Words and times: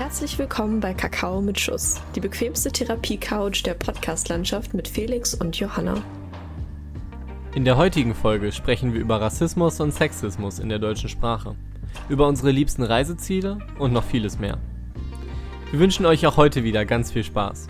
Herzlich 0.00 0.38
willkommen 0.38 0.80
bei 0.80 0.94
Kakao 0.94 1.42
mit 1.42 1.60
Schuss, 1.60 2.00
die 2.16 2.20
bequemste 2.20 2.72
Therapie-Couch 2.72 3.66
der 3.66 3.74
Podcast-Landschaft 3.74 4.72
mit 4.72 4.88
Felix 4.88 5.34
und 5.34 5.58
Johanna. 5.58 6.02
In 7.54 7.66
der 7.66 7.76
heutigen 7.76 8.14
Folge 8.14 8.50
sprechen 8.50 8.94
wir 8.94 9.00
über 9.02 9.20
Rassismus 9.20 9.78
und 9.78 9.92
Sexismus 9.92 10.58
in 10.58 10.70
der 10.70 10.78
deutschen 10.78 11.10
Sprache, 11.10 11.54
über 12.08 12.26
unsere 12.28 12.50
liebsten 12.50 12.82
Reiseziele 12.82 13.58
und 13.78 13.92
noch 13.92 14.04
vieles 14.04 14.38
mehr. 14.38 14.56
Wir 15.70 15.80
wünschen 15.80 16.06
euch 16.06 16.26
auch 16.26 16.38
heute 16.38 16.64
wieder 16.64 16.86
ganz 16.86 17.12
viel 17.12 17.22
Spaß. 17.22 17.66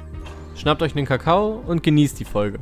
Schnappt 0.55 0.83
euch 0.83 0.93
den 0.93 1.07
Kakao 1.07 1.61
und 1.67 1.83
genießt 1.83 2.21
die 2.21 2.25
Folge. 2.25 2.61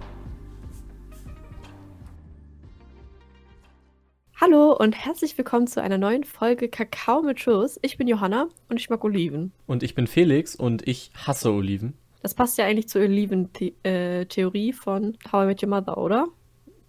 Und 4.79 4.95
herzlich 4.95 5.37
willkommen 5.37 5.67
zu 5.67 5.83
einer 5.83 5.99
neuen 5.99 6.23
Folge 6.23 6.69
Kakao 6.69 7.21
mit 7.21 7.41
Schuss. 7.41 7.81
Ich 7.83 7.99
bin 7.99 8.07
Johanna 8.07 8.47
und 8.69 8.79
ich 8.79 8.89
mag 8.89 9.03
Oliven. 9.03 9.51
Und 9.67 9.83
ich 9.83 9.97
bin 9.97 10.07
Felix 10.07 10.55
und 10.55 10.87
ich 10.87 11.11
hasse 11.17 11.51
Oliven. 11.51 11.95
Das 12.23 12.35
passt 12.35 12.59
ja 12.59 12.65
eigentlich 12.65 12.89
zur 12.89 13.03
Oliven-Theorie 13.03 14.73
von 14.73 15.19
How 15.33 15.43
I 15.43 15.47
Met 15.47 15.63
Your 15.65 15.69
Mother, 15.71 15.99
oder? 15.99 16.29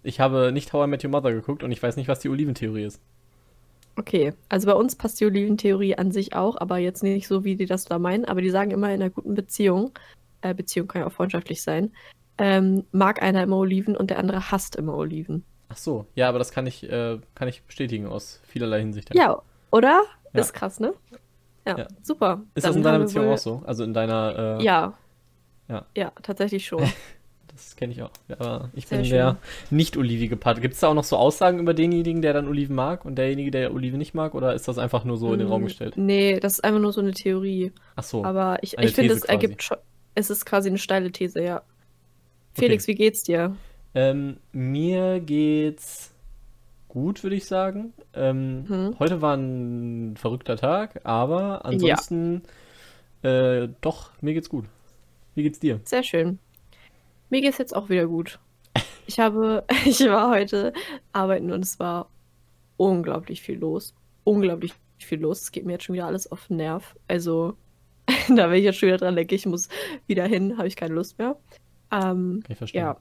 Ich 0.04 0.20
habe 0.20 0.52
nicht 0.52 0.72
How 0.72 0.86
I 0.86 0.88
Met 0.88 1.02
Your 1.02 1.10
Mother 1.10 1.32
geguckt 1.32 1.64
und 1.64 1.72
ich 1.72 1.82
weiß 1.82 1.96
nicht, 1.96 2.06
was 2.06 2.20
die 2.20 2.28
Oliventheorie 2.28 2.84
ist. 2.84 3.02
Okay, 3.96 4.34
also 4.48 4.68
bei 4.68 4.74
uns 4.74 4.94
passt 4.94 5.20
die 5.20 5.26
Oliventheorie 5.26 5.96
an 5.96 6.12
sich 6.12 6.36
auch, 6.36 6.58
aber 6.58 6.78
jetzt 6.78 7.02
nicht 7.02 7.26
so, 7.26 7.42
wie 7.42 7.56
die 7.56 7.66
das 7.66 7.86
da 7.86 7.98
meinen. 7.98 8.24
Aber 8.24 8.40
die 8.40 8.50
sagen 8.50 8.70
immer 8.70 8.94
in 8.94 9.02
einer 9.02 9.10
guten 9.10 9.34
Beziehung, 9.34 9.90
äh, 10.42 10.54
Beziehung 10.54 10.86
kann 10.86 11.02
ja 11.02 11.08
auch 11.08 11.12
freundschaftlich 11.12 11.60
sein, 11.60 11.90
ähm, 12.38 12.84
mag 12.92 13.20
einer 13.20 13.42
immer 13.42 13.56
Oliven 13.56 13.96
und 13.96 14.10
der 14.10 14.20
andere 14.20 14.52
hasst 14.52 14.76
immer 14.76 14.94
Oliven. 14.94 15.44
Ach 15.70 15.76
so, 15.76 16.06
ja, 16.14 16.28
aber 16.28 16.38
das 16.38 16.50
kann 16.52 16.66
ich, 16.66 16.82
äh, 16.90 17.18
kann 17.34 17.48
ich 17.48 17.62
bestätigen 17.62 18.06
aus 18.06 18.40
vielerlei 18.44 18.80
Hinsicht. 18.80 19.14
Ja, 19.14 19.40
oder? 19.70 20.02
Ja. 20.34 20.40
Ist 20.40 20.52
krass, 20.52 20.80
ne? 20.80 20.92
Ja, 21.66 21.78
Ja. 21.78 21.88
super. 22.02 22.42
Ist 22.54 22.64
Dann 22.64 22.70
das 22.70 22.76
in 22.76 22.82
deiner 22.82 22.98
Beziehung 22.98 23.26
wohl- 23.26 23.34
auch 23.34 23.38
so? 23.38 23.62
Also 23.64 23.84
in 23.84 23.94
deiner, 23.94 24.58
äh, 24.60 24.64
Ja. 24.64 24.94
Ja. 25.68 25.86
Ja, 25.96 26.12
tatsächlich 26.22 26.66
schon. 26.66 26.80
das 27.54 27.76
kenne 27.76 27.92
ich 27.92 28.02
auch. 28.02 28.10
Aber 28.38 28.70
ich 28.74 28.88
Sehr 28.88 28.98
bin 28.98 29.04
schön. 29.04 29.14
der 29.14 29.36
nicht 29.70 29.96
olivige 29.96 30.36
Part. 30.36 30.60
Gibt 30.60 30.74
es 30.74 30.80
da 30.80 30.88
auch 30.88 30.94
noch 30.94 31.04
so 31.04 31.16
Aussagen 31.16 31.60
über 31.60 31.74
denjenigen, 31.74 32.22
der 32.22 32.32
dann 32.32 32.48
Oliven 32.48 32.74
mag 32.74 33.04
und 33.04 33.14
derjenige, 33.16 33.52
der 33.52 33.72
Oliven 33.72 33.98
nicht 33.98 34.14
mag? 34.14 34.34
Oder 34.34 34.54
ist 34.54 34.66
das 34.66 34.78
einfach 34.78 35.04
nur 35.04 35.16
so 35.18 35.32
in 35.32 35.38
den 35.38 35.48
Raum 35.48 35.62
Mm, 35.62 35.64
gestellt? 35.66 35.94
Nee, 35.96 36.40
das 36.40 36.54
ist 36.54 36.64
einfach 36.64 36.80
nur 36.80 36.92
so 36.92 37.00
eine 37.00 37.12
Theorie. 37.12 37.72
Ach 37.94 38.02
so. 38.02 38.24
Aber 38.24 38.58
ich, 38.62 38.76
ich 38.78 38.92
finde, 38.94 39.14
es 39.14 39.22
ergibt 39.24 39.62
schon. 39.62 39.76
Es 40.16 40.30
ist 40.30 40.44
quasi 40.44 40.68
eine 40.68 40.78
steile 40.78 41.12
These, 41.12 41.40
ja. 41.42 41.62
Felix, 42.54 42.88
wie 42.88 42.96
geht's 42.96 43.22
dir? 43.22 43.54
Ähm, 43.94 44.36
mir 44.52 45.20
geht's 45.20 46.12
gut, 46.88 47.22
würde 47.22 47.36
ich 47.36 47.46
sagen. 47.46 47.92
Ähm, 48.14 48.64
Mhm. 48.68 48.96
Heute 48.98 49.20
war 49.22 49.36
ein 49.36 50.16
verrückter 50.16 50.56
Tag, 50.56 51.00
aber 51.04 51.64
ansonsten 51.64 52.42
äh, 53.22 53.68
doch, 53.80 54.10
mir 54.20 54.34
geht's 54.34 54.48
gut. 54.48 54.64
Wie 55.34 55.42
geht's 55.42 55.58
dir? 55.60 55.80
Sehr 55.84 56.02
schön. 56.02 56.38
Mir 57.28 57.40
geht's 57.42 57.58
jetzt 57.58 57.74
auch 57.74 57.88
wieder 57.88 58.06
gut. 58.06 58.38
Ich 59.06 59.18
habe, 59.18 59.64
ich 59.86 59.98
war 60.08 60.30
heute 60.30 60.72
arbeiten 61.12 61.50
und 61.50 61.64
es 61.64 61.80
war 61.80 62.08
unglaublich 62.76 63.42
viel 63.42 63.58
los. 63.58 63.92
Unglaublich 64.22 64.72
viel 64.98 65.20
los. 65.20 65.42
Es 65.42 65.50
geht 65.52 65.66
mir 65.66 65.72
jetzt 65.72 65.84
schon 65.84 65.94
wieder 65.94 66.06
alles 66.06 66.30
auf 66.30 66.46
den 66.46 66.58
Nerv. 66.58 66.94
Also, 67.08 67.54
da 68.28 68.48
wenn 68.50 68.58
ich 68.58 68.64
jetzt 68.64 68.78
schon 68.78 68.86
wieder 68.88 68.98
dran 68.98 69.16
denke, 69.16 69.34
ich 69.34 69.46
muss 69.46 69.68
wieder 70.06 70.26
hin, 70.26 70.58
habe 70.58 70.68
ich 70.68 70.76
keine 70.76 70.94
Lust 70.94 71.18
mehr. 71.18 71.36
Ähm, 71.90 72.40
Kann 72.44 72.52
ich 72.52 72.58
verstehen. 72.58 72.80
ja, 72.82 72.96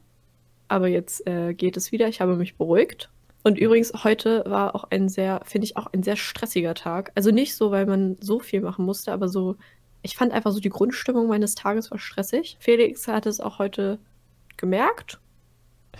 aber 0.70 0.88
jetzt 0.88 1.28
äh, 1.28 1.54
geht 1.54 1.76
es 1.76 1.92
wieder. 1.92 2.08
Ich 2.08 2.22
habe 2.22 2.36
mich 2.36 2.56
beruhigt. 2.56 3.10
Und 3.44 3.58
übrigens, 3.58 3.92
heute 4.04 4.44
war 4.46 4.76
auch 4.76 4.86
ein 4.86 5.10
sehr, 5.10 5.42
finde 5.46 5.66
ich, 5.66 5.78
auch 5.78 5.88
ein 5.94 6.04
sehr 6.04 6.16
stressiger 6.16 6.74
Tag. 6.74 7.12
Also 7.16 7.32
nicht 7.32 7.56
so, 7.56 7.72
weil 7.72 7.86
man 7.86 8.18
so 8.20 8.40
viel 8.40 8.62
machen 8.62 8.86
musste, 8.86 9.12
aber 9.12 9.30
so, 9.30 9.56
ich 10.02 10.16
fand 10.16 10.34
einfach 10.34 10.52
so 10.52 10.60
die 10.60 10.70
Grundstimmung 10.70 11.28
meines 11.28 11.56
Tages 11.56 11.90
war 11.92 12.00
stressig. 12.00 12.58
Felix 12.60 13.08
hat 13.08 13.26
es 13.26 13.40
auch 13.40 13.60
heute 13.60 14.00
gemerkt. 14.58 15.20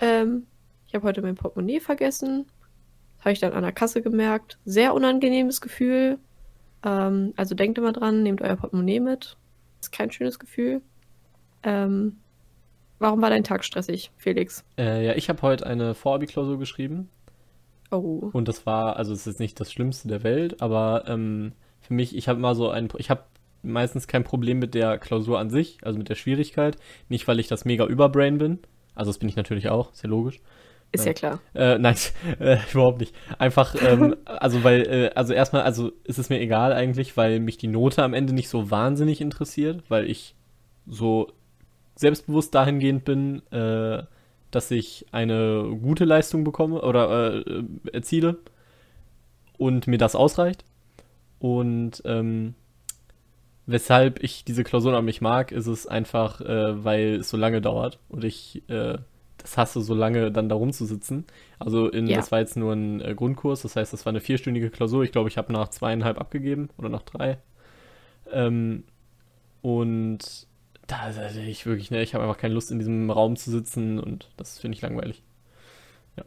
Ähm, 0.02 0.48
ich 0.88 0.96
habe 0.96 1.08
heute 1.08 1.22
mein 1.22 1.36
Portemonnaie 1.36 1.80
vergessen. 1.80 2.46
Habe 3.20 3.32
ich 3.32 3.40
dann 3.40 3.54
an 3.54 3.64
der 3.64 3.72
Kasse 3.72 4.02
gemerkt. 4.02 4.60
Sehr 4.66 4.94
unangenehmes 4.94 5.62
Gefühl. 5.62 6.20
Ähm, 6.84 7.34
also 7.38 7.56
denkt 7.56 7.78
immer 7.78 7.94
dran, 7.94 8.24
nehmt 8.24 8.42
euer 8.42 8.56
Portemonnaie 8.56 9.00
mit. 9.00 9.38
Ist 9.82 9.92
kein 9.92 10.12
schönes 10.12 10.40
Gefühl. 10.40 10.82
Ähm, 11.64 12.18
warum 13.00 13.22
war 13.22 13.30
dein 13.30 13.44
Tag 13.44 13.64
stressig, 13.64 14.12
Felix? 14.18 14.64
Äh, 14.78 15.06
ja, 15.06 15.16
ich 15.16 15.30
habe 15.30 15.42
heute 15.42 15.66
eine 15.66 15.96
Vorabi-Klausur 15.96 16.60
geschrieben 16.60 17.10
Oh. 17.92 18.30
und 18.34 18.48
das 18.48 18.68
war, 18.68 18.98
also 18.98 19.14
es 19.14 19.26
ist 19.26 19.40
nicht 19.40 19.60
das 19.60 19.72
Schlimmste 19.72 20.08
der 20.08 20.24
Welt, 20.24 20.62
aber 20.62 21.06
ähm, 21.08 21.54
für 21.82 21.96
mich, 21.96 22.16
ich 22.16 22.28
habe 22.28 22.38
immer 22.38 22.54
so 22.54 22.70
ein, 22.70 22.88
ich 22.98 23.10
habe 23.10 23.24
meistens 23.64 24.08
kein 24.08 24.24
Problem 24.24 24.60
mit 24.60 24.74
der 24.74 24.98
Klausur 24.98 25.40
an 25.40 25.50
sich, 25.50 25.80
also 25.82 25.98
mit 25.98 26.10
der 26.10 26.16
Schwierigkeit. 26.16 26.78
Nicht, 27.10 27.28
weil 27.28 27.40
ich 27.40 27.48
das 27.48 27.66
mega 27.66 27.86
Überbrain 27.86 28.38
bin. 28.38 28.60
Also 28.96 29.10
das 29.10 29.18
bin 29.18 29.30
ich 29.30 29.36
natürlich 29.36 29.70
auch, 29.70 29.92
ist 29.92 30.04
ja 30.04 30.10
logisch. 30.10 30.40
Ist 30.92 31.06
ja 31.06 31.14
klar. 31.14 31.40
Äh, 31.54 31.78
nein, 31.78 31.96
äh, 32.40 32.58
überhaupt 32.72 33.00
nicht. 33.00 33.16
Einfach, 33.38 33.76
ähm, 33.82 34.16
also 34.26 34.64
weil, 34.64 34.82
äh, 34.88 35.12
also 35.16 35.34
erstmal, 35.34 35.64
also 35.64 35.92
ist 36.04 36.18
es 36.20 36.30
mir 36.30 36.40
egal 36.40 36.74
eigentlich, 36.74 37.16
weil 37.16 37.40
mich 37.40 37.58
die 37.58 37.68
Note 37.68 38.04
am 38.04 38.14
Ende 38.14 38.34
nicht 38.34 38.50
so 38.50 38.72
wahnsinnig 38.72 39.22
interessiert, 39.22 39.84
weil 39.90 40.10
ich 40.10 40.36
so 40.88 41.32
selbstbewusst 42.00 42.56
dahingehend 42.56 43.04
bin, 43.04 43.42
äh, 43.52 44.04
dass 44.52 44.72
ich 44.72 45.06
eine 45.12 45.78
gute 45.82 46.06
Leistung 46.06 46.44
bekomme 46.46 46.82
oder 46.82 47.46
äh, 47.46 47.64
erziele 47.92 48.38
und 49.58 49.86
mir 49.88 49.98
das 49.98 50.16
ausreicht. 50.16 50.64
Und 51.40 52.02
ähm, 52.06 52.56
weshalb 53.66 54.24
ich 54.24 54.46
diese 54.46 54.64
Klausuren 54.64 54.96
an 54.96 55.06
mich 55.06 55.20
mag, 55.20 55.52
ist 55.52 55.68
es 55.68 55.88
einfach, 55.88 56.40
äh, 56.42 56.84
weil 56.84 57.16
es 57.16 57.30
so 57.30 57.38
lange 57.38 57.60
dauert 57.60 58.00
und 58.08 58.24
ich 58.24 58.64
äh, 58.70 58.98
das 59.38 59.58
hasse, 59.58 59.82
so 59.82 59.94
lange 59.94 60.32
dann 60.32 60.48
da 60.50 60.56
rumzusitzen. 60.56 61.26
Also 61.60 61.90
in, 61.90 62.08
Ja. 62.08 62.16
das 62.18 62.32
war 62.32 62.40
jetzt 62.40 62.56
nur 62.58 62.74
ein 62.74 63.02
äh, 63.02 63.14
Grundkurs, 63.14 63.62
das 63.62 63.76
heißt, 63.76 63.92
das 63.92 64.06
war 64.06 64.12
eine 64.12 64.22
vierstündige 64.22 64.70
Klausur. 64.70 65.04
Ich 65.04 65.12
glaube, 65.12 65.28
ich 65.30 65.38
habe 65.38 65.52
nach 65.52 65.68
zweieinhalb 65.70 66.18
abgegeben 66.20 66.70
oder 66.78 66.88
nach 66.90 67.04
drei. 67.04 67.38
Ähm, 68.32 68.84
und 69.62 70.48
da, 70.90 71.12
da 71.12 71.30
ich 71.30 71.66
wirklich, 71.66 71.92
ne, 71.92 72.02
ich 72.02 72.14
habe 72.14 72.24
einfach 72.24 72.38
keine 72.38 72.54
Lust, 72.54 72.72
in 72.72 72.80
diesem 72.80 73.10
Raum 73.12 73.36
zu 73.36 73.52
sitzen 73.52 74.00
und 74.00 74.30
das 74.38 74.60
finde 74.60 74.76
ich 74.76 74.82
langweilig. 74.82 75.24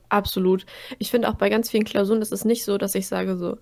Absolut. 0.09 0.65
Ich 0.99 1.11
finde 1.11 1.29
auch 1.29 1.35
bei 1.35 1.51
ganz 1.51 1.71
vielen 1.71 1.85
Klausuren 1.85 2.23
ist 2.23 2.33
es 2.33 2.45
nicht 2.45 2.65
so, 2.65 2.79
dass 2.79 2.95
ich 2.95 3.07
sage 3.07 3.37
so, 3.37 3.59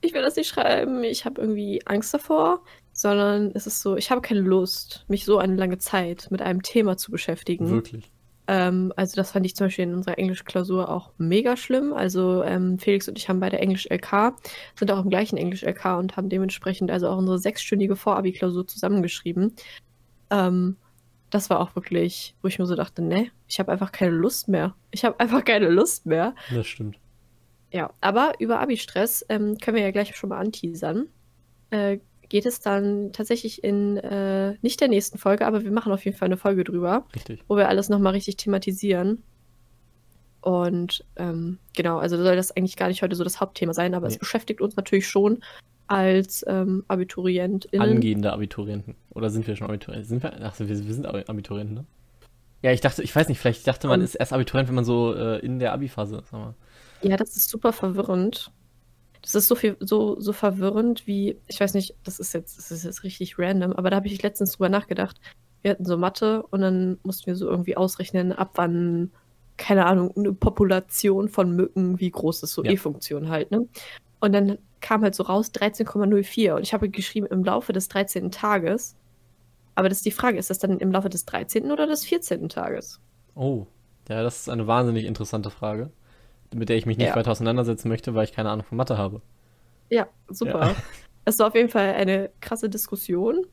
ich 0.00 0.14
will 0.14 0.22
das 0.22 0.36
nicht 0.36 0.48
schreiben, 0.48 1.04
ich 1.04 1.24
habe 1.24 1.40
irgendwie 1.40 1.82
Angst 1.84 2.14
davor, 2.14 2.62
sondern 2.92 3.50
es 3.54 3.66
ist 3.66 3.80
so, 3.80 3.96
ich 3.96 4.10
habe 4.10 4.20
keine 4.20 4.40
Lust, 4.40 5.04
mich 5.08 5.24
so 5.24 5.38
eine 5.38 5.56
lange 5.56 5.78
Zeit 5.78 6.28
mit 6.30 6.40
einem 6.40 6.62
Thema 6.62 6.96
zu 6.96 7.10
beschäftigen. 7.10 7.68
Wirklich. 7.68 8.10
Ähm, 8.48 8.92
also 8.96 9.16
das 9.16 9.32
fand 9.32 9.44
ich 9.44 9.56
zum 9.56 9.66
Beispiel 9.66 9.84
in 9.84 9.94
unserer 9.94 10.18
Englischklausur 10.18 10.88
auch 10.88 11.12
mega 11.18 11.56
schlimm. 11.56 11.92
Also 11.92 12.42
ähm, 12.44 12.78
Felix 12.78 13.08
und 13.08 13.18
ich 13.18 13.28
haben 13.28 13.40
beide 13.40 13.58
Englisch-LK, 13.58 14.34
sind 14.78 14.90
auch 14.90 15.02
im 15.02 15.10
gleichen 15.10 15.36
Englisch-LK 15.36 15.98
und 15.98 16.16
haben 16.16 16.28
dementsprechend 16.28 16.90
also 16.90 17.08
auch 17.08 17.18
unsere 17.18 17.38
sechsstündige 17.38 17.96
Vorabi-Klausur 17.96 18.66
zusammengeschrieben. 18.66 19.52
Ähm, 20.30 20.76
das 21.30 21.50
war 21.50 21.60
auch 21.60 21.74
wirklich, 21.74 22.34
wo 22.42 22.48
ich 22.48 22.58
mir 22.58 22.66
so 22.66 22.74
dachte, 22.76 23.02
ne, 23.02 23.30
ich 23.48 23.58
habe 23.58 23.72
einfach 23.72 23.92
keine 23.92 24.12
Lust 24.12 24.48
mehr. 24.48 24.74
Ich 24.90 25.04
habe 25.04 25.18
einfach 25.20 25.44
keine 25.44 25.68
Lust 25.68 26.06
mehr. 26.06 26.34
Das 26.54 26.66
stimmt. 26.66 26.98
Ja, 27.72 27.92
aber 28.00 28.34
über 28.38 28.60
Abi-Stress 28.60 29.26
ähm, 29.28 29.58
können 29.58 29.76
wir 29.76 29.82
ja 29.84 29.90
gleich 29.90 30.14
schon 30.16 30.30
mal 30.30 30.38
anteasern. 30.38 31.08
Äh, 31.70 31.98
geht 32.28 32.46
es 32.46 32.60
dann 32.60 33.12
tatsächlich 33.12 33.62
in 33.64 33.96
äh, 33.98 34.56
nicht 34.62 34.80
der 34.80 34.88
nächsten 34.88 35.18
Folge, 35.18 35.46
aber 35.46 35.62
wir 35.64 35.70
machen 35.72 35.92
auf 35.92 36.04
jeden 36.04 36.16
Fall 36.16 36.26
eine 36.26 36.36
Folge 36.36 36.64
drüber 36.64 37.06
Richtig. 37.14 37.44
wo 37.48 37.56
wir 37.56 37.68
alles 37.68 37.88
nochmal 37.88 38.12
richtig 38.14 38.36
thematisieren. 38.36 39.22
Und 40.40 41.04
ähm, 41.16 41.58
genau, 41.74 41.98
also 41.98 42.16
soll 42.16 42.36
das 42.36 42.56
eigentlich 42.56 42.76
gar 42.76 42.88
nicht 42.88 43.02
heute 43.02 43.16
so 43.16 43.24
das 43.24 43.40
Hauptthema 43.40 43.74
sein, 43.74 43.94
aber 43.94 44.06
es 44.06 44.14
Nee. 44.14 44.18
beschäftigt 44.20 44.60
uns 44.60 44.76
natürlich 44.76 45.08
schon 45.08 45.42
als 45.88 46.44
ähm, 46.48 46.84
AbiturientInnen. 46.88 47.88
Angehende 47.88 48.32
Abiturienten. 48.32 48.94
Oder 49.14 49.30
sind 49.30 49.46
wir 49.46 49.56
schon 49.56 49.66
Abiturienten? 49.68 50.08
Sind 50.08 50.22
wir? 50.22 50.32
Ach, 50.42 50.58
wir, 50.58 50.68
wir 50.68 50.94
sind 50.94 51.06
Abi- 51.06 51.24
Abiturienten, 51.26 51.74
ne? 51.76 51.84
Ja, 52.62 52.72
ich 52.72 52.80
dachte, 52.80 53.02
ich 53.02 53.14
weiß 53.14 53.28
nicht, 53.28 53.38
vielleicht 53.38 53.66
dachte 53.66 53.86
man, 53.86 54.00
Und- 54.00 54.04
ist 54.04 54.14
erst 54.14 54.32
Abiturient, 54.32 54.68
wenn 54.68 54.74
man 54.74 54.84
so 54.84 55.14
äh, 55.14 55.38
in 55.40 55.58
der 55.58 55.72
Abi-Phase 55.72 56.16
ist. 56.18 56.32
Ja, 57.02 57.16
das 57.16 57.36
ist 57.36 57.48
super 57.50 57.72
verwirrend. 57.72 58.50
Das 59.22 59.34
ist 59.34 59.48
so 59.48 59.54
viel, 59.54 59.76
so, 59.80 60.18
so 60.20 60.32
verwirrend 60.32 61.06
wie, 61.06 61.36
ich 61.48 61.60
weiß 61.60 61.74
nicht, 61.74 61.94
das 62.04 62.18
ist 62.20 62.32
jetzt, 62.32 62.58
das 62.58 62.70
ist 62.70 62.84
jetzt 62.84 63.02
richtig 63.02 63.38
random, 63.38 63.72
aber 63.72 63.90
da 63.90 63.96
habe 63.96 64.06
ich 64.06 64.22
letztens 64.22 64.52
drüber 64.52 64.68
nachgedacht. 64.68 65.20
Wir 65.62 65.72
hatten 65.72 65.84
so 65.84 65.96
Mathe 65.98 66.42
und 66.44 66.60
dann 66.60 66.98
mussten 67.02 67.26
wir 67.26 67.34
so 67.36 67.48
irgendwie 67.48 67.76
ausrechnen, 67.76 68.32
ab 68.32 68.52
wann, 68.54 69.10
keine 69.56 69.86
Ahnung, 69.86 70.12
eine 70.16 70.32
Population 70.32 71.28
von 71.28 71.50
Mücken, 71.56 71.98
wie 71.98 72.10
groß 72.10 72.42
ist 72.44 72.52
so 72.52 72.62
Ja. 72.64 72.70
E-Funktion 72.70 73.28
halt, 73.28 73.50
ne? 73.50 73.66
Und 74.20 74.32
dann 74.32 74.58
kam 74.80 75.02
halt 75.02 75.14
so 75.14 75.22
raus 75.24 75.50
13,04 75.52 76.54
und 76.54 76.62
ich 76.62 76.72
habe 76.72 76.88
geschrieben 76.88 77.26
im 77.26 77.44
Laufe 77.44 77.72
des 77.72 77.88
13. 77.88 78.30
Tages. 78.30 78.96
Aber 79.74 79.88
das 79.88 79.98
ist 79.98 80.06
die 80.06 80.10
Frage, 80.10 80.38
ist 80.38 80.48
das 80.50 80.58
dann 80.58 80.78
im 80.78 80.90
Laufe 80.92 81.08
des 81.10 81.24
13. 81.26 81.70
oder 81.70 81.86
des 81.86 82.04
14. 82.04 82.48
Tages? 82.48 83.00
Oh, 83.34 83.66
ja, 84.08 84.22
das 84.22 84.40
ist 84.40 84.48
eine 84.48 84.66
wahnsinnig 84.66 85.04
interessante 85.04 85.50
Frage, 85.50 85.90
mit 86.54 86.68
der 86.68 86.76
ich 86.76 86.86
mich 86.86 86.96
nicht 86.96 87.08
Ja. 87.08 87.16
weiter 87.16 87.32
auseinandersetzen 87.32 87.88
möchte, 87.88 88.14
weil 88.14 88.24
ich 88.24 88.32
keine 88.32 88.50
Ahnung 88.50 88.64
von 88.64 88.78
Mathe 88.78 88.96
habe. 88.96 89.20
Ja, 89.90 90.06
super. 90.28 90.60
Ja. 90.68 90.74
Es 91.28 91.40
war 91.40 91.48
auf 91.48 91.56
jeden 91.56 91.68
Fall 91.70 91.92
eine 91.94 92.30
krasse 92.40 92.70
Diskussion. 92.70 93.44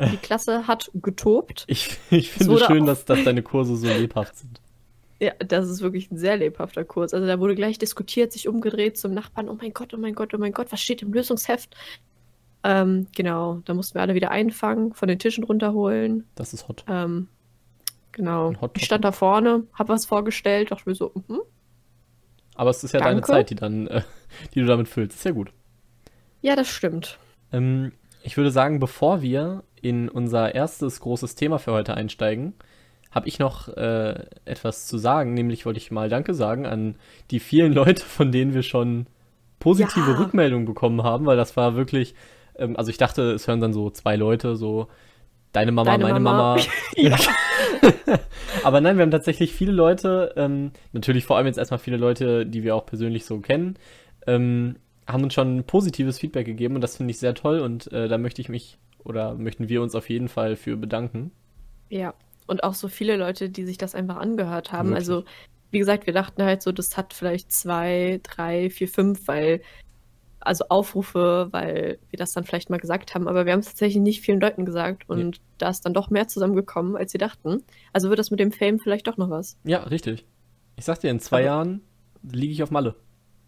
Die 0.00 0.16
Klasse 0.16 0.66
hat 0.66 0.90
getobt. 0.94 1.64
Ich, 1.68 1.98
ich 2.10 2.30
Es 2.30 2.36
finde 2.38 2.52
wurde 2.54 2.64
schön, 2.64 2.86
dass, 2.86 3.04
dass 3.04 3.22
deine 3.22 3.42
Kurse 3.42 3.76
so 3.76 3.86
lebhaft 3.86 4.34
sind. 4.38 4.62
Ja, 5.18 5.32
das 5.38 5.68
ist 5.68 5.80
wirklich 5.80 6.10
ein 6.10 6.18
sehr 6.18 6.36
lebhafter 6.36 6.84
Kurs. 6.84 7.14
Also 7.14 7.26
da 7.26 7.40
wurde 7.40 7.54
gleich 7.54 7.78
diskutiert, 7.78 8.32
sich 8.32 8.48
umgedreht 8.48 8.98
zum 8.98 9.14
Nachbarn. 9.14 9.48
Oh 9.48 9.56
mein 9.58 9.72
Gott, 9.72 9.94
oh 9.94 9.96
mein 9.96 10.14
Gott, 10.14 10.34
oh 10.34 10.38
mein 10.38 10.52
Gott, 10.52 10.70
was 10.70 10.82
steht 10.82 11.00
im 11.02 11.12
Lösungsheft? 11.12 11.74
Ähm, 12.64 13.06
genau, 13.14 13.62
da 13.64 13.74
mussten 13.74 13.94
wir 13.94 14.02
alle 14.02 14.14
wieder 14.14 14.30
einfangen, 14.30 14.92
von 14.92 15.08
den 15.08 15.18
Tischen 15.18 15.44
runterholen. 15.44 16.26
Das 16.34 16.52
ist 16.52 16.68
hot. 16.68 16.84
Ähm, 16.88 17.28
genau. 18.12 18.52
Hot 18.60 18.72
Ich 18.76 18.84
stand 18.84 19.04
da 19.04 19.12
vorne, 19.12 19.64
hab 19.72 19.88
was 19.88 20.04
vorgestellt, 20.04 20.70
dachte 20.70 20.88
mir 20.88 20.94
so, 20.94 21.12
mhm. 21.28 21.40
Aber 22.56 22.70
es 22.70 22.82
ist 22.82 22.92
ja 22.92 23.00
deine 23.00 23.20
Danke. 23.20 23.26
Zeit, 23.28 23.50
die 23.50 23.54
dann, 23.54 23.86
äh, 23.86 24.02
die 24.54 24.60
du 24.60 24.66
damit 24.66 24.88
füllst. 24.88 25.16
Ist 25.16 25.24
ja 25.24 25.30
gut. 25.30 25.52
ja, 26.42 26.56
das 26.56 26.68
stimmt. 26.68 27.18
Ähm, 27.52 27.92
ich 28.22 28.36
würde 28.36 28.50
sagen, 28.50 28.80
bevor 28.80 29.22
wir 29.22 29.62
in 29.80 30.08
unser 30.08 30.54
erstes 30.54 31.00
großes 31.00 31.36
Thema 31.36 31.58
für 31.58 31.72
heute 31.72 31.94
einsteigen, 31.94 32.54
habe 33.10 33.28
ich 33.28 33.38
noch 33.38 33.68
äh, 33.76 34.24
etwas 34.44 34.86
zu 34.86 34.98
sagen. 34.98 35.34
Nämlich 35.34 35.64
wollte 35.66 35.78
ich 35.78 35.90
mal 35.90 36.08
Danke 36.08 36.34
sagen 36.34 36.66
an 36.66 36.96
die 37.30 37.40
vielen 37.40 37.72
Leute, 37.72 38.04
von 38.04 38.32
denen 38.32 38.54
wir 38.54 38.62
schon 38.62 39.06
positive 39.58 40.10
Ja. 40.12 40.18
Rückmeldungen 40.18 40.66
bekommen 40.66 41.02
haben, 41.02 41.26
weil 41.26 41.36
das 41.36 41.56
war 41.56 41.76
wirklich, 41.76 42.14
ähm, 42.56 42.76
also 42.76 42.90
ich 42.90 42.98
dachte, 42.98 43.32
es 43.32 43.48
hören 43.48 43.60
dann 43.60 43.72
so 43.72 43.90
zwei 43.90 44.16
Leute, 44.16 44.56
so 44.56 44.88
deine 45.52 45.72
Mama, 45.72 45.92
Deine 45.92 46.04
meine 46.04 46.20
Mama. 46.20 46.56
Mama. 46.96 47.16
Aber 48.64 48.80
nein, 48.80 48.96
wir 48.96 49.02
haben 49.02 49.10
tatsächlich 49.10 49.52
viele 49.52 49.72
Leute, 49.72 50.32
ähm, 50.36 50.72
natürlich 50.92 51.24
vor 51.24 51.36
allem 51.36 51.46
jetzt 51.46 51.58
erstmal 51.58 51.78
viele 51.78 51.96
Leute, 51.96 52.46
die 52.46 52.62
wir 52.62 52.74
auch 52.74 52.86
persönlich 52.86 53.24
so 53.24 53.38
kennen, 53.40 53.76
ähm, 54.26 54.76
haben 55.06 55.22
uns 55.22 55.34
schon 55.34 55.64
positives 55.64 56.18
Feedback 56.18 56.46
gegeben 56.46 56.74
und 56.74 56.80
das 56.80 56.96
finde 56.96 57.12
ich 57.12 57.18
sehr 57.18 57.34
toll 57.34 57.60
und 57.60 57.90
äh, 57.92 58.08
da 58.08 58.18
möchte 58.18 58.40
ich 58.42 58.48
mich 58.48 58.78
oder 59.04 59.34
möchten 59.34 59.68
wir 59.68 59.82
uns 59.82 59.94
auf 59.94 60.10
jeden 60.10 60.28
Fall 60.28 60.56
für 60.56 60.76
bedanken. 60.76 61.30
Ja, 61.88 62.12
und 62.46 62.64
auch 62.64 62.74
so 62.74 62.88
viele 62.88 63.16
Leute, 63.16 63.50
die 63.50 63.64
sich 63.64 63.78
das 63.78 63.94
einfach 63.94 64.16
angehört 64.16 64.72
haben. 64.72 64.90
Wirklich. 64.90 65.08
Also, 65.10 65.24
wie 65.70 65.78
gesagt, 65.78 66.06
wir 66.06 66.12
dachten 66.14 66.42
halt 66.42 66.62
so, 66.62 66.72
das 66.72 66.96
hat 66.96 67.12
vielleicht 67.12 67.50
zwei, 67.52 68.20
drei, 68.22 68.70
vier, 68.70 68.88
fünf, 68.88 69.26
weil, 69.28 69.60
also 70.40 70.64
Aufrufe, 70.68 71.48
weil 71.50 71.98
wir 72.10 72.16
das 72.18 72.32
dann 72.32 72.44
vielleicht 72.44 72.70
mal 72.70 72.78
gesagt 72.78 73.14
haben, 73.14 73.26
aber 73.26 73.46
wir 73.46 73.52
haben 73.52 73.60
es 73.60 73.66
tatsächlich 73.66 74.00
nicht 74.02 74.20
vielen 74.20 74.40
Leuten 74.40 74.64
gesagt 74.64 75.08
und 75.08 75.40
da 75.58 75.68
ist 75.70 75.80
dann 75.84 75.92
doch 75.92 76.08
mehr 76.08 76.28
zusammengekommen, 76.28 76.96
als 76.96 77.10
sie 77.12 77.18
dachten. 77.18 77.62
Also 77.92 78.10
wird 78.10 78.18
das 78.20 78.30
mit 78.30 78.38
dem 78.38 78.52
Fame 78.52 78.78
vielleicht 78.78 79.08
doch 79.08 79.16
noch 79.16 79.28
was. 79.30 79.58
Ja, 79.64 79.80
richtig. 79.82 80.24
Ich 80.76 80.84
sag 80.84 81.00
dir, 81.00 81.10
in 81.10 81.18
zwei 81.20 81.38
Aber- 81.38 81.46
Jahren 81.46 81.80
liege 82.22 82.52
ich 82.52 82.62
auf 82.62 82.70
Malle. 82.70 82.94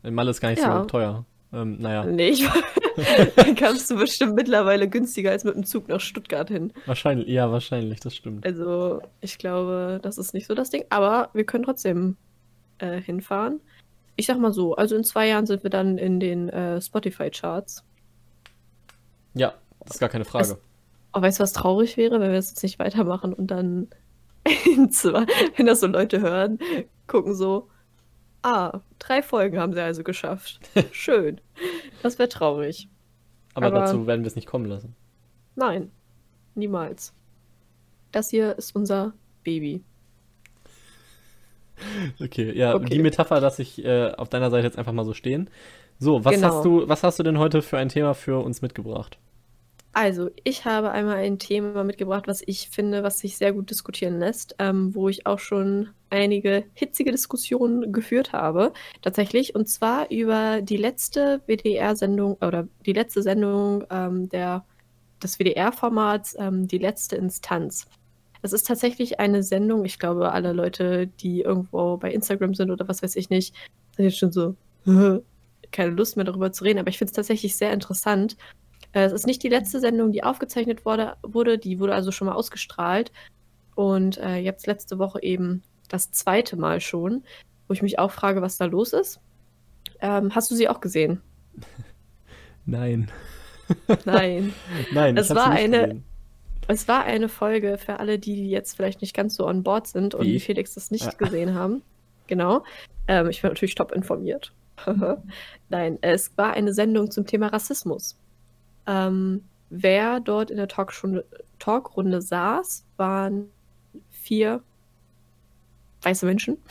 In 0.02 0.14
Malle 0.14 0.30
ist 0.30 0.40
gar 0.40 0.50
nicht 0.50 0.62
Ja. 0.62 0.80
so 0.80 0.86
teuer. 0.86 1.24
Ähm, 1.52 1.78
naja, 1.80 2.04
Nee, 2.04 2.28
ich, 2.30 2.46
dann 3.36 3.54
kannst 3.54 3.90
du 3.90 3.96
bestimmt 3.96 4.34
mittlerweile 4.34 4.88
günstiger 4.88 5.30
als 5.30 5.44
mit 5.44 5.54
dem 5.54 5.64
Zug 5.64 5.88
nach 5.88 6.00
Stuttgart 6.00 6.48
hin. 6.48 6.72
wahrscheinlich, 6.86 7.28
ja, 7.28 7.50
wahrscheinlich, 7.50 8.00
das 8.00 8.14
stimmt. 8.14 8.44
Also, 8.44 9.00
ich 9.20 9.38
glaube, 9.38 9.98
das 10.02 10.18
ist 10.18 10.34
nicht 10.34 10.46
so 10.46 10.54
das 10.54 10.70
Ding. 10.70 10.84
Aber 10.90 11.30
wir 11.32 11.44
können 11.44 11.64
trotzdem 11.64 12.16
äh, 12.78 13.00
hinfahren. 13.00 13.60
Ich 14.16 14.26
sag 14.26 14.38
mal 14.38 14.52
so, 14.52 14.74
also 14.74 14.96
in 14.96 15.04
zwei 15.04 15.28
Jahren 15.28 15.46
sind 15.46 15.62
wir 15.62 15.70
dann 15.70 15.96
in 15.96 16.20
den 16.20 16.48
äh, 16.48 16.80
Spotify-Charts. 16.80 17.84
Ja, 19.34 19.54
das 19.84 19.96
ist 19.96 20.00
gar 20.00 20.08
keine 20.08 20.24
Frage. 20.24 20.58
Oh, 21.12 21.22
weißt 21.22 21.38
du, 21.38 21.42
was 21.42 21.52
traurig 21.52 21.96
wäre, 21.96 22.20
wenn 22.20 22.32
wir 22.32 22.38
es 22.38 22.50
jetzt 22.50 22.62
nicht 22.62 22.78
weitermachen 22.78 23.32
und 23.32 23.46
dann 23.46 23.88
in 24.66 24.90
zwei, 24.90 25.24
wenn 25.56 25.66
das 25.66 25.80
so 25.80 25.86
Leute 25.86 26.20
hören, 26.20 26.58
gucken 27.06 27.34
so, 27.34 27.68
ah, 28.42 28.80
drei 28.98 29.22
Folgen 29.22 29.58
haben 29.58 29.72
sie 29.72 29.82
also 29.82 30.02
geschafft. 30.02 30.60
Schön. 30.92 31.40
Das 32.02 32.18
wäre 32.18 32.28
traurig. 32.28 32.88
aber, 33.54 33.66
aber- 33.66 33.80
dazu 33.80 34.06
werden 34.06 34.22
wir 34.22 34.28
es 34.28 34.36
nicht 34.36 34.46
kommen 34.48 34.66
lassen. 34.66 34.94
Nein, 35.56 35.90
niemals. 36.54 37.12
Das 38.12 38.30
hier 38.30 38.56
ist 38.56 38.74
unser 38.76 39.12
Baby. 39.44 39.82
Okay, 42.20 42.52
ja, 42.56 42.74
Okay. 42.74 42.86
die 42.90 42.98
Metapher 43.00 43.40
lasse 43.40 43.62
ich 43.62 43.84
äh, 43.84 44.12
auf 44.16 44.28
deiner 44.28 44.50
Seite 44.50 44.66
jetzt 44.66 44.78
einfach 44.78 44.92
mal 44.92 45.04
so 45.04 45.14
stehen. 45.14 45.48
So, 45.98 46.24
was 46.24 46.34
Genau. 46.34 46.48
hast 46.48 46.64
du, 46.64 46.88
was 46.88 47.02
hast 47.04 47.18
du 47.18 47.22
denn 47.22 47.38
heute 47.38 47.62
für 47.62 47.78
ein 47.78 47.88
Thema 47.88 48.14
für 48.14 48.42
uns 48.42 48.62
mitgebracht? 48.62 49.18
Also, 49.92 50.30
ich 50.44 50.64
habe 50.64 50.90
einmal 50.90 51.16
ein 51.16 51.38
Thema 51.38 51.82
mitgebracht, 51.82 52.28
was 52.28 52.42
ich 52.46 52.68
finde, 52.68 53.02
was 53.02 53.18
sich 53.18 53.36
sehr 53.36 53.52
gut 53.52 53.70
diskutieren 53.70 54.18
lässt, 54.18 54.54
ähm, 54.58 54.94
wo 54.94 55.08
ich 55.08 55.26
auch 55.26 55.38
schon 55.38 55.88
einige 56.10 56.64
hitzige 56.74 57.10
Diskussionen 57.10 57.92
geführt 57.92 58.32
habe, 58.32 58.72
tatsächlich, 59.02 59.54
und 59.54 59.68
zwar 59.68 60.10
über 60.10 60.60
die 60.62 60.76
letzte 60.76 61.42
WDR-Sendung 61.46 62.34
oder 62.40 62.68
die 62.86 62.92
letzte 62.92 63.22
Sendung 63.22 63.84
ähm, 63.90 64.28
der, 64.28 64.64
des 65.22 65.38
WDR-Formats, 65.38 66.36
ähm, 66.38 66.68
die 66.68 66.78
letzte 66.78 67.16
Instanz. 67.16 67.86
Es 68.42 68.52
ist 68.52 68.66
tatsächlich 68.66 69.18
eine 69.18 69.42
Sendung, 69.42 69.84
ich 69.84 69.98
glaube, 69.98 70.32
alle 70.32 70.52
Leute, 70.52 71.08
die 71.08 71.40
irgendwo 71.40 71.96
bei 71.96 72.12
Instagram 72.12 72.54
sind 72.54 72.70
oder 72.70 72.86
was 72.86 73.02
weiß 73.02 73.16
ich 73.16 73.30
nicht, 73.30 73.54
sind 73.96 74.04
jetzt 74.04 74.18
schon 74.18 74.32
so, 74.32 74.54
keine 75.72 75.90
Lust 75.90 76.16
mehr 76.16 76.24
darüber 76.24 76.52
zu 76.52 76.64
reden, 76.64 76.78
aber 76.78 76.88
ich 76.88 76.98
finde 76.98 77.10
es 77.10 77.16
tatsächlich 77.16 77.56
sehr 77.56 77.72
interessant. 77.72 78.36
Äh, 78.92 79.04
Es 79.04 79.12
ist 79.12 79.26
nicht 79.26 79.42
die 79.42 79.48
letzte 79.48 79.80
Sendung, 79.80 80.12
die 80.12 80.22
aufgezeichnet 80.24 80.84
wurde, 80.84 81.16
wurde. 81.22 81.58
Die 81.58 81.78
wurde 81.80 81.94
also 81.94 82.10
schon 82.12 82.26
mal 82.26 82.34
ausgestrahlt. 82.34 83.12
Und 83.74 84.18
äh, 84.18 84.36
jetzt 84.36 84.66
letzte 84.66 84.98
Woche 84.98 85.22
eben 85.22 85.62
das 85.88 86.10
zweite 86.10 86.56
Mal 86.56 86.80
schon, 86.80 87.22
wo 87.68 87.74
ich 87.74 87.82
mich 87.82 87.98
auch 87.98 88.10
frage, 88.10 88.42
was 88.42 88.56
da 88.56 88.64
los 88.64 88.92
ist. 88.92 89.20
Ähm, 90.00 90.34
hast 90.34 90.50
du 90.50 90.54
sie 90.54 90.68
auch 90.68 90.80
gesehen? 90.80 91.20
Nein. 92.66 93.10
Nein. 94.04 94.52
Nein, 94.92 95.16
Es 95.16 95.34
war 95.34 95.50
eine- 95.50 95.80
gesehen. 95.82 96.04
es 96.68 96.88
war 96.88 97.04
eine 97.04 97.28
Folge 97.28 97.78
für 97.78 97.98
alle, 98.00 98.18
die, 98.18 98.48
jetzt 98.50 98.76
vielleicht 98.76 99.00
nicht 99.00 99.14
ganz 99.14 99.34
so 99.34 99.46
on 99.46 99.62
board 99.62 99.86
sind 99.86 100.14
und 100.14 100.26
Wie. 100.26 100.40
Felix 100.40 100.74
das 100.74 100.90
nicht 100.90 101.04
Ja. 101.04 101.12
gesehen 101.12 101.54
haben. 101.54 101.82
Genau. 102.26 102.64
Ähm, 103.06 103.28
ich 103.30 103.40
bin 103.42 103.50
natürlich 103.50 103.74
top 103.74 103.92
informiert. 103.92 104.52
Nein, 105.70 105.98
es 106.02 106.36
war 106.36 106.52
eine 106.52 106.72
Sendung 106.72 107.10
zum 107.10 107.26
Thema 107.26 107.48
Rassismus. 107.48 108.16
Ähm, 108.88 109.44
wer 109.70 110.18
dort 110.18 110.50
in 110.50 110.56
der 110.56 110.66
Talkstunde, 110.66 111.24
Talkrunde 111.60 112.20
saß, 112.22 112.84
waren 112.96 113.50
vier 114.10 114.62
weiße 116.02 116.26
Menschen. 116.26 116.58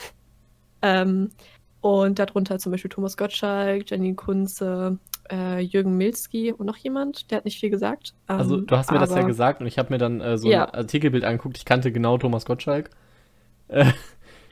Ähm, 0.80 1.32
und 1.80 2.20
darunter 2.20 2.60
zum 2.60 2.70
Beispiel 2.70 2.88
Thomas 2.88 3.16
Gottschalk, 3.16 3.90
Janine 3.90 4.14
Kunze, 4.14 4.96
äh, 5.28 5.58
Jürgen 5.58 5.96
Milski 5.96 6.52
und 6.52 6.66
noch 6.66 6.76
jemand, 6.76 7.32
der 7.32 7.38
hat 7.38 7.44
nicht 7.46 7.58
viel 7.58 7.70
gesagt. 7.70 8.14
Also, 8.28 8.58
Ähm, 8.58 8.66
du 8.68 8.76
hast 8.76 8.92
mir 8.92 9.00
das 9.00 9.10
ja 9.10 9.16
aber- 9.16 9.26
gesagt 9.26 9.60
und 9.60 9.66
ich 9.66 9.76
habe 9.76 9.92
mir 9.92 9.98
dann 9.98 10.20
äh, 10.20 10.38
so 10.38 10.48
Ja. 10.48 10.66
ein 10.66 10.74
Artikelbild 10.76 11.24
angeguckt. 11.24 11.56
Ich 11.56 11.64
kannte 11.64 11.90
genau 11.90 12.16
Thomas 12.16 12.44
Gottschalk. 12.46 12.90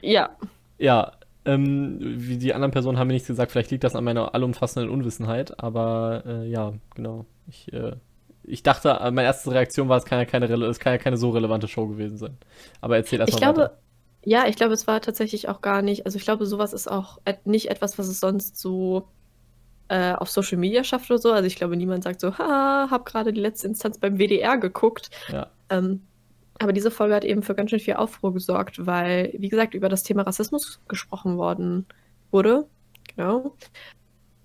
Ja, 0.01 0.29
Ja, 0.79 1.13
ähm, 1.47 1.97
wie 1.99 2.37
die 2.37 2.53
anderen 2.53 2.71
Personen 2.71 2.97
haben 2.99 3.07
mir 3.07 3.13
nichts 3.13 3.27
gesagt. 3.27 3.51
Vielleicht 3.51 3.71
liegt 3.71 3.83
das 3.83 3.95
an 3.95 4.03
meiner 4.03 4.35
allumfassenden 4.35 4.91
Unwissenheit, 4.91 5.59
aber 5.63 6.23
äh, 6.25 6.47
ja, 6.47 6.73
genau. 6.95 7.25
Ich, 7.47 7.71
äh, 7.73 7.93
ich 8.43 8.63
dachte, 8.63 8.89
äh, 8.89 9.11
meine 9.11 9.27
erste 9.27 9.51
Reaktion 9.51 9.89
war, 9.89 9.97
es 9.97 10.05
kann 10.05 10.19
ja 10.19 10.25
keine, 10.25 10.45
es 10.45 10.79
kann 10.79 10.93
ja 10.93 10.97
keine 10.97 11.17
so 11.17 11.31
relevante 11.31 11.67
Show 11.67 11.87
gewesen 11.87 12.17
sein. 12.17 12.37
Aber 12.81 12.97
erzähl 12.97 13.19
erst 13.19 13.29
ich 13.29 13.35
mal 13.35 13.53
glaube, 13.53 13.61
weiter. 13.61 13.77
ja, 14.23 14.47
ich 14.47 14.55
glaube, 14.55 14.73
es 14.73 14.87
war 14.87 15.01
tatsächlich 15.01 15.49
auch 15.49 15.61
gar 15.61 15.81
nicht, 15.81 16.05
also 16.05 16.17
ich 16.17 16.23
glaube, 16.23 16.45
sowas 16.45 16.73
ist 16.73 16.89
auch 16.89 17.19
nicht 17.45 17.69
etwas, 17.69 17.97
was 17.97 18.07
es 18.07 18.19
sonst 18.19 18.57
so 18.57 19.07
äh, 19.89 20.13
auf 20.13 20.29
Social 20.29 20.57
Media 20.57 20.83
schafft 20.83 21.09
oder 21.09 21.19
so. 21.19 21.31
Also 21.31 21.47
ich 21.47 21.55
glaube, 21.55 21.77
niemand 21.77 22.03
sagt 22.03 22.21
so, 22.21 22.37
ha, 22.37 22.87
hab 22.91 23.05
gerade 23.05 23.33
die 23.33 23.41
letzte 23.41 23.67
Instanz 23.67 23.97
beim 23.97 24.17
WDR 24.17 24.57
geguckt. 24.57 25.09
Ja. 25.31 25.47
Ähm, 25.69 26.01
aber 26.59 26.73
diese 26.73 26.91
Folge 26.91 27.15
hat 27.15 27.23
eben 27.23 27.43
für 27.43 27.55
ganz 27.55 27.69
schön 27.69 27.79
viel 27.79 27.95
Aufruhr 27.95 28.33
gesorgt, 28.33 28.85
weil, 28.85 29.33
wie 29.37 29.49
gesagt, 29.49 29.73
über 29.73 29.89
das 29.89 30.03
Thema 30.03 30.23
Rassismus 30.23 30.79
gesprochen 30.87 31.37
worden 31.37 31.85
wurde. 32.31 32.67
Genau. 33.15 33.55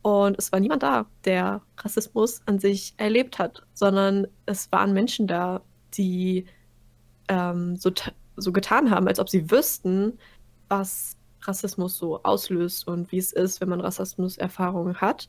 Und 0.03 0.37
es 0.39 0.51
war 0.53 0.61
niemand 0.61 0.83
da, 0.83 1.07
der 1.25 1.63
Rassismus 1.79 2.43
an 2.47 2.59
sich 2.59 2.95
erlebt 2.97 3.39
hat, 3.39 3.63
sondern 3.73 4.27
es 4.47 4.71
waren 4.73 4.93
Menschen 4.93 5.27
da, 5.27 5.63
die 5.95 6.47
ähm, 7.29 7.77
so, 7.77 7.93
so 8.37 8.53
getan 8.53 8.91
haben, 8.91 9.07
als 9.07 9.21
ob 9.21 9.29
sie 9.29 9.51
wüssten, 9.51 10.19
was 10.69 11.17
Rassismus 11.43 11.97
so 11.97 12.23
auslöst 12.23 12.87
und 12.89 13.13
wie 13.13 13.19
es 13.19 13.33
ist, 13.33 13.61
wenn 13.61 13.69
man 13.69 13.81
Rassismuserfahrungen 13.81 15.01
hat. 15.01 15.29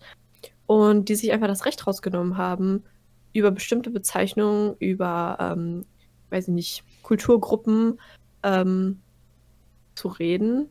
Und 0.65 1.09
die 1.09 1.15
sich 1.15 1.31
einfach 1.31 1.47
das 1.47 1.65
Recht 1.65 1.85
rausgenommen 1.85 2.37
haben, 2.37 2.83
über 3.33 3.51
bestimmte 3.51 3.89
Bezeichnungen, 3.89 4.75
über, 4.79 5.37
ähm, 5.39 5.85
weiß 6.33 6.49
ich 6.49 6.53
nicht, 6.53 6.83
Kulturgruppen 7.03 7.99
ähm, 8.43 8.99
zu 9.95 10.09
reden 10.09 10.69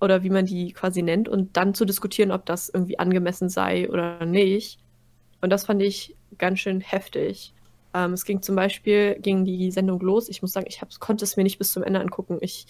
oder 0.00 0.22
wie 0.22 0.30
man 0.30 0.46
die 0.46 0.72
quasi 0.72 1.02
nennt 1.02 1.28
und 1.28 1.56
dann 1.56 1.74
zu 1.74 1.84
diskutieren, 1.84 2.30
ob 2.30 2.46
das 2.46 2.68
irgendwie 2.68 2.98
angemessen 2.98 3.48
sei 3.48 3.88
oder 3.90 4.24
nicht. 4.24 4.78
Und 5.40 5.50
das 5.50 5.66
fand 5.66 5.82
ich 5.82 6.14
ganz 6.36 6.60
schön 6.60 6.80
heftig. 6.80 7.52
Ähm, 7.94 8.12
es 8.12 8.24
ging 8.24 8.42
zum 8.42 8.54
Beispiel, 8.54 9.16
ging 9.20 9.44
die 9.44 9.70
Sendung 9.70 10.00
los. 10.00 10.28
Ich 10.28 10.42
muss 10.42 10.52
sagen, 10.52 10.66
ich 10.68 10.80
konnte 11.00 11.24
es 11.24 11.36
mir 11.36 11.42
nicht 11.42 11.58
bis 11.58 11.72
zum 11.72 11.82
Ende 11.82 12.00
angucken. 12.00 12.38
Ich 12.40 12.66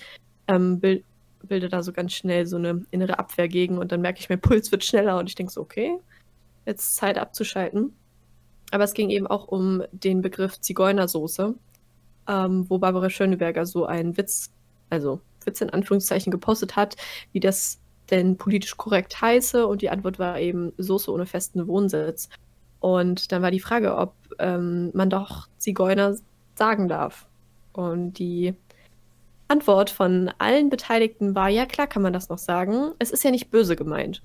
ähm, 0.47 0.81
bild, 0.81 1.05
bilde 1.43 1.69
da 1.69 1.83
so 1.83 1.93
ganz 1.93 2.13
schnell 2.15 2.47
so 2.47 2.57
eine 2.57 2.85
innere 2.91 3.19
Abwehr 3.19 3.49
gegen 3.49 3.79
und 3.79 3.93
dann 3.93 4.01
merke 4.01 4.21
ich, 4.21 4.29
mein 4.29 4.41
Puls 4.41 4.73
wird 4.73 4.85
schneller 4.85 5.19
und 5.19 5.29
ich 5.29 5.35
denke 5.35 5.53
so, 5.53 5.61
okay, 5.61 5.99
jetzt 6.67 6.97
Zeit 6.97 7.19
abzuschalten. 7.19 7.95
aber 8.71 8.85
es 8.85 8.95
ging 8.95 9.11
eben 9.11 9.27
auch 9.27 9.49
um 9.49 9.83
den 9.93 10.21
Begriff 10.23 10.61
Zigeunersoße, 10.61 11.55
ähm, 12.29 12.67
wo 12.69 12.79
Barbara 12.79 13.11
Schöneberger 13.11 13.67
so 13.67 13.87
einen 13.87 14.17
Witz, 14.17 14.53
also 14.91 15.21
Witz 15.45 15.61
in 15.61 15.71
Anführungszeichen 15.71 16.31
gepostet 16.31 16.77
hat, 16.77 16.97
wie 17.33 17.41
das 17.41 17.81
denn 18.11 18.37
politisch 18.37 18.77
korrekt 18.77 19.21
heiße. 19.21 19.67
Und 19.67 19.83
die 19.83 19.91
Antwort 19.91 20.19
war 20.19 20.39
eben 20.39 20.73
Soße 20.79 21.11
ohne 21.11 21.27
festen 21.27 21.67
Wohnsitz. 21.67 22.29
Und 22.81 23.33
dann 23.33 23.43
war 23.43 23.51
die 23.51 23.61
Frage, 23.61 23.97
ob 23.97 24.15
ähm, 24.39 24.91
man 24.95 25.11
doch 25.11 25.49
Zigeuner 25.59 26.17
sagen 26.55 26.89
darf. 26.89 27.27
Und 27.73 28.15
die 28.15 28.55
Antwort 29.49 29.91
von 29.91 30.31
allen 30.39 30.69
Beteiligten 30.69 31.35
war, 31.35 31.49
ja 31.49 31.67
klar 31.67 31.87
kann 31.87 32.03
man 32.03 32.13
das 32.13 32.29
noch 32.29 32.39
sagen. 32.39 32.93
Es 32.99 33.11
ist 33.11 33.25
ja 33.25 33.31
nicht 33.31 33.51
böse 33.51 33.77
gemeint. 33.77 34.23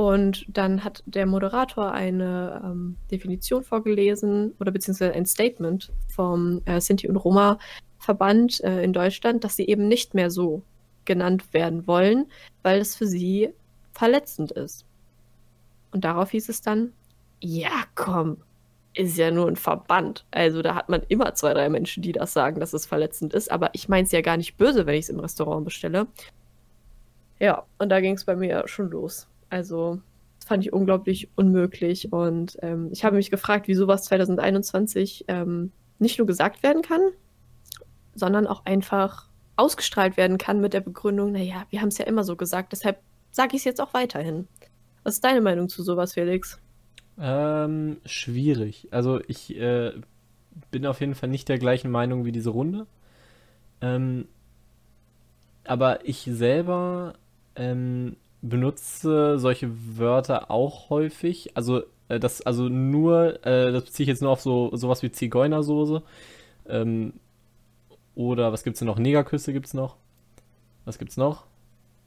Und 0.00 0.46
dann 0.48 0.82
hat 0.82 1.02
der 1.04 1.26
Moderator 1.26 1.92
eine 1.92 2.62
ähm, 2.64 2.96
Definition 3.10 3.62
vorgelesen 3.62 4.54
oder 4.58 4.72
beziehungsweise 4.72 5.12
ein 5.12 5.26
Statement 5.26 5.92
vom 6.08 6.62
äh, 6.64 6.80
Sinti 6.80 7.06
und 7.06 7.18
Roma 7.18 7.58
Verband 7.98 8.64
äh, 8.64 8.82
in 8.82 8.94
Deutschland, 8.94 9.44
dass 9.44 9.56
sie 9.56 9.66
eben 9.66 9.88
nicht 9.88 10.14
mehr 10.14 10.30
so 10.30 10.62
genannt 11.04 11.52
werden 11.52 11.86
wollen, 11.86 12.30
weil 12.62 12.80
es 12.80 12.96
für 12.96 13.06
sie 13.06 13.50
verletzend 13.92 14.52
ist. 14.52 14.86
Und 15.90 16.02
darauf 16.02 16.30
hieß 16.30 16.48
es 16.48 16.62
dann, 16.62 16.94
ja, 17.42 17.84
komm, 17.94 18.38
ist 18.94 19.18
ja 19.18 19.30
nur 19.30 19.48
ein 19.48 19.56
Verband. 19.56 20.24
Also 20.30 20.62
da 20.62 20.76
hat 20.76 20.88
man 20.88 21.02
immer 21.08 21.34
zwei, 21.34 21.52
drei 21.52 21.68
Menschen, 21.68 22.02
die 22.02 22.12
das 22.12 22.32
sagen, 22.32 22.58
dass 22.58 22.72
es 22.72 22.86
verletzend 22.86 23.34
ist. 23.34 23.50
Aber 23.50 23.68
ich 23.74 23.90
meine 23.90 24.06
es 24.06 24.12
ja 24.12 24.22
gar 24.22 24.38
nicht 24.38 24.56
böse, 24.56 24.86
wenn 24.86 24.94
ich 24.94 25.04
es 25.04 25.10
im 25.10 25.20
Restaurant 25.20 25.66
bestelle. 25.66 26.06
Ja, 27.38 27.66
und 27.76 27.90
da 27.90 28.00
ging 28.00 28.14
es 28.14 28.24
bei 28.24 28.34
mir 28.34 28.62
schon 28.66 28.88
los. 28.88 29.26
Also 29.50 30.00
das 30.38 30.48
fand 30.48 30.64
ich 30.64 30.72
unglaublich 30.72 31.28
unmöglich. 31.36 32.12
Und 32.12 32.56
ähm, 32.62 32.88
ich 32.92 33.04
habe 33.04 33.16
mich 33.16 33.30
gefragt, 33.30 33.68
wie 33.68 33.74
sowas 33.74 34.04
2021 34.04 35.26
ähm, 35.28 35.72
nicht 35.98 36.18
nur 36.18 36.26
gesagt 36.26 36.62
werden 36.62 36.82
kann, 36.82 37.00
sondern 38.14 38.46
auch 38.46 38.64
einfach 38.64 39.28
ausgestrahlt 39.56 40.16
werden 40.16 40.38
kann 40.38 40.60
mit 40.60 40.72
der 40.72 40.80
Begründung, 40.80 41.32
naja, 41.32 41.66
wir 41.68 41.82
haben 41.82 41.88
es 41.88 41.98
ja 41.98 42.06
immer 42.06 42.24
so 42.24 42.34
gesagt, 42.34 42.72
deshalb 42.72 43.00
sage 43.30 43.54
ich 43.54 43.60
es 43.60 43.64
jetzt 43.64 43.80
auch 43.80 43.92
weiterhin. 43.92 44.48
Was 45.04 45.14
ist 45.14 45.24
deine 45.24 45.42
Meinung 45.42 45.68
zu 45.68 45.82
sowas, 45.82 46.14
Felix? 46.14 46.58
Ähm, 47.18 47.98
schwierig. 48.06 48.88
Also 48.90 49.20
ich 49.28 49.54
äh, 49.56 49.92
bin 50.70 50.86
auf 50.86 51.00
jeden 51.00 51.14
Fall 51.14 51.28
nicht 51.28 51.48
der 51.48 51.58
gleichen 51.58 51.90
Meinung 51.90 52.24
wie 52.24 52.32
diese 52.32 52.50
Runde. 52.50 52.86
Ähm, 53.82 54.28
aber 55.64 56.06
ich 56.08 56.28
selber 56.30 57.14
ähm, 57.56 58.16
benutze 58.42 59.38
solche 59.38 59.70
Wörter 59.98 60.50
auch 60.50 60.90
häufig. 60.90 61.56
Also 61.56 61.82
äh, 62.08 62.18
das, 62.18 62.42
also 62.42 62.68
nur, 62.68 63.44
äh, 63.46 63.72
das 63.72 63.84
beziehe 63.84 64.04
ich 64.04 64.08
jetzt 64.08 64.22
nur 64.22 64.30
auf 64.30 64.40
so 64.40 64.74
sowas 64.74 65.02
wie 65.02 65.10
Zigeunersoße. 65.10 66.02
Ähm, 66.68 67.14
oder 68.14 68.52
was 68.52 68.64
gibt 68.64 68.74
es 68.74 68.78
denn 68.80 68.86
noch? 68.86 68.98
Negerküsse 68.98 69.52
gibt 69.52 69.66
es 69.66 69.74
noch. 69.74 69.96
Was 70.84 70.98
gibt's 70.98 71.16
noch? 71.16 71.46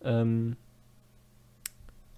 Ähm, 0.03 0.55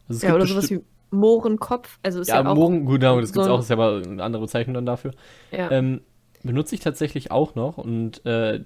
also 0.08 0.26
ja, 0.26 0.36
oder 0.36 0.46
sowas 0.46 0.70
wie 0.70 0.82
Mohrenkopf. 1.12 2.00
Also 2.04 2.22
ist 2.22 2.28
ja, 2.28 2.42
ja 2.42 2.50
auch 2.50 2.56
Mohren, 2.56 2.86
genau, 2.86 3.20
das 3.20 3.30
so 3.30 3.34
gibt 3.34 3.46
es 3.46 3.52
auch, 3.52 3.60
ist 3.60 3.70
ja 3.70 3.76
aber 3.76 4.02
eine 4.04 4.24
andere 4.24 4.42
Bezeichnung 4.42 4.74
dann 4.74 4.86
dafür. 4.86 5.12
Ja. 5.52 5.72
Ähm, 5.72 6.02
benutze 6.44 6.76
ich 6.76 6.82
tatsächlich 6.82 7.32
auch 7.32 7.56
noch 7.56 7.78
und 7.78 8.26
äh, 8.26 8.64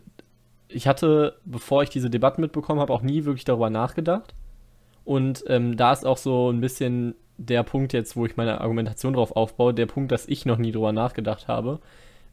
ich 0.68 0.88
hatte, 0.88 1.38
bevor 1.46 1.84
ich 1.84 1.90
diese 1.90 2.10
Debatten 2.10 2.42
mitbekommen 2.42 2.80
habe, 2.80 2.94
auch 2.94 3.02
nie 3.02 3.26
wirklich 3.26 3.46
darüber 3.46 3.70
nachgedacht. 3.70 4.36
Und 5.10 5.44
ähm, 5.48 5.76
da 5.76 5.92
ist 5.92 6.06
auch 6.06 6.18
so 6.18 6.52
ein 6.52 6.62
bisschen 6.62 7.16
der 7.40 7.64
Punkt 7.64 7.94
jetzt, 7.94 8.16
wo 8.16 8.28
ich 8.28 8.38
meine 8.38 8.62
Argumentation 8.62 9.14
drauf 9.14 9.32
aufbaue, 9.32 9.74
der 9.74 9.88
Punkt, 9.88 10.12
dass 10.12 10.28
ich 10.28 10.46
noch 10.46 10.60
nie 10.60 10.72
darüber 10.72 10.92
nachgedacht 10.92 11.48
habe, 11.48 11.80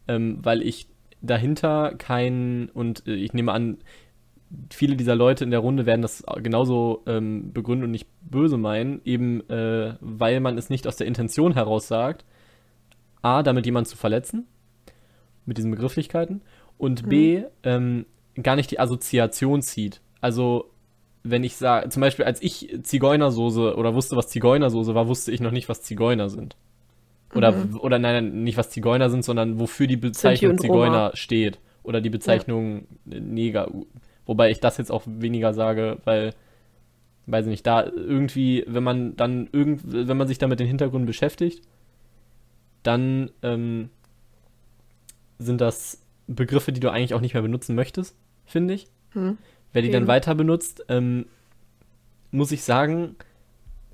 ähm, 0.09 0.41
weil 0.43 0.61
ich 0.61 0.87
dahinter 1.23 1.95
kein, 1.97 2.69
und 2.75 3.07
äh, 3.07 3.15
ich 3.15 3.33
nehme 3.33 3.53
an, 3.53 3.79
viele 4.71 4.95
dieser 4.95 5.15
Leute 5.15 5.43
in 5.43 5.51
der 5.51 5.61
Runde 5.61 5.87
werden 5.87 6.03
das 6.03 6.23
genauso 6.43 7.03
ähm, 7.07 7.51
begründen 7.55 7.85
und 7.85 7.93
nicht 7.93 8.09
böse 8.21 8.59
meinen, 8.59 9.01
eben 9.07 9.49
äh, 9.49 9.95
weil 10.01 10.41
man 10.41 10.59
es 10.59 10.69
nicht 10.69 10.87
aus 10.87 10.97
der 10.97 11.07
Intention 11.07 11.55
heraus 11.55 11.89
sagt, 11.89 12.27
A, 13.23 13.43
damit 13.43 13.65
jemanden 13.65 13.89
zu 13.89 13.97
verletzen, 13.97 14.47
mit 15.47 15.57
diesen 15.57 15.71
Begrifflichkeiten, 15.71 16.43
und 16.77 17.07
mhm. 17.07 17.09
B, 17.09 17.43
ähm, 17.63 18.05
gar 18.43 18.55
nicht 18.55 18.71
die 18.71 18.81
Assoziation 18.81 19.63
zieht. 19.63 20.03
Also, 20.21 20.71
wenn 21.31 21.45
ich 21.45 21.57
sage, 21.57 21.89
zum 21.89 22.01
Beispiel, 22.01 22.25
als 22.25 22.43
ich 22.43 22.79
Zigeunersoße 22.83 23.77
oder 23.77 23.95
wusste, 23.95 24.17
was 24.17 24.29
Zigeunersoße 24.29 24.95
war, 24.95 25.09
wusste 25.09 25.33
ich 25.33 25.41
noch 25.41 25.51
nicht, 25.51 25.69
was 25.69 25.83
Zigeuner 25.83 26.29
sind. 26.29 26.57
Oder, 27.35 27.53
mhm. 27.53 27.81
oder 27.81 27.99
nein, 27.99 28.45
nicht 28.45 28.57
was 28.57 28.71
Zigeuner 28.71 29.11
sind, 29.11 29.25
sondern 29.25 29.59
wofür 29.59 29.87
die 29.87 29.97
Bezeichnung 29.97 30.59
Zigeuner 30.59 31.11
steht. 31.15 31.59
Oder 31.83 32.01
die 32.01 32.11
Bezeichnung 32.11 32.87
ja. 33.05 33.21
Neger. 33.21 33.71
Wobei 34.25 34.51
ich 34.51 34.61
das 34.61 34.79
jetzt 34.79 34.91
auch 34.91 35.03
weniger 35.07 35.53
sage, 35.53 35.99
weil, 36.05 36.35
weiß 37.27 37.47
ich 37.47 37.51
nicht, 37.51 37.67
da 37.67 37.85
irgendwie, 37.85 38.65
wenn 38.67 38.83
man 38.83 39.17
dann 39.17 39.49
irgend, 39.53 39.83
wenn 39.85 40.17
man 40.17 40.27
sich 40.27 40.39
da 40.39 40.49
mit 40.49 40.61
den 40.61 40.67
Hintergründen 40.67 41.07
beschäftigt, 41.07 41.63
dann 42.83 43.31
ähm, 43.43 43.91
sind 45.39 45.61
das 45.61 46.03
Begriffe, 46.27 46.73
die 46.73 46.81
du 46.81 46.91
eigentlich 46.91 47.15
auch 47.15 47.21
nicht 47.21 47.35
mehr 47.35 47.43
benutzen 47.43 47.77
möchtest, 47.77 48.17
finde 48.45 48.75
ich. 48.75 48.89
Hm. 49.11 49.39
Wer 49.77 49.83
die 49.83 49.89
Eben. 49.89 50.07
dann 50.07 50.09
weiter 50.09 50.35
benutzt, 50.35 50.87
ähm, 50.89 51.27
muss 52.31 52.51
ich 52.51 52.63
sagen, 52.63 53.15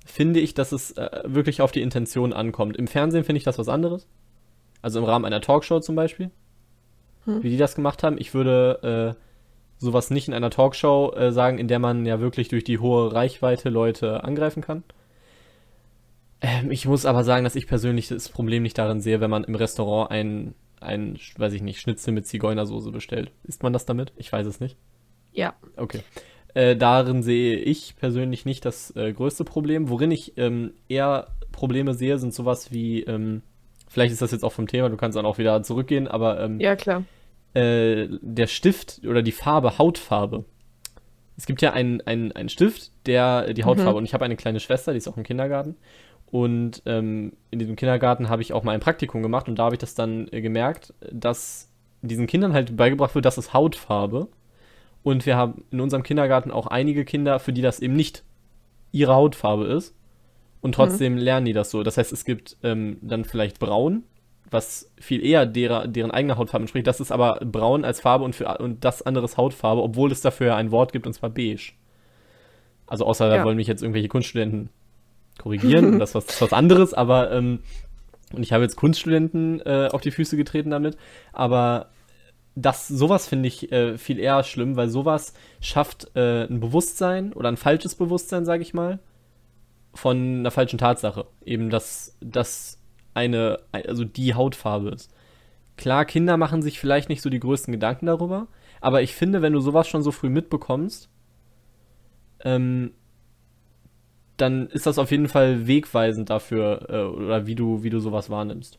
finde 0.06 0.38
ich, 0.38 0.54
dass 0.54 0.70
es 0.70 0.92
äh, 0.92 1.22
wirklich 1.24 1.60
auf 1.60 1.72
die 1.72 1.82
Intention 1.82 2.32
ankommt. 2.32 2.76
Im 2.76 2.86
Fernsehen 2.86 3.24
finde 3.24 3.38
ich 3.38 3.42
das 3.42 3.58
was 3.58 3.68
anderes. 3.68 4.06
Also 4.80 5.00
im 5.00 5.04
Rahmen 5.04 5.24
einer 5.24 5.40
Talkshow 5.40 5.80
zum 5.80 5.96
Beispiel. 5.96 6.30
Hm. 7.24 7.42
Wie 7.42 7.50
die 7.50 7.56
das 7.56 7.74
gemacht 7.74 8.04
haben. 8.04 8.16
Ich 8.16 8.32
würde 8.32 9.16
äh, 9.16 9.20
sowas 9.78 10.10
nicht 10.10 10.28
in 10.28 10.34
einer 10.34 10.50
Talkshow 10.50 11.14
äh, 11.16 11.32
sagen, 11.32 11.58
in 11.58 11.66
der 11.66 11.80
man 11.80 12.06
ja 12.06 12.20
wirklich 12.20 12.46
durch 12.46 12.62
die 12.62 12.78
hohe 12.78 13.12
Reichweite 13.12 13.68
Leute 13.68 14.22
angreifen 14.22 14.62
kann. 14.62 14.84
Ähm, 16.42 16.70
ich 16.70 16.86
muss 16.86 17.06
aber 17.06 17.24
sagen, 17.24 17.42
dass 17.42 17.56
ich 17.56 17.66
persönlich 17.66 18.06
das 18.06 18.28
Problem 18.28 18.62
nicht 18.62 18.78
darin 18.78 19.00
sehe, 19.00 19.20
wenn 19.20 19.30
man 19.30 19.42
im 19.42 19.56
Restaurant 19.56 20.12
ein, 20.12 20.54
ein, 20.80 21.18
weiß 21.38 21.54
ich 21.54 21.62
nicht, 21.62 21.80
Schnitzel 21.80 22.14
mit 22.14 22.28
Zigeunersoße 22.28 22.92
bestellt. 22.92 23.32
Isst 23.42 23.64
man 23.64 23.72
das 23.72 23.84
damit? 23.84 24.12
Ich 24.14 24.32
weiß 24.32 24.46
es 24.46 24.60
nicht. 24.60 24.76
Ja. 25.32 25.54
Okay. 25.76 26.00
Äh, 26.54 26.76
darin 26.76 27.22
sehe 27.22 27.56
ich 27.56 27.96
persönlich 27.96 28.44
nicht 28.44 28.64
das 28.64 28.94
äh, 28.96 29.12
größte 29.12 29.44
Problem. 29.44 29.88
Worin 29.88 30.10
ich 30.10 30.36
ähm, 30.36 30.72
eher 30.88 31.28
Probleme 31.50 31.94
sehe, 31.94 32.18
sind 32.18 32.34
sowas 32.34 32.72
wie, 32.72 33.02
ähm, 33.02 33.42
vielleicht 33.88 34.12
ist 34.12 34.22
das 34.22 34.32
jetzt 34.32 34.44
auch 34.44 34.52
vom 34.52 34.66
Thema, 34.66 34.88
du 34.88 34.96
kannst 34.96 35.16
dann 35.16 35.26
auch 35.26 35.38
wieder 35.38 35.62
zurückgehen, 35.62 36.08
aber 36.08 36.40
ähm, 36.40 36.60
ja, 36.60 36.76
klar. 36.76 37.04
Äh, 37.54 38.08
der 38.20 38.46
Stift 38.46 39.02
oder 39.06 39.22
die 39.22 39.32
Farbe, 39.32 39.78
Hautfarbe. 39.78 40.44
Es 41.36 41.46
gibt 41.46 41.62
ja 41.62 41.72
einen, 41.72 42.00
einen, 42.02 42.48
Stift, 42.48 42.92
der 43.06 43.52
die 43.54 43.64
Hautfarbe, 43.64 43.92
mhm. 43.92 43.96
und 43.98 44.04
ich 44.04 44.14
habe 44.14 44.24
eine 44.24 44.36
kleine 44.36 44.60
Schwester, 44.60 44.92
die 44.92 44.98
ist 44.98 45.08
auch 45.08 45.16
im 45.16 45.22
Kindergarten. 45.22 45.76
Und 46.30 46.82
ähm, 46.86 47.34
in 47.50 47.58
diesem 47.58 47.76
Kindergarten 47.76 48.30
habe 48.30 48.42
ich 48.42 48.52
auch 48.52 48.62
mal 48.62 48.72
ein 48.72 48.80
Praktikum 48.80 49.22
gemacht 49.22 49.48
und 49.48 49.58
da 49.58 49.64
habe 49.64 49.74
ich 49.74 49.80
das 49.80 49.94
dann 49.94 50.28
äh, 50.32 50.40
gemerkt, 50.40 50.94
dass 51.10 51.70
diesen 52.00 52.26
Kindern 52.26 52.52
halt 52.52 52.76
beigebracht 52.76 53.14
wird, 53.14 53.24
das 53.24 53.38
ist 53.38 53.52
Hautfarbe. 53.52 54.28
Und 55.02 55.26
wir 55.26 55.36
haben 55.36 55.64
in 55.70 55.80
unserem 55.80 56.02
Kindergarten 56.02 56.50
auch 56.50 56.66
einige 56.66 57.04
Kinder, 57.04 57.38
für 57.40 57.52
die 57.52 57.62
das 57.62 57.80
eben 57.80 57.94
nicht 57.94 58.22
ihre 58.92 59.14
Hautfarbe 59.14 59.64
ist. 59.66 59.96
Und 60.60 60.74
trotzdem 60.76 61.14
mhm. 61.14 61.18
lernen 61.18 61.46
die 61.46 61.52
das 61.52 61.70
so. 61.70 61.82
Das 61.82 61.96
heißt, 61.96 62.12
es 62.12 62.24
gibt 62.24 62.56
ähm, 62.62 62.98
dann 63.02 63.24
vielleicht 63.24 63.58
braun, 63.58 64.04
was 64.50 64.92
viel 65.00 65.24
eher 65.24 65.44
derer, 65.44 65.88
deren 65.88 66.12
eigener 66.12 66.36
Hautfarbe 66.36 66.62
entspricht. 66.62 66.86
Das 66.86 67.00
ist 67.00 67.10
aber 67.10 67.40
braun 67.44 67.84
als 67.84 68.00
Farbe 68.00 68.24
und, 68.24 68.36
für, 68.36 68.58
und 68.58 68.84
das 68.84 69.02
anderes 69.02 69.36
Hautfarbe, 69.36 69.82
obwohl 69.82 70.12
es 70.12 70.20
dafür 70.20 70.54
ein 70.54 70.70
Wort 70.70 70.92
gibt, 70.92 71.06
und 71.06 71.14
zwar 71.14 71.30
beige. 71.30 71.72
Also 72.86 73.06
außer 73.06 73.28
ja. 73.28 73.38
da 73.38 73.44
wollen 73.44 73.56
mich 73.56 73.66
jetzt 73.66 73.82
irgendwelche 73.82 74.08
Kunststudenten 74.08 74.68
korrigieren, 75.38 75.98
das 75.98 76.10
ist 76.10 76.14
was, 76.14 76.42
was 76.42 76.52
anderes, 76.52 76.94
aber 76.94 77.32
ähm, 77.32 77.60
und 78.32 78.42
ich 78.42 78.52
habe 78.52 78.62
jetzt 78.62 78.76
Kunststudenten 78.76 79.60
äh, 79.60 79.88
auf 79.92 80.00
die 80.00 80.10
Füße 80.10 80.36
getreten 80.36 80.70
damit, 80.70 80.96
aber 81.32 81.90
das, 82.54 82.88
sowas 82.88 83.26
finde 83.26 83.48
ich 83.48 83.72
äh, 83.72 83.96
viel 83.96 84.18
eher 84.18 84.42
schlimm, 84.42 84.76
weil 84.76 84.88
sowas 84.88 85.34
schafft 85.60 86.14
äh, 86.14 86.44
ein 86.44 86.60
Bewusstsein 86.60 87.32
oder 87.32 87.48
ein 87.48 87.56
falsches 87.56 87.94
Bewusstsein, 87.94 88.44
sage 88.44 88.62
ich 88.62 88.74
mal, 88.74 88.98
von 89.94 90.40
einer 90.40 90.50
falschen 90.50 90.78
Tatsache. 90.78 91.26
Eben, 91.44 91.70
dass 91.70 92.16
das 92.20 92.78
eine, 93.14 93.58
also 93.72 94.04
die 94.04 94.34
Hautfarbe 94.34 94.90
ist. 94.90 95.12
Klar, 95.76 96.04
Kinder 96.04 96.36
machen 96.36 96.62
sich 96.62 96.78
vielleicht 96.78 97.08
nicht 97.08 97.22
so 97.22 97.30
die 97.30 97.40
größten 97.40 97.72
Gedanken 97.72 98.06
darüber, 98.06 98.48
aber 98.80 99.02
ich 99.02 99.14
finde, 99.14 99.42
wenn 99.42 99.54
du 99.54 99.60
sowas 99.60 99.88
schon 99.88 100.02
so 100.02 100.12
früh 100.12 100.28
mitbekommst, 100.28 101.08
ähm, 102.44 102.92
dann 104.36 104.66
ist 104.68 104.86
das 104.86 104.98
auf 104.98 105.10
jeden 105.10 105.28
Fall 105.28 105.66
wegweisend 105.66 106.28
dafür, 106.28 106.88
äh, 106.90 107.02
oder 107.02 107.46
wie 107.46 107.54
du, 107.54 107.82
wie 107.82 107.90
du 107.90 108.00
sowas 108.00 108.28
wahrnimmst. 108.28 108.78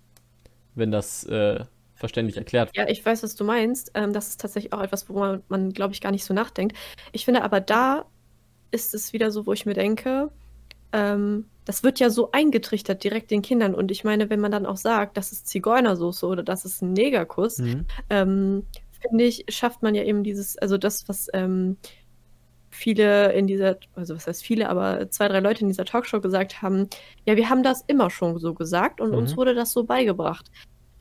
Wenn 0.75 0.91
das 0.91 1.23
äh, 1.25 1.63
verständlich 2.03 2.35
erklärt. 2.37 2.69
Ja, 2.75 2.87
ich 2.87 3.05
weiß, 3.05 3.23
was 3.23 3.35
du 3.35 3.43
meinst. 3.45 3.91
Ähm, 3.93 4.11
das 4.13 4.27
ist 4.27 4.41
tatsächlich 4.41 4.73
auch 4.73 4.81
etwas, 4.81 5.07
wo 5.09 5.13
man, 5.19 5.41
man 5.47 5.71
glaube 5.71 5.93
ich, 5.93 6.01
gar 6.01 6.11
nicht 6.11 6.25
so 6.25 6.33
nachdenkt. 6.33 6.75
Ich 7.13 7.25
finde 7.25 7.43
aber 7.43 7.61
da 7.61 8.05
ist 8.71 8.93
es 8.93 9.13
wieder 9.13 9.31
so, 9.31 9.45
wo 9.45 9.53
ich 9.53 9.65
mir 9.65 9.73
denke, 9.73 10.29
ähm, 10.91 11.45
das 11.65 11.83
wird 11.83 11.99
ja 11.99 12.09
so 12.09 12.31
eingetrichtert 12.31 13.03
direkt 13.03 13.31
den 13.31 13.41
Kindern. 13.41 13.73
Und 13.73 13.89
ich 13.91 14.03
meine, 14.03 14.29
wenn 14.29 14.41
man 14.41 14.51
dann 14.51 14.65
auch 14.65 14.77
sagt, 14.77 15.15
das 15.15 15.31
ist 15.31 15.47
Zigeunersoße 15.47 16.25
oder 16.25 16.43
das 16.43 16.65
ist 16.65 16.81
ein 16.81 16.91
Negerkuss, 16.93 17.59
Mhm. 17.59 17.85
ähm, 18.09 18.65
finde 19.01 19.23
ich, 19.23 19.45
schafft 19.49 19.81
man 19.81 19.95
ja 19.95 20.03
eben 20.03 20.23
dieses, 20.23 20.57
also 20.57 20.77
das, 20.77 21.07
was 21.07 21.27
ähm, 21.33 21.77
viele 22.69 23.31
in 23.33 23.47
dieser, 23.47 23.77
also 23.95 24.15
was 24.15 24.25
heißt 24.27 24.43
viele, 24.43 24.67
aber 24.69 25.09
zwei, 25.11 25.27
drei 25.27 25.39
Leute 25.39 25.61
in 25.61 25.67
dieser 25.67 25.85
Talkshow 25.85 26.19
gesagt 26.19 26.61
haben, 26.61 26.89
ja, 27.25 27.35
wir 27.37 27.49
haben 27.49 27.63
das 27.63 27.83
immer 27.87 28.09
schon 28.09 28.39
so 28.39 28.53
gesagt 28.53 28.99
und 28.99 29.13
uns 29.13 29.31
Mhm. 29.33 29.37
wurde 29.37 29.53
das 29.55 29.71
so 29.71 29.83
beigebracht. 29.83 30.49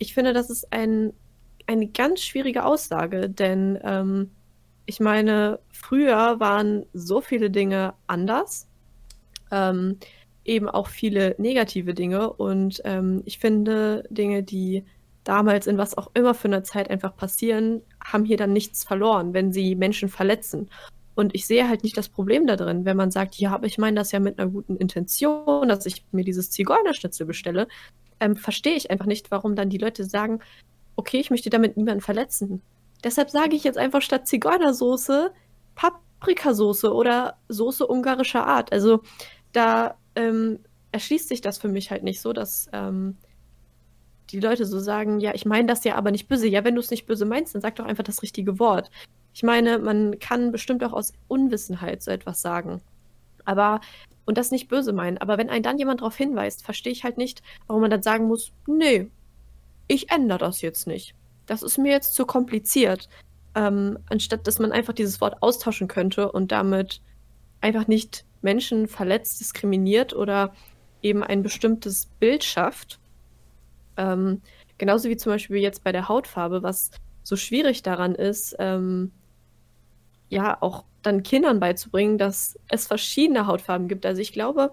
Ich 0.02 0.14
finde, 0.14 0.32
das 0.32 0.50
ist 0.50 0.72
ein, 0.72 1.12
eine 1.68 1.86
ganz 1.86 2.22
schwierige 2.22 2.64
Aussage, 2.64 3.30
denn 3.30 3.78
ähm, 3.84 4.32
ich 4.84 4.98
meine, 4.98 5.60
früher 5.70 6.40
waren 6.40 6.86
so 6.92 7.20
viele 7.20 7.50
Dinge 7.50 7.94
anders, 8.08 8.66
ähm, 9.52 9.98
eben 10.44 10.68
auch 10.68 10.88
viele 10.88 11.36
negative 11.38 11.94
Dinge 11.94 12.32
und 12.32 12.82
ähm, 12.84 13.22
ich 13.26 13.38
finde, 13.38 14.02
Dinge, 14.10 14.42
die 14.42 14.84
damals 15.22 15.68
in 15.68 15.78
was 15.78 15.96
auch 15.96 16.10
immer 16.14 16.34
für 16.34 16.48
einer 16.48 16.64
Zeit 16.64 16.90
einfach 16.90 17.14
passieren, 17.14 17.80
haben 18.04 18.24
hier 18.24 18.36
dann 18.36 18.52
nichts 18.52 18.82
verloren, 18.82 19.34
wenn 19.34 19.52
sie 19.52 19.76
Menschen 19.76 20.08
verletzen. 20.08 20.68
Und 21.14 21.32
ich 21.32 21.46
sehe 21.46 21.68
halt 21.68 21.84
nicht 21.84 21.96
das 21.96 22.08
Problem 22.08 22.48
da 22.48 22.56
drin, 22.56 22.84
wenn 22.84 22.96
man 22.96 23.12
sagt, 23.12 23.36
ja, 23.36 23.52
aber 23.52 23.66
ich 23.66 23.78
meine 23.78 24.00
das 24.00 24.10
ja 24.10 24.18
mit 24.18 24.40
einer 24.40 24.50
guten 24.50 24.76
Intention, 24.78 25.68
dass 25.68 25.86
ich 25.86 26.04
mir 26.10 26.24
dieses 26.24 26.50
Zigeunerschnitzel 26.50 27.24
bestelle, 27.24 27.68
ähm, 28.22 28.36
verstehe 28.36 28.76
ich 28.76 28.90
einfach 28.90 29.06
nicht, 29.06 29.30
warum 29.30 29.56
dann 29.56 29.70
die 29.70 29.78
Leute 29.78 30.04
sagen, 30.04 30.40
okay, 30.96 31.18
ich 31.18 31.30
möchte 31.30 31.50
damit 31.50 31.76
niemanden 31.76 32.00
verletzen. 32.00 32.62
Deshalb 33.04 33.30
sage 33.30 33.56
ich 33.56 33.64
jetzt 33.64 33.78
einfach 33.78 34.02
statt 34.02 34.26
Zigeunersoße 34.26 35.32
Paprikasoße 35.74 36.92
oder 36.92 37.38
Soße 37.48 37.86
ungarischer 37.86 38.46
Art. 38.46 38.72
Also 38.72 39.02
da 39.52 39.96
ähm, 40.14 40.60
erschließt 40.92 41.28
sich 41.28 41.40
das 41.40 41.58
für 41.58 41.68
mich 41.68 41.90
halt 41.90 42.04
nicht 42.04 42.20
so, 42.20 42.32
dass 42.32 42.68
ähm, 42.72 43.16
die 44.30 44.40
Leute 44.40 44.64
so 44.66 44.78
sagen, 44.78 45.20
ja, 45.20 45.34
ich 45.34 45.44
meine 45.44 45.66
das 45.66 45.84
ja 45.84 45.96
aber 45.96 46.10
nicht 46.10 46.28
böse. 46.28 46.48
Ja, 46.48 46.64
wenn 46.64 46.74
du 46.74 46.80
es 46.80 46.90
nicht 46.90 47.06
böse 47.06 47.24
meinst, 47.24 47.54
dann 47.54 47.62
sag 47.62 47.76
doch 47.76 47.84
einfach 47.84 48.04
das 48.04 48.22
richtige 48.22 48.58
Wort. 48.58 48.90
Ich 49.34 49.42
meine, 49.42 49.78
man 49.78 50.18
kann 50.18 50.52
bestimmt 50.52 50.84
auch 50.84 50.92
aus 50.92 51.12
Unwissenheit 51.28 52.02
so 52.02 52.10
etwas 52.10 52.40
sagen. 52.40 52.82
Aber, 53.44 53.80
und 54.24 54.38
das 54.38 54.50
nicht 54.50 54.68
böse 54.68 54.92
meinen, 54.92 55.18
aber 55.18 55.38
wenn 55.38 55.50
einen 55.50 55.62
dann 55.62 55.78
jemand 55.78 56.00
darauf 56.00 56.16
hinweist, 56.16 56.64
verstehe 56.64 56.92
ich 56.92 57.04
halt 57.04 57.18
nicht, 57.18 57.42
warum 57.66 57.82
man 57.82 57.90
dann 57.90 58.02
sagen 58.02 58.26
muss, 58.26 58.52
nee, 58.66 59.10
ich 59.88 60.10
ändere 60.10 60.38
das 60.38 60.60
jetzt 60.60 60.86
nicht. 60.86 61.14
Das 61.46 61.62
ist 61.62 61.78
mir 61.78 61.92
jetzt 61.92 62.14
zu 62.14 62.24
kompliziert. 62.24 63.08
Ähm, 63.54 63.98
anstatt 64.08 64.46
dass 64.46 64.58
man 64.58 64.72
einfach 64.72 64.94
dieses 64.94 65.20
Wort 65.20 65.42
austauschen 65.42 65.86
könnte 65.86 66.32
und 66.32 66.52
damit 66.52 67.02
einfach 67.60 67.86
nicht 67.86 68.24
Menschen 68.40 68.88
verletzt, 68.88 69.40
diskriminiert 69.40 70.14
oder 70.14 70.54
eben 71.02 71.22
ein 71.22 71.42
bestimmtes 71.42 72.06
Bild 72.18 72.44
schafft. 72.44 72.98
Ähm, 73.96 74.40
genauso 74.78 75.08
wie 75.08 75.16
zum 75.16 75.32
Beispiel 75.32 75.58
jetzt 75.58 75.84
bei 75.84 75.92
der 75.92 76.08
Hautfarbe, 76.08 76.62
was 76.62 76.90
so 77.22 77.36
schwierig 77.36 77.82
daran 77.82 78.14
ist, 78.14 78.56
ähm, 78.58 79.12
ja, 80.28 80.56
auch 80.60 80.84
dann 81.02 81.22
Kindern 81.22 81.60
beizubringen, 81.60 82.16
dass 82.16 82.58
es 82.68 82.86
verschiedene 82.86 83.46
Hautfarben 83.46 83.88
gibt. 83.88 84.06
Also 84.06 84.20
ich 84.20 84.32
glaube, 84.32 84.72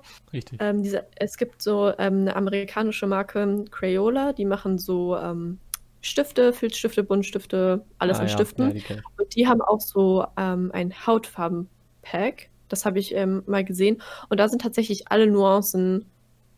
ähm, 0.59 0.83
diese, 0.83 1.07
es 1.15 1.37
gibt 1.37 1.61
so 1.61 1.91
ähm, 1.97 2.21
eine 2.21 2.35
amerikanische 2.35 3.07
Marke 3.07 3.65
Crayola, 3.71 4.33
die 4.33 4.45
machen 4.45 4.77
so 4.77 5.17
ähm, 5.17 5.59
Stifte, 6.01 6.53
Filzstifte, 6.53 7.03
Buntstifte, 7.03 7.83
alles 7.97 8.19
Ah, 8.19 8.21
in 8.21 8.27
ja, 8.27 8.33
Stiften. 8.33 8.67
Ja, 8.67 8.73
die. 8.73 9.01
Und 9.17 9.35
die 9.35 9.47
haben 9.47 9.61
auch 9.61 9.81
so 9.81 10.25
ähm, 10.37 10.71
ein 10.73 10.93
Hautfarben-Pack. 11.05 12.49
Das 12.69 12.85
habe 12.85 12.99
ich 12.99 13.13
ähm, 13.15 13.43
mal 13.47 13.65
gesehen. 13.65 14.01
Und 14.29 14.39
da 14.39 14.47
sind 14.47 14.61
tatsächlich 14.61 15.11
alle 15.11 15.27
Nuancen 15.27 16.05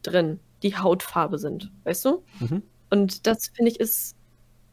drin, 0.03 0.39
die 0.61 0.77
Hautfarbe 0.77 1.39
sind. 1.39 1.71
Weißt 1.85 2.05
du? 2.05 2.23
Mhm. 2.39 2.61
Und 2.89 3.25
das 3.25 3.47
finde 3.47 3.71
ich 3.71 3.79
ist 3.79 4.15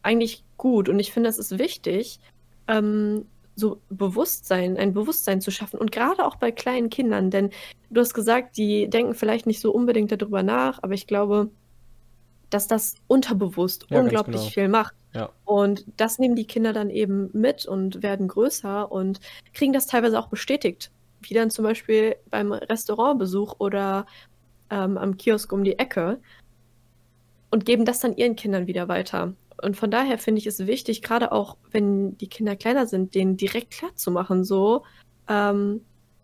eigentlich 0.02 0.44
gut. 0.56 0.88
Und 0.88 0.98
ich 0.98 1.12
finde, 1.12 1.30
es 1.30 1.38
ist 1.38 1.58
wichtig, 1.58 2.18
ähm, 2.66 3.26
so 3.58 3.80
Bewusstsein, 3.88 4.76
ein 4.76 4.94
Bewusstsein 4.94 5.40
zu 5.40 5.50
schaffen. 5.50 5.78
Und 5.78 5.90
gerade 5.90 6.24
auch 6.24 6.36
bei 6.36 6.52
kleinen 6.52 6.90
Kindern. 6.90 7.30
Denn 7.30 7.50
du 7.90 8.00
hast 8.00 8.14
gesagt, 8.14 8.56
die 8.56 8.88
denken 8.88 9.14
vielleicht 9.14 9.46
nicht 9.46 9.60
so 9.60 9.72
unbedingt 9.72 10.12
darüber 10.12 10.42
nach, 10.42 10.82
aber 10.82 10.94
ich 10.94 11.06
glaube, 11.06 11.50
dass 12.50 12.66
das 12.66 12.94
unterbewusst 13.08 13.86
Ja, 13.90 14.00
unglaublich 14.00 14.36
genau. 14.36 14.50
viel 14.50 14.68
macht. 14.68 14.94
Ja. 15.14 15.30
Und 15.44 15.84
das 15.96 16.18
nehmen 16.18 16.36
die 16.36 16.46
Kinder 16.46 16.72
dann 16.72 16.90
eben 16.90 17.30
mit 17.32 17.66
und 17.66 18.02
werden 18.02 18.28
größer 18.28 18.90
und 18.90 19.20
kriegen 19.54 19.72
das 19.72 19.86
teilweise 19.86 20.18
auch 20.18 20.28
bestätigt. 20.28 20.90
Wie 21.20 21.34
dann 21.34 21.50
zum 21.50 21.64
Beispiel 21.64 22.16
beim 22.30 22.52
Restaurantbesuch 22.52 23.56
oder 23.58 24.06
ähm, 24.70 24.96
am 24.96 25.16
Kiosk 25.16 25.52
um 25.52 25.64
die 25.64 25.78
Ecke 25.78 26.20
und 27.50 27.64
geben 27.64 27.84
das 27.84 28.00
dann 28.00 28.16
ihren 28.16 28.36
Kindern 28.36 28.66
wieder 28.66 28.86
weiter. 28.86 29.34
Und 29.60 29.76
von 29.76 29.90
daher 29.90 30.18
finde 30.18 30.40
ich 30.40 30.46
es 30.46 30.66
wichtig, 30.66 31.02
gerade 31.02 31.32
auch 31.32 31.56
wenn 31.70 32.16
die 32.18 32.28
Kinder 32.28 32.56
kleiner 32.56 32.86
sind, 32.86 33.14
denen 33.14 33.36
direkt 33.36 33.72
klar 33.72 33.94
zu 33.96 34.10
machen, 34.10 34.44
so, 34.44 34.84
ähm, 35.28 35.80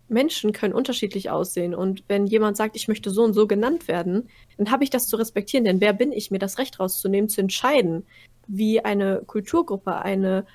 Menschen 0.09 0.53
können 0.53 0.75
unterschiedlich 0.75 1.31
aussehen. 1.31 1.75
Und 1.75 2.05
wenn 2.09 2.27
jemand 2.27 2.57
sagt, 2.57 2.77
ich 2.77 2.89
möchte 2.89 3.11
so 3.11 3.23
und 3.23 3.33
so 3.33 3.47
genannt 3.47 3.89
werden, 3.89 4.29
dann 4.57 4.71
habe 4.71 4.85
ich 4.85 4.91
das 4.91 5.09
zu 5.09 5.17
respektieren. 5.17 5.65
Denn 5.65 5.81
wer 5.81 5.93
bin 5.93 6.13
ich, 6.13 6.31
mir 6.31 6.39
das 6.39 6.59
Recht 6.59 6.79
rauszunehmen, 6.79 7.29
zu 7.29 7.41
entscheiden, 7.41 8.07
wie 8.47 8.85
eine 8.85 9.23
Kulturgruppe, 9.27 9.97
eine 9.97 10.47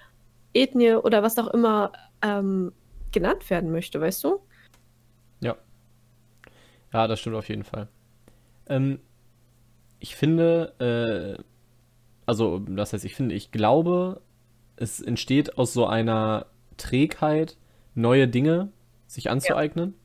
Ethnie 0.53 0.93
oder 0.93 1.23
was 1.23 1.37
auch 1.37 1.47
immer 1.47 1.91
ähm, 2.21 2.71
genannt 3.11 3.49
werden 3.49 3.71
möchte, 3.71 3.99
weißt 3.99 4.23
du? 4.23 4.39
Ja. 5.41 5.55
Ja, 6.93 7.07
das 7.07 7.19
stimmt 7.19 7.35
auf 7.35 7.49
jeden 7.49 7.63
Fall. 7.63 7.87
Ähm, 8.67 8.99
ich 9.99 10.15
finde, 10.15 11.37
äh, 11.37 11.43
also, 12.29 12.59
das 12.59 12.93
heißt, 12.93 13.03
ich 13.05 13.15
finde, 13.15 13.35
ich 13.35 13.51
glaube, 13.51 14.21
es 14.75 15.01
entsteht 15.01 15.57
aus 15.57 15.73
so 15.73 15.87
einer 15.87 16.45
Trägheit, 16.77 17.57
neue 17.95 18.27
Dinge 18.27 18.69
sich 19.07 19.29
anzueignen. 19.29 19.95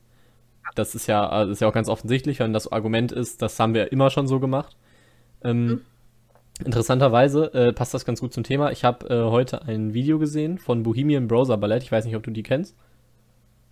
Das 0.73 0.95
ist 0.95 1.07
ja, 1.07 1.29
also 1.29 1.51
ist 1.51 1.61
ja 1.61 1.67
auch 1.67 1.73
ganz 1.73 1.87
offensichtlich, 1.87 2.39
wenn 2.39 2.51
das 2.51 2.71
Argument 2.71 3.11
ist, 3.11 3.41
das 3.41 3.59
haben 3.59 3.75
wir 3.75 3.91
immer 3.91 4.09
schon 4.09 4.27
so 4.27 4.39
gemacht. 4.39 4.75
Ähm, 5.43 5.67
Mhm. 5.67 5.81
Interessanterweise 6.67 7.53
äh, 7.53 7.73
passt 7.73 7.93
das 7.93 8.05
ganz 8.05 8.21
gut 8.21 8.33
zum 8.33 8.43
Thema. 8.43 8.71
Ich 8.71 8.85
habe 8.85 9.09
äh, 9.09 9.29
heute 9.29 9.63
ein 9.63 9.93
Video 9.93 10.19
gesehen 10.19 10.57
von 10.57 10.83
Bohemian 10.83 11.27
Browser 11.27 11.57
Ballett. 11.57 11.83
Ich 11.83 11.91
weiß 11.91 12.05
nicht, 12.05 12.15
ob 12.15 12.23
du 12.23 12.31
die 12.31 12.43
kennst. 12.43 12.75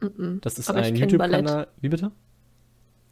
Mhm. 0.02 0.40
Das 0.42 0.60
ist 0.60 0.70
Aber 0.70 0.80
ein 0.80 0.96
YouTube-Kanal. 0.96 1.68
Wie 1.80 1.90
bitte? 1.90 2.12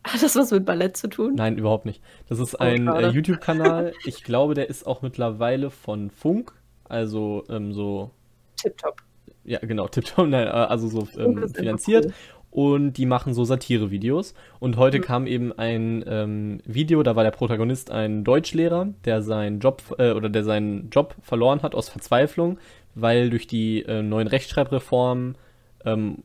Hat 0.03 0.21
das 0.23 0.35
was 0.35 0.51
mit 0.51 0.65
Ballett 0.65 0.97
zu 0.97 1.07
tun? 1.09 1.35
Nein, 1.35 1.57
überhaupt 1.57 1.85
nicht. 1.85 2.01
Das 2.27 2.39
ist 2.39 2.55
Oh, 2.55 2.63
ein 2.63 2.87
äh, 2.87 3.09
YouTube-Kanal. 3.09 3.93
Ich 4.05 4.23
glaube, 4.23 4.53
der 4.55 4.69
ist 4.69 4.85
auch 4.87 5.01
mittlerweile 5.01 5.69
von 5.69 6.09
Funk. 6.09 6.53
Also 6.85 7.43
ähm, 7.49 7.71
so, 7.73 8.11
Tipptopp. 8.57 8.97
ja 9.43 9.59
genau, 9.59 9.87
Tiptop, 9.87 10.27
nein, 10.27 10.47
äh, 10.47 10.49
also 10.49 10.87
so 10.87 11.07
ähm, 11.19 11.47
finanziert. 11.53 12.05
cool. 12.07 12.13
Und 12.49 12.93
die 12.97 13.05
machen 13.05 13.33
so 13.33 13.45
Satire-Videos. 13.45 14.33
Und 14.59 14.75
heute 14.75 14.97
Mhm. 14.97 15.01
kam 15.03 15.25
eben 15.27 15.53
ein 15.57 16.03
ähm, 16.05 16.59
Video, 16.65 17.01
da 17.01 17.15
war 17.15 17.23
der 17.23 17.31
Protagonist 17.31 17.91
ein 17.91 18.25
Deutschlehrer, 18.25 18.89
der 19.05 19.21
seinen 19.21 19.59
Job 19.61 19.81
äh, 19.99 20.11
oder 20.11 20.27
der 20.29 20.43
seinen 20.43 20.89
Job 20.89 21.15
verloren 21.21 21.61
hat 21.61 21.75
aus 21.75 21.87
Verzweiflung, 21.87 22.57
weil 22.93 23.29
durch 23.29 23.47
die 23.47 23.83
äh, 23.83 24.01
neuen 24.01 24.27
Rechtschreibreformen 24.27 25.37
ähm, 25.85 26.23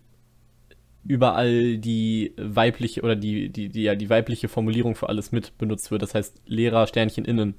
überall 1.09 1.79
die 1.79 2.35
weibliche 2.37 3.03
oder 3.03 3.17
die, 3.17 3.49
die, 3.49 3.69
die, 3.69 3.83
ja, 3.83 3.95
die 3.95 4.11
weibliche 4.11 4.49
Formulierung 4.49 4.95
für 4.95 5.09
alles 5.09 5.33
mit 5.33 5.57
benutzt 5.59 5.91
wird. 5.91 6.03
Das 6.03 6.15
heißt 6.15 6.43
Lehrer 6.47 6.87
Sternchen 6.87 7.25
innen. 7.25 7.57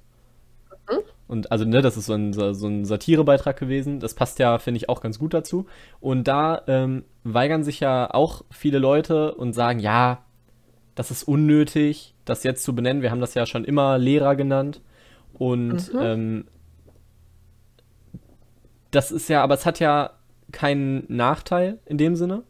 Mhm. 0.89 0.99
Und 1.27 1.51
also, 1.51 1.65
ne, 1.65 1.81
das 1.81 1.97
ist 1.97 2.05
so 2.05 2.13
ein, 2.13 2.33
so 2.33 2.67
ein 2.67 2.85
Satirebeitrag 2.85 3.57
gewesen. 3.59 3.99
Das 3.99 4.13
passt 4.13 4.39
ja, 4.39 4.57
finde 4.59 4.77
ich, 4.77 4.89
auch 4.89 5.01
ganz 5.01 5.19
gut 5.19 5.33
dazu. 5.33 5.65
Und 5.99 6.27
da 6.27 6.61
ähm, 6.67 7.03
weigern 7.23 7.63
sich 7.63 7.79
ja 7.79 8.13
auch 8.13 8.43
viele 8.49 8.79
Leute 8.79 9.35
und 9.35 9.53
sagen, 9.53 9.79
ja, 9.79 10.23
das 10.95 11.11
ist 11.11 11.23
unnötig, 11.23 12.15
das 12.25 12.43
jetzt 12.43 12.63
zu 12.63 12.73
benennen. 12.73 13.01
Wir 13.01 13.11
haben 13.11 13.21
das 13.21 13.33
ja 13.33 13.45
schon 13.45 13.65
immer 13.65 13.97
Lehrer 13.97 14.35
genannt. 14.35 14.81
Und 15.33 15.93
Mhm. 15.93 15.99
ähm, 16.01 16.45
das 18.91 19.11
ist 19.11 19.29
ja, 19.29 19.43
aber 19.43 19.53
es 19.55 19.65
hat 19.65 19.79
ja 19.79 20.11
keinen 20.51 21.03
Nachteil 21.07 21.79
in 21.85 21.97
dem 21.97 22.15
Sinne, 22.15 22.43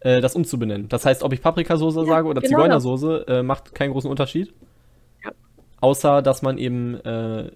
äh, 0.00 0.20
das 0.20 0.34
umzubenennen. 0.34 0.88
Das 0.88 1.04
heißt, 1.06 1.22
ob 1.22 1.32
ich 1.32 1.42
Paprikasauce 1.42 1.96
Ja, 1.96 2.04
sage 2.04 2.28
oder 2.28 2.40
genau 2.40 2.58
Zigeunersoße, 2.58 3.24
äh, 3.28 3.42
macht 3.42 3.74
keinen 3.74 3.92
großen 3.92 4.10
Unterschied. 4.10 4.52
Ja. 5.24 5.32
Außer, 5.80 6.22
dass 6.22 6.42
man 6.42 6.58
eben 6.58 6.94
äh, 7.00 7.50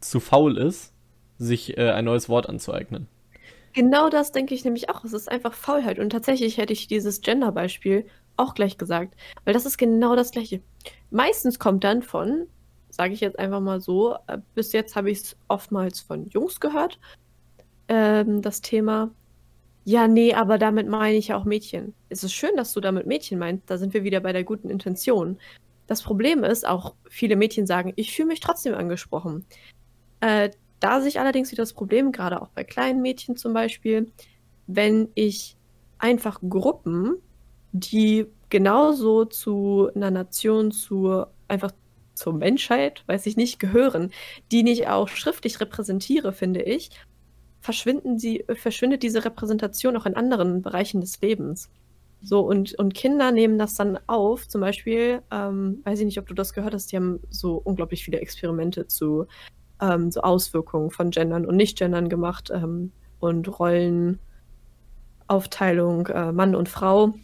zu 0.00 0.20
faul 0.20 0.56
ist, 0.58 0.92
sich 1.38 1.76
äh, 1.76 1.90
ein 1.90 2.04
neues 2.04 2.28
Wort 2.28 2.48
anzueignen. 2.48 3.08
Genau 3.72 4.08
das 4.08 4.32
denke 4.32 4.54
ich 4.54 4.64
nämlich 4.64 4.88
auch. 4.88 5.04
Es 5.04 5.12
ist 5.12 5.30
einfach 5.30 5.52
Faulheit. 5.52 5.98
Und 5.98 6.10
tatsächlich 6.10 6.56
hätte 6.56 6.72
ich 6.72 6.88
dieses 6.88 7.20
Gender-Beispiel 7.20 8.06
auch 8.36 8.54
gleich 8.54 8.78
gesagt. 8.78 9.14
Weil 9.44 9.52
das 9.52 9.66
ist 9.66 9.76
genau 9.76 10.16
das 10.16 10.30
Gleiche. 10.30 10.62
Meistens 11.10 11.58
kommt 11.58 11.84
dann 11.84 12.02
von, 12.02 12.46
sage 12.88 13.12
ich 13.12 13.20
jetzt 13.20 13.38
einfach 13.38 13.60
mal 13.60 13.80
so, 13.80 14.14
äh, 14.28 14.38
bis 14.54 14.72
jetzt 14.72 14.96
habe 14.96 15.10
ich 15.10 15.18
es 15.18 15.36
oftmals 15.48 16.00
von 16.00 16.26
Jungs 16.26 16.58
gehört, 16.58 16.98
ähm, 17.88 18.40
das 18.40 18.62
Thema, 18.62 19.10
Ja, 19.88 20.08
nee, 20.08 20.34
aber 20.34 20.58
damit 20.58 20.88
meine 20.88 21.16
ich 21.16 21.28
ja 21.28 21.36
auch 21.36 21.44
Mädchen. 21.44 21.94
Es 22.08 22.24
ist 22.24 22.32
schön, 22.32 22.56
dass 22.56 22.72
du 22.72 22.80
damit 22.80 23.06
Mädchen 23.06 23.38
meinst. 23.38 23.70
Da 23.70 23.78
sind 23.78 23.94
wir 23.94 24.02
wieder 24.02 24.18
bei 24.18 24.32
der 24.32 24.42
guten 24.42 24.68
Intention. 24.68 25.38
Das 25.86 26.02
Problem 26.02 26.42
ist, 26.42 26.66
auch 26.66 26.96
viele 27.08 27.36
Mädchen 27.36 27.68
sagen, 27.68 27.92
ich 27.94 28.12
fühle 28.12 28.26
mich 28.26 28.40
trotzdem 28.40 28.74
angesprochen. 28.74 29.46
Äh, 30.18 30.50
da 30.80 31.00
sehe 31.00 31.10
ich 31.10 31.20
allerdings 31.20 31.52
wieder 31.52 31.62
das 31.62 31.72
Problem, 31.72 32.10
gerade 32.10 32.42
auch 32.42 32.48
bei 32.48 32.64
kleinen 32.64 33.00
Mädchen 33.00 33.36
zum 33.36 33.52
Beispiel, 33.52 34.10
wenn 34.66 35.08
ich 35.14 35.56
einfach 35.98 36.40
Gruppen, 36.48 37.14
die 37.70 38.26
genauso 38.48 39.24
zu 39.24 39.88
einer 39.94 40.10
Nation, 40.10 40.72
zu 40.72 41.26
einfach 41.46 41.70
zur 42.14 42.32
Menschheit, 42.32 43.04
weiß 43.06 43.24
ich 43.26 43.36
nicht, 43.36 43.60
gehören, 43.60 44.10
die 44.50 44.64
nicht 44.64 44.88
auch 44.88 45.06
schriftlich 45.06 45.60
repräsentiere, 45.60 46.32
finde 46.32 46.62
ich, 46.62 46.90
verschwinden 47.66 48.16
sie, 48.16 48.44
verschwindet 48.54 49.02
diese 49.02 49.24
Repräsentation 49.24 49.96
auch 49.96 50.06
in 50.06 50.14
anderen 50.14 50.62
Bereichen 50.62 51.00
des 51.00 51.20
Lebens. 51.20 51.68
So, 52.22 52.42
und, 52.42 52.78
und 52.78 52.94
Kinder 52.94 53.32
nehmen 53.32 53.58
das 53.58 53.74
dann 53.74 53.98
auf, 54.06 54.46
zum 54.46 54.60
Beispiel, 54.60 55.20
ähm, 55.32 55.80
weiß 55.82 55.98
ich 55.98 56.04
nicht, 56.04 56.20
ob 56.20 56.28
du 56.28 56.34
das 56.34 56.52
gehört 56.52 56.74
hast, 56.74 56.92
die 56.92 56.96
haben 56.96 57.18
so 57.28 57.56
unglaublich 57.56 58.04
viele 58.04 58.20
Experimente 58.20 58.86
zu 58.86 59.26
ähm, 59.80 60.12
so 60.12 60.20
Auswirkungen 60.20 60.92
von 60.92 61.10
Gendern 61.10 61.44
und 61.44 61.56
Nicht-Gendern 61.56 62.08
gemacht 62.08 62.52
ähm, 62.54 62.92
und 63.18 63.58
Rollenaufteilung 63.58 66.06
äh, 66.06 66.30
Mann 66.30 66.54
und 66.54 66.68
Frau, 66.68 67.14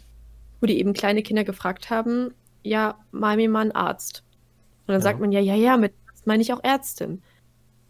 wo 0.61 0.67
die 0.67 0.81
eben 0.81 0.93
kleine 0.93 1.23
Kinder 1.23 1.45
gefragt 1.45 1.89
haben, 1.89 2.35
ja, 2.65 2.99
mal 3.13 3.39
einen 3.39 3.71
Arzt. 3.71 4.25
Und 4.81 4.89
dann 4.89 4.97
ja. 4.97 5.03
sagt 5.03 5.21
man, 5.21 5.31
ja, 5.31 5.39
ja, 5.39 5.55
ja, 5.55 5.77
mit 5.77 5.93
meine 6.25 6.43
ich 6.43 6.53
auch 6.53 6.65
Ärztin. 6.65 7.23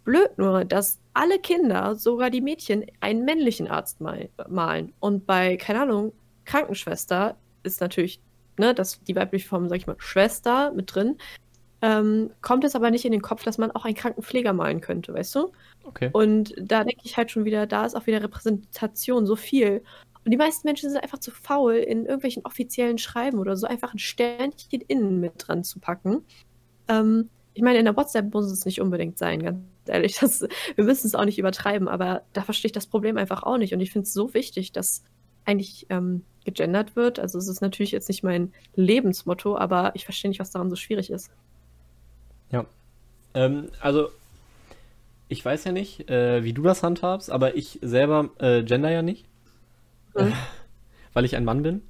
Blöd 0.05 0.37
nur, 0.37 0.65
dass 0.65 0.99
alle 1.15 1.39
Kinder, 1.39 1.95
sogar 1.95 2.31
die 2.31 2.41
Mädchen, 2.41 2.85
einen 3.01 3.25
männlichen 3.25 3.69
Arzt 3.69 4.01
mal, 4.01 4.29
malen. 4.49 4.93
Und 5.01 5.27
bei, 5.27 5.57
keine 5.57 5.83
Ahnung, 5.83 6.13
Krankenschwester 6.45 7.37
ist 7.63 7.81
natürlich, 7.81 8.21
ne, 8.59 8.75
das, 8.75 9.01
die 9.03 9.15
weibliche 9.15 9.49
Form, 9.49 9.69
sag 9.69 9.77
ich 9.77 9.87
mal, 9.87 9.97
Schwester 9.99 10.73
mit 10.73 10.95
drin. 10.95 11.19
Ähm, 11.83 12.31
kommt 12.41 12.65
es 12.65 12.77
aber 12.77 12.91
nicht 12.91 13.05
in 13.05 13.13
den 13.13 13.23
Kopf, 13.23 13.43
dass 13.43 13.59
man 13.59 13.73
auch 13.73 13.85
einen 13.85 13.97
Krankenpfleger 13.97 14.53
malen 14.53 14.81
könnte, 14.81 15.15
weißt 15.15 15.35
du? 15.35 15.53
Okay. 15.85 16.11
Und 16.13 16.55
da 16.57 16.85
denke 16.85 17.03
ich 17.05 17.17
halt 17.17 17.31
schon 17.31 17.45
wieder, 17.45 17.67
da 17.67 17.85
ist 17.85 17.97
auch 17.97 18.07
wieder 18.07 18.23
Repräsentation 18.23 19.27
so 19.27 19.35
viel. 19.35 19.83
Und 20.25 20.31
die 20.31 20.37
meisten 20.37 20.67
Menschen 20.67 20.91
sind 20.91 21.03
einfach 21.03 21.19
zu 21.19 21.33
faul, 21.33 21.75
in 21.75 22.07
irgendwelchen 22.07 22.45
offiziellen 22.45 22.99
Schreiben 22.99 23.39
oder 23.39 23.57
so 23.57 23.67
einfach 23.67 23.93
ein 23.93 23.99
Sternchen 23.99 24.81
innen 24.87 25.19
mit 25.19 25.33
dran 25.37 25.65
zu 25.65 25.81
packen. 25.81 26.25
Ähm, 26.87 27.29
ich 27.55 27.63
meine, 27.63 27.79
in 27.79 27.85
der 27.85 27.97
WhatsApp 27.97 28.33
muss 28.33 28.51
es 28.51 28.65
nicht 28.65 28.81
unbedingt 28.81 29.19
sein, 29.19 29.43
ganz 29.43 29.59
ehrlich. 29.89 30.19
Das, 30.21 30.43
wir 30.75 30.85
müssen 30.85 31.07
es 31.07 31.15
auch 31.15 31.25
nicht 31.25 31.39
übertreiben, 31.39 31.89
aber 31.89 32.23
da 32.33 32.43
verstehe 32.43 32.69
ich 32.69 32.73
das 32.73 32.87
Problem 32.87 33.17
einfach 33.17 33.43
auch 33.43 33.59
nicht. 33.59 33.75
Und 33.75 33.81
ich 33.81 33.91
finde 33.91 34.07
es 34.07 34.13
so 34.13 34.35
wichtig, 34.35 34.73
dass 34.73 35.03
eigentlich 35.45 35.87
ähm, 35.91 36.25
gegendert 36.45 36.97
wird. 36.97 37.19
Also 37.19 37.39
es 37.39 37.49
ist 37.49 37.61
natürlich 37.61 37.93
jetzt 37.93 38.09
nicht 38.09 38.23
mein 38.23 38.53
Lebensmotto, 38.75 39.57
aber 39.57 39.93
ich 39.95 40.05
verstehe 40.05 40.29
nicht, 40.29 40.41
was 40.41 40.51
daran 40.51 40.71
so 40.71 40.77
schwierig 40.77 41.11
ist. 41.11 41.31
Ja. 42.51 42.67
Ähm, 43.35 43.69
also, 43.81 44.11
ich 45.29 45.45
weiß 45.45 45.65
ja 45.65 45.73
nicht, 45.73 46.11
äh, 46.11 46.45
wie 46.45 46.53
du 46.53 46.63
das 46.63 46.83
handhabst, 46.83 47.31
aber 47.31 47.57
ich 47.57 47.79
selber 47.83 48.31
äh, 48.39 48.63
gender 48.63 48.91
ja 48.91 49.03
nicht. 49.03 49.27
Mhm. 50.15 50.33
weil 51.13 51.25
ich 51.25 51.37
ein 51.37 51.45
Mann 51.45 51.63
bin. 51.63 51.83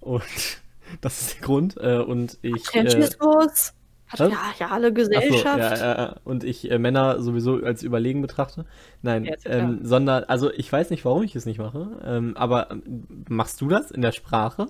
Und 0.00 0.22
das 1.00 1.20
ist 1.20 1.34
der 1.34 1.40
Grund. 1.42 1.76
Äh, 1.78 1.98
und 1.98 2.38
ich. 2.42 2.64
Patriotismus. 2.64 3.74
Hat 4.08 4.20
ja, 4.20 4.30
ja 4.58 4.68
alle 4.68 4.92
Gesellschaft. 4.92 5.76
So, 5.76 5.84
ja, 5.84 5.98
ja, 5.98 6.16
und 6.24 6.44
ich 6.44 6.70
äh, 6.70 6.78
Männer 6.78 7.20
sowieso 7.20 7.56
als 7.56 7.82
überlegen 7.82 8.22
betrachte. 8.22 8.64
Nein, 9.02 9.24
ja, 9.24 9.34
ähm, 9.44 9.80
sondern, 9.82 10.24
also 10.24 10.50
ich 10.52 10.72
weiß 10.72 10.90
nicht, 10.90 11.04
warum 11.04 11.22
ich 11.22 11.36
es 11.36 11.46
nicht 11.46 11.58
mache, 11.58 12.00
ähm, 12.04 12.36
aber 12.36 12.70
ähm, 12.70 13.06
machst 13.28 13.60
du 13.60 13.68
das 13.68 13.90
in 13.90 14.00
der 14.00 14.12
Sprache? 14.12 14.68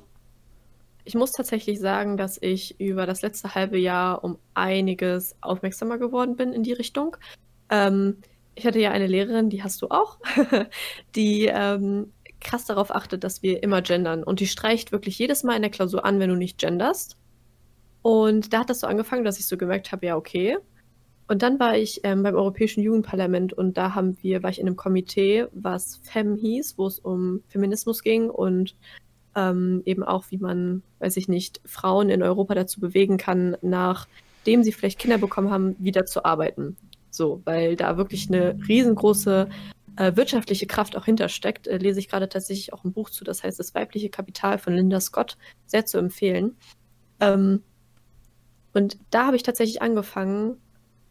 Ich 1.05 1.15
muss 1.15 1.33
tatsächlich 1.33 1.79
sagen, 1.79 2.17
dass 2.17 2.37
ich 2.41 2.81
über 2.81 3.07
das 3.07 3.23
letzte 3.23 3.55
halbe 3.55 3.79
Jahr 3.79 4.25
um 4.25 4.39
einiges 4.55 5.37
aufmerksamer 5.41 5.99
geworden 5.99 6.37
bin 6.37 6.53
in 6.53 6.65
die 6.65 6.73
Richtung. 6.73 7.17
Ähm, 7.71 8.19
ich 8.57 8.67
hatte 8.67 8.81
ja 8.81 8.91
eine 8.91 9.07
Lehrerin, 9.07 9.51
die 9.51 9.63
hast 9.63 9.81
du 9.83 9.89
auch, 9.89 10.19
die 11.15 11.47
ähm, 11.47 12.13
krass 12.41 12.65
darauf 12.65 12.95
achtet, 12.95 13.25
dass 13.25 13.43
wir 13.43 13.63
immer 13.63 13.83
gendern. 13.83 14.25
Und 14.25 14.41
die 14.41 14.47
streicht 14.47 14.91
wirklich 14.91 15.19
jedes 15.19 15.45
Mal 15.45 15.55
in 15.55 15.63
der 15.63 15.71
Klausur 15.71 16.05
an, 16.05 16.19
wenn 16.19 16.31
du 16.31 16.37
nicht 16.37 16.59
genderst. 16.59 17.17
Und 18.03 18.53
da 18.53 18.61
hat 18.61 18.71
das 18.71 18.81
so 18.81 18.87
angefangen, 18.87 19.25
dass 19.25 19.39
ich 19.39 19.47
so 19.47 19.57
gemerkt 19.57 19.93
habe, 19.93 20.07
ja, 20.07 20.17
okay. 20.17 20.59
Und 21.27 21.43
dann 21.43 21.61
war 21.61 21.77
ich 21.77 22.01
ähm, 22.05 22.23
beim 22.23 22.35
Europäischen 22.35 22.83
Jugendparlament 22.83 23.53
und 23.53 23.77
da 23.77 23.95
haben 23.95 24.17
wir, 24.23 24.43
war 24.43 24.51
ich 24.51 24.61
in 24.61 24.67
einem 24.67 24.77
Komitee, 24.77 25.47
was 25.53 26.01
FEM 26.03 26.37
hieß, 26.37 26.79
wo 26.79 26.87
es 26.87 26.99
um 26.99 27.43
Feminismus 27.49 28.03
ging 28.03 28.31
und 28.31 28.75
ähm, 29.37 29.83
eben 29.85 30.03
auch, 30.03 30.25
wie 30.31 30.39
man, 30.39 30.83
weiß 31.01 31.19
ich 31.19 31.29
nicht, 31.29 31.61
Frauen 31.67 32.09
in 32.09 32.23
Europa 32.23 32.55
dazu 32.55 32.81
bewegen 32.81 33.19
kann, 33.19 33.59
nachdem 33.61 34.63
sie 34.63 34.73
vielleicht 34.73 34.99
Kinder 34.99 35.19
bekommen 35.19 35.51
haben, 35.51 35.77
wieder 35.79 36.07
zu 36.07 36.25
arbeiten. 36.25 36.77
So, 37.11 37.43
weil 37.45 37.77
da 37.77 37.99
wirklich 37.99 38.29
eine 38.29 38.59
riesengroße 38.67 39.51
äh, 39.97 40.17
wirtschaftliche 40.17 40.67
Kraft 40.67 40.97
auch 40.97 41.05
hintersteckt. 41.05 41.67
Äh, 41.67 41.77
lese 41.77 42.01
ich 42.01 42.09
gerade 42.09 42.29
tatsächlich 42.29 42.73
auch 42.73 42.85
ein 42.85 42.93
Buch 42.93 43.11
zu, 43.11 43.25
das 43.25 43.43
heißt 43.43 43.59
Das 43.59 43.75
weibliche 43.75 44.09
Kapital 44.09 44.59
von 44.59 44.73
Linda 44.73 45.01
Scott, 45.01 45.37
sehr 45.67 45.85
zu 45.85 45.99
empfehlen. 45.99 46.57
Ähm, 47.21 47.63
und 48.79 48.97
da 49.11 49.27
habe 49.27 49.35
ich 49.35 49.43
tatsächlich 49.43 49.83
angefangen, 49.83 50.57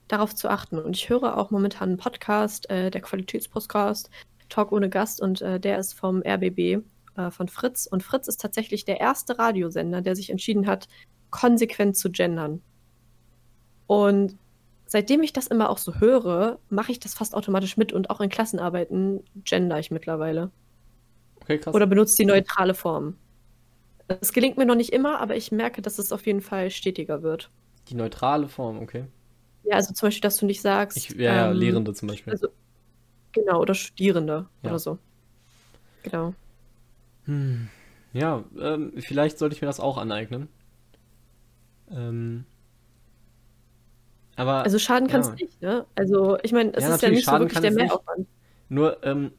darauf 0.08 0.34
zu 0.34 0.48
achten. 0.48 0.80
Und 0.80 0.96
ich 0.96 1.10
höre 1.10 1.38
auch 1.38 1.52
momentan 1.52 1.90
einen 1.90 1.98
Podcast, 1.98 2.70
äh, 2.70 2.90
der 2.90 3.02
Qualitätspodcast, 3.02 4.10
Talk 4.48 4.72
ohne 4.72 4.90
Gast, 4.90 5.22
und 5.22 5.42
äh, 5.42 5.60
der 5.60 5.78
ist 5.78 5.92
vom 5.92 6.24
RBB, 6.26 6.82
äh, 7.18 7.30
von 7.30 7.50
Fritz. 7.50 7.86
Und 7.86 8.04
Fritz 8.04 8.30
ist 8.30 8.40
tatsächlich 8.40 8.86
der 8.86 9.02
erste 9.02 9.38
Radiosender, 9.38 10.02
der 10.02 10.16
sich 10.16 10.30
entschieden 10.30 10.66
hat, 10.66 10.88
konsequent 11.30 11.98
zu 11.98 12.10
gendern. 12.10 12.62
Und 13.86 14.38
seitdem 14.86 15.22
ich 15.22 15.34
das 15.34 15.48
immer 15.48 15.70
auch 15.70 15.78
so 15.78 15.96
höre, 15.96 16.60
mache 16.70 16.94
ich 16.94 17.02
das 17.02 17.16
fast 17.16 17.36
automatisch 17.36 17.76
mit 17.76 17.92
und 17.92 18.10
auch 18.10 18.22
in 18.22 18.30
Klassenarbeiten 18.30 19.26
gender 19.44 19.78
ich 19.78 19.92
mittlerweile. 19.92 20.52
Okay, 21.42 21.58
krass. 21.58 21.76
Oder 21.76 21.86
benutze 21.86 22.16
die 22.16 22.28
neutrale 22.28 22.74
Form. 22.74 23.18
Es 24.08 24.32
gelingt 24.32 24.58
mir 24.58 24.66
noch 24.66 24.76
nicht 24.76 24.94
immer, 24.94 25.20
aber 25.20 25.36
ich 25.36 25.52
merke, 25.52 25.82
dass 25.82 26.00
es 26.00 26.12
auf 26.12 26.26
jeden 26.26 26.42
Fall 26.42 26.70
stetiger 26.70 27.24
wird. 27.24 27.50
Die 27.90 27.96
neutrale 27.96 28.48
Form, 28.48 28.80
okay. 28.80 29.06
Ja, 29.64 29.76
also 29.76 29.94
zum 29.94 30.08
Beispiel, 30.08 30.22
dass 30.22 30.38
du 30.38 30.46
nicht 30.46 30.62
sagst. 30.62 30.98
Ich, 30.98 31.10
ja, 31.10 31.32
ähm, 31.32 31.36
ja, 31.36 31.52
Lehrende 31.52 31.94
zum 31.94 32.08
Beispiel. 32.08 32.32
Also, 32.32 32.48
genau, 33.34 33.62
oder 33.62 33.74
Studierende 33.74 34.48
ja. 34.64 34.70
oder 34.70 34.80
so. 34.80 34.98
Genau. 36.04 36.34
Hm. 37.26 37.68
Ja, 38.14 38.44
ähm, 38.60 38.94
vielleicht 38.98 39.38
sollte 39.38 39.56
ich 39.56 39.62
mir 39.62 39.68
das 39.68 39.80
auch 39.80 39.98
aneignen. 39.98 40.48
Ähm, 41.92 42.46
aber. 44.38 44.64
Also 44.64 44.80
schaden 44.80 45.08
kann 45.08 45.22
es 45.22 45.34
nicht, 45.34 45.62
ne? 45.62 45.86
Also, 45.96 46.38
ich 46.44 46.54
meine, 46.54 46.74
es 46.74 46.84
ja, 46.84 46.96
ist 46.96 47.02
ja 47.02 47.10
nicht 47.10 47.26
so 47.26 47.32
wirklich 47.34 47.60
der 47.60 47.72
Mehraufwand. 47.72 48.28
Nur, 48.70 49.04
ähm, 49.04 49.32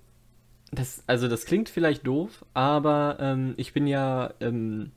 das, 0.72 1.02
also 1.07 1.28
das 1.28 1.44
klingt 1.44 1.68
vielleicht 1.68 2.07
doof, 2.07 2.44
aber 2.54 3.16
ähm, 3.20 3.54
ich 3.57 3.72
bin 3.72 3.87
ja, 3.87 4.35
ähm, 4.40 4.92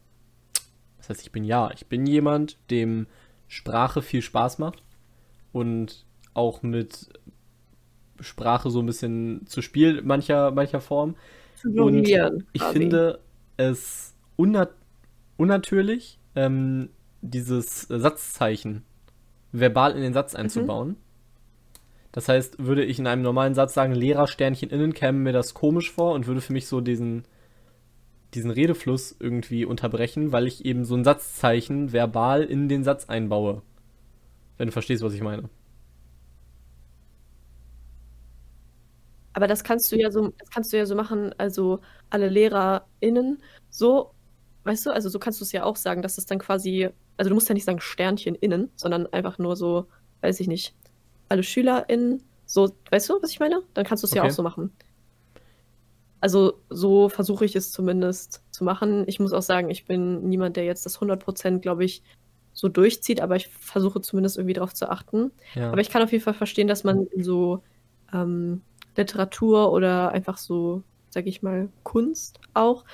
was 0.98 1.10
heißt 1.10 1.22
ich 1.22 1.32
bin 1.32 1.44
ja, 1.44 1.72
ich 1.74 1.88
bin 1.88 2.06
jemand, 2.06 2.58
dem 2.70 3.08
Sprache 3.48 4.02
viel 4.02 4.22
Spaß 4.22 4.60
macht 4.60 4.84
und 5.52 6.06
auch 6.34 6.62
mit 6.62 7.10
Sprache 8.20 8.70
so 8.70 8.80
ein 8.80 8.86
bisschen 8.86 9.46
zu 9.48 9.62
spielen, 9.62 10.06
mancher, 10.06 10.52
mancher 10.52 10.82
Form. 10.82 11.16
Und 11.64 12.08
ich 12.08 12.16
quasi. 12.62 12.74
finde 12.74 13.20
es 13.58 14.16
unnat 14.36 14.72
unnatürlich, 15.38 16.20
ähm, 16.36 16.90
dieses 17.22 17.82
Satzzeichen 17.82 18.84
verbal 19.52 19.96
in 19.96 20.02
den 20.02 20.14
Satz 20.14 20.34
mhm. 20.34 20.40
einzubauen. 20.40 20.88
Mhm. 20.90 20.98
Das 22.12 22.28
heißt, 22.28 22.60
würde 22.60 22.84
ich 22.84 23.00
in 23.00 23.08
einem 23.08 23.22
normalen 23.22 23.54
Satz 23.54 23.74
sagen, 23.74 23.94
Lehrersternchen 23.94 24.70
innen, 24.70 24.94
käme 24.94 25.20
mir 25.20 25.34
das 25.34 25.54
komisch 25.54 25.92
vor 25.92 26.14
und 26.14 26.28
würde 26.28 26.42
für 26.42 26.54
mich 26.54 26.68
so 26.68 26.82
diesen, 26.82 27.24
diesen 28.34 28.52
Redefluss 28.52 29.16
irgendwie 29.20 29.66
unterbrechen, 29.66 30.32
weil 30.32 30.48
ich 30.48 30.66
eben 30.66 30.84
so 30.84 30.96
ein 30.96 31.04
Satzzeichen 31.06 31.94
verbal 31.94 32.44
in 32.44 32.68
den 32.68 32.84
Satz 32.84 33.06
einbaue. 33.06 33.62
Wenn 34.58 34.68
du 34.68 34.74
verstehst, 34.74 35.04
was 35.04 35.14
ich 35.14 35.22
meine. 35.22 35.50
Aber 39.34 39.48
das 39.48 39.64
kannst 39.64 39.92
du 39.92 39.96
ja 39.96 40.12
so, 40.12 40.34
das 40.38 40.50
kannst 40.50 40.74
du 40.74 40.78
ja 40.78 40.86
so 40.86 40.96
machen, 40.96 41.34
also 41.38 41.80
alle 42.10 42.28
LehrerInnen 42.28 43.42
so, 43.70 44.12
weißt 44.66 44.86
du, 44.86 44.92
also 44.92 45.08
so 45.08 45.20
kannst 45.20 45.40
du 45.40 45.46
es 45.46 45.54
ja 45.54 45.64
auch 45.64 45.78
sagen, 45.78 46.02
dass 46.02 46.18
es 46.18 46.26
dann 46.26 46.40
quasi, 46.40 46.90
also 47.16 47.30
du 47.30 47.36
musst 47.36 47.48
ja 47.48 47.54
nicht 47.54 47.64
sagen 47.64 47.80
Sternchen 47.80 48.36
innen, 48.36 48.70
sondern 48.76 49.08
einfach 49.08 49.38
nur 49.38 49.56
so, 49.56 49.88
weiß 50.20 50.42
ich 50.42 50.48
nicht, 50.48 50.76
alle 51.32 51.44
SchülerInnen 51.44 52.24
so, 52.46 52.70
weißt 52.90 53.10
du, 53.10 53.22
was 53.22 53.32
ich 53.32 53.40
meine? 53.40 53.64
Dann 53.74 53.86
kannst 53.86 54.04
du 54.04 54.08
es 54.08 54.12
okay. 54.12 54.20
ja 54.20 54.26
auch 54.26 54.32
so 54.32 54.44
machen. 54.44 54.72
Also 56.20 56.60
so 56.70 57.08
versuche 57.08 57.46
ich 57.46 57.56
es 57.56 57.72
zumindest 57.72 58.44
zu 58.52 58.66
machen. 58.66 59.06
Ich 59.08 59.20
muss 59.20 59.32
auch 59.32 59.42
sagen, 59.42 59.70
ich 59.70 59.86
bin 59.86 60.28
niemand, 60.28 60.58
der 60.58 60.66
jetzt 60.66 60.86
das 60.86 61.00
100%, 61.00 61.60
glaube 61.60 61.86
ich, 61.86 62.04
so 62.52 62.68
durchzieht, 62.68 63.22
aber 63.22 63.38
ich 63.38 63.48
versuche 63.48 64.02
zumindest 64.02 64.38
irgendwie 64.38 64.54
darauf 64.54 64.74
zu 64.74 64.90
achten. 64.90 65.32
Ja. 65.56 65.72
Aber 65.72 65.80
ich 65.80 65.90
kann 65.90 66.04
auf 66.04 66.12
jeden 66.12 66.24
Fall 66.24 66.34
verstehen, 66.34 66.68
dass 66.68 66.84
man 66.84 67.08
in 67.08 67.24
so 67.24 67.64
ähm, 68.14 68.62
Literatur 68.98 69.72
oder 69.72 70.12
einfach 70.12 70.38
so 70.38 70.84
sage 71.12 71.30
ich 71.30 71.42
mal, 71.42 71.70
Kunst 71.84 72.40
auch. 72.54 72.86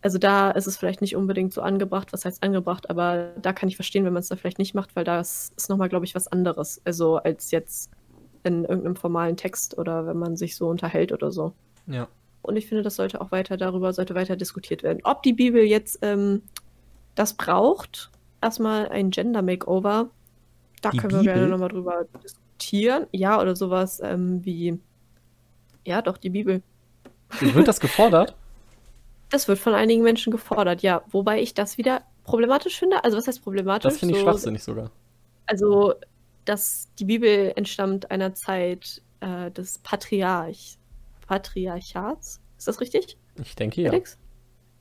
Also 0.00 0.18
da 0.18 0.50
ist 0.52 0.66
es 0.66 0.76
vielleicht 0.76 1.00
nicht 1.00 1.16
unbedingt 1.16 1.52
so 1.52 1.60
angebracht, 1.60 2.12
was 2.12 2.24
heißt 2.24 2.42
angebracht, 2.42 2.88
aber 2.88 3.32
da 3.42 3.52
kann 3.52 3.68
ich 3.68 3.76
verstehen, 3.76 4.04
wenn 4.04 4.12
man 4.12 4.20
es 4.20 4.28
da 4.28 4.36
vielleicht 4.36 4.58
nicht 4.58 4.74
macht, 4.74 4.94
weil 4.94 5.04
das 5.04 5.50
ist 5.56 5.68
nochmal, 5.68 5.88
glaube 5.88 6.04
ich, 6.04 6.14
was 6.14 6.28
anderes. 6.28 6.80
Also 6.84 7.16
als 7.16 7.50
jetzt 7.50 7.90
in 8.44 8.64
irgendeinem 8.64 8.94
formalen 8.96 9.36
Text 9.36 9.76
oder 9.76 10.06
wenn 10.06 10.16
man 10.18 10.36
sich 10.36 10.54
so 10.54 10.68
unterhält 10.68 11.10
oder 11.12 11.32
so. 11.32 11.52
Ja. 11.86 12.06
Und 12.42 12.56
ich 12.56 12.68
finde, 12.68 12.82
das 12.84 12.96
sollte 12.96 13.20
auch 13.20 13.32
weiter 13.32 13.56
darüber, 13.56 13.92
sollte 13.92 14.14
weiter 14.14 14.36
diskutiert 14.36 14.84
werden. 14.84 15.00
Ob 15.02 15.22
die 15.24 15.32
Bibel 15.32 15.62
jetzt 15.64 15.98
ähm, 16.02 16.42
das 17.16 17.34
braucht, 17.34 18.10
erstmal 18.40 18.88
ein 18.90 19.10
Gender 19.10 19.42
Makeover, 19.42 20.10
da 20.80 20.90
Die 20.90 20.98
können 20.98 21.12
wir 21.14 21.18
Bibel? 21.20 21.34
gerne 21.34 21.48
nochmal 21.48 21.70
drüber 21.70 22.06
diskutieren. 22.22 23.06
Ja, 23.10 23.40
oder 23.40 23.56
sowas 23.56 24.00
ähm, 24.02 24.44
wie, 24.44 24.78
ja, 25.84 26.00
doch, 26.02 26.16
die 26.16 26.30
Bibel. 26.30 26.62
Wird 27.40 27.66
das 27.66 27.80
gefordert? 27.80 28.36
Das 29.30 29.48
wird 29.48 29.58
von 29.58 29.74
einigen 29.74 30.02
Menschen 30.02 30.30
gefordert, 30.30 30.82
ja. 30.82 31.02
Wobei 31.10 31.40
ich 31.40 31.54
das 31.54 31.78
wieder 31.78 32.02
problematisch 32.24 32.78
finde. 32.78 33.04
Also, 33.04 33.16
was 33.16 33.26
heißt 33.26 33.42
problematisch? 33.42 33.90
Das 33.90 33.98
finde 33.98 34.14
ich 34.14 34.20
So, 34.20 34.26
schwachsinnig 34.26 34.62
sogar. 34.62 34.90
Also, 35.46 35.94
dass 36.44 36.88
die 36.98 37.04
Bibel 37.04 37.52
entstammt 37.56 38.10
einer 38.10 38.34
Zeit 38.34 39.02
äh, 39.20 39.50
des 39.50 39.78
Patriarch, 39.78 40.78
Patriarchats. 41.26 42.40
Ist 42.56 42.68
das 42.68 42.80
richtig, 42.80 43.16
Ich 43.42 43.54
denke 43.54 43.80
ja. 43.82 43.90
Felix? 43.90 44.18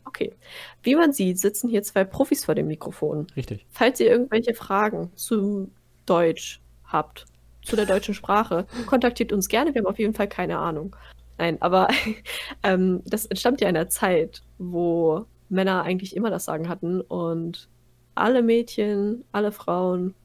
Okay. 0.05 0.33
Wie 0.81 0.95
man 0.95 1.11
sieht, 1.11 1.37
sitzen 1.37 1.69
hier 1.69 1.83
zwei 1.83 2.05
Profis 2.05 2.45
vor 2.45 2.55
dem 2.55 2.67
Mikrofon. 2.67 3.27
Richtig. 3.35 3.65
Falls 3.69 3.99
ihr 3.99 4.09
irgendwelche 4.09 4.53
Fragen 4.53 5.11
zu 5.15 5.69
Deutsch 6.05 6.61
habt, 6.85 7.25
zu 7.63 7.75
der 7.75 7.85
deutschen 7.85 8.13
Sprache, 8.13 8.65
kontaktiert 8.85 9.33
uns 9.33 9.49
gerne. 9.49 9.73
Wir 9.75 9.81
haben 9.81 9.87
auf 9.87 9.99
jeden 9.99 10.13
Fall 10.13 10.29
keine 10.29 10.57
Ahnung. 10.57 10.95
Nein, 11.37 11.61
aber 11.61 11.87
ähm, 12.63 13.01
das 13.05 13.25
entstammt 13.25 13.61
ja 13.61 13.67
einer 13.67 13.89
Zeit, 13.89 14.43
wo 14.57 15.25
Männer 15.49 15.83
eigentlich 15.83 16.15
immer 16.15 16.29
das 16.29 16.45
Sagen 16.45 16.69
hatten 16.69 17.01
und 17.01 17.69
alle 18.15 18.41
Mädchen, 18.41 19.23
alle 19.31 19.51
Frauen 19.51 20.15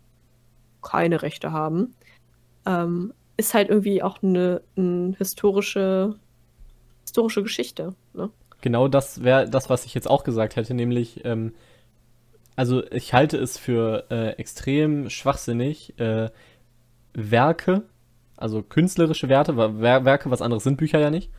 keine 0.83 1.23
Rechte 1.23 1.53
haben. 1.53 1.95
Ähm, 2.67 3.13
ist 3.37 3.55
halt 3.55 3.69
irgendwie 3.69 4.03
auch 4.03 4.23
eine, 4.23 4.63
eine 4.77 5.15
historische, 5.19 6.19
historische 7.03 7.43
Geschichte. 7.43 7.95
Ne? 8.15 8.31
Genau 8.61 8.89
das 8.89 9.23
wäre 9.23 9.49
das, 9.49 9.71
was 9.71 9.85
ich 9.85 9.95
jetzt 9.95 10.09
auch 10.09 10.25
gesagt 10.25 10.57
hätte, 10.57 10.75
nämlich, 10.75 11.25
ähm, 11.25 11.55
also 12.57 12.85
ich 12.91 13.13
halte 13.15 13.37
es 13.39 13.59
für 13.59 14.07
äh, 14.11 14.31
extrem 14.39 15.11
schwachsinnig, 15.11 15.99
äh, 15.99 16.31
Werke, 17.15 17.83
also 18.43 18.63
künstlerische 18.63 19.29
Werte, 19.29 19.57
Wer 19.57 20.05
Werke, 20.05 20.31
was 20.31 20.43
anderes 20.43 20.65
sind 20.65 20.77
Bücher 20.77 20.99
ja 20.99 21.11
nicht, 21.11 21.31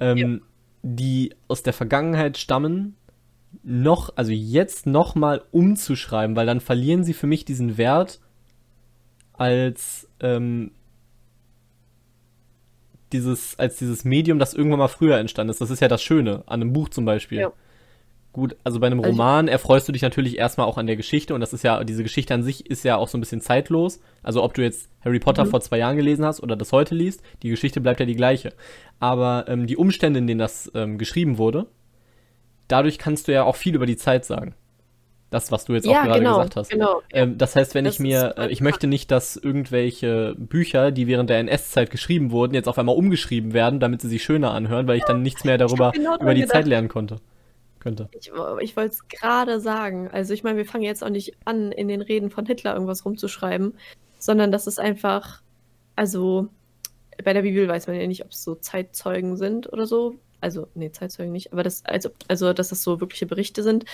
ähm, 0.00 0.42
die 0.82 1.34
aus 1.48 1.62
der 1.62 1.72
Vergangenheit 1.72 2.36
stammen, 2.38 2.96
noch, 3.62 4.12
also 4.16 4.32
jetzt 4.32 4.86
nochmal 4.86 5.42
umzuschreiben, 5.50 6.36
weil 6.36 6.46
dann 6.46 6.60
verlieren 6.60 7.04
sie 7.04 7.14
für 7.14 7.26
mich 7.26 7.44
diesen 7.44 7.78
Wert 7.78 8.20
als 9.32 10.08
ähm, 10.20 10.72
dieses, 13.12 13.58
als 13.58 13.76
dieses 13.76 14.04
Medium, 14.04 14.38
das 14.38 14.54
irgendwann 14.54 14.78
mal 14.78 14.88
früher 14.88 15.18
entstanden 15.18 15.50
ist. 15.50 15.60
Das 15.60 15.70
ist 15.70 15.80
ja 15.80 15.88
das 15.88 16.02
Schöne 16.02 16.44
an 16.46 16.60
einem 16.60 16.72
Buch 16.72 16.88
zum 16.90 17.04
Beispiel. 17.04 17.40
Ja. 17.40 17.52
Gut, 18.32 18.54
also 18.62 18.78
bei 18.78 18.86
einem 18.86 19.00
Also 19.00 19.10
Roman 19.10 19.48
erfreust 19.48 19.88
du 19.88 19.92
dich 19.92 20.02
natürlich 20.02 20.38
erstmal 20.38 20.68
auch 20.68 20.78
an 20.78 20.86
der 20.86 20.94
Geschichte 20.96 21.34
und 21.34 21.40
das 21.40 21.52
ist 21.52 21.64
ja, 21.64 21.82
diese 21.82 22.04
Geschichte 22.04 22.32
an 22.32 22.44
sich 22.44 22.70
ist 22.70 22.84
ja 22.84 22.96
auch 22.96 23.08
so 23.08 23.18
ein 23.18 23.20
bisschen 23.20 23.40
zeitlos. 23.40 24.00
Also 24.22 24.44
ob 24.44 24.54
du 24.54 24.62
jetzt 24.62 24.88
Harry 25.04 25.18
Potter 25.18 25.44
Mhm. 25.46 25.50
vor 25.50 25.60
zwei 25.60 25.78
Jahren 25.78 25.96
gelesen 25.96 26.24
hast 26.24 26.40
oder 26.40 26.54
das 26.54 26.70
heute 26.70 26.94
liest, 26.94 27.22
die 27.42 27.48
Geschichte 27.50 27.80
bleibt 27.80 27.98
ja 27.98 28.06
die 28.06 28.14
gleiche. 28.14 28.52
Aber 29.00 29.46
ähm, 29.48 29.66
die 29.66 29.76
Umstände, 29.76 30.20
in 30.20 30.28
denen 30.28 30.38
das 30.38 30.70
ähm, 30.76 30.96
geschrieben 30.96 31.38
wurde, 31.38 31.66
dadurch 32.68 32.98
kannst 32.98 33.26
du 33.28 33.32
ja 33.32 33.42
auch 33.44 33.56
viel 33.56 33.74
über 33.74 33.86
die 33.86 33.96
Zeit 33.96 34.24
sagen. 34.24 34.54
Das, 35.30 35.52
was 35.52 35.64
du 35.64 35.74
jetzt 35.74 35.86
auch 35.86 35.92
Ja, 35.92 36.04
gerade 36.04 36.18
genau, 36.20 36.36
gesagt 36.38 36.56
hast. 36.56 36.70
genau. 36.70 37.02
Ähm, 37.12 37.38
das 37.38 37.54
heißt, 37.54 37.74
wenn 37.74 37.84
Das 37.84 37.94
ich 37.94 38.00
mir, 38.00 38.34
äh, 38.36 38.48
ich 38.48 38.60
möchte 38.60 38.88
nicht, 38.88 39.10
dass 39.12 39.36
irgendwelche 39.36 40.34
Bücher, 40.36 40.90
die 40.90 41.06
während 41.06 41.30
der 41.30 41.38
NS-Zeit 41.38 41.90
geschrieben 41.90 42.32
wurden, 42.32 42.54
jetzt 42.54 42.68
auf 42.68 42.78
einmal 42.78 42.96
umgeschrieben 42.96 43.52
werden, 43.52 43.78
damit 43.78 44.00
sie 44.02 44.08
sich 44.08 44.24
schöner 44.24 44.50
anhören, 44.52 44.88
weil 44.88 44.98
ich 44.98 45.04
dann 45.04 45.22
nichts 45.22 45.44
mehr 45.44 45.56
darüber 45.58 45.92
genau 45.92 46.16
über 46.20 46.34
die 46.34 46.40
gedacht. 46.42 46.56
Zeit 46.56 46.66
lernen 46.66 46.88
konnte. 46.88 47.16
Könnte. 47.80 48.08
Ich, 48.12 48.30
ich 48.60 48.76
wollte 48.76 48.94
es 48.94 49.08
gerade 49.08 49.60
sagen. 49.60 50.08
Also 50.08 50.34
ich 50.34 50.44
meine, 50.44 50.58
wir 50.58 50.66
fangen 50.66 50.84
jetzt 50.84 51.02
auch 51.02 51.08
nicht 51.08 51.34
an, 51.44 51.72
in 51.72 51.88
den 51.88 52.02
Reden 52.02 52.30
von 52.30 52.46
Hitler 52.46 52.74
irgendwas 52.74 53.04
rumzuschreiben, 53.04 53.74
sondern 54.18 54.52
das 54.52 54.66
ist 54.66 54.78
einfach, 54.78 55.42
also 55.96 56.48
bei 57.24 57.32
der 57.32 57.42
Bibel 57.42 57.66
weiß 57.66 57.86
man 57.86 57.96
ja 57.96 58.06
nicht, 58.06 58.24
ob 58.24 58.30
es 58.30 58.44
so 58.44 58.54
Zeitzeugen 58.54 59.36
sind 59.36 59.72
oder 59.72 59.86
so. 59.86 60.14
Also, 60.42 60.68
nee, 60.74 60.90
Zeitzeugen 60.90 61.32
nicht, 61.32 61.52
aber 61.52 61.62
das, 61.62 61.84
also, 61.84 62.10
also 62.28 62.52
dass 62.54 62.68
das 62.68 62.82
so 62.82 63.00
wirkliche 63.00 63.26
Berichte 63.26 63.62
sind. 63.62 63.84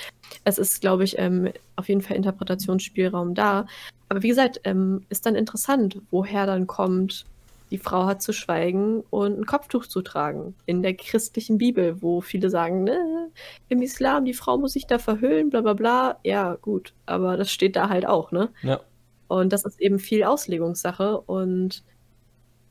Es 0.44 0.58
ist, 0.58 0.80
glaube 0.80 1.02
ich, 1.02 1.18
ähm, 1.18 1.52
auf 1.74 1.88
jeden 1.88 2.02
Fall 2.02 2.16
Interpretationsspielraum 2.16 3.34
da. 3.34 3.66
Aber 4.08 4.22
wie 4.22 4.28
gesagt, 4.28 4.60
ähm, 4.64 5.04
ist 5.08 5.26
dann 5.26 5.34
interessant, 5.34 6.00
woher 6.10 6.46
dann 6.46 6.68
kommt, 6.68 7.24
die 7.70 7.78
Frau 7.78 8.06
hat 8.06 8.22
zu 8.22 8.32
schweigen 8.32 9.00
und 9.10 9.38
ein 9.38 9.46
Kopftuch 9.46 9.86
zu 9.86 10.02
tragen. 10.02 10.54
In 10.66 10.82
der 10.82 10.94
christlichen 10.94 11.58
Bibel, 11.58 12.00
wo 12.00 12.20
viele 12.20 12.50
sagen, 12.50 12.84
ne, 12.84 13.30
im 13.68 13.82
Islam, 13.82 14.24
die 14.24 14.34
Frau 14.34 14.56
muss 14.56 14.72
sich 14.72 14.86
da 14.86 14.98
verhüllen, 14.98 15.50
bla 15.50 15.60
bla 15.60 15.74
bla. 15.74 16.18
Ja, 16.22 16.54
gut, 16.56 16.94
aber 17.06 17.36
das 17.36 17.50
steht 17.50 17.76
da 17.76 17.88
halt 17.88 18.06
auch, 18.06 18.30
ne? 18.30 18.50
Ja. 18.62 18.80
Und 19.28 19.52
das 19.52 19.64
ist 19.64 19.80
eben 19.80 19.98
viel 19.98 20.22
Auslegungssache 20.22 21.20
und 21.20 21.82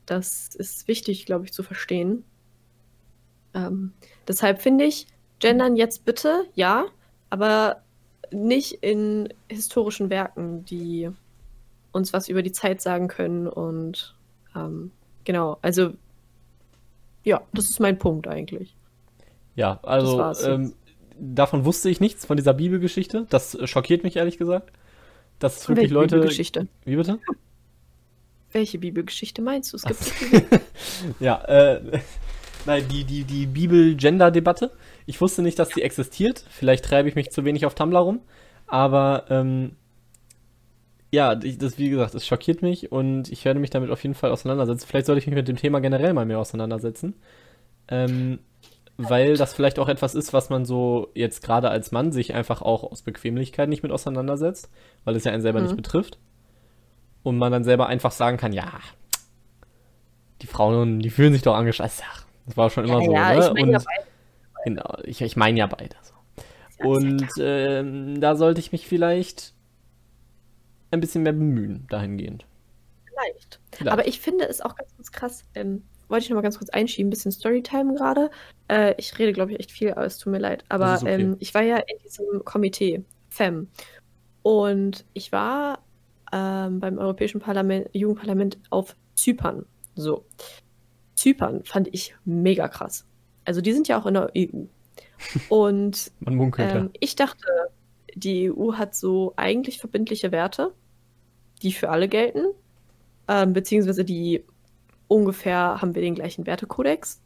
das 0.06 0.48
ist 0.54 0.88
wichtig, 0.88 1.26
glaube 1.26 1.44
ich, 1.44 1.52
zu 1.52 1.62
verstehen. 1.62 2.24
Ähm, 3.52 3.92
deshalb 4.26 4.62
finde 4.62 4.84
ich, 4.84 5.06
gendern 5.38 5.76
jetzt 5.76 6.04
bitte, 6.06 6.44
ja, 6.54 6.86
aber 7.28 7.82
nicht 8.32 8.72
in 8.82 9.32
historischen 9.48 10.08
Werken, 10.08 10.64
die 10.64 11.10
uns 11.92 12.12
was 12.12 12.28
über 12.28 12.42
die 12.42 12.52
Zeit 12.52 12.80
sagen 12.80 13.08
können 13.08 13.46
und 13.46 14.15
ähm, 14.56 14.90
genau, 15.24 15.58
also 15.62 15.92
ja, 17.24 17.42
das 17.52 17.68
ist 17.68 17.80
mein 17.80 17.98
Punkt 17.98 18.28
eigentlich. 18.28 18.74
Ja, 19.56 19.80
Das 19.82 19.90
also 19.90 20.48
ähm, 20.48 20.74
davon 21.18 21.64
wusste 21.64 21.90
ich 21.90 22.00
nichts 22.00 22.24
von 22.24 22.36
dieser 22.36 22.54
Bibelgeschichte. 22.54 23.26
Das 23.30 23.54
äh, 23.54 23.66
schockiert 23.66 24.04
mich 24.04 24.16
ehrlich 24.16 24.38
gesagt. 24.38 24.72
Dass 25.38 25.58
es 25.58 25.68
wirklich 25.68 25.84
Welche 25.84 25.94
Leute. 25.94 26.14
Bibelgeschichte? 26.16 26.68
Wie 26.84 26.96
bitte? 26.96 27.18
Welche 28.52 28.78
Bibelgeschichte 28.78 29.42
meinst 29.42 29.72
du? 29.72 29.76
Es 29.76 29.82
gibt 29.82 30.62
Ja, 31.20 31.42
äh, 31.44 32.00
nein, 32.64 32.86
die, 32.90 33.04
die, 33.04 33.24
die 33.24 33.46
Bibel-Gender-Debatte. 33.46 34.70
Ich 35.04 35.20
wusste 35.20 35.42
nicht, 35.42 35.58
dass 35.58 35.70
die 35.70 35.82
existiert. 35.82 36.44
Vielleicht 36.48 36.84
treibe 36.84 37.08
ich 37.08 37.16
mich 37.16 37.30
zu 37.30 37.44
wenig 37.44 37.66
auf 37.66 37.74
Tumblr 37.74 37.98
rum. 37.98 38.20
Aber, 38.66 39.24
ähm, 39.30 39.76
ja, 41.16 41.38
ich- 41.42 41.58
das, 41.58 41.78
wie 41.78 41.88
gesagt, 41.90 42.14
es 42.14 42.26
schockiert 42.26 42.62
mich 42.62 42.92
und 42.92 43.30
ich 43.32 43.44
werde 43.44 43.58
mich 43.58 43.70
damit 43.70 43.90
auf 43.90 44.02
jeden 44.02 44.14
Fall 44.14 44.30
auseinandersetzen. 44.30 44.86
Vielleicht 44.86 45.06
sollte 45.06 45.18
ich 45.20 45.26
mich 45.26 45.34
mit 45.36 45.48
dem 45.48 45.56
Thema 45.56 45.80
generell 45.80 46.12
mal 46.12 46.26
mehr 46.26 46.38
auseinandersetzen. 46.38 47.14
Ähm, 47.88 48.38
weil 48.98 49.36
das 49.36 49.52
vielleicht 49.52 49.78
auch 49.78 49.88
etwas 49.88 50.14
ist, 50.14 50.32
was 50.32 50.48
man 50.48 50.64
so 50.64 51.08
jetzt 51.14 51.42
gerade 51.42 51.68
als 51.68 51.92
Mann 51.92 52.12
sich 52.12 52.34
einfach 52.34 52.62
auch 52.62 52.82
aus 52.82 53.02
Bequemlichkeit 53.02 53.68
nicht 53.68 53.82
mit 53.82 53.92
auseinandersetzt, 53.92 54.70
weil 55.04 55.14
es 55.16 55.24
ja 55.24 55.32
einen 55.32 55.42
selber 55.42 55.58
Mhm. 55.60 55.66
nicht 55.66 55.76
betrifft. 55.76 56.18
Und 57.22 57.36
man 57.38 57.52
dann 57.52 57.64
selber 57.64 57.88
einfach 57.88 58.12
sagen 58.12 58.36
kann, 58.36 58.52
ja, 58.52 58.70
die 60.42 60.46
Frauen, 60.46 61.00
die 61.00 61.10
fühlen 61.10 61.32
sich 61.32 61.42
doch 61.42 61.54
angescheißt. 61.56 62.02
Ach, 62.06 62.24
das 62.46 62.56
war 62.56 62.70
schon 62.70 62.84
immer 62.84 63.02
so, 63.02 63.12
ja, 63.12 63.32
ne? 63.34 63.38
ich 63.46 63.52
meine 63.54 63.72
ja 63.72 63.78
Und- 63.78 63.86
Genau, 64.64 64.96
ich, 65.04 65.20
ich 65.22 65.36
meine 65.36 65.58
ja 65.58 65.66
beide. 65.66 65.94
So. 66.02 66.12
Ja, 66.80 66.86
Und 66.86 67.26
ja 67.36 67.44
ähm, 67.44 68.20
da 68.20 68.34
sollte 68.36 68.60
ich 68.60 68.72
mich 68.72 68.86
vielleicht 68.86 69.54
ein 70.90 71.00
bisschen 71.00 71.22
mehr 71.22 71.32
bemühen, 71.32 71.86
dahingehend. 71.88 72.46
Vielleicht. 73.04 73.60
Vielleicht. 73.72 73.92
Aber 73.92 74.06
ich 74.06 74.20
finde 74.20 74.48
es 74.48 74.60
auch 74.60 74.76
ganz, 74.76 74.94
ganz 74.96 75.12
krass. 75.12 75.44
Ähm, 75.54 75.82
wollte 76.08 76.24
ich 76.24 76.30
noch 76.30 76.36
mal 76.36 76.42
ganz 76.42 76.58
kurz 76.58 76.70
einschieben, 76.70 77.08
ein 77.08 77.10
bisschen 77.10 77.32
Storytime 77.32 77.94
gerade. 77.94 78.30
Äh, 78.68 78.94
ich 78.98 79.18
rede, 79.18 79.32
glaube 79.32 79.52
ich, 79.52 79.60
echt 79.60 79.72
viel, 79.72 79.92
aber 79.92 80.04
es 80.04 80.18
tut 80.18 80.32
mir 80.32 80.38
leid. 80.38 80.64
Aber 80.68 80.96
okay. 80.96 81.14
ähm, 81.14 81.36
ich 81.40 81.54
war 81.54 81.62
ja 81.62 81.76
in 81.78 81.98
diesem 82.04 82.44
Komitee, 82.44 83.04
FEM. 83.28 83.68
Und 84.42 85.04
ich 85.14 85.32
war 85.32 85.80
ähm, 86.32 86.80
beim 86.80 86.98
Europäischen 86.98 87.40
Parlament, 87.40 87.88
Jugendparlament 87.92 88.58
auf 88.70 88.94
Zypern. 89.14 89.66
So. 89.94 90.24
Zypern 91.14 91.64
fand 91.64 91.88
ich 91.92 92.14
mega 92.24 92.68
krass. 92.68 93.06
Also 93.44 93.60
die 93.60 93.72
sind 93.72 93.88
ja 93.88 93.98
auch 93.98 94.06
in 94.06 94.14
der 94.14 94.30
EU. 94.36 94.64
Und 95.48 96.12
Man 96.20 96.34
munkelt 96.34 96.70
ja. 96.70 96.76
ähm, 96.76 96.90
ich 97.00 97.16
dachte, 97.16 97.46
die 98.16 98.50
EU 98.50 98.72
hat 98.72 98.94
so 98.94 99.34
eigentlich 99.36 99.78
verbindliche 99.78 100.32
Werte, 100.32 100.74
die 101.62 101.72
für 101.72 101.90
alle 101.90 102.08
gelten, 102.08 102.46
ähm, 103.28 103.52
beziehungsweise 103.52 104.04
die 104.04 104.44
ungefähr 105.06 105.80
haben 105.80 105.94
wir 105.94 106.02
den 106.02 106.16
gleichen 106.16 106.46
Wertekodex. 106.46 107.20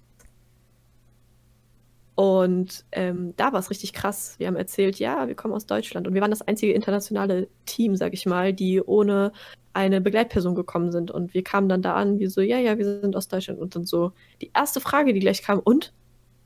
Und 2.17 2.85
ähm, 2.93 3.33
da 3.37 3.53
war 3.53 3.61
es 3.61 3.71
richtig 3.71 3.95
krass. 3.95 4.35
Wir 4.39 4.49
haben 4.49 4.57
erzählt, 4.57 4.99
ja, 4.99 5.27
wir 5.27 5.35
kommen 5.35 5.55
aus 5.55 5.65
Deutschland 5.65 6.07
und 6.07 6.13
wir 6.13 6.21
waren 6.21 6.31
das 6.31 6.43
einzige 6.43 6.73
internationale 6.75 7.49
Team, 7.65 7.97
sag 7.97 8.13
ich 8.13 8.27
mal, 8.27 8.53
die 8.53 8.83
ohne 8.83 9.33
eine 9.73 10.01
Begleitperson 10.01 10.55
gekommen 10.55 10.93
sind. 10.93 11.11
Und 11.11 11.33
wir 11.33 11.45
kamen 11.45 11.69
dann 11.69 11.83
da 11.83 11.95
an, 11.95 12.19
wie 12.19 12.27
so, 12.27 12.43
ja, 12.43 12.59
ja, 12.59 12.77
wir 12.77 13.01
sind 13.01 13.17
aus 13.17 13.29
Deutschland. 13.29 13.59
Und 13.61 13.75
dann 13.75 13.87
so, 13.87 14.13
die 14.43 14.51
erste 14.55 14.81
Frage, 14.81 15.15
die 15.15 15.21
gleich 15.21 15.43
kam, 15.43 15.61
und? 15.61 15.95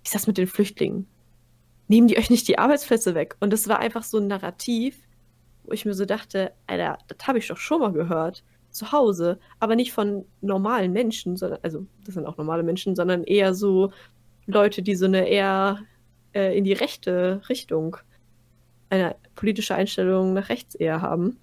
wie 0.03 0.09
ist 0.09 0.15
das 0.15 0.27
mit 0.27 0.37
den 0.37 0.47
Flüchtlingen? 0.47 1.07
Nehmen 1.89 2.09
die 2.09 2.19
euch 2.19 2.31
nicht 2.31 2.49
die 2.49 2.59
Arbeitsplätze 2.59 3.15
weg? 3.15 3.37
Und 3.41 3.53
es 3.53 3.69
war 3.69 3.79
einfach 3.79 4.03
so 4.03 4.19
ein 4.19 4.27
Narrativ, 4.27 4.99
wo 5.65 5.73
ich 5.73 5.85
mir 5.85 5.95
so 5.95 6.05
dachte, 6.05 6.53
Alter, 6.67 6.99
das 7.09 7.27
habe 7.27 7.39
ich 7.39 7.49
doch 7.49 7.57
schon 7.57 7.81
mal 7.81 7.93
gehört. 7.93 8.45
Zu 8.71 8.91
Hause, 8.91 9.39
aber 9.61 9.77
nicht 9.77 9.93
von 9.93 10.25
normalen 10.41 10.93
Menschen, 10.93 11.37
sondern, 11.37 11.61
also 11.63 11.87
das 12.05 12.15
sind 12.15 12.27
auch 12.27 12.37
normale 12.37 12.65
Menschen, 12.65 12.97
sondern 12.97 13.23
eher 13.23 13.55
so 13.55 13.93
Leute, 14.47 14.83
die 14.83 14.97
so 14.97 15.05
eine 15.05 15.29
eher 15.29 15.79
äh, 16.35 16.59
in 16.59 16.65
die 16.65 16.73
rechte 16.73 17.41
Richtung 17.49 17.97
eine 18.91 19.15
politische 19.37 19.75
Einstellung 19.75 20.35
nach 20.35 20.49
rechts 20.49 20.75
eher 20.75 21.03
haben. 21.03 21.39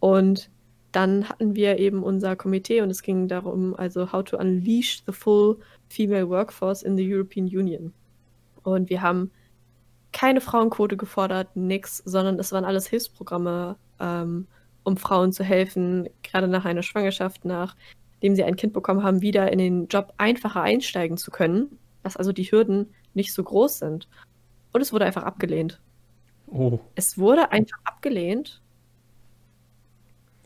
Und 0.00 0.50
dann 0.92 1.28
hatten 1.28 1.54
wir 1.54 1.78
eben 1.78 2.02
unser 2.02 2.36
Komitee 2.36 2.80
und 2.80 2.90
es 2.90 3.02
ging 3.02 3.28
darum, 3.28 3.74
also 3.74 4.12
how 4.12 4.24
to 4.24 4.38
unleash 4.38 5.02
the 5.06 5.12
full 5.12 5.58
female 5.88 6.28
workforce 6.28 6.82
in 6.82 6.96
the 6.96 7.14
European 7.14 7.46
Union. 7.46 7.92
Und 8.62 8.90
wir 8.90 9.02
haben 9.02 9.30
keine 10.16 10.40
Frauenquote 10.40 10.96
gefordert, 10.96 11.54
nix, 11.56 11.98
sondern 11.98 12.38
es 12.38 12.50
waren 12.50 12.64
alles 12.64 12.86
Hilfsprogramme, 12.86 13.76
ähm, 14.00 14.46
um 14.82 14.96
Frauen 14.96 15.30
zu 15.30 15.44
helfen, 15.44 16.08
gerade 16.22 16.48
nach 16.48 16.64
einer 16.64 16.82
Schwangerschaft, 16.82 17.44
nachdem 17.44 18.34
sie 18.34 18.42
ein 18.42 18.56
Kind 18.56 18.72
bekommen 18.72 19.02
haben, 19.02 19.20
wieder 19.20 19.52
in 19.52 19.58
den 19.58 19.88
Job 19.88 20.14
einfacher 20.16 20.62
einsteigen 20.62 21.18
zu 21.18 21.30
können, 21.30 21.78
dass 22.02 22.16
also 22.16 22.32
die 22.32 22.50
Hürden 22.50 22.94
nicht 23.12 23.34
so 23.34 23.44
groß 23.44 23.78
sind. 23.78 24.08
Und 24.72 24.80
es 24.80 24.90
wurde 24.90 25.04
einfach 25.04 25.22
abgelehnt. 25.22 25.82
Oh. 26.46 26.78
Es 26.94 27.18
wurde 27.18 27.52
einfach 27.52 27.78
abgelehnt. 27.84 28.62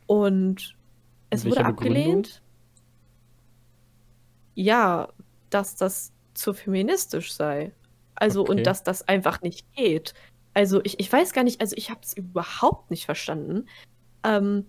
Und 0.08 0.74
es 1.30 1.44
wurde 1.44 1.58
welcher 1.58 1.72
Begründung? 1.72 1.96
abgelehnt. 2.02 2.42
Ja, 4.56 5.10
dass 5.48 5.76
das 5.76 6.10
zu 6.34 6.54
feministisch 6.54 7.32
sei. 7.32 7.70
Also, 8.20 8.42
Okay. 8.42 8.52
und 8.52 8.64
dass 8.64 8.84
das 8.84 9.08
einfach 9.08 9.42
nicht 9.42 9.66
geht. 9.74 10.14
Also, 10.54 10.80
ich, 10.84 11.00
ich 11.00 11.12
weiß 11.12 11.32
gar 11.32 11.42
nicht, 11.42 11.60
also 11.60 11.74
ich 11.76 11.90
habe 11.90 12.00
es 12.04 12.12
überhaupt 12.16 12.90
nicht 12.90 13.06
verstanden. 13.06 13.66
Ähm, 14.22 14.66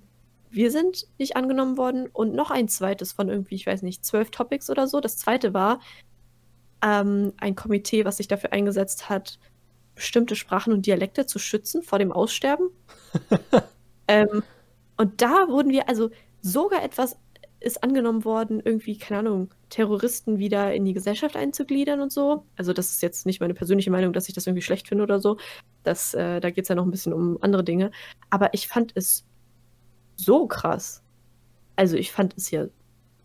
wir 0.49 0.71
sind 0.71 1.07
nicht 1.17 1.35
angenommen 1.35 1.77
worden 1.77 2.07
und 2.11 2.33
noch 2.33 2.51
ein 2.51 2.67
zweites 2.67 3.13
von 3.13 3.29
irgendwie, 3.29 3.55
ich 3.55 3.67
weiß 3.67 3.83
nicht, 3.83 4.03
zwölf 4.03 4.31
Topics 4.31 4.69
oder 4.69 4.87
so. 4.87 4.99
Das 4.99 5.17
zweite 5.17 5.53
war 5.53 5.79
ähm, 6.83 7.33
ein 7.37 7.55
Komitee, 7.55 8.05
was 8.05 8.17
sich 8.17 8.27
dafür 8.27 8.51
eingesetzt 8.51 9.09
hat, 9.09 9.39
bestimmte 9.95 10.35
Sprachen 10.35 10.73
und 10.73 10.85
Dialekte 10.85 11.25
zu 11.25 11.39
schützen 11.39 11.83
vor 11.83 11.99
dem 11.99 12.11
Aussterben. 12.11 12.69
ähm, 14.07 14.43
und 14.97 15.21
da 15.21 15.47
wurden 15.47 15.71
wir, 15.71 15.87
also 15.87 16.09
sogar 16.41 16.83
etwas 16.83 17.17
ist 17.61 17.83
angenommen 17.83 18.25
worden, 18.25 18.59
irgendwie, 18.63 18.97
keine 18.97 19.19
Ahnung, 19.19 19.53
Terroristen 19.69 20.39
wieder 20.39 20.73
in 20.73 20.83
die 20.83 20.93
Gesellschaft 20.93 21.35
einzugliedern 21.35 22.01
und 22.01 22.11
so. 22.11 22.43
Also 22.57 22.73
das 22.73 22.89
ist 22.91 23.01
jetzt 23.03 23.25
nicht 23.27 23.39
meine 23.39 23.53
persönliche 23.53 23.91
Meinung, 23.91 24.13
dass 24.13 24.27
ich 24.27 24.33
das 24.33 24.47
irgendwie 24.47 24.63
schlecht 24.63 24.87
finde 24.87 25.03
oder 25.03 25.19
so. 25.19 25.37
Das, 25.83 26.13
äh, 26.15 26.39
da 26.39 26.49
geht 26.49 26.65
es 26.65 26.69
ja 26.69 26.75
noch 26.75 26.85
ein 26.85 26.91
bisschen 26.91 27.13
um 27.13 27.37
andere 27.41 27.63
Dinge. 27.63 27.91
Aber 28.31 28.53
ich 28.53 28.67
fand 28.67 28.91
es 28.95 29.25
so 30.15 30.47
krass. 30.47 31.03
Also 31.75 31.97
ich 31.97 32.11
fand 32.11 32.35
es 32.35 32.49
ja 32.49 32.65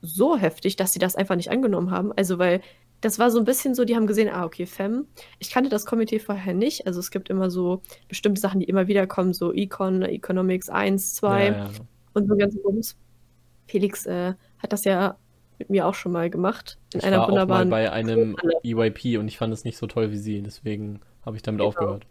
so 0.03 0.37
heftig, 0.37 0.77
dass 0.77 0.93
sie 0.93 0.99
das 0.99 1.17
einfach 1.17 1.37
nicht 1.37 1.51
angenommen 1.51 1.91
haben. 1.91 2.13
Also 2.13 2.39
weil 2.39 2.61
das 3.01 3.19
war 3.19 3.31
so 3.31 3.39
ein 3.39 3.45
bisschen 3.45 3.75
so, 3.75 3.85
die 3.85 3.97
haben 3.97 4.07
gesehen, 4.07 4.29
ah, 4.29 4.45
okay, 4.45 4.67
Fem. 4.67 5.07
Ich 5.39 5.51
kannte 5.51 5.71
das 5.71 5.87
Komitee 5.87 6.19
vorher 6.19 6.55
nicht. 6.55 6.87
Also 6.87 7.01
es 7.01 7.11
gibt 7.11 7.31
immer 7.31 7.51
so 7.51 7.83
bestimmte 8.09 8.41
Sachen, 8.41 8.61
die 8.61 8.67
immer 8.67 8.87
wieder 8.87 9.07
kommen, 9.07 9.33
so 9.33 9.53
Econ, 9.53 10.03
Economics 10.03 10.69
1, 10.69 11.15
2 11.15 11.45
Ja, 11.45 11.53
ja. 11.53 11.71
und 12.15 12.29
so 12.29 12.37
ganze 12.37 12.59
Bums. 12.59 12.97
Felix 13.67 14.07
äh, 14.07 14.35
hat 14.59 14.73
das 14.73 14.85
ja 14.85 15.17
mit 15.59 15.71
mir 15.71 15.87
auch 15.87 15.95
schon 15.95 16.13
mal 16.13 16.29
gemacht. 16.31 16.79
In 16.93 17.01
Ich 17.01 17.05
einer 17.07 17.17
war 17.19 17.25
auch 17.25 17.29
mal 17.29 17.33
wunderbaren. 17.43 17.71
bei 17.71 17.91
einem. 17.91 18.37
EYP 18.63 19.19
und 19.19 19.29
ich 19.29 19.39
fand 19.39 19.53
es 19.53 19.65
nicht 19.65 19.79
so 19.79 19.87
toll 19.87 20.11
wie 20.11 20.19
sie, 20.19 20.43
deswegen 20.43 21.01
habe 21.25 21.37
ich 21.37 21.43
damit 21.43 21.61
Genau. 21.61 21.69
aufgehört. 21.69 22.07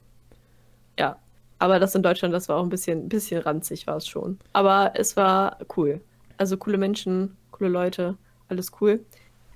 Ja, 0.99 1.17
aber 1.59 1.79
das 1.79 1.93
in 1.95 2.03
Deutschland, 2.03 2.33
das 2.33 2.49
war 2.49 2.57
auch 2.57 2.63
ein 2.63 2.69
bisschen, 2.69 3.05
ein 3.05 3.09
bisschen 3.09 3.41
ranzig, 3.41 3.87
war 3.87 3.97
es 3.97 4.07
schon. 4.07 4.39
Aber 4.53 4.93
es 4.95 5.15
war 5.15 5.59
cool. 5.77 6.01
Also 6.37 6.57
coole 6.57 6.77
Menschen, 6.77 7.37
coole 7.51 7.69
Leute, 7.69 8.17
alles 8.49 8.71
cool. 8.81 9.05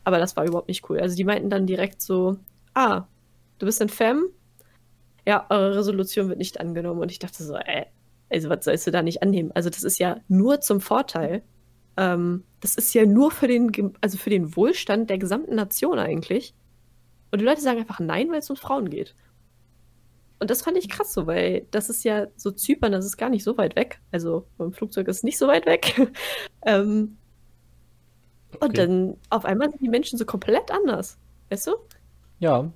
Aber 0.04 0.18
das 0.20 0.36
war 0.38 0.46
überhaupt 0.46 0.68
nicht 0.70 0.90
cool. 0.90 1.00
Also 1.00 1.16
die 1.16 1.24
meinten 1.26 1.50
dann 1.50 1.66
direkt 1.68 2.02
so, 2.02 2.38
ah, 2.74 3.04
du 3.60 3.66
bist 3.66 3.82
ein 3.82 3.90
Fem? 3.90 4.26
Ja, 5.26 5.46
eure 5.50 5.76
Resolution 5.78 6.30
wird 6.30 6.38
nicht 6.40 6.60
angenommen. 6.60 7.02
Und 7.02 7.12
ich 7.12 7.20
dachte 7.20 7.44
so, 7.44 7.56
äh, 7.56 7.86
also 8.30 8.50
was 8.50 8.66
sollst 8.66 8.88
du 8.88 8.92
da 8.92 9.02
nicht 9.02 9.22
annehmen? 9.22 9.52
Also 9.54 9.70
das 9.70 9.84
ist 9.84 10.00
ja 10.00 10.18
nur 10.28 10.62
zum 10.62 10.80
Vorteil. 10.82 11.44
Ähm, 12.00 12.46
das 12.62 12.76
ist 12.76 12.94
ja 12.94 13.06
nur 13.06 13.30
für 13.30 13.48
den, 13.48 13.72
also 14.00 14.18
für 14.18 14.30
den 14.30 14.56
Wohlstand 14.56 15.10
der 15.10 15.18
gesamten 15.18 15.56
Nation 15.56 16.00
eigentlich. 16.00 16.54
Und 17.32 17.40
die 17.42 17.46
Leute 17.46 17.60
sagen 17.62 17.80
einfach 17.80 18.00
nein, 18.00 18.32
weil 18.32 18.40
es 18.40 18.50
um 18.50 18.56
Frauen 18.56 18.90
geht. 18.90 19.16
Und 20.40 20.50
das 20.50 20.62
fand 20.62 20.78
ich 20.78 20.88
krass 20.88 21.12
so, 21.14 21.28
weil 21.28 21.66
das 21.72 21.90
ist 21.90 22.06
ja 22.06 22.28
so 22.38 22.52
Zypern, 22.52 22.94
das 22.94 23.06
ist 23.06 23.18
gar 23.18 23.30
nicht 23.30 23.44
so 23.44 23.58
weit 23.58 23.76
weg. 23.76 24.00
Also 24.12 24.46
beim 24.58 24.72
Flugzeug 24.72 25.10
ist 25.10 25.18
es 25.18 25.24
nicht 25.24 25.38
so 25.38 25.48
weit 25.48 25.66
weg. 25.66 25.94
ähm, 26.66 27.18
Und 28.54 28.64
Okay. 28.70 28.74
dann 28.78 29.18
auf 29.30 29.44
einmal 29.44 29.70
sind 29.70 29.82
die 29.82 29.90
Menschen 29.90 30.18
so 30.18 30.26
komplett 30.26 30.72
anders. 30.72 31.18
Weißt 31.50 31.68
du? 31.68 31.72
Ja. 32.40 32.72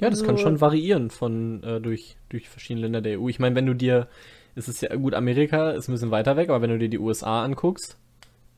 Ja, 0.00 0.10
das 0.10 0.22
kann 0.24 0.30
Also- 0.32 0.42
schon 0.42 0.60
variieren 0.60 1.10
von 1.10 1.62
äh, 1.62 1.80
durch, 1.80 2.16
durch 2.28 2.48
verschiedene 2.48 2.82
Länder 2.86 3.00
der 3.00 3.20
EU. 3.20 3.28
Ich 3.28 3.38
meine, 3.38 3.54
wenn 3.54 3.66
du 3.66 3.74
dir, 3.74 4.08
es 4.54 4.68
ist 4.68 4.82
ja 4.82 4.94
gut, 4.96 5.14
Amerika 5.14 5.70
ist 5.72 5.88
ein 5.88 5.92
bisschen 5.92 6.10
weiter 6.10 6.36
weg, 6.36 6.48
aber 6.50 6.62
wenn 6.62 6.70
du 6.70 6.78
dir 6.78 6.88
die 6.88 6.98
USA 6.98 7.44
anguckst, 7.44 7.98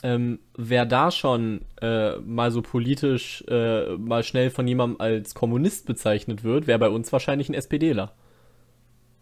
ähm, 0.02 0.40
wer 0.56 0.86
da 0.86 1.10
schon 1.10 1.62
äh, 1.82 2.16
mal 2.18 2.50
so 2.52 2.62
politisch 2.62 3.44
äh, 3.48 3.96
mal 3.98 4.22
schnell 4.24 4.50
von 4.50 4.68
jemandem 4.68 5.00
als 5.00 5.34
Kommunist 5.34 5.86
bezeichnet 5.86 6.44
wird, 6.44 6.66
wäre 6.66 6.78
bei 6.80 6.90
uns 6.90 7.12
wahrscheinlich 7.12 7.48
ein 7.50 7.54
SPDler. 7.54 8.14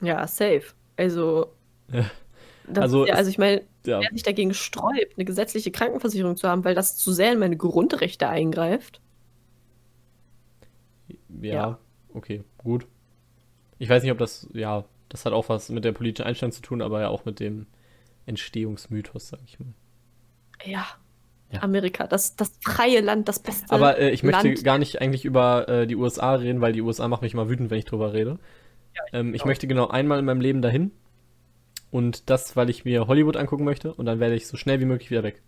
Ja, 0.01 0.27
safe. 0.27 0.75
Also, 0.97 1.57
Ja. 1.93 2.11
Also 2.79 3.07
ja, 3.07 3.15
es- 3.15 3.19
also 3.19 3.31
ich 3.31 3.39
meine, 3.39 3.63
Ja, 3.87 4.01
wer 4.01 4.11
sich 4.13 4.23
dagegen 4.23 4.55
sträubt, 4.55 5.17
eine 5.17 5.25
gesetzliche 5.25 5.71
Krankenversicherung 5.73 6.37
zu 6.37 6.49
haben, 6.49 6.65
weil 6.65 6.75
das 6.75 6.97
zu 6.97 7.13
sehr 7.13 7.33
in 7.33 7.39
meine 7.41 7.57
Grundrechte 7.57 8.29
eingreift. 8.29 9.01
Ja. 11.29 11.79
okay, 12.15 12.43
gut. 12.59 12.87
Ich 13.79 13.89
weiß 13.89 14.03
nicht, 14.03 14.13
ob 14.13 14.19
das, 14.19 14.49
ja, 14.55 14.85
das 15.13 15.27
hat 15.27 15.35
auch 15.35 15.51
was 15.51 15.69
mit 15.69 15.85
der 15.85 15.93
politischen 15.93 16.27
Einstellung 16.27 16.53
zu 16.53 16.63
tun, 16.63 16.81
aber 16.81 17.03
ja 17.03 17.09
auch 17.09 17.27
mit 17.27 17.39
dem 17.39 17.67
Entstehungsmythos, 18.25 19.29
sag 19.29 19.41
ich 19.47 19.61
mal. 19.61 19.75
Ja. 20.65 20.87
Ja. 21.51 21.63
Amerika, 21.63 22.07
das, 22.07 22.35
das 22.35 22.59
freie 22.65 23.03
Land, 23.03 23.29
das 23.29 23.41
beste 23.41 23.71
Aber 23.71 23.99
äh, 23.99 24.11
ich 24.11 24.23
möchte 24.23 24.49
Land. 24.49 24.65
gar 24.65 24.79
nicht 24.79 25.03
eigentlich 25.03 25.27
über 25.27 25.69
äh, 25.69 25.87
die 25.87 25.97
USA 25.97 26.37
reden, 26.37 26.63
weil 26.63 26.73
die 26.73 26.81
USA 26.81 27.09
macht 27.09 27.21
mich 27.21 27.35
immer 27.35 27.51
wütend, 27.51 27.71
wenn 27.71 27.79
ich 27.79 27.85
drüber 27.85 28.15
rede. 28.15 28.39
ähm, 29.13 29.35
ich 29.35 29.43
auch. 29.43 29.47
möchte 29.47 29.67
genau 29.67 29.89
einmal 29.89 30.19
in 30.19 30.25
meinem 30.25 30.41
Leben 30.41 30.63
dahin. 30.63 30.93
Und 31.91 32.31
das, 32.31 32.57
weil 32.57 32.71
ich 32.71 32.87
mir 32.87 33.07
Hollywood 33.07 33.37
angucken 33.37 33.65
möchte. 33.65 33.93
Und 33.93 34.07
dann 34.07 34.19
werde 34.19 34.35
ich 34.35 34.47
so 34.47 34.57
schnell 34.57 34.81
wie 34.81 34.87
möglich 34.87 35.11
wieder 35.11 35.23
weg. 35.25 35.43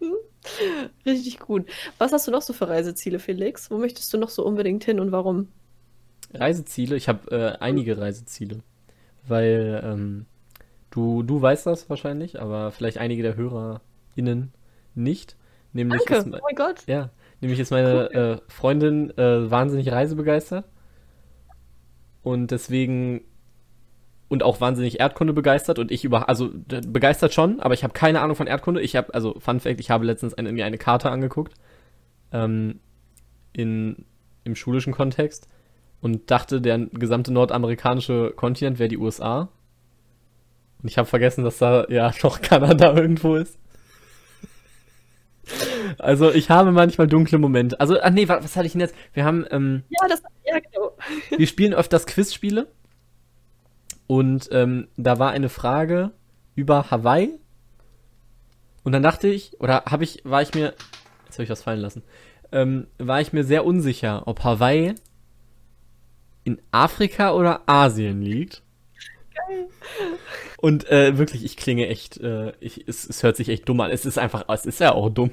Richtig 1.06 1.38
gut. 1.38 1.66
Was 1.98 2.12
hast 2.12 2.26
du 2.26 2.32
noch 2.32 2.42
so 2.42 2.52
für 2.52 2.68
Reiseziele, 2.68 3.20
Felix? 3.20 3.70
Wo 3.70 3.78
möchtest 3.78 4.12
du 4.12 4.18
noch 4.18 4.30
so 4.30 4.44
unbedingt 4.44 4.82
hin 4.82 4.98
und 4.98 5.12
warum? 5.12 5.46
Reiseziele, 6.34 6.96
ich 6.96 7.08
habe 7.08 7.30
äh, 7.30 7.58
einige 7.62 7.98
Reiseziele. 7.98 8.60
Weil 9.26 9.82
ähm, 9.84 10.26
du, 10.90 11.22
du 11.22 11.40
weißt 11.42 11.66
das 11.66 11.88
wahrscheinlich, 11.90 12.40
aber 12.40 12.70
vielleicht 12.70 12.98
einige 12.98 13.22
der 13.22 13.36
HörerInnen 13.36 14.52
nicht. 14.94 15.36
Nämlich 15.72 16.00
ist, 16.00 16.10
Danke. 16.10 16.30
me- 16.30 16.38
Oh 16.40 16.44
mein 16.46 16.54
Gott. 16.56 16.84
ja, 16.86 17.10
nämlich 17.40 17.60
ist 17.60 17.70
meine 17.70 18.10
äh, 18.12 18.38
Freundin 18.48 19.10
äh, 19.18 19.50
wahnsinnig 19.50 19.92
reisebegeistert. 19.92 20.64
Und 22.22 22.50
deswegen 22.50 23.22
und 24.28 24.42
auch 24.42 24.60
wahnsinnig 24.60 25.00
Erdkunde 25.00 25.32
begeistert 25.32 25.78
und 25.78 25.90
ich 25.90 26.04
über 26.04 26.28
also 26.28 26.50
begeistert 26.52 27.32
schon, 27.32 27.60
aber 27.60 27.72
ich 27.72 27.82
habe 27.82 27.94
keine 27.94 28.20
Ahnung 28.20 28.36
von 28.36 28.46
Erdkunde. 28.46 28.82
Ich 28.82 28.94
habe 28.96 29.14
also 29.14 29.38
Fun 29.40 29.60
Fact, 29.60 29.80
ich 29.80 29.90
habe 29.90 30.04
letztens 30.04 30.34
eine, 30.34 30.52
mir 30.52 30.66
eine 30.66 30.76
Karte 30.76 31.10
angeguckt 31.10 31.54
ähm, 32.32 32.80
in 33.54 34.04
im 34.44 34.54
schulischen 34.54 34.92
Kontext 34.92 35.48
und 36.00 36.30
dachte, 36.30 36.60
der 36.60 36.78
gesamte 36.78 37.32
nordamerikanische 37.32 38.32
Kontinent 38.36 38.78
wäre 38.78 38.88
die 38.88 38.98
USA. 38.98 39.48
Und 40.82 40.88
ich 40.88 40.98
habe 40.98 41.08
vergessen, 41.08 41.44
dass 41.44 41.58
da 41.58 41.86
ja 41.88 42.12
noch 42.22 42.40
Kanada 42.40 42.94
irgendwo 42.94 43.36
ist. 43.36 43.58
Also 45.98 46.30
ich 46.30 46.50
habe 46.50 46.72
manchmal 46.72 47.06
dunkle 47.06 47.38
Momente. 47.38 47.80
Also, 47.80 47.98
ah 48.00 48.10
nee, 48.10 48.28
was, 48.28 48.44
was 48.44 48.56
hatte 48.56 48.66
ich 48.66 48.72
denn 48.72 48.82
jetzt? 48.82 48.94
Wir 49.14 49.24
haben, 49.24 49.46
ähm, 49.50 49.82
Ja, 49.88 50.06
das, 50.08 50.22
ja, 50.44 50.58
genau. 50.58 50.92
wir 51.36 51.46
spielen 51.46 51.74
öfters 51.74 52.06
Quizspiele. 52.06 52.68
Und 54.06 54.48
ähm, 54.52 54.88
da 54.96 55.18
war 55.18 55.30
eine 55.30 55.48
Frage 55.48 56.12
über 56.54 56.90
Hawaii. 56.90 57.38
Und 58.84 58.92
dann 58.92 59.02
dachte 59.02 59.28
ich, 59.28 59.58
oder 59.60 59.84
habe 59.86 60.04
ich, 60.04 60.22
war 60.24 60.42
ich 60.42 60.54
mir, 60.54 60.74
jetzt 61.26 61.34
habe 61.34 61.44
ich 61.44 61.50
was 61.50 61.62
fallen 61.62 61.80
lassen, 61.80 62.02
ähm, 62.52 62.86
war 62.98 63.20
ich 63.20 63.32
mir 63.32 63.44
sehr 63.44 63.64
unsicher, 63.66 64.26
ob 64.26 64.44
Hawaii 64.44 64.94
in 66.48 66.62
Afrika 66.72 67.34
oder 67.34 67.60
Asien 67.66 68.22
liegt. 68.22 68.62
Und 70.56 70.90
äh, 70.90 71.18
wirklich, 71.18 71.44
ich 71.44 71.58
klinge 71.58 71.86
echt, 71.88 72.18
äh, 72.18 72.52
ich, 72.58 72.88
es, 72.88 73.06
es 73.08 73.22
hört 73.22 73.36
sich 73.36 73.50
echt 73.50 73.68
dumm 73.68 73.80
an. 73.80 73.90
Es 73.90 74.06
ist 74.06 74.18
einfach, 74.18 74.46
es 74.48 74.64
ist 74.64 74.80
ja 74.80 74.92
auch 74.92 75.10
dumm. 75.10 75.30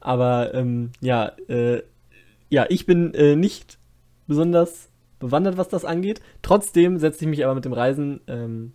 Aber 0.00 0.54
ähm, 0.54 0.92
ja, 1.00 1.32
äh, 1.48 1.82
ja, 2.48 2.66
ich 2.68 2.86
bin 2.86 3.12
äh, 3.14 3.34
nicht 3.34 3.78
besonders 4.28 4.88
bewandert, 5.18 5.56
was 5.56 5.68
das 5.68 5.84
angeht. 5.84 6.20
Trotzdem 6.42 6.98
setze 6.98 7.24
ich 7.24 7.28
mich 7.28 7.44
aber 7.44 7.56
mit 7.56 7.64
dem 7.64 7.72
Reisen 7.72 8.20
ähm, 8.28 8.72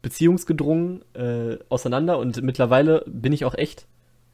beziehungsgedrungen 0.00 1.04
äh, 1.14 1.58
auseinander 1.68 2.18
und 2.18 2.40
mittlerweile 2.42 3.04
bin 3.06 3.32
ich 3.32 3.44
auch 3.44 3.54
echt. 3.54 3.86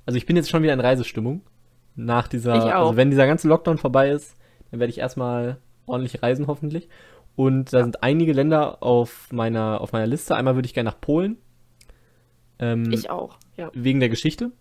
Also 0.04 0.18
ich 0.18 0.26
bin 0.26 0.36
jetzt 0.36 0.50
schon 0.50 0.62
wieder 0.62 0.74
in 0.74 0.80
Reisestimmung. 0.80 1.40
Nach 1.96 2.28
dieser, 2.28 2.56
Ich 2.56 2.62
auch. 2.64 2.88
also 2.88 2.96
wenn 2.96 3.10
dieser 3.10 3.26
ganze 3.26 3.48
Lockdown 3.48 3.78
vorbei 3.78 4.10
ist, 4.10 4.36
dann 4.70 4.80
werde 4.80 4.90
ich 4.90 4.98
erstmal 4.98 5.58
ordentlich 5.86 6.22
reisen, 6.22 6.46
hoffentlich. 6.46 6.88
Und 7.36 7.72
da 7.72 7.82
sind 7.82 8.02
einige 8.02 8.32
Länder 8.32 8.82
auf 8.82 9.28
meiner, 9.32 9.80
auf 9.80 9.92
meiner 9.92 10.06
Liste. 10.06 10.36
Einmal 10.36 10.54
würde 10.54 10.66
ich 10.66 10.74
gerne 10.74 10.90
nach 10.90 11.00
Polen. 11.00 11.38
Ähm, 12.58 12.90
Ich 12.92 13.10
auch, 13.10 13.38
ja. 13.56 13.70
wegen 13.74 14.00
der 14.00 14.08
Geschichte, 14.08 14.52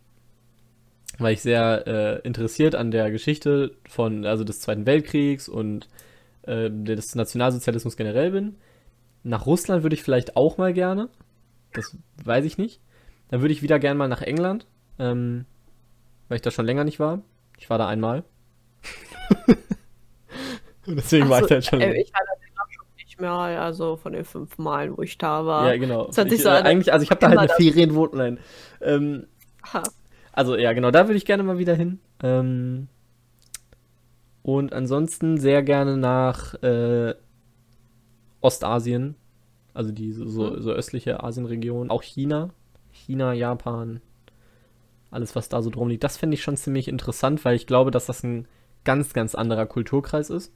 weil 1.20 1.34
ich 1.34 1.42
sehr 1.42 1.84
äh, 1.86 2.28
interessiert 2.28 2.74
an 2.74 2.90
der 2.90 3.12
Geschichte 3.12 3.76
von 3.88 4.26
also 4.26 4.44
des 4.44 4.60
Zweiten 4.62 4.86
Weltkriegs 4.88 5.48
und 5.48 5.88
äh, 6.44 6.70
des 6.72 7.14
Nationalsozialismus 7.14 7.96
generell 7.96 8.32
bin. 8.32 8.56
Nach 9.24 9.46
Russland 9.46 9.84
würde 9.84 9.96
ich 9.96 10.04
vielleicht 10.04 10.36
auch 10.36 10.58
mal 10.58 10.74
gerne, 10.74 11.10
das 11.74 11.96
weiß 12.24 12.46
ich 12.46 12.58
nicht. 12.58 12.82
Dann 13.30 13.42
würde 13.42 13.54
ich 13.54 13.62
wieder 13.62 13.80
gerne 13.80 13.98
mal 13.98 14.08
nach 14.08 14.22
England, 14.22 14.66
ähm, 15.00 15.46
weil 16.28 16.38
ich 16.38 16.42
da 16.42 16.52
schon 16.52 16.66
länger 16.66 16.84
nicht 16.84 17.00
war. 17.00 17.22
Ich 17.58 17.70
war 17.70 17.78
da 17.78 17.88
einmal. 17.88 18.24
Und 20.86 20.96
Deswegen 20.98 21.30
war 21.30 21.42
ich 21.42 21.48
da 21.48 21.56
jetzt 21.56 21.68
schon. 21.70 21.82
äh, 21.82 22.02
ich 22.02 22.14
war 22.14 22.22
da 22.26 22.34
nicht 22.98 23.22
mehr, 23.22 23.32
also 23.32 23.96
von 23.96 24.14
den 24.14 24.26
fünf 24.26 24.58
Malen, 24.58 24.98
wo 24.98 25.02
ich 25.02 25.18
da 25.18 25.46
war. 25.46 25.68
ja, 25.72 25.78
genau. 25.78 26.08
Das 26.08 26.18
hat 26.18 26.30
sich 26.30 26.40
ich, 26.40 26.44
so 26.44 26.50
äh, 26.50 26.54
eigentlich, 26.54 26.92
also 26.92 27.04
ich 27.04 27.12
habe 27.12 27.20
da 27.20 27.30
halt 27.30 27.40
eine 27.40 27.50
Ferienwohnung. 27.50 28.18
Nein. 28.18 28.40
Ähm. 28.82 29.28
Also 30.32 30.58
ja, 30.58 30.74
genau, 30.74 30.90
da 30.90 31.08
würde 31.08 31.18
ich 31.18 31.26
gerne 31.26 31.44
mal 31.44 31.60
wieder 31.60 31.76
hin. 31.76 32.00
Ähm, 32.24 32.88
und 34.42 34.74
ansonsten 34.74 35.38
sehr 35.38 35.62
gerne 35.64 35.96
nach 35.96 36.56
äh, 36.64 37.14
Ostasien, 38.42 39.16
also 39.74 39.92
die 39.92 40.12
so, 40.12 40.28
so, 40.28 40.50
Mhm. 40.52 40.62
so 40.62 40.72
östliche 40.72 41.24
Asienregion, 41.24 41.90
auch 41.92 42.02
China, 42.04 42.50
China, 42.92 43.34
Japan, 43.34 44.02
alles 45.12 45.36
was 45.36 45.50
da 45.50 45.62
so 45.62 45.70
drum 45.70 45.88
liegt. 45.90 46.04
Das 46.04 46.18
finde 46.18 46.34
ich 46.36 46.42
schon 46.44 46.58
ziemlich 46.58 46.88
interessant, 46.88 47.46
weil 47.46 47.56
ich 47.56 47.68
glaube, 47.68 47.92
dass 47.92 48.08
das 48.08 48.24
ein 48.24 48.48
ganz, 48.84 49.14
ganz 49.14 49.36
anderer 49.36 49.66
Kulturkreis 49.66 50.30
ist. 50.30 50.52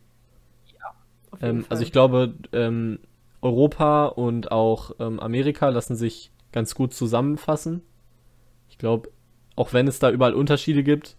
Ähm, 1.42 1.66
also 1.70 1.84
ich 1.84 1.92
glaube, 1.92 2.34
ähm, 2.54 3.00
Europa 3.42 4.06
und 4.06 4.52
auch 4.52 4.92
ähm, 5.00 5.20
Amerika 5.20 5.70
lassen 5.70 5.96
sich 5.96 6.32
ganz 6.52 6.76
gut 6.76 6.94
zusammenfassen. 6.94 7.82
Ich 8.70 8.78
glaube, 8.78 9.10
auch 9.56 9.74
wenn 9.74 9.88
es 9.88 10.00
da 10.00 10.12
überall 10.12 10.34
Unterschiede 10.34 10.84
gibt, 10.84 11.16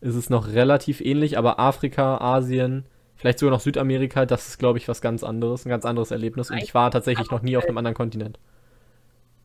ist 0.00 0.14
es 0.14 0.30
noch 0.30 0.48
relativ 0.48 1.00
ähnlich, 1.00 1.38
aber 1.38 1.58
Afrika, 1.58 2.18
Asien, 2.18 2.84
vielleicht 3.14 3.38
sogar 3.38 3.52
noch 3.52 3.60
Südamerika, 3.60 4.26
das 4.26 4.48
ist, 4.48 4.58
glaube 4.58 4.78
ich, 4.78 4.88
was 4.88 5.00
ganz 5.00 5.22
anderes, 5.22 5.66
ein 5.66 5.68
ganz 5.68 5.84
anderes 5.84 6.10
Erlebnis. 6.10 6.50
Und 6.50 6.58
ich 6.58 6.74
war 6.74 6.90
tatsächlich 6.90 7.30
noch 7.30 7.42
nie 7.42 7.56
auf 7.56 7.66
einem 7.66 7.78
anderen 7.78 7.94
Kontinent. 7.96 8.38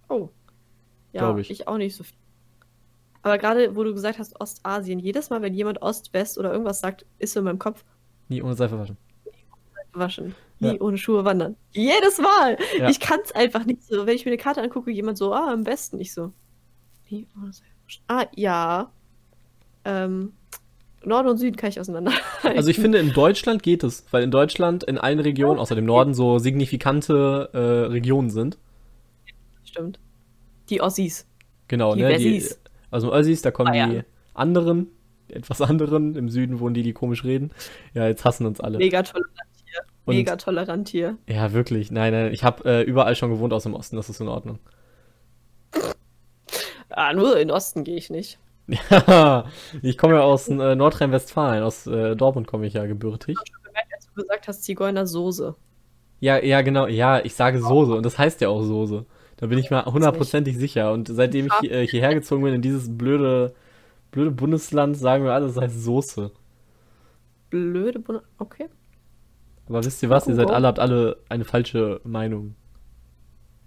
Oh. 0.08 0.30
Ja, 1.12 1.36
ich. 1.38 1.50
ich. 1.50 1.68
auch 1.68 1.78
nicht 1.78 1.96
so 1.96 2.04
viel. 2.04 2.18
Aber 3.22 3.38
gerade, 3.38 3.76
wo 3.76 3.84
du 3.84 3.94
gesagt 3.94 4.20
hast, 4.20 4.40
Ostasien, 4.40 5.00
jedes 5.00 5.30
Mal, 5.30 5.42
wenn 5.42 5.54
jemand 5.54 5.82
Ost, 5.82 6.14
West 6.14 6.38
oder 6.38 6.52
irgendwas 6.52 6.80
sagt, 6.80 7.06
ist 7.18 7.34
so 7.34 7.40
in 7.40 7.46
meinem 7.46 7.60
Kopf, 7.60 7.84
Nie 8.28 8.42
ohne 8.42 8.56
Seife 8.56 8.80
waschen. 8.80 8.98
Waschen. 9.96 10.36
Ja. 10.60 10.74
Nie 10.74 10.80
ohne 10.80 10.98
Schuhe 10.98 11.26
wandern. 11.26 11.56
Jedes 11.72 12.18
Mal! 12.20 12.58
Ja. 12.78 12.90
Ich 12.90 13.00
kann 13.00 13.20
es 13.24 13.32
einfach 13.34 13.66
nicht 13.66 13.84
so. 13.84 14.06
Wenn 14.06 14.16
ich 14.16 14.26
mir 14.26 14.32
eine 14.32 14.38
Karte 14.42 14.62
angucke, 14.62 14.92
jemand 14.92 15.18
so, 15.18 15.34
ah, 15.34 15.52
am 15.52 15.64
besten 15.64 15.98
nicht 15.98 16.14
so. 16.14 16.32
Nie 17.10 17.28
ohne 17.36 17.48
waschen. 17.50 17.64
Ah, 18.08 18.26
ja. 18.36 18.92
Ähm, 19.84 20.34
Norden 21.04 21.28
und 21.30 21.38
Süden 21.38 21.56
kann 21.56 21.70
ich 21.70 21.80
auseinander. 21.80 22.12
Also 22.42 22.70
ich 22.72 22.78
finde, 22.80 22.98
in 22.98 23.14
Deutschland 23.14 23.62
geht 23.62 23.84
es, 23.84 24.06
weil 24.12 24.24
in 24.24 24.32
Deutschland 24.32 24.84
in 24.84 24.98
allen 24.98 25.20
Regionen, 25.20 25.60
außer 25.60 25.76
dem 25.76 25.86
Norden, 25.86 26.14
so 26.16 26.40
signifikante 26.40 27.50
äh, 27.54 27.58
Regionen 27.92 28.30
sind. 28.32 28.58
Stimmt. 29.64 30.00
Die 30.70 30.82
Ossis. 30.82 31.28
Genau, 31.68 31.94
Die 31.96 32.02
ne? 32.02 32.18
Die, 32.18 32.36
Wessis. 32.38 32.60
also 32.90 33.14
Ossis, 33.14 33.42
da 33.44 33.52
kommen 33.52 33.72
Bayern. 33.72 33.92
die 33.92 34.02
anderen, 34.34 34.88
die 35.30 35.34
etwas 35.36 35.62
anderen. 35.70 36.16
Im 36.16 36.30
Süden 36.30 36.60
wohnen 36.60 36.74
die, 36.74 36.82
die 36.84 36.94
komisch 36.94 37.24
reden. 37.24 37.52
Ja, 37.94 38.08
jetzt 38.08 38.26
hassen 38.26 38.48
uns 38.48 38.60
alle. 38.60 38.80
Mega 38.80 39.04
tolerant. 39.04 39.32
Und- 40.06 40.16
Mega 40.16 40.36
tolerant 40.36 40.88
hier. 40.90 41.18
Ja, 41.28 41.52
wirklich. 41.54 41.92
Nein, 41.92 42.14
nein, 42.14 42.32
ich 42.34 42.44
habe 42.44 42.64
äh, 42.70 42.82
überall 42.84 43.16
schon 43.16 43.32
gewohnt 43.32 43.54
aus 43.54 43.64
dem 43.64 43.74
Osten, 43.74 43.96
das 43.96 44.10
ist 44.10 44.20
in 44.22 44.28
Ordnung. 44.28 44.60
Ah, 46.90 47.14
nur 47.14 47.34
in 47.34 47.48
den 47.48 47.52
Osten 47.52 47.84
gehe 47.84 47.98
ich 47.98 48.10
nicht. 48.10 48.40
Ja, 48.68 49.46
ich 49.82 49.98
komme 49.98 50.16
ja 50.16 50.22
aus 50.22 50.48
äh, 50.48 50.76
Nordrhein-Westfalen, 50.76 51.64
aus 51.64 51.88
äh, 51.88 52.16
Dortmund 52.16 52.48
komme 52.48 52.66
ich 52.68 52.74
ja 52.74 52.86
gebürtig. 52.86 53.36
Ich 53.44 53.54
habe 53.54 53.64
gemerkt, 53.64 53.94
als 53.94 54.06
du 54.08 54.22
gesagt 54.22 54.48
hast, 54.48 54.64
Zigeunersoße. 54.64 55.56
Ja, 56.20 56.38
ja, 56.38 56.62
genau, 56.62 56.88
ja, 56.88 57.20
ich 57.24 57.36
sage 57.36 57.60
Soße 57.62 57.94
und 57.94 58.06
das 58.06 58.18
heißt 58.18 58.42
ja 58.42 58.50
auch 58.50 58.62
Soße. 58.62 59.06
Da 59.38 59.48
bin 59.48 59.58
ich 59.60 59.70
mir 59.70 59.86
hundertprozentig 59.86 60.58
sicher. 60.58 60.94
Und 60.94 61.10
seitdem 61.10 61.48
ich 61.62 61.70
äh, 61.72 61.86
hierher 61.86 62.14
gezogen 62.14 62.44
bin 62.44 62.54
in 62.54 62.62
dieses 62.62 62.96
blöde, 62.98 63.54
blöde 64.12 64.32
Bundesland, 64.32 64.96
sagen 64.98 65.26
wir 65.26 65.34
alle, 65.34 65.48
es 65.48 65.58
heißt 65.58 65.84
Soße. 65.84 66.32
Blöde 67.50 68.00
Bund 68.00 68.22
Okay. 68.38 68.70
Aber 69.68 69.84
wisst 69.84 70.04
ihr 70.04 70.10
was? 70.10 70.28
Ihr 70.28 70.36
seid 70.36 70.52
alle, 70.52 70.68
habt 70.68 70.80
alle 70.80 71.24
eine 71.30 71.46
falsche 71.46 72.02
Meinung. 72.04 72.56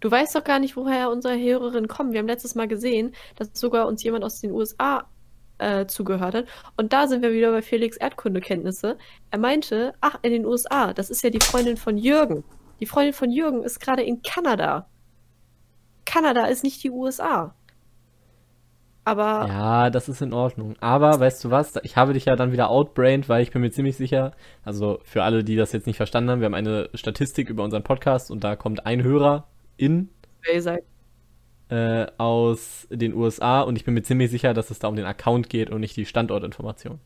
Du 0.01 0.11
weißt 0.11 0.35
doch 0.37 0.45
gar 0.45 0.61
nicht, 0.61 0.77
woher 0.77 1.11
unsere 1.11 1.37
Hörerinnen 1.37 1.89
kommen. 1.89 2.13
Wir 2.13 2.21
haben 2.21 2.29
letztes 2.29 2.55
Mal 2.55 2.69
gesehen, 2.69 3.15
dass 3.35 3.51
sogar 3.53 3.89
uns 3.89 4.03
jemand 4.05 4.25
aus 4.25 4.41
den 4.41 4.53
USA 4.53 5.09
äh, 5.59 5.87
zugehört 5.87 6.35
hat. 6.35 6.47
Und 6.77 6.93
da 6.93 7.09
sind 7.09 7.23
wir 7.23 7.33
wieder 7.33 7.51
bei 7.51 7.63
Felix 7.63 7.97
Erdkundekenntnisse. 7.97 8.97
Er 9.31 9.39
meinte, 9.39 9.95
ach, 10.01 10.17
in 10.23 10.33
den 10.33 10.47
USA, 10.47 10.93
das 10.93 11.11
ist 11.11 11.23
ja 11.23 11.31
die 11.31 11.41
Freundin 11.41 11.77
von 11.77 11.99
Jürgen. 11.99 12.45
Die 12.79 12.87
Freundin 12.87 13.13
von 13.13 13.31
Jürgen 13.31 13.65
ist 13.65 13.81
gerade 13.81 14.03
in 14.03 14.23
Kanada. 14.23 14.89
Kanada 16.05 16.47
ist 16.47 16.63
nicht 16.63 16.83
die 16.85 16.91
USA. 16.91 17.55
Aber 19.09 19.49
Ja, 19.49 19.89
das 19.89 20.11
ist 20.11 20.21
in 20.21 20.35
Ordnung. 20.35 20.77
Aber 20.81 21.19
weißt 21.19 21.43
du 21.43 21.51
was? 21.51 21.77
Ich 21.83 21.97
habe 21.97 22.13
dich 22.13 22.27
ja 22.27 22.37
dann 22.37 22.53
wieder 22.53 22.69
outbrained, 22.69 23.27
weil 23.31 23.43
ich 23.43 23.51
bin 23.51 23.63
mir 23.63 23.71
ziemlich 23.71 23.97
sicher, 23.97 24.33
also 24.67 25.01
für 25.03 25.23
alle, 25.23 25.43
die 25.45 25.57
das 25.57 25.73
jetzt 25.73 25.87
nicht 25.87 25.97
verstanden 25.97 26.29
haben, 26.29 26.41
wir 26.41 26.45
haben 26.45 26.53
eine 26.53 26.91
Statistik 26.93 27.49
über 27.49 27.65
unseren 27.65 27.83
Podcast 27.83 28.31
und 28.31 28.45
da 28.45 28.55
kommt 28.55 28.85
ein 28.85 29.03
Hörer 29.03 29.47
in 29.79 30.11
äh, 31.71 32.07
aus 32.19 32.87
den 32.91 33.15
USA 33.15 33.63
und 33.63 33.77
ich 33.77 33.87
bin 33.87 33.95
mir 33.95 34.03
ziemlich 34.03 34.31
sicher, 34.31 34.53
dass 34.53 34.71
es 34.71 34.79
da 34.79 34.89
um 34.89 34.97
den 34.97 35.07
Account 35.07 35.49
geht 35.49 35.71
und 35.71 35.81
nicht 35.81 35.97
die 35.97 36.05
Standortinformation. 36.05 37.01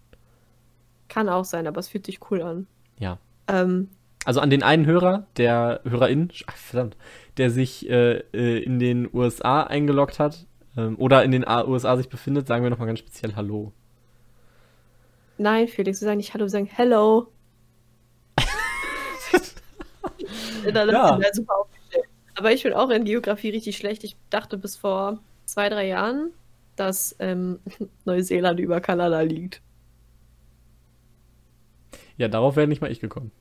kann 1.09 1.29
auch 1.29 1.45
sein, 1.45 1.69
aber 1.69 1.79
es 1.79 1.89
fühlt 1.89 2.07
sich 2.07 2.19
cool 2.33 2.43
an. 2.43 2.67
Ja. 2.99 3.19
Ähm, 3.47 3.91
Also 4.25 4.41
an 4.41 4.51
den 4.51 4.65
einen 4.65 4.87
Hörer, 4.87 5.27
der 5.37 5.83
Hörerin, 5.85 6.31
ach, 6.49 6.57
verdammt, 6.57 6.97
der 7.37 7.51
sich 7.51 7.89
äh, 7.89 8.25
äh, 8.33 8.61
in 8.61 8.81
den 8.81 9.09
USA 9.13 9.63
eingeloggt 9.63 10.19
hat 10.19 10.47
ähm, 10.77 10.97
oder 10.99 11.25
in 11.25 11.31
den 11.31 11.45
USA 11.49 11.97
sich 11.97 12.09
befindet, 12.09 12.47
sagen 12.47 12.63
wir 12.63 12.71
nochmal 12.71 12.87
ganz 12.87 12.99
speziell 13.01 13.35
Hallo. 13.37 13.73
nein, 15.39 15.69
Felix, 15.69 16.01
wir 16.01 16.07
sagen 16.07 16.19
nicht 16.19 16.35
Hallo, 16.35 16.45
wir 16.45 16.51
sagen 16.51 16.67
Hello. 16.73 17.29
da, 20.73 20.85
Ja. 20.87 21.19
super 21.33 21.59
aufgestellt. 21.59 22.05
Aber 22.35 22.53
ich 22.53 22.63
bin 22.63 22.73
auch 22.73 22.91
in 22.91 23.05
Geografie 23.05 23.51
richtig 23.51 23.77
schlecht. 23.77 24.05
Ich 24.05 24.17
dachte 24.31 24.57
bis 24.59 24.77
vor 24.77 25.21
zwei, 25.45 25.69
drei 25.69 25.87
Jahren, 25.89 26.31
dass 26.77 27.15
ähm, 27.19 27.59
Neuseeland 28.05 28.61
über 28.61 28.81
Kanada 28.81 29.21
liegt. 29.21 29.61
Ja, 32.17 32.29
darauf 32.29 32.57
wäre 32.57 32.69
nicht 32.69 32.81
mal 32.81 32.91
ich 32.91 33.01
gekommen. 33.01 33.33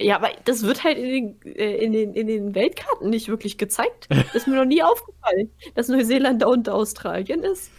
Ja, 0.00 0.16
aber 0.16 0.28
das 0.44 0.62
wird 0.62 0.84
halt 0.84 0.96
in 0.96 1.38
den, 1.42 1.56
äh, 1.56 1.76
in 1.76 1.92
den, 1.92 2.14
in 2.14 2.26
den 2.26 2.54
Weltkarten 2.54 3.10
nicht 3.10 3.28
wirklich 3.28 3.58
gezeigt. 3.58 4.08
Das 4.10 4.34
ist 4.34 4.46
mir 4.46 4.56
noch 4.56 4.64
nie 4.64 4.82
aufgefallen, 4.82 5.50
dass 5.74 5.88
Neuseeland 5.88 6.42
da 6.42 6.46
unter 6.46 6.74
Australien 6.74 7.42
ist. 7.42 7.70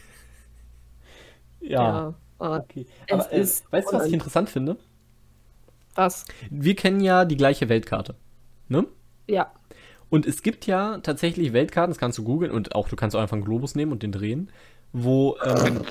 Ja. 1.61 2.15
ah, 2.39 2.57
Okay. 2.57 2.86
Es 3.07 3.13
Aber 3.13 3.34
äh, 3.34 3.39
weißt 3.41 3.91
du, 3.91 3.97
was 3.97 4.05
ich 4.07 4.13
interessant 4.13 4.49
finde? 4.49 4.78
was? 5.99 6.26
Wir 6.49 6.76
kennen 6.76 7.01
ja 7.01 7.26
die 7.26 7.38
gleiche 7.38 7.70
Weltkarte. 7.70 8.15
Ne? 8.70 8.86
Ja. 9.28 9.51
Und 10.09 10.26
es 10.26 10.41
gibt 10.41 10.65
ja 10.65 10.97
tatsächlich 10.99 11.53
Weltkarten, 11.53 11.91
das 11.91 11.99
kannst 11.99 12.17
du 12.17 12.24
googeln 12.24 12.51
und 12.51 12.74
auch 12.74 12.89
du 12.89 12.95
kannst 12.95 13.15
auch 13.15 13.22
einfach 13.22 13.36
einen 13.36 13.45
Globus 13.45 13.76
nehmen 13.76 13.91
und 13.91 14.01
den 14.01 14.11
drehen, 14.11 14.49
wo 14.91 15.38
ähm, 15.43 15.82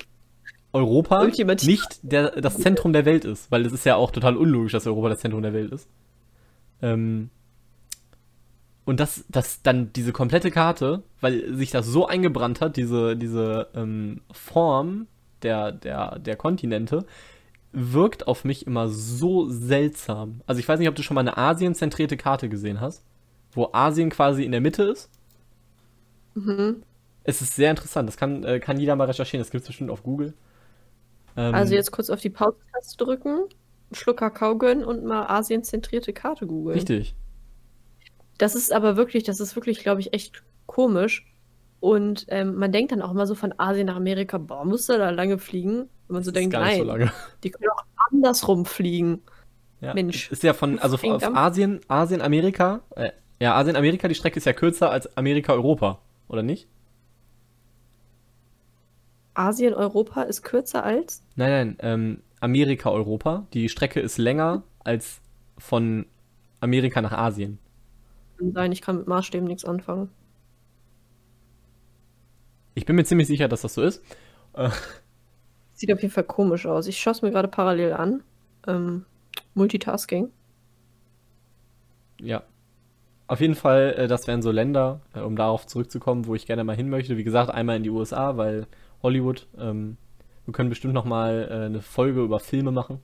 Europa 0.73 1.25
nicht 1.25 1.99
der, 2.01 2.31
das 2.41 2.57
Zentrum 2.57 2.91
der 2.91 3.05
Welt 3.05 3.23
ist, 3.23 3.49
weil 3.51 3.65
es 3.65 3.71
ist 3.71 3.85
ja 3.85 3.95
auch 3.95 4.11
total 4.11 4.35
unlogisch, 4.35 4.73
dass 4.73 4.87
Europa 4.87 5.09
das 5.09 5.19
Zentrum 5.19 5.41
der 5.41 5.53
Welt 5.53 5.71
ist. 5.71 5.87
Ähm, 6.81 7.29
und 8.85 8.99
dass 8.99 9.25
dass 9.29 9.61
dann 9.61 9.93
diese 9.93 10.11
komplette 10.11 10.51
Karte, 10.51 11.03
weil 11.21 11.53
sich 11.55 11.71
das 11.71 11.85
so 11.85 12.07
eingebrannt 12.07 12.61
hat, 12.61 12.75
diese, 12.77 13.15
diese 13.15 13.67
ähm, 13.75 14.21
Form 14.31 15.07
der, 15.43 15.71
der, 15.71 16.19
der 16.19 16.35
Kontinente, 16.35 17.05
wirkt 17.71 18.27
auf 18.27 18.45
mich 18.45 18.65
immer 18.67 18.89
so 18.89 19.47
seltsam. 19.49 20.41
Also 20.47 20.59
ich 20.59 20.67
weiß 20.67 20.79
nicht, 20.79 20.89
ob 20.89 20.95
du 20.95 21.03
schon 21.03 21.15
mal 21.15 21.21
eine 21.21 21.37
Asien-zentrierte 21.37 22.17
Karte 22.17 22.49
gesehen 22.49 22.81
hast, 22.81 23.03
wo 23.51 23.69
Asien 23.73 24.09
quasi 24.09 24.43
in 24.43 24.51
der 24.51 24.61
Mitte 24.61 24.83
ist. 24.83 25.09
Mhm. 26.35 26.83
Es 27.23 27.41
ist 27.41 27.55
sehr 27.55 27.69
interessant. 27.69 28.07
Das 28.07 28.17
kann, 28.17 28.43
äh, 28.43 28.59
kann 28.59 28.79
jeder 28.79 28.95
mal 28.95 29.05
recherchieren. 29.05 29.41
Das 29.41 29.51
gibt 29.51 29.61
es 29.63 29.67
bestimmt 29.67 29.91
auf 29.91 30.03
Google. 30.03 30.33
Ähm, 31.37 31.53
Also 31.53 31.75
jetzt 31.75 31.91
kurz 31.91 32.09
auf 32.09 32.21
die 32.21 32.29
Pause-Taste 32.29 32.97
drücken, 32.97 33.45
Schluck 33.91 34.17
Kakao 34.17 34.57
gönnen 34.57 34.83
und 34.83 35.03
mal 35.03 35.25
asienzentrierte 35.27 36.13
Karte 36.13 36.47
googeln. 36.47 36.77
Richtig. 36.77 37.15
Das 38.37 38.55
ist 38.55 38.71
aber 38.71 38.95
wirklich, 38.95 39.23
das 39.23 39.39
ist 39.39 39.55
wirklich, 39.55 39.79
glaube 39.79 40.01
ich, 40.01 40.13
echt 40.13 40.43
komisch. 40.65 41.25
Und 41.79 42.25
ähm, 42.29 42.55
man 42.55 42.71
denkt 42.71 42.91
dann 42.91 43.01
auch 43.01 43.11
immer 43.11 43.25
so 43.25 43.35
von 43.35 43.53
Asien 43.57 43.87
nach 43.87 43.95
Amerika, 43.95 44.37
boah, 44.37 44.65
muss 44.65 44.85
da 44.85 44.97
da 44.97 45.09
lange 45.09 45.37
fliegen? 45.37 45.81
Und 45.81 45.89
man 46.09 46.23
so 46.23 46.31
denkt, 46.31 46.53
so 46.53 46.59
nein, 46.59 46.83
lange. 46.83 47.11
die 47.43 47.51
können 47.51 47.69
auch 47.69 47.83
andersrum 48.11 48.65
fliegen. 48.65 49.21
Ja. 49.81 49.93
Mensch. 49.93 50.29
Ist 50.31 50.43
ja 50.43 50.53
von, 50.53 50.77
also 50.79 50.97
auf. 50.97 51.23
Asien, 51.23 51.79
Asien, 51.87 52.21
Amerika, 52.21 52.81
äh, 52.95 53.11
ja, 53.39 53.55
Asien, 53.55 53.77
Amerika, 53.77 54.07
die 54.09 54.15
Strecke 54.15 54.37
ist 54.37 54.45
ja 54.45 54.53
kürzer 54.53 54.91
als 54.91 55.15
Amerika, 55.15 55.53
Europa, 55.53 55.99
oder 56.27 56.43
nicht? 56.43 56.67
Asien, 59.33 59.73
Europa 59.73 60.23
ist 60.23 60.41
kürzer 60.41 60.83
als? 60.83 61.23
Nein, 61.35 61.49
nein, 61.49 61.77
ähm, 61.79 62.23
Amerika, 62.39 62.89
Europa. 62.91 63.47
Die 63.53 63.69
Strecke 63.69 63.99
ist 63.99 64.17
länger 64.17 64.63
als 64.83 65.21
von 65.57 66.05
Amerika 66.61 67.01
nach 67.01 67.11
Asien. 67.11 67.59
Kann 68.37 68.53
sein, 68.53 68.71
ich 68.71 68.81
kann 68.81 68.97
mit 68.97 69.07
Maßstäben 69.07 69.47
nichts 69.47 69.65
anfangen. 69.65 70.09
Ich 72.75 72.85
bin 72.85 72.95
mir 72.95 73.03
ziemlich 73.03 73.27
sicher, 73.27 73.47
dass 73.47 73.61
das 73.61 73.73
so 73.73 73.81
ist. 73.83 74.03
Äh, 74.53 74.69
Sieht 75.73 75.91
auf 75.93 76.01
jeden 76.01 76.13
Fall 76.13 76.23
komisch 76.25 76.65
aus. 76.65 76.87
Ich 76.87 76.99
schaue 76.99 77.11
es 77.13 77.21
mir 77.21 77.31
gerade 77.31 77.47
parallel 77.47 77.93
an. 77.93 78.23
Ähm, 78.67 79.05
Multitasking. 79.53 80.31
ja. 82.21 82.43
Auf 83.27 83.41
jeden 83.41 83.55
Fall, 83.55 83.93
äh, 83.97 84.07
das 84.07 84.27
wären 84.27 84.41
so 84.41 84.51
Länder, 84.51 85.01
äh, 85.13 85.21
um 85.21 85.35
darauf 85.35 85.67
zurückzukommen, 85.67 86.25
wo 86.27 86.35
ich 86.35 86.47
gerne 86.47 86.63
mal 86.63 86.75
hin 86.75 86.89
möchte. 86.89 87.15
Wie 87.17 87.23
gesagt, 87.23 87.51
einmal 87.51 87.77
in 87.77 87.83
die 87.83 87.89
USA, 87.91 88.37
weil 88.37 88.67
Hollywood. 89.03 89.47
Ähm, 89.57 89.97
wir 90.49 90.53
können 90.53 90.69
bestimmt 90.69 90.93
noch 90.93 91.05
mal 91.05 91.47
äh, 91.49 91.65
eine 91.65 91.81
Folge 91.81 92.21
über 92.21 92.39
Filme 92.39 92.71
machen. 92.71 92.99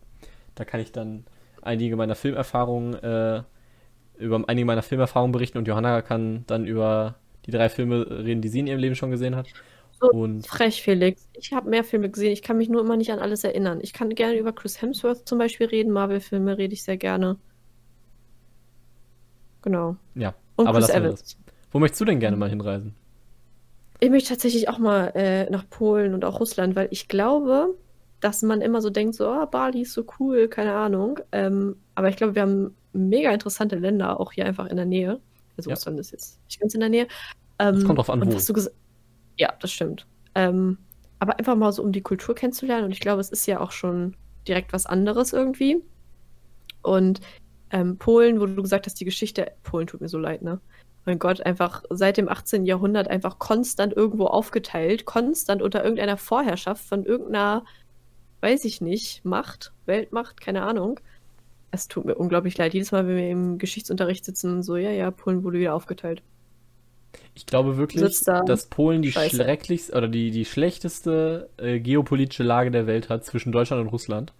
Da 0.55 0.65
kann 0.65 0.79
ich 0.79 0.91
dann 0.91 1.25
einige 1.61 1.95
meiner 1.95 2.15
Filmerfahrungen 2.15 2.95
äh, 2.95 3.43
über 4.17 4.43
einige 4.47 4.65
meiner 4.65 4.81
Filmerfahrungen 4.81 5.31
berichten 5.31 5.57
und 5.57 5.67
Johanna 5.67 6.01
kann 6.01 6.45
dann 6.47 6.65
über 6.65 7.15
die 7.45 7.51
drei 7.51 7.69
Filme 7.69 8.09
reden, 8.09 8.41
die 8.41 8.47
sie 8.47 8.59
in 8.59 8.67
ihrem 8.67 8.79
Leben 8.79 8.95
schon 8.95 9.11
gesehen 9.11 9.35
hat. 9.35 9.47
So 9.99 10.07
Und 10.07 10.47
frech, 10.47 10.81
Felix. 10.81 11.29
Ich 11.33 11.53
habe 11.53 11.69
mehr 11.69 11.83
Filme 11.83 12.09
gesehen. 12.09 12.31
Ich 12.31 12.41
kann 12.41 12.57
mich 12.57 12.69
nur 12.69 12.81
immer 12.81 12.97
nicht 12.97 13.11
an 13.11 13.19
alles 13.19 13.43
erinnern. 13.43 13.79
Ich 13.81 13.93
kann 13.93 14.09
gerne 14.09 14.37
über 14.37 14.53
Chris 14.53 14.81
Hemsworth 14.81 15.27
zum 15.27 15.37
Beispiel 15.37 15.67
reden. 15.67 15.91
Marvel-Filme 15.91 16.57
rede 16.57 16.73
ich 16.73 16.83
sehr 16.83 16.97
gerne. 16.97 17.37
Genau. 19.61 19.97
ja, 20.15 20.33
Und 20.55 20.67
aber 20.67 20.79
Chris 20.79 20.89
Evans. 20.89 21.37
Wo 21.71 21.79
möchtest 21.79 22.01
du 22.01 22.05
denn 22.05 22.19
gerne 22.19 22.37
mal 22.37 22.49
hinreisen? 22.49 22.95
Ich 23.99 24.09
möchte 24.09 24.29
tatsächlich 24.29 24.69
auch 24.69 24.77
mal 24.77 25.07
äh, 25.15 25.49
nach 25.49 25.69
Polen 25.69 26.13
und 26.13 26.25
auch 26.25 26.39
Russland, 26.39 26.75
weil 26.75 26.87
ich 26.91 27.07
glaube, 27.07 27.75
dass 28.19 28.41
man 28.41 28.61
immer 28.61 28.81
so 28.81 28.89
denkt, 28.89 29.15
so, 29.15 29.27
ah, 29.27 29.45
Bali 29.45 29.81
ist 29.81 29.93
so 29.93 30.05
cool, 30.19 30.47
keine 30.47 30.73
Ahnung. 30.73 31.19
Ähm, 31.31 31.77
aber 31.95 32.09
ich 32.09 32.15
glaube, 32.17 32.35
wir 32.35 32.41
haben 32.41 32.75
mega 32.93 33.31
interessante 33.31 33.75
Länder 33.77 34.19
auch 34.19 34.31
hier 34.31 34.45
einfach 34.45 34.67
in 34.67 34.77
der 34.77 34.85
Nähe. 34.85 35.19
Also 35.57 35.69
Ja. 35.69 35.75
Russland 35.75 35.99
ist 35.99 36.11
jetzt 36.11 36.39
nicht 36.45 36.59
ganz 36.59 36.73
in 36.73 36.79
der 36.81 36.89
Nähe. 36.89 37.07
Ähm, 37.59 37.75
Es 37.75 37.85
kommt 37.85 37.97
drauf 37.99 38.09
an, 38.09 38.19
wo. 38.25 38.31
Ja, 39.37 39.53
das 39.59 39.71
stimmt. 39.71 40.07
Ähm, 40.33 40.77
aber 41.19 41.39
einfach 41.39 41.55
mal 41.55 41.71
so, 41.71 41.81
um 41.83 41.91
die 41.91 42.01
Kultur 42.01 42.35
kennenzulernen. 42.35 42.85
Und 42.85 42.91
ich 42.91 42.99
glaube, 42.99 43.21
es 43.21 43.29
ist 43.29 43.45
ja 43.45 43.59
auch 43.61 43.71
schon 43.71 44.15
direkt 44.47 44.73
was 44.73 44.85
anderes 44.85 45.33
irgendwie. 45.33 45.81
Und 46.81 47.21
ähm, 47.71 47.97
Polen, 47.97 48.39
wo 48.39 48.45
du 48.45 48.61
gesagt 48.61 48.85
hast, 48.85 48.99
die 48.99 49.05
Geschichte, 49.05 49.51
Polen 49.63 49.87
tut 49.87 50.01
mir 50.01 50.09
so 50.09 50.17
leid, 50.17 50.41
ne? 50.41 50.59
Mein 51.05 51.19
Gott, 51.19 51.45
einfach 51.45 51.83
seit 51.89 52.17
dem 52.17 52.27
18. 52.27 52.65
Jahrhundert 52.65 53.07
einfach 53.07 53.37
konstant 53.37 53.93
irgendwo 53.93 54.25
aufgeteilt, 54.25 55.05
konstant 55.05 55.61
unter 55.61 55.83
irgendeiner 55.83 56.17
Vorherrschaft 56.17 56.83
von 56.83 57.05
irgendeiner, 57.05 57.63
weiß 58.41 58.65
ich 58.65 58.81
nicht, 58.81 59.23
Macht, 59.23 59.71
Weltmacht, 59.85 60.41
keine 60.41 60.63
Ahnung. 60.63 60.99
Es 61.69 61.87
tut 61.87 62.05
mir 62.05 62.15
unglaublich 62.15 62.57
leid. 62.57 62.73
Jedes 62.73 62.91
Mal, 62.91 63.07
wenn 63.07 63.17
wir 63.17 63.29
im 63.29 63.57
Geschichtsunterricht 63.59 64.25
sitzen, 64.25 64.63
so, 64.63 64.77
ja, 64.77 64.89
ja, 64.89 65.11
Polen 65.11 65.43
wurde 65.43 65.59
wieder 65.59 65.75
aufgeteilt. 65.75 66.23
Ich 67.33 67.45
glaube 67.45 67.77
wirklich, 67.77 68.23
da. 68.23 68.43
dass 68.43 68.65
Polen 68.67 69.01
die 69.01 69.11
Scheiße. 69.11 69.35
schrecklichste 69.35 69.95
oder 69.95 70.07
die, 70.07 70.31
die 70.31 70.45
schlechteste 70.45 71.49
äh, 71.57 71.79
geopolitische 71.79 72.43
Lage 72.43 72.71
der 72.71 72.87
Welt 72.87 73.09
hat 73.09 73.25
zwischen 73.25 73.51
Deutschland 73.51 73.81
und 73.81 73.89
Russland. 73.89 74.33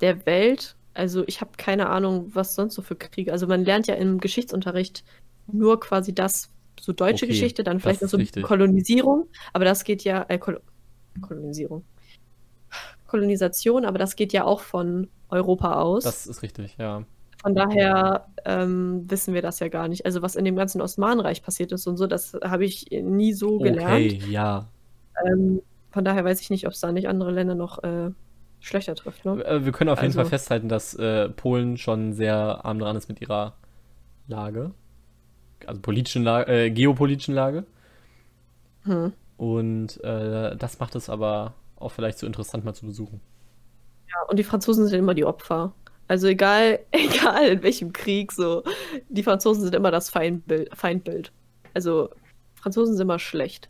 der 0.00 0.26
Welt, 0.26 0.76
also 0.94 1.24
ich 1.26 1.40
habe 1.40 1.50
keine 1.56 1.90
Ahnung, 1.90 2.30
was 2.34 2.54
sonst 2.54 2.74
so 2.74 2.82
für 2.82 2.96
Kriege. 2.96 3.32
Also 3.32 3.46
man 3.46 3.64
lernt 3.64 3.86
ja 3.86 3.94
im 3.94 4.20
Geschichtsunterricht 4.20 5.04
nur 5.46 5.80
quasi 5.80 6.14
das, 6.14 6.50
so 6.80 6.92
deutsche 6.92 7.26
Okay, 7.26 7.32
Geschichte, 7.32 7.64
dann 7.64 7.80
vielleicht 7.80 8.02
noch 8.02 8.08
so 8.08 8.16
richtig. 8.16 8.44
Kolonisierung, 8.44 9.28
aber 9.52 9.64
das 9.64 9.84
geht 9.84 10.04
ja, 10.04 10.24
äh, 10.28 10.38
Kol 10.38 10.60
Kolonisierung. 11.20 11.84
Kolonisation, 13.06 13.84
aber 13.84 13.98
das 13.98 14.16
geht 14.16 14.32
ja 14.32 14.44
auch 14.44 14.60
von 14.60 15.08
Europa 15.28 15.80
aus. 15.80 16.04
Das 16.04 16.26
ist 16.26 16.42
richtig, 16.42 16.76
ja. 16.78 17.04
Von 17.42 17.54
daher 17.54 18.26
ähm, 18.44 19.04
wissen 19.08 19.34
wir 19.34 19.42
das 19.42 19.60
ja 19.60 19.68
gar 19.68 19.86
nicht. 19.86 20.06
Also 20.06 20.22
was 20.22 20.34
in 20.34 20.44
dem 20.44 20.56
ganzen 20.56 20.80
Osmanenreich 20.80 21.42
passiert 21.42 21.72
ist 21.72 21.86
und 21.86 21.96
so, 21.96 22.06
das 22.06 22.34
habe 22.42 22.64
ich 22.64 22.86
nie 22.90 23.32
so 23.32 23.58
gelernt. 23.58 24.14
Okay, 24.14 24.20
ja. 24.30 24.68
Ähm, 25.24 25.60
von 25.90 26.04
daher 26.04 26.24
weiß 26.24 26.40
ich 26.40 26.50
nicht, 26.50 26.66
ob 26.66 26.72
es 26.72 26.80
da 26.80 26.90
nicht 26.90 27.06
andere 27.06 27.30
Länder 27.30 27.54
noch 27.54 27.84
äh, 27.84 28.10
schlechter 28.64 28.94
trifft. 28.94 29.24
Ne? 29.24 29.44
Äh, 29.44 29.64
Wir 29.64 29.72
können 29.72 29.90
auf 29.90 29.98
jeden 29.98 30.08
Also- 30.08 30.20
Fall 30.20 30.28
festhalten, 30.28 30.68
dass 30.68 30.94
äh, 30.94 31.28
Polen 31.28 31.76
schon 31.76 32.12
sehr 32.12 32.64
arm 32.64 32.78
dran 32.78 32.96
ist 32.96 33.08
mit 33.08 33.20
ihrer 33.20 33.54
Lage. 34.26 34.72
Also 35.66 35.80
politischen 35.80 36.24
Lage, 36.24 36.52
äh, 36.52 36.70
geopolitischen 36.70 37.34
Lage. 37.34 37.64
Hm. 38.84 39.12
Und 39.36 40.02
äh, 40.04 40.56
das 40.56 40.78
macht 40.78 40.94
es 40.94 41.08
aber 41.08 41.54
auch 41.76 41.90
vielleicht 41.90 42.18
so 42.18 42.26
interessant 42.26 42.64
mal 42.64 42.74
zu 42.74 42.86
besuchen. 42.86 43.20
Ja, 44.08 44.28
und 44.28 44.38
die 44.38 44.44
Franzosen 44.44 44.86
sind 44.86 44.98
immer 44.98 45.14
die 45.14 45.24
Opfer. 45.24 45.72
Also 46.06 46.26
egal, 46.28 46.80
egal 46.92 47.48
in 47.48 47.62
welchem 47.62 47.92
Krieg, 47.92 48.32
so, 48.32 48.62
die 49.08 49.22
Franzosen 49.22 49.62
sind 49.64 49.74
immer 49.74 49.90
das 49.90 50.10
Feindbild. 50.10 50.70
Feindbild. 50.76 51.32
Also 51.72 52.10
Franzosen 52.54 52.94
sind 52.94 53.02
immer 53.02 53.18
schlecht. 53.18 53.68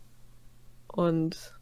Und 0.87 1.53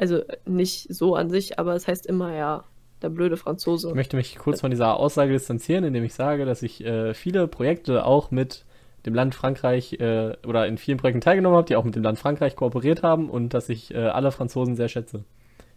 also 0.00 0.22
nicht 0.46 0.86
so 0.92 1.14
an 1.14 1.28
sich, 1.28 1.58
aber 1.58 1.74
es 1.74 1.86
heißt 1.86 2.06
immer 2.06 2.34
ja, 2.34 2.64
der 3.02 3.10
blöde 3.10 3.36
Franzose. 3.36 3.88
Ich 3.88 3.94
möchte 3.94 4.16
mich 4.16 4.38
kurz 4.38 4.62
von 4.62 4.70
dieser 4.70 4.96
Aussage 4.96 5.32
distanzieren, 5.32 5.84
indem 5.84 6.04
ich 6.04 6.14
sage, 6.14 6.46
dass 6.46 6.62
ich 6.62 6.82
äh, 6.82 7.12
viele 7.12 7.46
Projekte 7.48 8.06
auch 8.06 8.30
mit 8.30 8.64
dem 9.04 9.14
Land 9.14 9.34
Frankreich 9.34 9.94
äh, 10.00 10.36
oder 10.46 10.66
in 10.66 10.78
vielen 10.78 10.96
Projekten 10.96 11.20
teilgenommen 11.20 11.58
habe, 11.58 11.66
die 11.66 11.76
auch 11.76 11.84
mit 11.84 11.96
dem 11.96 12.02
Land 12.02 12.18
Frankreich 12.18 12.56
kooperiert 12.56 13.02
haben 13.02 13.28
und 13.28 13.52
dass 13.52 13.68
ich 13.68 13.94
äh, 13.94 13.98
alle 13.98 14.32
Franzosen 14.32 14.74
sehr 14.74 14.88
schätze. 14.88 15.24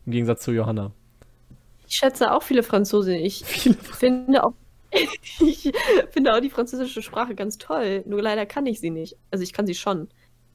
Im 0.06 0.14
Gegensatz 0.14 0.44
zu 0.44 0.52
Johanna. 0.52 0.92
Ich 1.88 1.98
schätze 1.98 2.32
auch 2.32 2.44
viele 2.44 2.64
Franzosen. 2.64 3.16
Ich 3.16 3.44
Viele 3.46 3.76
finde 3.76 4.46
auch, 4.46 4.54
ich 5.40 5.72
finde 6.12 6.34
auch 6.34 6.40
die 6.40 6.50
französische 6.50 7.02
Sprache 7.02 7.36
ganz 7.36 7.58
toll. 7.58 8.04
Nur 8.06 8.22
leider 8.22 8.46
kann 8.46 8.66
ich 8.68 8.80
sie 8.80 8.90
nicht. 8.90 9.18
Also 9.32 9.44
ich 9.44 9.52
kann 9.52 9.68
sie 9.68 9.76
schon. 9.76 10.08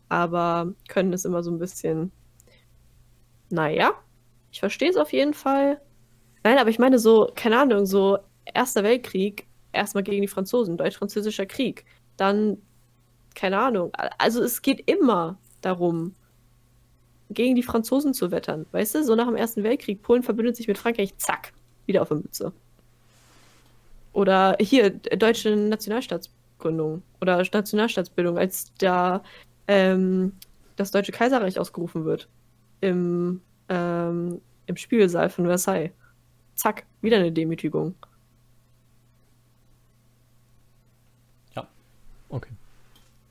Aber 0.08 0.72
können 0.88 1.12
ist 1.12 1.26
immer 1.26 1.42
so 1.42 1.50
ein 1.50 1.58
bisschen. 1.58 2.12
Naja, 3.51 3.92
ich 4.53 4.61
verstehe 4.61 4.90
es 4.90 4.96
auf 4.96 5.12
jeden 5.12 5.34
Fall. 5.34 5.80
Nein, 6.44 6.59
aber 6.59 6.70
ich 6.70 6.78
meine 6.78 6.99
so, 6.99 7.30
keine 7.34 7.59
Ahnung, 7.59 7.86
so 7.86 8.18
Erster 8.55 8.82
Weltkrieg, 8.82 9.46
erstmal 9.72 10.03
gegen 10.03 10.22
die 10.22 10.28
Franzosen, 10.28 10.76
Deutsch-Französischer 10.76 11.46
Krieg. 11.46 11.84
Dann, 12.16 12.59
keine 13.34 13.59
Ahnung. 13.59 13.92
Also 14.16 14.42
es 14.42 14.62
geht 14.62 14.88
immer 14.88 15.38
darum, 15.61 16.14
gegen 17.30 17.55
die 17.55 17.62
Franzosen 17.62 18.14
zu 18.14 18.30
wettern. 18.30 18.66
Weißt 18.72 18.94
du, 18.94 19.05
so 19.05 19.14
nach 19.14 19.26
dem 19.26 19.36
Ersten 19.36 19.62
Weltkrieg, 19.62 20.03
Polen 20.03 20.22
verbündet 20.22 20.57
sich 20.57 20.66
mit 20.66 20.78
Frankreich, 20.78 21.16
zack, 21.18 21.53
wieder 21.86 22.03
auf 22.03 22.09
der 22.09 22.18
Mütze. 22.18 22.53
Oder 24.12 24.57
hier, 24.59 24.90
deutsche 24.90 25.55
Nationalstaatsgründung 25.55 27.03
oder 27.20 27.36
Nationalstaatsbildung, 27.36 28.38
als 28.38 28.72
da 28.78 29.22
ähm, 29.66 30.32
das 30.76 30.90
Deutsche 30.90 31.12
Kaiserreich 31.12 31.59
ausgerufen 31.59 32.05
wird. 32.05 32.28
Im, 32.80 33.40
ähm, 33.68 34.40
im 34.66 34.76
Spiegelsaal 34.76 35.30
von 35.30 35.46
Versailles. 35.46 35.90
Zack, 36.54 36.84
wieder 37.00 37.16
eine 37.18 37.32
Demütigung. 37.32 37.94
Okay. 42.30 42.50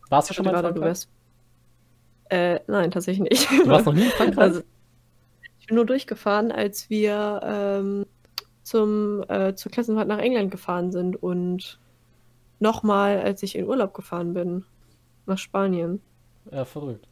Warst 0.09 0.31
du 0.31 0.33
schon 0.33 0.45
mal 0.45 0.55
in 0.55 0.59
Frankreich? 0.59 0.81
wärst- 0.83 1.09
Äh, 2.29 2.59
nein, 2.65 2.89
tatsächlich 2.89 3.29
nicht. 3.29 3.47
Du 3.51 3.67
warst 3.69 3.85
noch 3.85 3.93
nie 3.93 4.05
in 4.05 4.09
Frankreich? 4.17 4.39
Also, 4.43 4.61
ich 5.59 5.67
bin 5.67 5.75
nur 5.75 5.85
durchgefahren, 5.85 6.51
als 6.51 6.89
wir 6.89 7.39
ähm, 7.43 8.05
zum, 8.63 9.23
äh, 9.29 9.53
zur 9.53 9.71
Klassenfahrt 9.71 10.07
nach 10.07 10.17
England 10.17 10.49
gefahren 10.49 10.91
sind 10.91 11.15
und 11.21 11.79
nochmal, 12.59 13.19
als 13.19 13.43
ich 13.43 13.55
in 13.55 13.67
Urlaub 13.67 13.93
gefahren 13.93 14.33
bin, 14.33 14.65
nach 15.27 15.37
Spanien. 15.37 16.01
ja, 16.51 16.65
verrückt. 16.65 17.07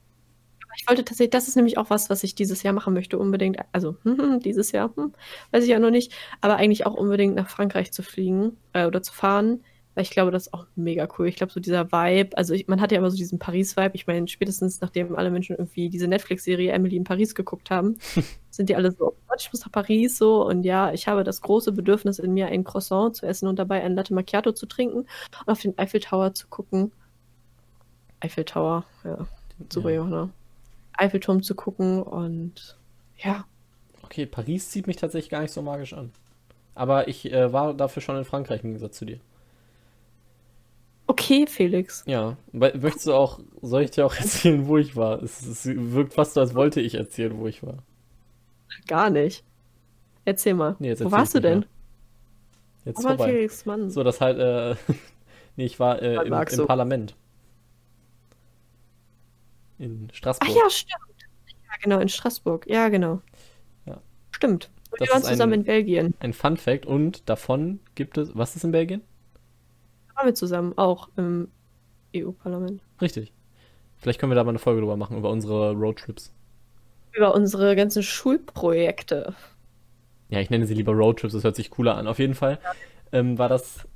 Ich 0.78 0.88
wollte 0.88 1.04
tatsächlich, 1.06 1.32
das 1.32 1.48
ist 1.48 1.56
nämlich 1.56 1.78
auch 1.78 1.90
was, 1.90 2.10
was 2.10 2.24
ich 2.24 2.36
dieses 2.36 2.64
Jahr 2.64 2.74
machen 2.74 2.94
möchte, 2.94 3.18
unbedingt. 3.18 3.58
Also, 3.72 3.98
hm, 4.04 4.40
dieses 4.40 4.72
Jahr, 4.72 4.92
hm, 4.96 5.14
weiß 5.52 5.64
ich 5.64 5.70
ja 5.70 5.80
noch 5.80 5.92
nicht, 5.92 6.14
aber 6.42 6.58
eigentlich 6.58 6.86
auch 6.86 6.94
unbedingt 6.94 7.36
nach 7.36 7.50
Frankreich 7.50 7.92
zu 7.92 8.04
fliegen 8.04 8.58
äh, 8.74 8.86
oder 8.86 9.02
zu 9.02 9.14
fahren. 9.14 9.62
Weil 9.96 10.04
ich 10.04 10.12
glaube, 10.12 10.30
das 10.30 10.48
ist 10.48 10.54
auch 10.54 10.68
mega 10.76 11.08
cool. 11.18 11.28
Ich 11.28 11.38
glaube, 11.38 11.54
so 11.54 11.62
dieser 11.62 11.90
Vibe, 11.90 12.38
also 12.38 12.54
ich, 12.54 12.68
man 12.68 12.82
hat 12.82 12.92
ja 12.92 12.98
immer 12.98 13.10
so 13.10 13.16
diesen 13.16 13.40
Paris-Vibe. 13.40 13.96
Ich 13.96 14.08
meine, 14.08 14.28
spätestens 14.28 14.82
nachdem 14.82 15.16
alle 15.16 15.32
Menschen 15.32 15.56
irgendwie 15.56 15.90
diese 15.90 16.08
Netflix-Serie 16.08 16.74
Emily 16.74 16.98
in 16.98 17.06
Paris 17.06 17.34
geguckt 17.34 17.72
haben, 17.72 17.98
sind 18.52 18.68
die 18.68 18.76
alle 18.76 18.92
so, 18.92 19.14
oh 19.14 19.16
Gott, 19.28 19.42
ich 19.42 19.52
muss 19.54 19.62
nach 19.62 19.72
Paris 19.72 20.18
so. 20.18 20.46
Und 20.46 20.64
ja, 20.64 20.92
ich 20.92 21.08
habe 21.08 21.24
das 21.24 21.42
große 21.42 21.72
Bedürfnis 21.72 22.20
in 22.20 22.34
mir, 22.34 22.48
ein 22.48 22.66
Croissant 22.66 23.16
zu 23.16 23.26
essen 23.26 23.48
und 23.48 23.58
dabei 23.58 23.84
ein 23.84 23.96
Latte 23.96 24.14
Macchiato 24.14 24.52
zu 24.52 24.66
trinken 24.66 24.98
und 25.00 25.48
auf 25.48 25.62
den 25.62 25.78
Eiffel 25.78 26.02
Tower 26.02 26.34
zu 26.34 26.48
gucken. 26.50 26.92
Eiffel 28.20 28.44
Tower, 28.44 28.84
ja, 29.06 29.26
super, 29.72 29.92
Ja. 29.92 29.96
Johanna. 29.96 30.30
Eiffelturm 30.98 31.44
zu 31.44 31.56
gucken 31.56 32.02
und 32.04 32.78
ja, 33.18 33.46
Okay, 34.04 34.26
Paris 34.26 34.70
zieht 34.70 34.88
mich 34.88 34.98
tatsächlich 34.98 35.30
gar 35.32 35.42
nicht 35.42 35.52
so 35.52 35.62
magisch 35.62 35.94
an. 35.94 36.12
Aber 36.76 37.08
ich 37.08 37.32
äh, 37.32 37.52
war 37.54 37.74
dafür 37.74 38.02
schon 38.02 38.18
in 38.18 38.26
Frankreich 38.26 38.64
im 38.64 38.70
Gegensatz 38.72 38.98
zu 38.98 39.06
dir. 39.06 39.20
okay, 41.08 41.46
Felix. 41.48 42.04
Ja, 42.08 42.38
weil, 42.52 42.78
möchtest 42.78 43.08
du 43.08 43.14
auch, 43.14 43.40
soll 43.62 43.84
ich 43.84 43.92
dir 43.92 44.06
auch 44.06 44.16
erzählen, 44.20 44.68
wo 44.68 44.78
ich 44.78 44.96
war? 44.96 45.22
Es, 45.24 45.46
es 45.46 45.66
wirkt 45.66 46.14
fast 46.14 46.34
so, 46.34 46.42
als 46.42 46.56
wollte 46.56 46.82
ich 46.82 46.96
erzählen, 46.96 47.38
wo 47.38 47.48
ich 47.48 47.64
war. 47.64 47.84
Gar 48.88 49.10
nicht. 49.10 49.44
Erzähl 50.26 50.56
mal. 50.56 50.76
Nee, 50.80 50.96
Wo 51.00 51.12
warst 51.12 51.36
du 51.36 51.40
denn? 51.40 51.60
mehr. 51.60 51.68
Jetzt 52.86 53.00
Oh 53.00 53.02
vorbei. 53.04 53.30
Felix, 53.32 53.66
Mann. 53.66 53.90
So, 53.90 54.04
das 54.04 54.22
halt, 54.22 54.40
äh, 54.40 54.76
nee, 55.56 55.66
ich 55.66 55.80
war 55.80 56.02
äh, 56.02 56.16
im, 56.28 56.34
im? 56.34 56.68
Parlament. 56.68 57.16
In 59.78 60.08
Ach 60.12 60.16
Straßburg. 60.16 60.50
ja, 60.56 60.70
stimmt. 60.70 60.92
Ja, 61.48 61.74
genau, 61.82 62.00
in 62.00 62.10
Straßburg. 62.10 62.66
Ja, 62.68 62.90
genau. 62.90 63.22
Ja. 63.86 64.02
Stimmt. 64.32 64.70
Und 64.92 65.00
wir 65.02 65.08
Das 65.08 65.10
waren 65.14 65.22
ist 65.22 65.28
ein- 65.28 65.34
zusammen 65.34 65.54
in 65.54 65.64
Belgien. 65.66 66.14
Ein 66.20 66.34
Fun 66.34 66.58
Fact 66.58 66.86
und 66.86 67.28
davon 67.30 67.80
gibt 67.96 68.18
es, 68.18 68.36
was 68.36 68.56
ist 68.56 68.64
in 68.64 68.72
Belgien? 68.72 69.02
Da 70.10 70.16
waren 70.18 70.28
wir 70.28 70.36
zusammen, 70.36 70.78
auch 70.78 71.10
im 71.18 71.50
EU-Parlament. 72.16 72.82
Richtig. 73.02 73.34
Vielleicht 73.98 74.20
können 74.20 74.32
wir 74.32 74.36
da 74.36 74.44
mal 74.44 74.50
eine 74.52 74.60
Folge 74.60 74.80
drüber 74.82 74.96
machen, 74.98 75.18
über 75.18 75.30
unsere 75.30 75.74
Roadtrips. 75.74 76.34
Über 77.14 77.34
unsere 77.34 77.76
ganzen 77.76 78.04
Schulprojekte. 78.04 79.36
Ja, 80.30 80.40
ich 80.40 80.50
nenne 80.50 80.66
sie 80.66 80.74
lieber 80.74 80.94
Roadtrips, 80.94 81.34
das 81.34 81.44
hört 81.44 81.56
sich 81.56 81.70
cooler 81.70 81.96
an. 81.98 82.08
Auf 82.08 82.20
jeden 82.20 82.36
Fall 82.36 82.60
ähm, 83.12 83.38
war 83.38 83.50
das 83.50 83.88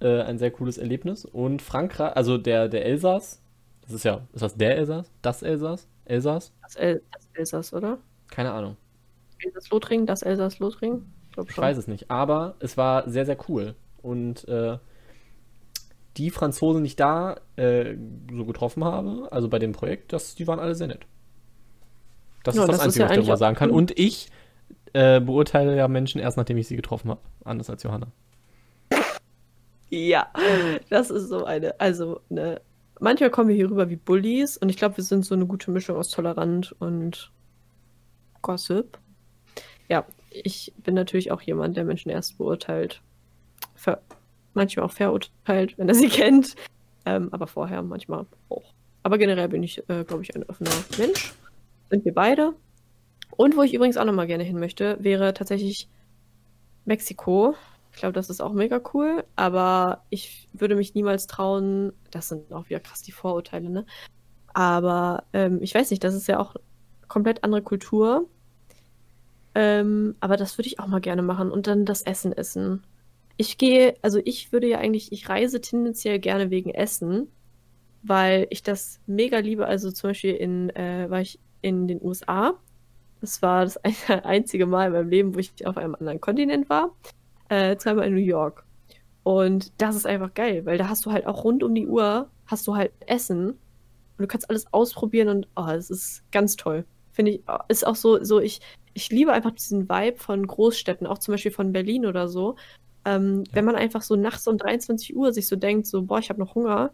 äh, 0.00 0.22
ein 0.22 0.38
sehr 0.38 0.50
cooles 0.50 0.78
Erlebnis. 0.78 1.24
Und 1.24 1.62
Frankreich, 1.62 2.16
also 2.16 2.38
der, 2.38 2.68
der 2.68 2.84
Elsass, 2.84 3.40
das 3.88 3.96
ist 3.96 4.04
ja, 4.04 4.28
ist 4.32 4.42
das 4.42 4.56
der 4.56 4.76
Elsass? 4.76 5.12
Das 5.22 5.42
Elsass? 5.42 5.88
Elsass? 6.04 6.52
Das, 6.62 6.76
El 6.76 7.02
das 7.10 7.28
Elsass, 7.34 7.72
oder? 7.74 7.98
Keine 8.30 8.52
Ahnung. 8.52 8.76
Elsass-Lothringen, 9.40 10.06
das 10.06 10.22
Elsass-Lothringen? 10.22 11.12
Ich 11.36 11.48
Ich 11.48 11.60
weiß 11.60 11.76
es 11.78 11.86
nicht. 11.88 12.10
Aber 12.10 12.56
es 12.60 12.76
war 12.76 13.08
sehr, 13.08 13.26
sehr 13.26 13.38
cool. 13.48 13.74
Und 14.02 14.46
äh, 14.48 14.78
die 16.16 16.30
Franzosen, 16.30 16.82
die 16.82 16.88
ich 16.88 16.96
da 16.96 17.36
äh, 17.56 17.96
so 18.32 18.44
getroffen 18.44 18.84
habe, 18.84 19.28
also 19.30 19.48
bei 19.48 19.58
dem 19.58 19.72
Projekt, 19.72 20.12
das, 20.12 20.34
die 20.34 20.46
waren 20.46 20.58
alle 20.60 20.74
sehr 20.74 20.88
nett. 20.88 21.06
Das 22.42 22.56
Ja, 22.56 22.62
ist 22.62 22.68
das 22.68 22.78
das 22.78 22.86
ist 22.86 22.98
Einzige, 22.98 23.04
ja 23.04 23.08
was 23.08 23.16
ich 23.16 23.16
darüber 23.16 23.36
sagen 23.36 23.56
kann. 23.56 23.70
Und 23.70 23.98
ich 23.98 24.28
äh, 24.94 25.20
beurteile 25.20 25.76
ja 25.76 25.88
Menschen 25.88 26.20
erst, 26.20 26.36
nachdem 26.38 26.58
ich 26.58 26.68
sie 26.68 26.76
getroffen 26.76 27.10
habe. 27.10 27.20
Anders 27.44 27.70
als 27.70 27.82
Johanna. 27.84 28.12
Ja, 29.90 30.30
das 30.90 31.10
ist 31.10 31.28
so 31.28 31.44
eine, 31.44 31.78
also 31.80 32.20
ne, 32.28 32.60
manchmal 33.00 33.30
kommen 33.30 33.48
wir 33.48 33.56
hier 33.56 33.70
rüber 33.70 33.90
wie 33.90 33.96
Bullies 33.96 34.56
und 34.56 34.68
ich 34.68 34.76
glaube, 34.76 34.96
wir 34.96 35.04
sind 35.04 35.24
so 35.24 35.34
eine 35.34 35.46
gute 35.46 35.70
Mischung 35.70 35.96
aus 35.96 36.10
tolerant 36.10 36.74
und 36.78 37.32
Gossip. 38.42 38.98
Ja, 39.88 40.06
ich 40.30 40.72
bin 40.78 40.94
natürlich 40.94 41.30
auch 41.32 41.40
jemand, 41.40 41.76
der 41.76 41.84
Menschen 41.84 42.10
erst 42.10 42.38
beurteilt, 42.38 43.02
ver 43.74 44.00
manchmal 44.54 44.86
auch 44.86 44.92
verurteilt, 44.92 45.76
wenn 45.78 45.88
er 45.88 45.94
sie 45.94 46.08
kennt, 46.08 46.56
ähm, 47.04 47.28
aber 47.32 47.46
vorher 47.46 47.82
manchmal 47.82 48.26
auch. 48.48 48.74
Aber 49.02 49.18
generell 49.18 49.48
bin 49.48 49.62
ich, 49.62 49.78
äh, 49.88 50.04
glaube 50.04 50.22
ich, 50.22 50.34
ein 50.34 50.42
offener 50.44 50.70
Mensch. 50.98 51.32
Sind 51.90 52.04
wir 52.04 52.12
beide. 52.12 52.54
Und 53.36 53.56
wo 53.56 53.62
ich 53.62 53.72
übrigens 53.72 53.96
auch 53.96 54.04
nochmal 54.04 54.26
gerne 54.26 54.44
hin 54.44 54.58
möchte, 54.58 54.98
wäre 55.00 55.32
tatsächlich 55.32 55.88
Mexiko. 56.84 57.54
Ich 57.98 58.00
glaube, 58.00 58.12
das 58.12 58.30
ist 58.30 58.40
auch 58.40 58.52
mega 58.52 58.80
cool, 58.94 59.24
aber 59.34 60.04
ich 60.08 60.46
würde 60.52 60.76
mich 60.76 60.94
niemals 60.94 61.26
trauen, 61.26 61.92
das 62.12 62.28
sind 62.28 62.52
auch 62.52 62.68
wieder 62.68 62.78
krass 62.78 63.02
die 63.02 63.10
Vorurteile, 63.10 63.70
ne? 63.70 63.86
Aber 64.54 65.24
ähm, 65.32 65.58
ich 65.62 65.74
weiß 65.74 65.90
nicht, 65.90 66.04
das 66.04 66.14
ist 66.14 66.28
ja 66.28 66.38
auch 66.38 66.54
komplett 67.08 67.42
andere 67.42 67.60
Kultur. 67.60 68.28
Ähm, 69.56 70.14
aber 70.20 70.36
das 70.36 70.56
würde 70.58 70.68
ich 70.68 70.78
auch 70.78 70.86
mal 70.86 71.00
gerne 71.00 71.22
machen 71.22 71.50
und 71.50 71.66
dann 71.66 71.84
das 71.84 72.02
Essen 72.02 72.32
essen. 72.32 72.84
Ich 73.36 73.58
gehe, 73.58 73.94
also 74.00 74.20
ich 74.24 74.52
würde 74.52 74.68
ja 74.68 74.78
eigentlich, 74.78 75.10
ich 75.10 75.28
reise 75.28 75.60
tendenziell 75.60 76.20
gerne 76.20 76.50
wegen 76.50 76.70
Essen, 76.70 77.26
weil 78.02 78.46
ich 78.50 78.62
das 78.62 79.00
mega 79.06 79.38
liebe. 79.38 79.66
Also 79.66 79.90
zum 79.92 80.10
Beispiel 80.10 80.34
in, 80.36 80.70
äh, 80.70 81.10
war 81.10 81.20
ich 81.22 81.40
in 81.62 81.88
den 81.88 82.02
USA. 82.02 82.54
Das 83.20 83.42
war 83.42 83.64
das 83.64 83.78
ein- 83.78 83.94
einzige 84.24 84.66
Mal 84.66 84.88
in 84.88 84.92
meinem 84.94 85.08
Leben, 85.10 85.34
wo 85.34 85.40
ich 85.40 85.66
auf 85.66 85.76
einem 85.78 85.94
anderen 85.96 86.20
Kontinent 86.20 86.70
war 86.70 86.94
äh, 87.48 87.76
zweimal 87.76 88.06
in 88.06 88.14
New 88.14 88.20
York. 88.20 88.64
Und 89.22 89.72
das 89.78 89.96
ist 89.96 90.06
einfach 90.06 90.32
geil, 90.34 90.64
weil 90.64 90.78
da 90.78 90.88
hast 90.88 91.04
du 91.04 91.12
halt 91.12 91.26
auch 91.26 91.44
rund 91.44 91.62
um 91.62 91.74
die 91.74 91.86
Uhr, 91.86 92.30
hast 92.46 92.66
du 92.66 92.76
halt 92.76 92.92
Essen 93.06 93.50
und 93.50 93.58
du 94.18 94.26
kannst 94.26 94.48
alles 94.48 94.72
ausprobieren 94.72 95.28
und 95.28 95.48
oh, 95.54 95.66
es 95.68 95.90
ist 95.90 96.22
ganz 96.32 96.56
toll. 96.56 96.84
Finde 97.12 97.32
ich, 97.32 97.42
oh, 97.46 97.58
ist 97.68 97.86
auch 97.86 97.96
so, 97.96 98.22
so 98.24 98.40
ich, 98.40 98.60
ich 98.94 99.10
liebe 99.10 99.32
einfach 99.32 99.50
diesen 99.50 99.88
Vibe 99.88 100.18
von 100.18 100.46
Großstädten, 100.46 101.06
auch 101.06 101.18
zum 101.18 101.34
Beispiel 101.34 101.50
von 101.50 101.72
Berlin 101.72 102.06
oder 102.06 102.28
so. 102.28 102.56
Ähm, 103.04 103.44
Ja. 103.46 103.56
Wenn 103.56 103.64
man 103.64 103.76
einfach 103.76 104.02
so 104.02 104.16
nachts 104.16 104.46
um 104.46 104.56
23 104.56 105.14
Uhr 105.14 105.32
sich 105.32 105.46
so 105.46 105.56
denkt, 105.56 105.86
so, 105.86 106.02
boah, 106.02 106.18
ich 106.18 106.30
habe 106.30 106.40
noch 106.40 106.54
Hunger 106.54 106.92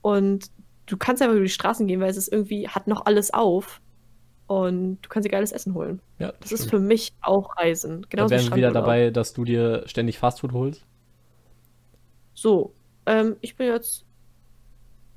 und 0.00 0.50
du 0.86 0.96
kannst 0.96 1.22
einfach 1.22 1.36
über 1.36 1.44
die 1.44 1.50
Straßen 1.50 1.86
gehen, 1.86 2.00
weil 2.00 2.10
es 2.10 2.16
ist 2.16 2.32
irgendwie, 2.32 2.68
hat 2.68 2.86
noch 2.86 3.06
alles 3.06 3.32
auf 3.32 3.80
und 4.60 5.00
du 5.02 5.08
kannst 5.08 5.26
dir 5.26 5.30
geiles 5.30 5.52
Essen 5.52 5.74
holen. 5.74 6.00
Ja, 6.18 6.32
Das 6.40 6.52
ist 6.52 6.68
für 6.70 6.78
mich 6.78 7.12
auch 7.20 7.56
Reisen. 7.56 8.02
Da 8.02 8.08
Genauso 8.10 8.30
wären 8.34 8.46
wir 8.50 8.56
wieder 8.56 8.70
dabei, 8.72 9.10
dass 9.10 9.32
du 9.32 9.44
dir 9.44 9.82
ständig 9.86 10.18
Fastfood 10.18 10.52
holst. 10.52 10.84
So, 12.34 12.72
ähm, 13.06 13.36
ich 13.40 13.56
bin 13.56 13.66
jetzt 13.68 14.04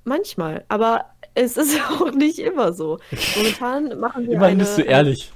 manchmal, 0.04 0.66
aber 0.68 1.06
es 1.34 1.58
ist 1.58 1.78
auch 1.92 2.12
nicht 2.12 2.40
immer 2.40 2.74
so. 2.74 3.00
Momentan 3.38 4.00
machen 4.00 4.24
wir 4.28 4.34
Immerhin 4.34 4.56
eine, 4.56 4.64
bist 4.64 4.78
du 4.78 4.82
ehrlich. 4.84 5.32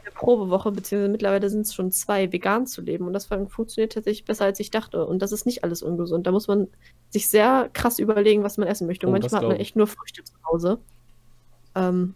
eine 0.00 0.10
Probewoche, 0.12 0.70
beziehungsweise 0.72 1.10
mittlerweile 1.12 1.50
sind 1.50 1.62
es 1.62 1.74
schon 1.74 1.90
zwei, 1.92 2.32
vegan 2.32 2.66
zu 2.66 2.80
leben. 2.80 3.06
Und 3.06 3.12
das 3.12 3.26
fun- 3.26 3.48
funktioniert 3.48 3.92
tatsächlich 3.92 4.24
besser, 4.24 4.44
als 4.44 4.60
ich 4.60 4.70
dachte. 4.70 5.06
Und 5.06 5.20
das 5.22 5.32
ist 5.32 5.46
nicht 5.46 5.64
alles 5.64 5.82
ungesund. 5.82 6.26
Da 6.26 6.32
muss 6.32 6.48
man 6.48 6.68
sich 7.10 7.28
sehr 7.28 7.68
krass 7.72 7.98
überlegen, 7.98 8.42
was 8.44 8.56
man 8.58 8.68
essen 8.68 8.86
möchte. 8.86 9.06
Und 9.06 9.12
Oh, 9.14 9.18
das 9.18 9.32
manchmal 9.32 9.42
hat 9.50 9.56
man 9.56 9.60
echt 9.60 9.76
nur 9.76 9.86
Früchte 9.86 10.22
zu 10.24 10.34
Hause. 10.50 10.78
Ähm, 11.74 12.14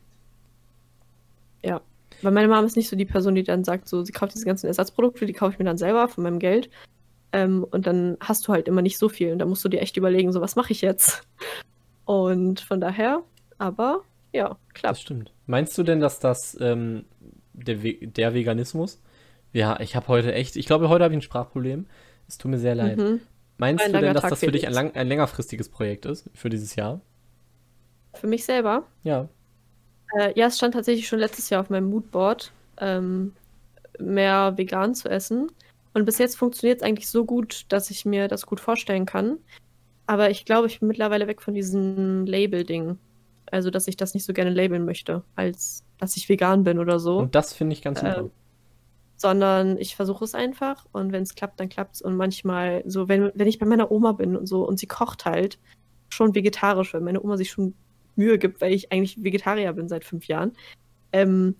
ja. 1.65 1.81
Weil 2.23 2.33
meine 2.33 2.49
Mama 2.49 2.67
ist 2.67 2.77
nicht 2.77 2.89
so 2.89 2.97
die 2.97 3.05
Person, 3.05 3.35
die 3.35 3.43
dann 3.43 3.65
sagt, 3.65 3.89
so, 3.89 4.05
sie 4.05 4.13
kauft 4.13 4.35
diese 4.35 4.45
ganzen 4.45 4.67
Ersatzprodukte, 4.67 5.27
die 5.27 5.33
kaufe 5.33 5.53
ich 5.53 5.59
mir 5.59 5.65
dann 5.65 5.79
selber 5.79 6.09
von 6.09 6.23
meinem 6.25 6.39
Geld. 6.39 6.71
Ähm, 7.33 7.65
und 7.71 7.87
dann 7.87 8.17
hast 8.21 8.47
du 8.47 8.53
halt 8.53 8.69
immer 8.69 8.83
nicht 8.83 8.99
so 8.99 9.09
viel. 9.09 9.33
Und 9.33 9.39
da 9.39 9.47
musst 9.47 9.65
du 9.65 9.69
dir 9.69 9.81
echt 9.81 9.97
überlegen, 9.97 10.33
so, 10.33 10.41
was 10.41 10.55
mache 10.55 10.73
ich 10.73 10.83
jetzt? 10.83 11.27
Und 12.05 12.61
von 12.61 12.81
daher, 12.81 13.23
aber 13.59 14.03
ja, 14.33 14.49
Das 14.49 14.59
klappt. 14.75 14.99
stimmt. 14.99 15.33
Meinst 15.47 15.77
du 15.79 15.83
denn, 15.83 16.01
dass 16.01 16.19
das 16.19 16.57
ähm, 16.61 17.05
der, 17.53 17.83
Ve 17.83 17.95
der 18.03 18.35
Veganismus? 18.35 19.01
Ja, 19.53 19.79
ich 19.81 19.97
habe 19.97 20.09
heute 20.09 20.33
echt, 20.35 20.57
ich 20.57 20.67
glaube, 20.67 20.89
heute 20.89 21.05
habe 21.05 21.15
ich 21.15 21.19
ein 21.19 21.23
Sprachproblem. 21.23 21.87
Es 22.29 22.39
tut 22.39 22.51
mir 22.51 22.59
sehr 22.59 22.75
leid. 22.75 22.99
Mhm. 22.99 23.21
Meinst 23.59 23.85
Ein 23.85 23.93
du 23.93 24.01
denn, 24.01 24.15
dass 24.15 24.23
Tag, 24.23 24.31
das 24.31 24.41
für 24.41 24.51
dich 24.51 24.67
ein, 24.67 24.73
lang, 24.73 24.95
ein 24.95 25.07
längerfristiges 25.07 25.69
Projekt 25.69 26.07
ist 26.07 26.29
für 26.35 26.49
dieses 26.51 26.75
Jahr? 26.75 27.01
Für 28.15 28.27
mich 28.27 28.45
selber. 28.45 28.85
Ja. 29.05 29.29
Äh, 30.15 30.39
ja, 30.39 30.47
es 30.47 30.57
stand 30.57 30.75
tatsächlich 30.75 31.09
schon 31.09 31.19
letztes 31.19 31.51
Jahr 31.51 31.61
auf 31.61 31.71
meinem 31.71 31.91
Moodboard, 31.91 32.53
ähm, 32.79 33.35
mehr 33.99 34.57
vegan 34.57 34.95
zu 34.95 35.09
essen. 35.09 35.51
Und 35.95 36.05
bis 36.05 36.19
jetzt 36.19 36.37
funktioniert 36.37 36.81
es 36.81 36.87
eigentlich 36.87 37.09
so 37.09 37.25
gut, 37.25 37.67
dass 37.69 37.91
ich 37.91 38.05
mir 38.05 38.29
das 38.29 38.47
gut 38.47 38.61
vorstellen 38.61 39.07
kann. 39.07 39.39
Aber 40.07 40.31
ich 40.31 40.45
glaube, 40.45 40.67
ich 40.67 40.81
bin 40.81 40.89
mittlerweile 40.89 41.27
weg 41.27 41.43
von 41.43 41.55
diesem 41.55 42.27
Label-Ding. 42.27 42.99
Also, 43.51 43.71
dass 43.71 43.87
ich 43.87 43.97
das 43.97 44.15
nicht 44.15 44.25
so 44.25 44.33
gerne 44.33 44.51
labeln 44.51 44.85
möchte, 44.85 45.23
als 45.37 45.85
dass 45.99 46.17
ich 46.17 46.29
vegan 46.29 46.65
bin 46.65 46.79
oder 46.79 46.99
so. 46.99 47.19
Und 47.19 47.35
das 47.35 47.53
finde 47.53 47.75
ich 47.75 47.83
ganz 47.83 48.01
super. 48.01 48.19
Ähm, 48.19 48.31
sondern 49.23 49.79
ich 49.79 49.95
versuche 49.95 50.25
es 50.25 50.35
einfach 50.35 50.85
und 50.91 51.13
wenn 51.13 51.23
es 51.23 51.37
klappt, 51.37 51.61
dann 51.61 51.69
klappt 51.69 51.95
es. 51.95 52.03
Und 52.03 52.17
manchmal, 52.17 52.83
so, 52.87 53.09
wenn, 53.09 53.31
wenn 53.35 53.47
ich 53.47 53.59
bei 53.59 53.67
meiner 53.67 53.93
Oma 53.93 54.13
bin 54.13 54.37
und 54.37 54.47
so 54.47 54.67
und 54.67 54.79
sie 54.79 54.89
kocht 54.89 55.25
halt 55.25 55.59
schon 56.09 56.35
vegetarisch, 56.35 56.93
weil 56.93 57.03
meine 57.03 57.23
Oma 57.23 57.37
sich 57.37 57.51
schon 57.51 57.75
Mühe 58.17 58.39
gibt, 58.39 58.61
weil 58.61 58.73
ich 58.73 58.93
eigentlich 58.93 59.23
Vegetarier 59.23 59.73
bin 59.73 59.89
seit 59.89 60.05
fünf 60.05 60.27
Jahren, 60.27 60.53
ähm, 61.13 61.57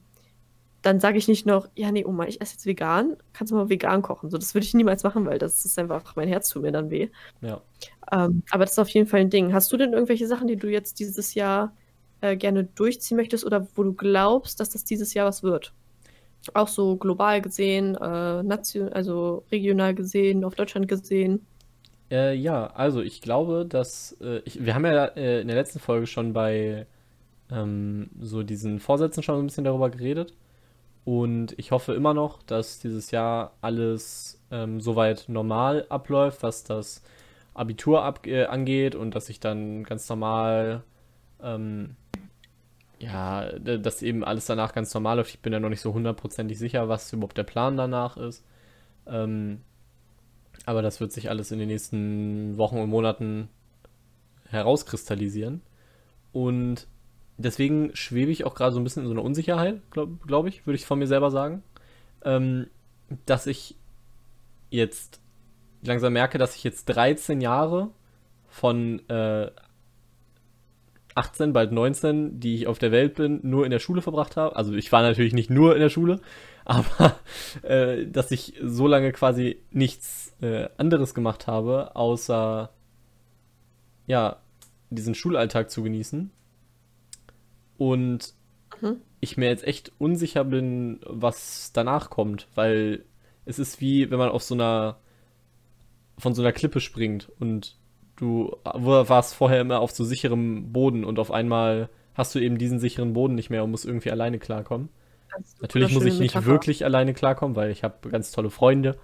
dann 0.83 0.99
sage 0.99 1.17
ich 1.17 1.29
nicht 1.29 1.47
noch, 1.47 1.69
ja, 1.77 1.93
nee, 1.93 2.05
Oma, 2.05 2.27
ich 2.27 2.41
esse 2.41 2.55
jetzt 2.55 2.67
vegan, 2.67 3.17
kannst 3.33 3.53
du 3.53 3.57
mal 3.57 3.69
vegan 3.69 4.03
kochen. 4.03 4.31
So, 4.31 4.37
das 4.37 4.53
würde 4.55 4.67
ich 4.67 4.75
niemals 4.75 5.05
machen, 5.05 5.25
weil 5.27 5.39
das 5.39 5.65
ist 5.65 5.79
einfach, 5.79 6.17
mein 6.17 6.29
Herz 6.29 6.49
tut 6.49 6.63
mir 6.63 6.73
dann 6.73 6.91
weh. 6.91 7.09
ja. 7.41 7.63
Ähm, 8.11 8.43
aber 8.51 8.65
das 8.65 8.73
ist 8.73 8.79
auf 8.81 8.89
jeden 8.89 9.07
Fall 9.07 9.21
ein 9.21 9.31
Ding. 9.31 9.53
Hast 9.53 9.73
du 9.73 9.77
denn 9.77 9.93
irgendwelche 9.93 10.27
Sachen, 10.27 10.49
die 10.49 10.57
du 10.57 10.69
jetzt 10.69 10.99
dieses 10.99 11.35
Jahr 11.35 11.75
äh, 12.21 12.37
gerne 12.37 12.65
durchziehen 12.65 13.17
möchtest 13.17 13.45
oder 13.45 13.69
wo 13.75 13.85
du 13.85 13.93
glaubst, 13.93 14.59
dass 14.59 14.71
das 14.71 14.85
dieses 14.85 15.15
Jahr 15.15 15.27
was 15.27 15.45
wird? 15.45 15.73
Auch 16.55 16.69
so 16.69 16.97
global 16.97 17.41
gesehen, 17.41 17.95
äh, 17.95 18.43
nation 18.43 18.89
also 18.89 19.45
regional 19.53 19.95
gesehen, 19.95 20.45
auf 20.45 20.57
Deutschland 20.57 20.89
gesehen. 20.89 21.47
Äh, 22.13 22.35
ja, 22.35 22.67
also 22.67 23.01
ich 23.01 23.23
glaube, 23.23 23.67
dass 23.67 24.17
äh, 24.21 24.41
ich, 24.45 24.65
wir 24.65 24.75
haben 24.75 24.85
ja 24.85 25.07
äh, 25.07 25.41
in 25.41 25.49
der 25.49 25.57
letzten 25.57 25.79
Folge 25.81 26.07
schon 26.07 26.35
bei 26.35 26.87
ähm, 27.51 28.11
so 28.21 28.43
diesen 28.43 28.81
Vorsätzen 28.81 29.23
schon 29.23 29.39
ein 29.39 29.47
bisschen 29.47 29.65
darüber 29.65 29.91
geredet. 29.91 30.35
Und 31.05 31.59
ich 31.59 31.73
hoffe 31.73 31.95
immer 31.95 32.15
noch, 32.15 32.43
dass 32.45 32.81
dieses 32.81 33.11
Jahr 33.13 33.55
alles 33.63 34.41
ähm, 34.51 34.81
soweit 34.81 35.25
normal 35.29 35.87
abläuft, 35.89 36.43
was 36.43 36.65
das 36.65 37.03
Abitur 37.55 38.05
ab, 38.05 38.27
äh, 38.27 38.45
angeht 38.47 38.95
und 38.95 39.15
dass 39.15 39.29
ich 39.31 39.41
dann 39.41 39.85
ganz 39.85 40.09
normal, 40.09 40.85
ähm, 41.43 41.97
ja, 43.01 43.59
dass 43.59 44.03
eben 44.03 44.25
alles 44.25 44.47
danach 44.47 44.75
ganz 44.75 44.95
normal 44.95 45.17
läuft. 45.19 45.35
Ich 45.35 45.41
bin 45.41 45.53
ja 45.53 45.61
noch 45.61 45.71
nicht 45.71 45.81
so 45.81 45.95
hundertprozentig 45.95 46.59
sicher, 46.59 46.89
was 46.89 47.13
überhaupt 47.13 47.39
der 47.39 47.43
Plan 47.45 47.77
danach 47.77 48.17
ist. 48.17 48.45
Ähm, 49.07 49.63
aber 50.67 50.83
das 50.83 51.01
wird 51.01 51.13
sich 51.13 51.29
alles 51.31 51.51
in 51.51 51.59
den 51.59 51.69
nächsten 51.69 52.57
Wochen 52.57 52.79
und 52.79 52.91
Monaten 52.91 53.49
herauskristallisieren. 54.49 55.63
Und 56.33 56.87
deswegen 57.37 57.95
schwebe 57.95 58.31
ich 58.31 58.45
auch 58.45 58.55
gerade 58.55 58.73
so 58.73 58.81
ein 58.81 58.85
bisschen 58.85 59.03
in 59.03 59.09
so 59.09 59.15
einer 59.15 59.25
Unsicherheit, 59.25 59.81
glaube 59.91 60.19
glaub 60.27 60.47
ich, 60.47 60.67
würde 60.67 60.77
ich 60.77 60.87
von 60.87 60.99
mir 60.99 61.07
selber 61.07 61.31
sagen. 61.31 61.63
Ähm, 62.25 62.69
dass 63.27 63.47
ich 63.47 63.77
jetzt 64.71 65.21
langsam 65.83 66.13
merke, 66.13 66.39
dass 66.39 66.57
ich 66.57 66.65
jetzt 66.65 66.87
13 66.87 67.41
Jahre 67.41 67.91
von 68.49 69.07
äh, 69.09 69.51
18, 71.15 71.53
bald 71.53 71.73
19, 71.73 72.41
die 72.41 72.55
ich 72.55 72.67
auf 72.67 72.79
der 72.79 72.93
Welt 72.93 73.15
bin, 73.15 73.41
nur 73.43 73.65
in 73.65 73.71
der 73.71 73.81
Schule 73.81 74.01
verbracht 74.01 74.37
habe. 74.37 74.57
Also 74.57 74.73
ich 74.73 74.91
war 74.93 75.03
natürlich 75.03 75.35
nicht 75.35 75.51
nur 75.51 75.75
in 75.75 75.81
der 75.81 75.91
Schule, 75.91 76.21
aber 76.65 77.17
äh, 77.63 78.07
dass 78.07 78.31
ich 78.31 78.55
so 78.63 78.87
lange 78.87 79.13
quasi 79.13 79.59
nichts 79.71 80.35
äh, 80.41 80.69
anderes 80.77 81.15
gemacht 81.15 81.47
habe, 81.47 81.97
außer 81.97 82.71
ja, 84.07 84.37
diesen 84.91 85.15
Schulalltag 85.15 85.71
zu 85.71 85.83
genießen 85.83 86.31
und 87.79 88.35
mhm. 88.81 88.97
ich 89.21 89.37
mir 89.37 89.49
jetzt 89.49 89.65
echt 89.65 89.93
unsicher 89.99 90.45
bin, 90.45 91.01
was 91.07 91.73
danach 91.73 92.11
kommt, 92.11 92.49
weil 92.55 93.05
es 93.45 93.59
ist 93.59 93.81
wie, 93.81 94.11
wenn 94.11 94.19
man 94.19 94.29
auf 94.29 94.43
so 94.43 94.55
einer, 94.55 94.99
von 96.19 96.35
so 96.35 96.43
einer 96.43 96.53
Klippe 96.53 96.81
springt 96.81 97.31
und 97.41 97.77
du 98.17 98.57
warst 98.63 99.35
vorher 99.35 99.61
immer 99.61 99.81
auf 99.81 99.91
so 99.91 100.05
sicherem 100.05 100.73
Boden 100.73 101.05
und 101.05 101.19
auf 101.19 101.31
einmal 101.31 101.89
hast 102.15 102.35
du 102.35 102.39
eben 102.39 102.59
diesen 102.59 102.79
sicheren 102.79 103.15
Boden 103.15 103.35
nicht 103.35 103.51
mehr 103.51 103.65
und 103.65 103.71
musst 103.71 103.87
irgendwie 103.87 104.11
alleine 104.11 104.39
klarkommen. 104.39 104.91
Natürlich 105.61 105.93
muss 105.93 106.05
ich 106.05 106.19
nicht 106.19 106.35
Metapher. 106.35 106.47
wirklich 106.47 106.85
alleine 106.85 107.15
klarkommen, 107.15 107.57
weil 107.57 107.71
ich 107.71 107.85
habe 107.85 108.09
ganz 108.11 108.33
tolle 108.33 108.51
Freunde, 108.51 108.99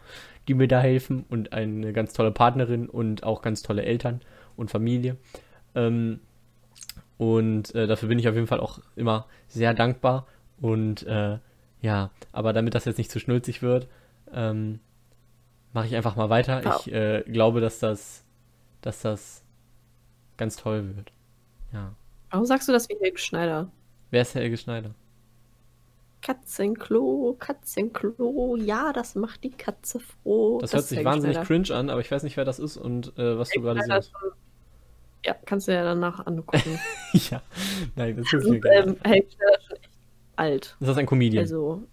die 0.46 0.54
mir 0.54 0.68
da 0.68 0.80
helfen 0.80 1.24
und 1.28 1.52
eine 1.52 1.92
ganz 1.92 2.12
tolle 2.12 2.32
Partnerin 2.32 2.88
und 2.88 3.22
auch 3.22 3.42
ganz 3.42 3.62
tolle 3.62 3.84
Eltern 3.84 4.20
und 4.56 4.70
Familie. 4.70 5.16
Ähm, 5.74 6.20
und 7.16 7.74
äh, 7.74 7.86
dafür 7.86 8.08
bin 8.08 8.18
ich 8.18 8.28
auf 8.28 8.34
jeden 8.34 8.46
Fall 8.46 8.60
auch 8.60 8.80
immer 8.96 9.26
sehr 9.48 9.74
dankbar. 9.74 10.26
Und 10.60 11.04
äh, 11.06 11.38
ja, 11.80 12.10
aber 12.32 12.52
damit 12.52 12.74
das 12.74 12.84
jetzt 12.84 12.98
nicht 12.98 13.10
zu 13.10 13.20
schnulzig 13.20 13.62
wird, 13.62 13.88
ähm, 14.32 14.80
mache 15.72 15.86
ich 15.86 15.96
einfach 15.96 16.16
mal 16.16 16.30
weiter. 16.30 16.64
Wow. 16.64 16.86
Ich 16.86 16.92
äh, 16.92 17.22
glaube, 17.22 17.60
dass 17.60 17.78
das, 17.78 18.24
dass 18.80 19.00
das 19.02 19.42
ganz 20.36 20.56
toll 20.56 20.96
wird. 20.96 21.12
Ja. 21.72 21.94
Warum 22.30 22.46
sagst 22.46 22.68
du 22.68 22.72
das 22.72 22.88
wie 22.88 22.96
Helge 23.00 23.18
Schneider? 23.18 23.70
Wer 24.10 24.22
ist 24.22 24.34
Helge 24.34 24.56
Schneider? 24.56 24.94
Katzenklo, 26.28 27.36
Katzenklo, 27.38 28.56
ja, 28.56 28.92
das 28.92 29.14
macht 29.14 29.44
die 29.44 29.50
Katze 29.50 29.98
froh. 29.98 30.58
Das, 30.60 30.72
das 30.72 30.80
hört 30.80 30.88
sich 30.88 31.02
wahnsinnig 31.02 31.36
Schneider. 31.36 31.46
cringe 31.46 31.74
an, 31.74 31.88
aber 31.88 32.02
ich 32.02 32.10
weiß 32.10 32.22
nicht, 32.22 32.36
wer 32.36 32.44
das 32.44 32.58
ist 32.58 32.76
und 32.76 33.16
äh, 33.18 33.38
was 33.38 33.48
Helge 33.48 33.66
du 33.66 33.74
gerade 33.74 34.02
siehst. 34.02 34.12
Ja, 35.24 35.34
kannst 35.46 35.68
du 35.68 35.72
ja 35.72 35.82
danach 35.84 36.26
angucken. 36.26 36.78
ja, 37.30 37.40
nein, 37.96 38.14
das 38.14 38.30
ist 38.30 38.46
mir 38.46 38.60
ähm, 38.66 38.96
Helge 39.04 39.26
Schneider 39.30 39.60
schon 39.66 39.76
echt 39.78 39.90
alt. 40.36 40.76
Ist 40.78 40.86
das 40.86 40.98
ein 40.98 41.06
Comedian? 41.06 41.40
Also, 41.40 41.84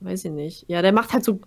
weiß 0.00 0.24
ich 0.24 0.32
nicht. 0.32 0.64
Ja, 0.66 0.82
der 0.82 0.92
macht 0.92 1.12
halt 1.12 1.24
so, 1.24 1.38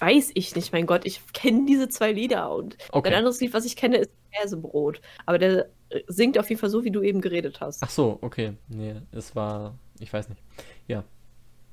weiß 0.00 0.32
ich 0.34 0.56
nicht, 0.56 0.72
mein 0.72 0.86
Gott, 0.86 1.04
ich 1.04 1.20
kenne 1.32 1.66
diese 1.66 1.88
zwei 1.88 2.10
Lieder 2.10 2.52
und 2.52 2.78
okay. 2.90 3.10
ein 3.10 3.14
anderes 3.14 3.40
Lied, 3.40 3.54
was 3.54 3.64
ich 3.64 3.76
kenne, 3.76 3.98
ist 3.98 4.10
Käsebrot. 4.32 5.00
Aber 5.24 5.38
der 5.38 5.68
äh, 5.90 6.00
singt 6.08 6.36
auf 6.36 6.48
jeden 6.48 6.60
Fall 6.60 6.70
so, 6.70 6.82
wie 6.82 6.90
du 6.90 7.00
eben 7.00 7.20
geredet 7.20 7.60
hast. 7.60 7.80
Ach 7.84 7.90
so, 7.90 8.18
okay. 8.22 8.54
Nee, 8.66 8.96
es 9.12 9.36
war, 9.36 9.78
ich 9.98 10.12
weiß 10.12 10.28
nicht. 10.28 10.42
Ja. 10.88 11.04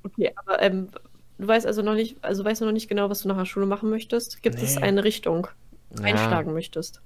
Okay, 0.04 0.32
aber 0.36 0.62
ähm, 0.62 0.90
du 1.38 1.48
weißt 1.48 1.66
also 1.66 1.82
noch 1.82 1.96
nicht, 1.96 2.24
also 2.24 2.44
weißt 2.44 2.62
du 2.62 2.66
noch 2.66 2.72
nicht 2.72 2.88
genau, 2.88 3.10
was 3.10 3.22
du 3.22 3.28
nach 3.28 3.38
der 3.38 3.46
Schule 3.46 3.66
machen 3.66 3.90
möchtest? 3.90 4.42
Gibt 4.42 4.58
nee. 4.58 4.64
es 4.64 4.78
eine 4.78 5.04
Richtung, 5.04 5.48
ja. 5.98 6.04
einschlagen 6.04 6.54
möchtest? 6.54 7.02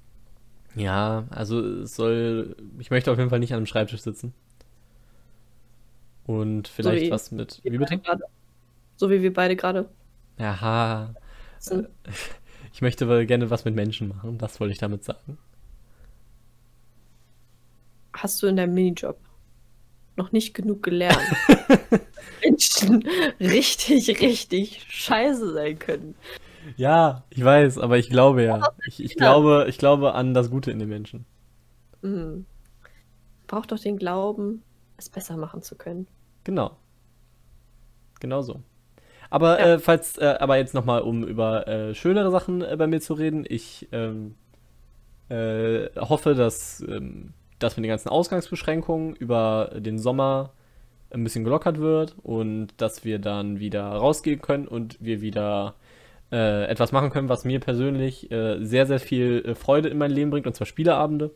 Ja, 0.76 1.26
also 1.30 1.60
es 1.60 1.96
soll. 1.96 2.56
Ich 2.80 2.90
möchte 2.90 3.12
auf 3.12 3.18
jeden 3.18 3.30
Fall 3.30 3.40
nicht 3.40 3.54
an 3.54 3.58
einem 3.58 3.66
Schreibtisch 3.66 4.02
sitzen. 4.02 4.34
Und 6.26 6.68
vielleicht 6.68 7.02
so 7.02 7.06
wie, 7.06 7.12
was 7.12 7.32
mit. 7.32 7.62
Wie 7.64 7.78
bitte? 7.78 8.02
So 8.96 9.10
wie 9.10 9.22
wir 9.22 9.34
beide 9.34 9.56
gerade. 9.56 9.90
Aha. 10.38 11.14
Ich 12.74 12.82
möchte 12.82 13.26
gerne 13.26 13.50
was 13.50 13.66
mit 13.66 13.76
Menschen 13.76 14.10
machen, 14.10 14.38
das 14.38 14.60
wollte 14.60 14.72
ich 14.72 14.80
damit 14.80 15.04
sagen. 15.04 15.38
Hast 18.14 18.42
du 18.42 18.48
in 18.48 18.56
deinem 18.56 18.74
Minijob 18.74 19.20
noch 20.16 20.32
nicht 20.32 20.54
genug 20.54 20.84
gelernt? 20.84 21.20
Menschen 22.44 23.08
richtig, 23.40 24.22
richtig 24.22 24.86
scheiße 24.90 25.54
sein 25.54 25.80
können. 25.80 26.16
Ja, 26.78 27.24
ich 27.30 27.44
weiß, 27.44 27.78
aber 27.78 27.98
ich 27.98 28.10
glaube 28.10 28.44
ja. 28.44 28.62
Ich, 28.88 29.04
ich 29.04 29.16
glaube, 29.16 29.66
ich 29.68 29.78
glaube 29.78 30.14
an 30.14 30.34
das 30.34 30.50
Gute 30.50 30.72
in 30.72 30.80
den 30.80 30.90
Menschen. 30.90 31.26
Mhm. 32.02 32.46
Braucht 33.48 33.72
doch 33.72 33.80
den 33.80 33.98
Glauben, 33.98 34.64
es 34.98 35.10
besser 35.10 35.38
machen 35.38 35.62
zu 35.62 35.76
können. 35.76 36.08
Genau. 36.44 36.78
Genau 38.20 38.42
so. 38.42 38.62
Aber 39.30 39.60
ja. 39.60 39.74
äh, 39.74 39.80
falls, 39.80 40.18
äh, 40.18 40.38
aber 40.40 40.58
jetzt 40.58 40.74
nochmal, 40.74 41.02
um 41.02 41.24
über 41.24 41.68
äh, 41.68 41.96
schönere 41.96 42.32
Sachen 42.32 42.62
äh, 42.62 42.76
bei 42.78 42.88
mir 42.88 43.02
zu 43.02 43.14
reden, 43.14 43.46
ich 43.48 43.88
ähm, 43.92 44.36
äh, 45.30 45.90
hoffe, 45.98 46.36
dass 46.36 46.82
ähm, 46.82 47.34
das 47.64 47.78
mit 47.78 47.86
den 47.86 47.90
ganzen 47.90 48.10
Ausgangsbeschränkungen 48.10 49.16
über 49.16 49.72
den 49.76 49.98
Sommer 49.98 50.52
ein 51.14 51.24
bisschen 51.24 51.44
gelockert 51.44 51.80
wird 51.80 52.16
und 52.24 52.70
dass 52.78 53.06
wir 53.06 53.20
dann 53.20 53.60
wieder 53.60 53.84
rausgehen 53.84 54.42
können 54.42 54.68
und 54.68 54.98
wir 55.00 55.22
wieder 55.22 55.76
äh, 56.32 56.66
etwas 56.66 56.92
machen 56.92 57.12
können, 57.12 57.30
was 57.30 57.46
mir 57.46 57.60
persönlich 57.60 58.32
äh, 58.32 58.64
sehr, 58.64 58.88
sehr 58.88 59.00
viel 59.00 59.44
äh, 59.46 59.56
Freude 59.56 59.90
in 59.90 59.98
mein 59.98 60.12
Leben 60.12 60.32
bringt, 60.32 60.48
und 60.48 60.56
zwar 60.56 60.66
Spieleabende. 60.66 61.32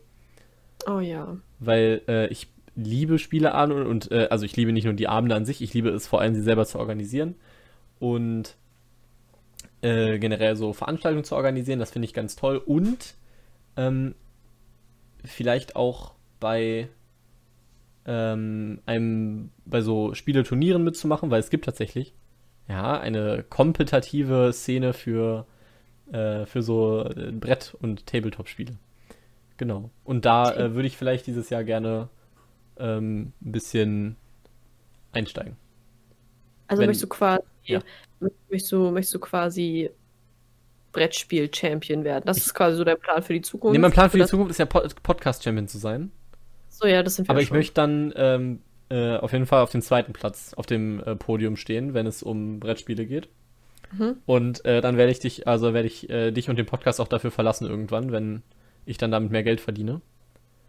Oh 0.86 0.98
ja. 0.98 1.36
Weil 1.60 2.02
äh, 2.08 2.26
ich 2.28 2.48
liebe 2.74 3.18
Spieleabende 3.18 3.84
und, 3.84 3.86
und 3.86 4.10
äh, 4.10 4.26
also 4.30 4.44
ich 4.44 4.56
liebe 4.56 4.72
nicht 4.72 4.84
nur 4.84 4.94
die 4.94 5.08
Abende 5.08 5.36
an 5.36 5.44
sich, 5.44 5.62
ich 5.62 5.72
liebe 5.72 5.90
es 5.90 6.08
vor 6.08 6.20
allem, 6.20 6.34
sie 6.34 6.42
selber 6.42 6.66
zu 6.66 6.78
organisieren 6.78 7.36
und 7.98 8.56
generell 9.80 10.56
so 10.56 10.72
Veranstaltungen 10.72 11.22
zu 11.22 11.36
organisieren, 11.36 11.78
das 11.78 11.92
finde 11.92 12.06
ich 12.06 12.12
ganz 12.12 12.34
toll 12.34 12.56
und 12.56 13.14
ähm, 13.76 14.16
vielleicht 15.24 15.76
auch 15.76 16.14
bei 16.40 16.88
ähm, 18.06 18.80
einem 18.86 19.50
bei 19.66 19.80
so 19.80 20.14
Spieleturnieren 20.14 20.82
mitzumachen, 20.82 21.30
weil 21.30 21.40
es 21.40 21.50
gibt 21.50 21.66
tatsächlich 21.66 22.14
ja, 22.68 22.98
eine 23.00 23.44
kompetitive 23.48 24.52
Szene 24.52 24.92
für, 24.92 25.46
äh, 26.12 26.44
für 26.44 26.62
so 26.62 27.04
äh, 27.04 27.32
Brett- 27.32 27.74
und 27.80 28.06
Tabletop-Spiele. 28.06 28.76
Genau. 29.56 29.90
Und 30.04 30.24
da 30.24 30.54
äh, 30.54 30.74
würde 30.74 30.86
ich 30.86 30.96
vielleicht 30.96 31.26
dieses 31.26 31.50
Jahr 31.50 31.64
gerne 31.64 32.08
ähm, 32.78 33.32
ein 33.40 33.52
bisschen 33.52 34.16
einsteigen. 35.12 35.56
Also 36.68 36.82
Wenn, 36.82 36.88
möchtest 36.88 37.04
du 37.04 37.08
quasi, 37.08 37.42
ja. 37.64 37.80
möchtest, 38.20 38.72
du, 38.72 38.90
möchtest 38.90 39.14
du 39.14 39.18
quasi 39.18 39.90
Brettspiel-Champion 40.92 42.04
werden? 42.04 42.24
Das 42.26 42.36
ist 42.36 42.54
quasi 42.54 42.76
so 42.76 42.84
der 42.84 42.96
Plan 42.96 43.22
für 43.22 43.32
die 43.32 43.40
Zukunft. 43.40 43.72
Nee, 43.72 43.78
mein 43.78 43.90
Plan 43.92 44.10
für 44.10 44.18
die 44.18 44.26
Zukunft 44.26 44.50
ist 44.50 44.58
ja 44.58 44.66
Podcast-Champion 44.66 45.66
zu 45.66 45.78
sein. 45.78 46.12
So, 46.78 46.86
ja, 46.86 47.02
das 47.02 47.16
sind 47.16 47.26
wir 47.26 47.30
Aber 47.30 47.40
ich 47.40 47.50
möchte 47.50 47.74
dann 47.74 48.12
ähm, 48.14 48.60
äh, 48.88 49.16
auf 49.16 49.32
jeden 49.32 49.46
Fall 49.46 49.62
auf 49.62 49.70
dem 49.72 49.82
zweiten 49.82 50.12
Platz 50.12 50.54
auf 50.54 50.64
dem 50.64 51.02
äh, 51.02 51.16
Podium 51.16 51.56
stehen, 51.56 51.92
wenn 51.92 52.06
es 52.06 52.22
um 52.22 52.60
Brettspiele 52.60 53.04
geht. 53.04 53.28
Mhm. 53.90 54.18
Und 54.26 54.64
äh, 54.64 54.80
dann 54.80 54.96
werde 54.96 55.10
ich 55.10 55.18
dich, 55.18 55.48
also 55.48 55.74
werde 55.74 55.88
ich 55.88 56.08
äh, 56.08 56.30
dich 56.30 56.48
und 56.48 56.56
den 56.56 56.66
Podcast 56.66 57.00
auch 57.00 57.08
dafür 57.08 57.32
verlassen 57.32 57.66
irgendwann, 57.66 58.12
wenn 58.12 58.42
ich 58.86 58.96
dann 58.96 59.10
damit 59.10 59.32
mehr 59.32 59.42
Geld 59.42 59.60
verdiene. 59.60 60.02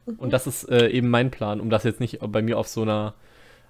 Mhm. 0.07 0.15
Und 0.15 0.33
das 0.33 0.47
ist 0.47 0.63
äh, 0.63 0.87
eben 0.87 1.09
mein 1.09 1.29
Plan, 1.29 1.61
um 1.61 1.69
das 1.69 1.83
jetzt 1.83 1.99
nicht 1.99 2.19
bei 2.19 2.41
mir 2.41 2.57
auf 2.57 2.67
so 2.67 2.81
einer 2.81 3.13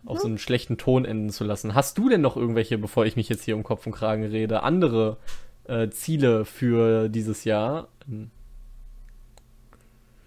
auf 0.05 0.19
mhm. 0.19 0.21
so 0.21 0.27
einen 0.27 0.37
schlechten 0.37 0.77
Ton 0.77 1.03
enden 1.03 1.31
zu 1.31 1.43
lassen. 1.43 1.75
Hast 1.75 1.97
du 1.97 2.07
denn 2.07 2.21
noch 2.21 2.37
irgendwelche, 2.37 2.77
bevor 2.77 3.05
ich 3.05 3.17
mich 3.17 3.27
jetzt 3.27 3.43
hier 3.43 3.57
um 3.57 3.63
Kopf 3.63 3.85
und 3.85 3.91
Kragen 3.91 4.23
rede, 4.23 4.63
andere 4.63 5.17
äh, 5.65 5.89
Ziele 5.89 6.45
für 6.45 7.09
dieses 7.09 7.43
Jahr? 7.43 7.89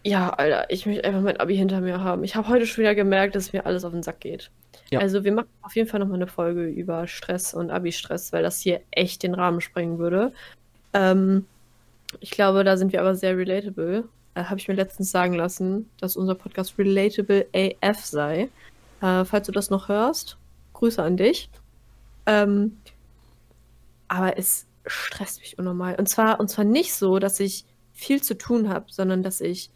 Ja, 0.05 0.31
Alter, 0.31 0.69
ich 0.71 0.85
möchte 0.87 1.05
einfach 1.05 1.21
mein 1.21 1.37
Abi 1.39 1.57
hinter 1.57 1.81
mir 1.81 2.01
haben. 2.03 2.25
Ich 2.25 2.35
habe 2.35 2.49
heute 2.49 2.67
schon 2.67 2.83
wieder 2.83 2.95
gemerkt, 2.95 3.37
dass 3.37 3.53
mir 3.53 3.67
alles 3.67 3.85
auf 3.85 3.93
den 3.93 4.03
Sack 4.03 4.21
geht. 4.21 4.51
Ja. 4.91 5.01
Also 5.01 5.25
wir 5.25 5.33
machen 5.33 5.49
auf 5.63 5.77
jeden 5.77 5.89
Fall 5.89 6.01
nochmal 6.01 6.17
eine 6.17 6.27
Folge 6.27 6.67
über 6.67 7.07
Stress 7.07 7.55
und 7.55 7.71
Abi-Stress, 7.71 8.33
weil 8.33 8.43
das 8.43 8.61
hier 8.61 8.81
echt 8.91 9.23
den 9.23 9.35
Rahmen 9.35 9.61
sprengen 9.61 9.99
würde. 9.99 10.33
Ähm, 10.93 11.47
Ich 12.21 12.31
glaube, 12.33 12.65
da 12.65 12.77
sind 12.77 12.93
wir 12.93 13.01
aber 13.01 13.15
sehr 13.15 13.37
relatable. 13.37 14.09
Äh, 14.35 14.45
Habe 14.45 14.61
ich 14.61 14.69
mir 14.69 14.75
letztens 14.75 15.11
sagen 15.11 15.35
lassen, 15.35 15.91
dass 15.99 16.17
unser 16.17 16.35
Podcast 16.35 16.79
relatable 16.79 17.47
AF 17.55 18.05
sei. 18.05 18.51
Äh, 19.03 19.25
falls 19.25 19.47
du 19.47 19.53
das 19.53 19.71
noch 19.71 19.89
hörst, 19.89 20.39
Grüße 20.75 21.03
an 21.03 21.17
dich. 21.17 21.51
Ähm, 22.27 22.79
aber 24.09 24.39
es 24.39 24.67
stresst 24.87 25.41
mich 25.41 25.59
unnormal. 25.59 25.97
Und 25.97 26.09
zwar, 26.09 26.41
und 26.41 26.49
zwar 26.49 26.65
nicht 26.65 26.95
so, 26.95 27.19
dass 27.19 27.41
ich 27.41 27.65
viel 27.93 28.23
zu 28.23 28.37
tun 28.37 28.69
habe, 28.69 28.87
sondern 28.91 29.23
dass 29.23 29.41
ich 29.41 29.71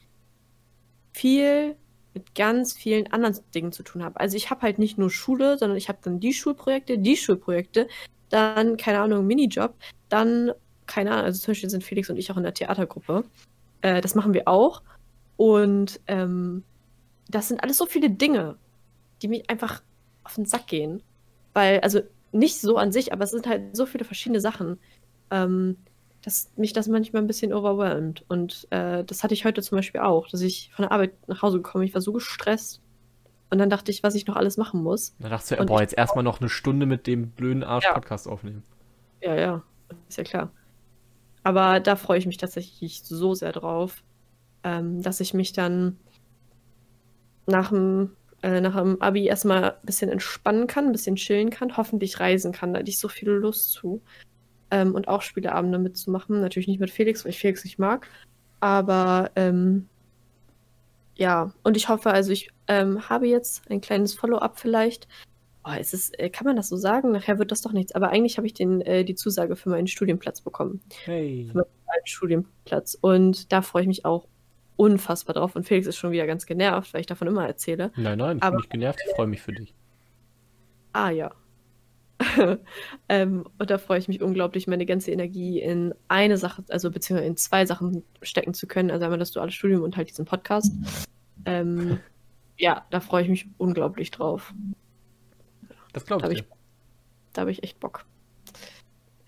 viel 1.16 1.76
mit 2.14 2.34
ganz 2.34 2.72
vielen 2.74 3.12
anderen 3.12 3.36
Dingen 3.54 3.72
zu 3.72 3.82
tun 3.82 4.02
habe. 4.02 4.20
Also 4.20 4.36
ich 4.36 4.50
habe 4.50 4.62
halt 4.62 4.78
nicht 4.78 4.98
nur 4.98 5.10
Schule, 5.10 5.58
sondern 5.58 5.76
ich 5.76 5.88
habe 5.88 5.98
dann 6.02 6.20
die 6.20 6.32
Schulprojekte, 6.32 6.98
die 6.98 7.16
Schulprojekte, 7.16 7.88
dann, 8.28 8.76
keine 8.76 9.00
Ahnung, 9.00 9.26
Minijob, 9.26 9.74
dann, 10.08 10.52
keine 10.86 11.12
Ahnung, 11.12 11.24
also 11.24 11.40
zum 11.40 11.52
Beispiel 11.52 11.70
sind 11.70 11.84
Felix 11.84 12.08
und 12.10 12.16
ich 12.16 12.30
auch 12.30 12.36
in 12.36 12.42
der 12.42 12.54
Theatergruppe. 12.54 13.24
Äh, 13.80 14.00
das 14.00 14.14
machen 14.14 14.34
wir 14.34 14.48
auch. 14.48 14.82
Und 15.36 16.00
ähm, 16.06 16.62
das 17.28 17.48
sind 17.48 17.62
alles 17.62 17.76
so 17.78 17.86
viele 17.86 18.10
Dinge, 18.10 18.56
die 19.22 19.28
mich 19.28 19.48
einfach 19.50 19.82
auf 20.24 20.34
den 20.34 20.46
Sack 20.46 20.66
gehen. 20.66 21.02
Weil, 21.54 21.80
also 21.80 22.00
nicht 22.32 22.60
so 22.60 22.76
an 22.76 22.92
sich, 22.92 23.12
aber 23.12 23.24
es 23.24 23.30
sind 23.30 23.46
halt 23.46 23.76
so 23.76 23.86
viele 23.86 24.04
verschiedene 24.04 24.40
Sachen, 24.40 24.78
ähm, 25.30 25.76
dass 26.26 26.50
mich 26.56 26.72
das 26.72 26.88
manchmal 26.88 27.22
ein 27.22 27.28
bisschen 27.28 27.52
overwhelmed. 27.54 28.24
Und 28.28 28.66
äh, 28.70 29.04
das 29.04 29.22
hatte 29.22 29.32
ich 29.32 29.44
heute 29.44 29.62
zum 29.62 29.76
Beispiel 29.78 30.00
auch, 30.00 30.26
dass 30.28 30.40
ich 30.40 30.72
von 30.74 30.82
der 30.82 30.90
Arbeit 30.92 31.12
nach 31.28 31.40
Hause 31.40 31.58
gekommen 31.58 31.84
ich 31.84 31.94
war 31.94 32.00
so 32.02 32.12
gestresst. 32.12 32.82
Und 33.48 33.58
dann 33.58 33.70
dachte 33.70 33.92
ich, 33.92 34.02
was 34.02 34.16
ich 34.16 34.26
noch 34.26 34.34
alles 34.34 34.56
machen 34.56 34.82
muss. 34.82 35.14
Da 35.20 35.28
dachtest 35.28 35.52
du, 35.52 35.56
Und 35.58 35.66
boah, 35.68 35.76
ich- 35.76 35.82
jetzt 35.82 35.96
erstmal 35.96 36.24
noch 36.24 36.40
eine 36.40 36.48
Stunde 36.50 36.84
mit 36.84 37.06
dem 37.06 37.30
blöden 37.30 37.62
Ja. 37.62 37.68
Arsch-Podcast 37.68 38.26
aufnehmen. 38.26 38.64
Ja, 39.22 39.36
ja, 39.36 39.62
ist 40.08 40.18
ja 40.18 40.24
klar. 40.24 40.50
Aber 41.44 41.78
da 41.78 41.94
freue 41.94 42.18
ich 42.18 42.26
mich 42.26 42.38
tatsächlich 42.38 43.02
so 43.04 43.34
sehr 43.34 43.52
drauf, 43.52 44.02
ähm, 44.64 45.00
dass 45.02 45.20
ich 45.20 45.32
mich 45.32 45.52
dann 45.52 45.96
nach 47.46 47.68
dem, 47.68 48.16
äh, 48.42 48.60
nach 48.60 48.74
dem 48.74 49.00
Abi 49.00 49.26
erstmal 49.26 49.62
ein 49.74 49.86
bisschen 49.86 50.10
entspannen 50.10 50.66
kann, 50.66 50.86
ein 50.86 50.92
bisschen 50.92 51.14
chillen 51.14 51.50
kann, 51.50 51.76
hoffentlich 51.76 52.18
reisen 52.18 52.50
kann. 52.50 52.72
Da 52.72 52.80
hatte 52.80 52.90
ich 52.90 52.98
so 52.98 53.06
viel 53.06 53.28
Lust 53.30 53.70
zu. 53.70 54.02
Ähm, 54.70 54.94
und 54.94 55.08
auch 55.08 55.22
Spieleabende 55.22 55.78
mitzumachen. 55.78 56.40
Natürlich 56.40 56.66
nicht 56.68 56.80
mit 56.80 56.90
Felix, 56.90 57.24
weil 57.24 57.30
ich 57.30 57.38
Felix 57.38 57.64
nicht 57.64 57.78
mag. 57.78 58.08
Aber 58.60 59.30
ähm, 59.36 59.88
ja, 61.16 61.52
und 61.62 61.76
ich 61.76 61.88
hoffe, 61.88 62.10
also 62.10 62.32
ich 62.32 62.50
ähm, 62.68 63.08
habe 63.08 63.26
jetzt 63.26 63.70
ein 63.70 63.80
kleines 63.80 64.14
Follow-up 64.14 64.58
vielleicht. 64.58 65.08
Oh, 65.64 65.72
ist 65.78 65.94
es, 65.94 66.10
äh, 66.14 66.30
kann 66.30 66.46
man 66.46 66.56
das 66.56 66.68
so 66.68 66.76
sagen? 66.76 67.10
Nachher 67.12 67.38
wird 67.38 67.50
das 67.50 67.62
doch 67.62 67.72
nichts. 67.72 67.92
Aber 67.94 68.10
eigentlich 68.10 68.36
habe 68.36 68.46
ich 68.46 68.54
den, 68.54 68.80
äh, 68.82 69.04
die 69.04 69.14
Zusage 69.14 69.56
für 69.56 69.68
meinen 69.68 69.86
Studienplatz 69.86 70.40
bekommen. 70.40 70.80
Hey. 71.04 71.50
Einen 71.54 72.06
Studienplatz. 72.06 72.96
Und 73.00 73.52
da 73.52 73.62
freue 73.62 73.82
ich 73.82 73.88
mich 73.88 74.04
auch 74.04 74.26
unfassbar 74.76 75.34
drauf. 75.34 75.56
Und 75.56 75.64
Felix 75.66 75.86
ist 75.86 75.96
schon 75.96 76.12
wieder 76.12 76.26
ganz 76.26 76.46
genervt, 76.46 76.92
weil 76.92 77.00
ich 77.00 77.06
davon 77.06 77.28
immer 77.28 77.46
erzähle. 77.46 77.90
Nein, 77.96 78.18
nein, 78.18 78.36
ich 78.36 78.42
Aber- 78.42 78.52
bin 78.52 78.60
nicht 78.60 78.70
genervt, 78.70 79.00
ich 79.08 79.14
freue 79.14 79.26
mich 79.26 79.42
für 79.42 79.52
dich. 79.52 79.74
Ah 80.92 81.10
ja. 81.10 81.32
ähm, 83.08 83.44
und 83.58 83.70
da 83.70 83.78
freue 83.78 83.98
ich 83.98 84.08
mich 84.08 84.22
unglaublich, 84.22 84.66
meine 84.66 84.86
ganze 84.86 85.10
Energie 85.10 85.60
in 85.60 85.94
eine 86.08 86.38
Sache, 86.38 86.64
also 86.68 86.90
beziehungsweise 86.90 87.28
in 87.28 87.36
zwei 87.36 87.66
Sachen 87.66 88.04
stecken 88.22 88.54
zu 88.54 88.66
können. 88.66 88.90
Also 88.90 89.04
einmal 89.04 89.18
das 89.18 89.32
duale 89.32 89.50
Studium 89.50 89.82
und 89.82 89.96
halt 89.96 90.08
diesen 90.08 90.24
Podcast. 90.24 90.72
Ähm, 91.44 91.98
ja, 92.58 92.86
da 92.90 93.00
freue 93.00 93.22
ich 93.22 93.28
mich 93.28 93.46
unglaublich 93.58 94.10
drauf. 94.10 94.54
Das 95.92 96.04
Da 96.04 96.08
glaube 96.08 96.24
habe 96.24 96.34
ich 96.34 96.44
da 97.32 97.42
hab 97.42 97.48
ich 97.48 97.62
echt 97.62 97.80
Bock. 97.80 98.06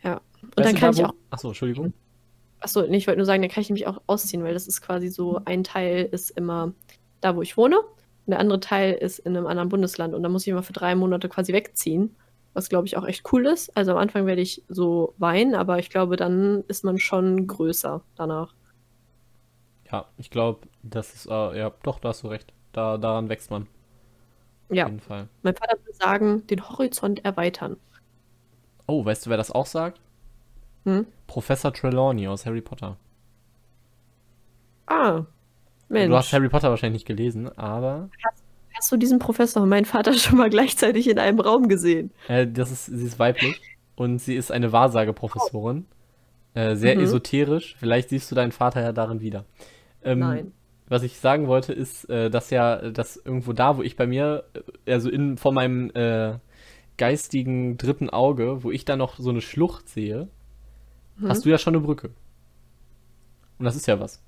Ja. 0.02 0.20
Und 0.40 0.56
Weißt 0.56 0.68
dann 0.68 0.76
kann 0.76 0.92
da, 0.94 0.98
ich 0.98 1.04
auch. 1.04 1.14
Achso, 1.30 1.48
Entschuldigung. 1.48 1.92
Achso, 2.60 2.82
nee, 2.86 2.96
ich 2.96 3.06
wollte 3.06 3.18
nur 3.18 3.26
sagen, 3.26 3.42
dann 3.42 3.50
kann 3.50 3.60
ich 3.60 3.68
nämlich 3.68 3.86
auch 3.86 4.00
ausziehen, 4.06 4.42
weil 4.42 4.54
das 4.54 4.66
ist 4.66 4.80
quasi 4.80 5.08
so, 5.08 5.40
ein 5.44 5.62
Teil 5.62 6.08
ist 6.10 6.30
immer 6.30 6.72
da, 7.20 7.36
wo 7.36 7.42
ich 7.42 7.56
wohne, 7.56 7.78
und 7.78 8.32
der 8.32 8.40
andere 8.40 8.60
Teil 8.60 8.94
ist 8.94 9.20
in 9.20 9.36
einem 9.36 9.46
anderen 9.46 9.68
Bundesland 9.68 10.14
und 10.14 10.22
da 10.22 10.28
muss 10.28 10.42
ich 10.42 10.48
immer 10.48 10.62
für 10.62 10.72
drei 10.72 10.94
Monate 10.94 11.28
quasi 11.28 11.52
wegziehen, 11.52 12.16
was 12.54 12.68
glaube 12.68 12.86
ich 12.86 12.96
auch 12.96 13.06
echt 13.06 13.32
cool 13.32 13.46
ist. 13.46 13.76
Also 13.76 13.92
am 13.92 13.98
Anfang 13.98 14.26
werde 14.26 14.42
ich 14.42 14.62
so 14.68 15.14
weinen, 15.18 15.54
aber 15.54 15.78
ich 15.78 15.90
glaube, 15.90 16.16
dann 16.16 16.64
ist 16.68 16.84
man 16.84 16.98
schon 16.98 17.46
größer 17.46 18.02
danach. 18.16 18.54
Ja, 19.90 20.06
ich 20.18 20.30
glaube, 20.30 20.68
das 20.82 21.14
ist, 21.14 21.26
äh, 21.26 21.58
ja, 21.58 21.72
doch, 21.82 21.98
da 21.98 22.10
hast 22.10 22.22
du 22.22 22.28
recht. 22.28 22.52
Da, 22.72 22.96
daran 22.98 23.28
wächst 23.28 23.50
man. 23.50 23.66
Auf 24.70 24.76
Ja, 24.76 24.86
jeden 24.86 25.00
Fall. 25.00 25.28
mein 25.42 25.54
Vater 25.56 25.78
würde 25.78 25.92
sagen, 25.94 26.46
den 26.46 26.68
Horizont 26.68 27.24
erweitern. 27.24 27.76
Oh, 28.88 29.04
weißt 29.04 29.26
du, 29.26 29.30
wer 29.30 29.36
das 29.36 29.52
auch 29.52 29.66
sagt? 29.66 30.00
Hm? 30.84 31.06
Professor 31.28 31.72
Trelawney 31.72 32.26
aus 32.26 32.44
Harry 32.44 32.60
Potter. 32.60 32.96
Ah, 34.86 35.24
Mensch. 35.88 36.08
Du 36.10 36.16
hast 36.16 36.32
Harry 36.32 36.48
Potter 36.48 36.70
wahrscheinlich 36.70 37.00
nicht 37.02 37.06
gelesen, 37.06 37.48
aber 37.58 38.10
Hast 38.24 38.42
du 38.86 38.96
diesen 38.96 39.18
Professor 39.18 39.62
und 39.62 39.68
meinen 39.68 39.84
Vater 39.84 40.12
schon 40.14 40.38
mal 40.38 40.50
gleichzeitig 40.50 41.08
in 41.08 41.18
einem 41.18 41.40
Raum 41.40 41.68
gesehen? 41.68 42.10
äh, 42.28 42.46
das 42.46 42.70
ist, 42.70 42.86
sie 42.86 43.04
ist 43.06 43.18
weiblich 43.18 43.60
und 43.96 44.18
sie 44.20 44.36
ist 44.36 44.52
eine 44.52 44.72
Wahrsageprofessorin. 44.72 45.86
Äh, 46.54 46.76
sehr 46.76 46.96
Mhm. 46.96 47.02
esoterisch. 47.02 47.76
Vielleicht 47.78 48.08
siehst 48.08 48.30
du 48.30 48.34
deinen 48.34 48.52
Vater 48.52 48.80
ja 48.82 48.92
darin 48.92 49.20
wieder. 49.20 49.44
Ähm, 50.02 50.20
Nein. 50.20 50.52
Was 50.88 51.02
ich 51.02 51.18
sagen 51.18 51.46
wollte, 51.48 51.72
ist, 51.74 52.08
äh, 52.08 52.30
dass 52.30 52.48
ja, 52.50 52.90
dass 52.90 53.16
irgendwo 53.16 53.52
da, 53.52 53.76
wo 53.76 53.82
ich 53.82 53.96
bei 53.96 54.06
mir, 54.06 54.44
äh, 54.86 54.92
also 54.92 55.10
in, 55.10 55.36
vor 55.36 55.52
meinem 55.52 55.90
äh, 55.94 56.38
geistigen 56.96 57.76
dritten 57.76 58.08
Auge, 58.10 58.62
wo 58.64 58.70
ich 58.70 58.84
da 58.84 58.96
noch 58.96 59.18
so 59.18 59.30
eine 59.30 59.40
Schlucht 59.42 59.88
sehe, 59.88 60.28
Mhm. 61.18 61.28
hast 61.28 61.44
du 61.44 61.50
ja 61.50 61.58
schon 61.58 61.74
eine 61.74 61.84
Brücke. 61.84 62.10
Und 63.58 63.64
das 63.64 63.76
ist 63.76 63.86
ja 63.86 63.98
was. 64.00 64.22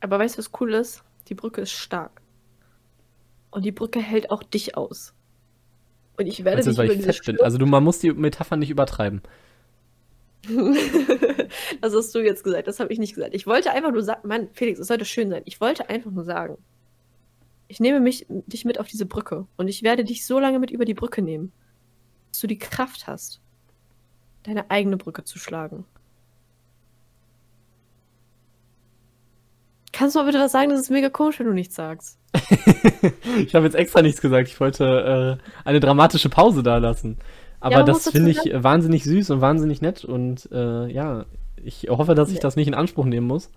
Aber 0.00 0.18
weißt 0.18 0.36
du, 0.36 0.38
was 0.38 0.50
cool 0.60 0.74
ist? 0.74 1.02
Die 1.28 1.34
Brücke 1.34 1.60
ist 1.62 1.72
stark. 1.72 2.19
Und 3.50 3.64
die 3.64 3.72
Brücke 3.72 4.00
hält 4.00 4.30
auch 4.30 4.42
dich 4.42 4.76
aus. 4.76 5.14
Und 6.16 6.26
ich 6.26 6.44
werde 6.44 6.62
dich 6.62 6.76
weil 6.76 6.86
über 6.86 6.94
ich 6.94 7.04
fett 7.04 7.24
bin. 7.24 7.40
Also 7.40 7.58
du, 7.58 7.66
man 7.66 7.82
muss 7.82 7.98
die 7.98 8.12
Metapher 8.12 8.56
nicht 8.56 8.70
übertreiben. 8.70 9.22
das 11.80 11.94
hast 11.94 12.14
du 12.14 12.20
jetzt 12.20 12.44
gesagt, 12.44 12.66
das 12.66 12.80
habe 12.80 12.92
ich 12.92 12.98
nicht 12.98 13.14
gesagt. 13.14 13.34
Ich 13.34 13.46
wollte 13.46 13.72
einfach 13.72 13.92
nur 13.92 14.02
sagen, 14.02 14.26
Mann, 14.26 14.48
Felix, 14.52 14.78
es 14.78 14.88
sollte 14.88 15.04
schön 15.04 15.30
sein. 15.30 15.42
Ich 15.44 15.60
wollte 15.60 15.88
einfach 15.88 16.10
nur 16.10 16.24
sagen, 16.24 16.56
ich 17.68 17.80
nehme 17.80 18.00
mich, 18.00 18.26
dich 18.28 18.64
mit 18.64 18.80
auf 18.80 18.88
diese 18.88 19.06
Brücke 19.06 19.46
und 19.56 19.68
ich 19.68 19.82
werde 19.82 20.04
dich 20.04 20.26
so 20.26 20.38
lange 20.38 20.58
mit 20.58 20.70
über 20.70 20.84
die 20.84 20.94
Brücke 20.94 21.22
nehmen, 21.22 21.52
dass 22.30 22.40
du 22.40 22.46
die 22.46 22.58
Kraft 22.58 23.06
hast, 23.06 23.40
deine 24.42 24.70
eigene 24.70 24.96
Brücke 24.96 25.24
zu 25.24 25.38
schlagen. 25.38 25.84
Kannst 30.00 30.16
du 30.16 30.20
mal 30.20 30.24
bitte 30.24 30.38
was 30.38 30.50
sagen? 30.52 30.70
Das 30.70 30.80
ist 30.80 30.88
mega 30.90 31.10
komisch, 31.10 31.38
wenn 31.40 31.46
du 31.46 31.52
nichts 31.52 31.74
sagst. 31.74 32.18
ich 33.36 33.54
habe 33.54 33.66
jetzt 33.66 33.74
extra 33.74 34.00
nichts 34.00 34.22
gesagt. 34.22 34.48
Ich 34.48 34.58
wollte 34.58 35.38
äh, 35.38 35.68
eine 35.68 35.78
dramatische 35.78 36.30
Pause 36.30 36.62
da 36.62 36.78
lassen. 36.78 37.18
Aber 37.60 37.74
Ja, 37.74 37.82
das 37.82 38.08
finde 38.08 38.30
ich 38.30 38.50
äh, 38.50 38.64
wahnsinnig 38.64 39.04
süß 39.04 39.28
und 39.28 39.42
wahnsinnig 39.42 39.82
nett. 39.82 40.06
Und 40.06 40.48
äh, 40.52 40.86
ja, 40.90 41.26
ich 41.62 41.88
hoffe, 41.90 42.14
dass 42.14 42.30
ich 42.30 42.36
Ja. 42.36 42.40
das 42.40 42.56
nicht 42.56 42.66
in 42.66 42.72
Anspruch 42.72 43.04
nehmen 43.04 43.26
muss. 43.26 43.50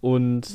Und 0.00 0.48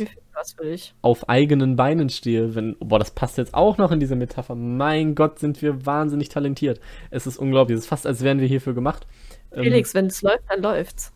auf 1.04 1.30
eigenen 1.30 1.76
Beinen 1.76 2.10
stehe. 2.10 2.56
Wenn, 2.56 2.76
boah, 2.80 2.98
das 2.98 3.12
passt 3.12 3.38
jetzt 3.38 3.54
auch 3.54 3.78
noch 3.78 3.92
in 3.92 4.00
diese 4.00 4.16
Metapher. 4.16 4.56
Mein 4.56 5.14
Gott, 5.14 5.38
sind 5.38 5.62
wir 5.62 5.86
wahnsinnig 5.86 6.30
talentiert. 6.30 6.80
Es 7.12 7.28
ist 7.28 7.38
unglaublich. 7.38 7.78
Es 7.78 7.84
ist 7.84 7.90
fast, 7.90 8.08
als 8.08 8.24
wären 8.24 8.40
wir 8.40 8.48
hierfür 8.48 8.74
gemacht. 8.74 9.06
Ähm, 9.52 9.66
Felix, 9.66 9.94
wenn 9.94 10.08
es 10.08 10.24
läuft, 10.24 10.46
dann 10.50 10.64
läuft's. 10.64 11.14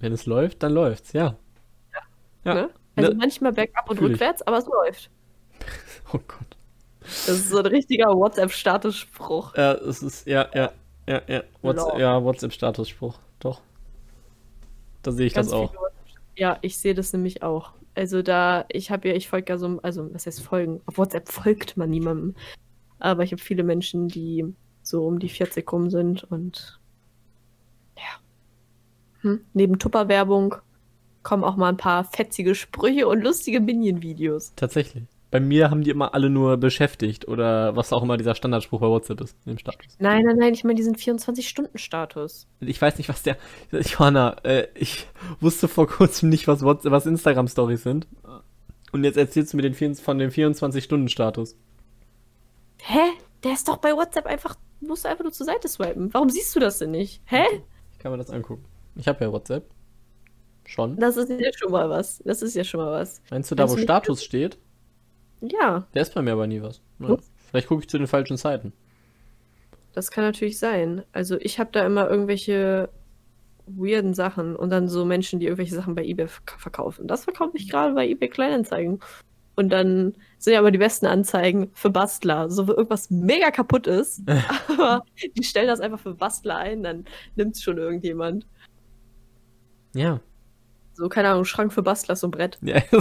wenn 0.00 0.12
es 0.12 0.26
läuft, 0.26 0.64
dann 0.64 0.72
läuft's, 0.72 1.12
ja. 1.12 1.36
Ja. 2.44 2.54
Ne? 2.54 2.70
Also 2.96 3.10
Ne- 3.12 3.16
manchmal 3.16 3.52
bergab 3.52 3.88
und 3.90 3.98
Fühl 3.98 4.08
ich. 4.08 4.12
rückwärts, 4.14 4.42
aber 4.42 4.58
es 4.58 4.66
läuft. 4.66 5.10
Oh 6.12 6.18
Gott. 6.26 6.56
Das 7.00 7.28
ist 7.28 7.50
so 7.50 7.58
ein 7.58 7.66
richtiger 7.66 8.06
WhatsApp-Statusspruch. 8.14 9.54
Ja, 9.56 9.74
es 9.74 10.02
ist, 10.02 10.26
ja, 10.26 10.48
ja, 10.54 10.72
ja, 11.06 11.20
ja. 11.26 11.42
WhatsApp, 11.62 11.98
ja, 11.98 12.22
WhatsApp-Statusspruch. 12.24 13.18
Doch. 13.40 13.60
Da 15.02 15.12
sehe 15.12 15.26
ich 15.26 15.34
das 15.34 15.52
auch. 15.52 15.74
Ja, 16.36 16.58
ich 16.62 16.78
sehe 16.78 16.94
das 16.94 17.12
nämlich 17.12 17.42
auch. 17.42 17.72
Also 17.94 18.22
da, 18.22 18.64
ich 18.68 18.90
habe 18.90 19.08
ja, 19.08 19.14
ich 19.14 19.28
folge 19.28 19.52
ja 19.52 19.58
so, 19.58 19.80
also 19.82 20.12
was 20.14 20.26
heißt 20.26 20.40
folgen? 20.42 20.80
Auf 20.86 20.96
WhatsApp 20.98 21.28
folgt 21.28 21.76
man 21.76 21.90
niemandem. 21.90 22.34
Aber 23.00 23.22
ich 23.22 23.32
habe 23.32 23.42
viele 23.42 23.64
Menschen, 23.64 24.08
die 24.08 24.44
so 24.82 25.06
um 25.06 25.18
die 25.18 25.28
40 25.28 25.70
rum 25.70 25.90
sind 25.90 26.24
und 26.24 26.78
ja. 27.96 28.20
Hm? 29.22 29.44
Neben 29.52 29.78
Tupper-Werbung 29.78 30.56
kommen 31.28 31.44
auch 31.44 31.56
mal 31.56 31.68
ein 31.68 31.76
paar 31.76 32.04
fetzige 32.04 32.54
Sprüche 32.54 33.06
und 33.06 33.22
lustige 33.22 33.60
Minion-Videos. 33.60 34.54
Tatsächlich. 34.56 35.04
Bei 35.30 35.40
mir 35.40 35.70
haben 35.70 35.82
die 35.82 35.90
immer 35.90 36.14
alle 36.14 36.30
nur 36.30 36.56
beschäftigt 36.56 37.28
oder 37.28 37.76
was 37.76 37.92
auch 37.92 38.02
immer 38.02 38.16
dieser 38.16 38.34
Standardspruch 38.34 38.80
bei 38.80 38.86
WhatsApp 38.86 39.20
ist, 39.20 39.36
im 39.44 39.58
Status. 39.58 39.94
Nein, 39.98 40.22
nein, 40.24 40.36
nein, 40.38 40.54
ich 40.54 40.64
meine 40.64 40.76
diesen 40.76 40.96
24-Stunden-Status. 40.96 42.46
Ich 42.60 42.80
weiß 42.80 42.96
nicht, 42.96 43.10
was 43.10 43.22
der. 43.24 43.36
Johanna, 43.70 44.38
äh, 44.42 44.68
ich 44.74 45.06
wusste 45.38 45.68
vor 45.68 45.86
kurzem 45.86 46.30
nicht, 46.30 46.48
was, 46.48 46.62
WhatsApp, 46.62 46.92
was 46.92 47.04
Instagram-Stories 47.04 47.82
sind. 47.82 48.06
Und 48.92 49.04
jetzt 49.04 49.18
erzählst 49.18 49.52
du 49.52 49.58
mir 49.58 49.70
den, 49.70 49.94
von 49.96 50.18
dem 50.18 50.30
24-Stunden-Status. 50.30 51.58
Hä? 52.84 53.00
Der 53.44 53.52
ist 53.52 53.68
doch 53.68 53.76
bei 53.76 53.92
WhatsApp 53.92 54.24
einfach, 54.24 54.56
musst 54.80 55.04
du 55.04 55.10
einfach 55.10 55.24
nur 55.24 55.32
zur 55.32 55.44
Seite 55.44 55.68
swipen. 55.68 56.08
Warum 56.14 56.30
siehst 56.30 56.56
du 56.56 56.60
das 56.60 56.78
denn 56.78 56.92
nicht? 56.92 57.20
Hä? 57.26 57.44
Ich 57.92 57.98
kann 57.98 58.12
mir 58.12 58.18
das 58.18 58.30
angucken. 58.30 58.64
Ich 58.96 59.06
habe 59.06 59.22
ja 59.22 59.30
WhatsApp. 59.30 59.68
Schon. 60.68 60.96
Das 60.98 61.16
ist 61.16 61.30
ja 61.30 61.50
schon 61.56 61.72
mal 61.72 61.88
was. 61.88 62.22
Das 62.26 62.42
ist 62.42 62.54
ja 62.54 62.62
schon 62.62 62.80
mal 62.80 62.92
was. 62.92 63.22
Meinst 63.30 63.50
du 63.50 63.54
da, 63.54 63.62
Meinst 63.64 63.76
wo 63.78 63.80
Status 63.80 64.22
steht? 64.22 64.58
Ja, 65.40 65.86
Der 65.94 66.02
ist 66.02 66.14
bei 66.14 66.20
mir 66.20 66.32
aber 66.32 66.46
nie 66.46 66.60
was. 66.60 66.82
Naja. 66.98 67.16
Vielleicht 67.50 67.68
gucke 67.68 67.82
ich 67.82 67.88
zu 67.88 67.96
den 67.96 68.06
falschen 68.06 68.36
Zeiten. 68.36 68.72
das 69.94 70.10
kann 70.10 70.24
natürlich 70.24 70.58
sein. 70.58 71.04
Also 71.12 71.38
ich 71.40 71.58
habe 71.58 71.70
da 71.72 71.86
immer 71.86 72.08
irgendwelche 72.10 72.90
weirden 73.66 74.12
Sachen 74.14 74.56
und 74.56 74.68
dann 74.70 74.88
so 74.88 75.04
Menschen, 75.06 75.40
die 75.40 75.46
irgendwelche 75.46 75.74
Sachen 75.74 75.94
bei 75.94 76.04
eBay 76.04 76.26
verk- 76.26 76.58
verkaufen. 76.58 77.06
Das 77.08 77.24
verkaufe 77.24 77.56
ich 77.56 77.68
gerade 77.70 77.94
bei 77.94 78.06
eBay 78.06 78.28
Kleinanzeigen. 78.28 79.00
Und 79.56 79.70
dann 79.70 80.14
sind 80.38 80.52
ja 80.52 80.58
aber 80.60 80.70
die 80.70 80.78
besten 80.78 81.06
Anzeigen 81.06 81.70
für 81.72 81.90
Bastler. 81.90 82.50
So, 82.50 82.68
wo 82.68 82.72
irgendwas 82.72 83.10
mega 83.10 83.50
kaputt 83.50 83.86
ist, 83.86 84.22
aber 84.68 85.04
die 85.36 85.42
stellen 85.42 85.66
das 85.68 85.80
einfach 85.80 85.98
für 86.00 86.14
Bastler 86.14 86.56
ein, 86.58 86.82
dann 86.82 87.06
nimmt 87.36 87.56
es 87.56 87.62
schon 87.62 87.78
irgendjemand. 87.78 88.46
Ja. 89.94 90.20
So, 90.98 91.08
keine 91.08 91.28
Ahnung, 91.30 91.44
Schrank 91.44 91.72
für 91.72 91.82
Bastler, 91.82 92.16
so 92.16 92.26
ein 92.26 92.32
Brett. 92.32 92.58
ja. 92.60 92.80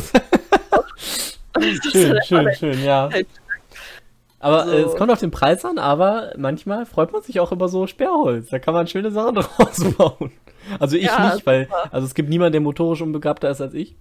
Schön, 1.91 2.19
schön, 2.23 2.53
schön, 2.53 2.83
ja. 2.83 3.09
halt- 3.11 3.25
Aber 4.39 4.65
So. 4.65 4.71
äh, 4.71 4.81
es 4.81 4.95
kommt 4.95 5.11
auf 5.11 5.19
den 5.19 5.31
Preis 5.31 5.65
an, 5.65 5.79
aber 5.79 6.31
manchmal 6.37 6.85
freut 6.85 7.11
man 7.11 7.23
sich 7.23 7.39
auch 7.39 7.51
über 7.51 7.67
so 7.67 7.87
Sperrholz. 7.87 8.49
Da 8.49 8.59
kann 8.59 8.75
man 8.75 8.85
schöne 8.87 9.09
Sachen 9.09 9.33
draus 9.35 9.83
bauen. 9.95 10.31
Also 10.79 10.95
ich 10.97 11.05
Ja, 11.05 11.33
nicht, 11.33 11.45
weil 11.47 11.65
super. 11.65 11.89
also 11.91 12.05
es 12.05 12.13
gibt 12.13 12.29
niemanden, 12.29 12.51
der 12.51 12.61
motorisch 12.61 13.01
unbegabter 13.01 13.49
ist 13.49 13.61
als 13.61 13.73
ich. 13.73 13.95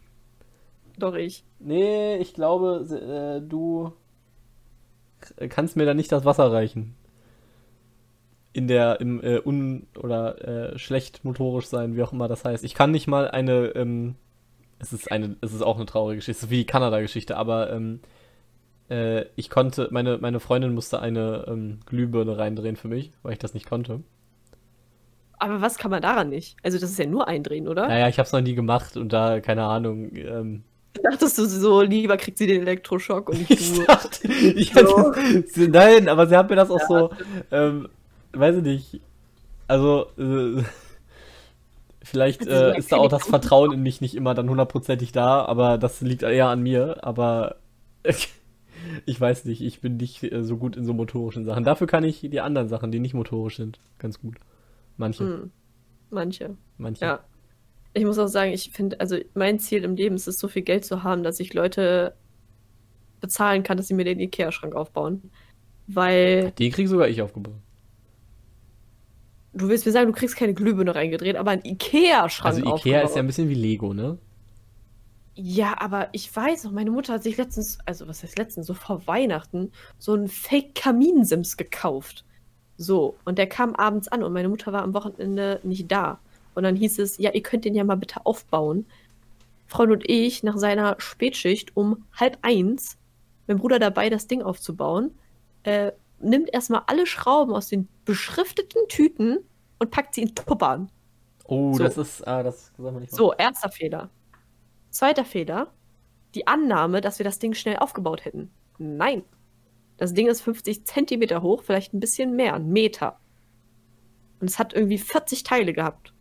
Doch 0.99 1.15
ich. 1.15 1.45
Nee, 1.59 2.17
ich 2.19 2.35
glaube, 2.35 2.85
äh, 2.91 3.41
du 3.49 3.93
kannst 5.49 5.77
mir 5.77 5.87
da 5.87 5.95
nicht 5.95 6.13
das 6.13 6.27
Wasser 6.27 6.53
reichen. 6.53 6.95
In 8.57 8.69
der, 8.69 9.01
im 9.03 9.23
äh, 9.23 9.39
un- 9.45 9.87
oder 9.99 10.73
äh, 10.73 10.79
schlecht 10.79 11.25
motorisch 11.25 11.67
sein, 11.67 11.95
wie 11.95 12.03
auch 12.03 12.13
immer 12.15 12.27
das 12.27 12.45
heißt. 12.45 12.65
Ich 12.65 12.75
kann 12.75 12.91
nicht 12.91 13.07
mal 13.07 13.29
eine, 13.29 13.67
ähm, 13.75 14.15
es 14.79 14.93
ist 14.95 15.13
eine, 15.13 15.37
es 15.43 15.53
ist 15.53 15.63
auch 15.63 15.77
eine 15.77 15.85
traurige 15.87 16.17
Geschichte, 16.21 16.47
es 16.47 16.51
wie 16.51 16.57
die 16.59 16.65
Kanada-Geschichte, 16.67 17.37
aber 17.37 17.71
ähm, 17.71 18.01
äh, 18.89 19.27
ich 19.37 19.51
konnte, 19.51 19.89
meine, 19.91 20.17
meine 20.19 20.41
Freundin 20.41 20.73
musste 20.75 21.01
eine 21.01 21.45
ähm, 21.49 21.81
Glühbirne 21.87 22.39
reindrehen 22.39 22.77
für 22.77 22.89
mich, 22.89 23.13
weil 23.23 23.35
ich 23.35 23.39
das 23.39 23.53
nicht 23.53 23.69
konnte. 23.69 24.01
Aber 25.39 25.61
was 25.61 25.77
kann 25.77 25.91
man 25.91 26.01
daran 26.01 26.31
nicht? 26.31 26.57
Also, 26.63 26.79
das 26.79 26.91
ist 26.91 26.99
ja 26.99 27.05
nur 27.07 27.29
eindrehen, 27.29 27.69
oder? 27.69 27.89
Naja, 27.89 28.09
ich 28.09 28.19
hab's 28.19 28.33
noch 28.33 28.41
nie 28.41 28.55
gemacht 28.55 28.97
und 28.97 29.13
da, 29.13 29.41
keine 29.41 29.65
Ahnung, 29.65 30.15
ähm, 30.15 30.63
Dachtest 31.03 31.37
du 31.37 31.45
so, 31.45 31.83
lieber 31.83 32.17
kriegt 32.17 32.39
sie 32.39 32.47
den 32.47 32.63
Elektroschock 32.63 33.29
und 33.29 33.51
Ich 33.51 33.75
du. 33.75 33.85
dachte, 33.85 34.29
ich 34.33 34.73
So. 34.73 35.13
sie- 35.47 35.69
nein, 35.69 36.09
aber 36.09 36.27
sie 36.27 36.37
hat 36.39 36.49
mir 36.49 36.57
das 36.57 36.71
auch 36.71 36.81
Ja. 36.81 36.87
so, 36.89 37.11
ähm, 37.51 37.89
weiß 38.33 38.57
ich 38.57 38.63
nicht, 38.63 39.01
also, 39.69 40.07
äh, 40.19 40.63
vielleicht 42.03 42.47
äh, 42.47 42.77
ist 42.77 42.93
da 42.93 42.97
auch 42.99 43.09
das? 43.09 43.25
Vertrauen 43.27 43.73
in 43.73 43.83
mich 43.83 44.01
nicht 44.01 44.15
immer 44.15 44.35
dann 44.35 44.49
hundertprozentig 44.49 45.13
da, 45.13 45.45
aber 45.45 45.79
das 45.79 46.01
liegt 46.01 46.23
eher 46.23 46.49
an 46.49 46.63
mir, 46.63 47.05
aber 47.05 47.57
ich 49.07 49.21
weiß 49.21 49.45
nicht, 49.47 49.63
ich 49.63 49.81
bin 49.81 49.97
nicht 49.97 50.23
äh, 50.23 50.45
so 50.45 50.57
gut 50.57 50.77
in 50.77 50.85
so 50.85 50.95
motorischen 50.95 51.45
Sachen. 51.45 51.65
Dafür 51.65 51.87
kann 51.87 52.05
ich 52.05 52.21
die 52.21 52.41
anderen 52.41 52.69
Sachen, 52.69 52.91
die 52.93 53.01
nicht 53.01 53.15
motorisch 53.15 53.57
sind, 53.57 53.81
ganz 53.99 54.21
gut. 54.21 54.37
Manche, 54.97 55.25
Hm. 55.25 55.51
Manche. 56.11 56.57
manche. 56.79 57.05
Ja. 57.05 57.21
Ich 57.95 58.05
muss 58.05 58.19
auch 58.19 58.29
sagen, 58.29 58.53
ich 58.53 58.71
finde, 58.73 59.01
also 59.01 59.17
mein 59.35 59.59
Ziel 59.59 59.83
im 59.85 59.97
Leben 59.97 60.17
ist 60.17 60.29
es, 60.29 60.39
so 60.39 60.49
viel 60.49 60.63
Geld 60.63 60.85
zu 60.85 61.03
haben, 61.03 61.23
dass 61.23 61.41
ich 61.41 61.55
Leute 61.55 62.15
bezahlen 63.21 63.63
kann, 63.63 63.77
dass 63.77 63.89
sie 63.89 63.95
mir 63.95 64.05
den 64.05 64.21
Ikea-Schrank 64.21 64.75
aufbauen. 64.75 65.31
Weil 65.87 66.53
Den 66.53 66.73
krieg 66.73 66.89
sogar 66.89 67.09
ich 67.09 67.23
aufgebaut. 67.23 67.55
Du 69.57 69.69
willst 69.69 69.87
mir 69.87 69.93
sagen, 69.93 70.07
du 70.07 70.13
kriegst 70.13 70.37
keine 70.37 70.55
Glühbirne 70.55 70.95
reingedreht, 70.95 71.37
aber 71.37 71.51
ein 71.51 71.65
Ikea-Schrank 71.65 72.55
Also 72.55 72.77
Ikea 72.77 73.01
ist 73.01 73.17
ja 73.17 73.23
ein 73.23 73.27
bisschen 73.27 73.49
wie 73.49 73.55
Lego, 73.55 73.95
ne? 73.95 74.19
Ja, 75.35 75.79
aber 75.79 76.09
ich 76.13 76.35
weiß 76.35 76.65
noch, 76.65 76.73
meine 76.73 76.91
Mutter 76.91 77.15
hat 77.15 77.23
sich 77.23 77.37
letztens, 77.37 77.79
also 77.85 78.09
was 78.09 78.23
heißt 78.23 78.39
letztens, 78.39 78.67
so 78.67 78.75
vor 78.75 79.07
Weihnachten, 79.07 79.71
so 79.99 80.15
einen 80.15 80.29
Fake-Kaminsims 80.29 81.59
gekauft. 81.59 82.25
So, 82.79 83.17
und 83.25 83.37
der 83.39 83.47
kam 83.47 83.75
abends 83.75 84.09
an 84.09 84.23
und 84.23 84.33
meine 84.33 84.49
Mutter 84.49 84.73
war 84.73 84.83
am 84.83 84.95
Wochenende 84.95 85.61
nicht 85.63 85.91
da. 85.93 86.21
Und 86.55 86.63
dann 86.63 86.77
hieß 86.77 86.99
es, 87.01 87.19
ja, 87.19 87.33
ihr 87.33 87.43
könnt 87.43 87.67
den 87.67 87.75
ja 87.75 87.85
mal 87.85 87.97
bitte 87.97 88.25
aufbauen. 88.25 88.87
Freund 89.67 89.93
und 89.93 90.09
ich 90.09 90.43
nach 90.43 90.57
seiner 90.57 90.97
Spätschicht 90.99 91.77
um 91.77 92.05
halb 92.15 92.39
eins, 92.43 92.97
mein 93.47 93.59
Bruder 93.59 93.79
dabei, 93.79 94.09
das 94.09 94.27
Ding 94.27 94.43
aufzubauen, 94.43 95.13
äh, 95.65 95.93
nimmt 96.21 96.53
erstmal 96.53 96.83
alle 96.87 97.07
Schrauben 97.07 97.55
aus 97.55 97.69
den 97.69 97.89
beschrifteten 98.05 98.89
Tüten 98.89 99.39
und 99.79 99.91
packt 99.91 100.15
sie 100.15 100.23
in 100.23 100.35
Tuppern. 100.35 100.91
Oh, 101.45 101.75
So. 101.75 101.85
das 101.85 101.97
ist, 101.99 102.27
ah, 102.27 102.43
das 102.43 102.73
sagen 102.77 102.95
wir 102.95 103.01
nicht 103.01 103.13
mal. 103.13 103.17
So, 103.17 103.33
erster 103.35 103.71
Fehler. 103.71 104.11
Zweiter 104.91 105.25
Fehler, 105.25 105.73
die 106.35 106.47
Annahme, 106.47 107.01
dass 107.01 107.19
wir 107.19 107.25
das 107.25 107.39
Ding 107.39 107.55
schnell 107.55 107.77
aufgebaut 107.77 108.25
hätten. 108.25 108.51
Nein. 108.79 109.23
Das 109.99 110.13
Ding 110.13 110.27
ist 110.29 110.43
50 110.43 110.85
Zentimeter 110.85 111.43
hoch, 111.43 111.63
vielleicht 111.63 111.95
ein 111.95 112.01
bisschen 112.01 112.37
mehr, 112.37 112.55
ein 112.55 112.69
Meter. 112.69 113.19
Und 114.41 114.51
es 114.51 114.59
hat 114.59 114.75
irgendwie 114.75 114.99
40 114.99 115.43
Teile 115.45 115.73
gehabt. 115.73 116.13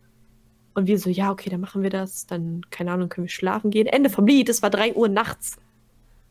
Und 0.74 0.86
wir 0.86 0.98
so, 0.98 1.10
ja, 1.10 1.30
okay, 1.30 1.50
dann 1.50 1.60
machen 1.60 1.82
wir 1.82 1.90
das. 1.90 2.26
Dann, 2.26 2.62
keine 2.70 2.92
Ahnung, 2.92 3.08
können 3.08 3.26
wir 3.26 3.30
schlafen 3.30 3.70
gehen. 3.70 3.86
Ende 3.86 4.10
vom 4.10 4.26
Lied, 4.26 4.48
es 4.48 4.62
war 4.62 4.70
3 4.70 4.94
Uhr 4.94 5.08
nachts, 5.08 5.56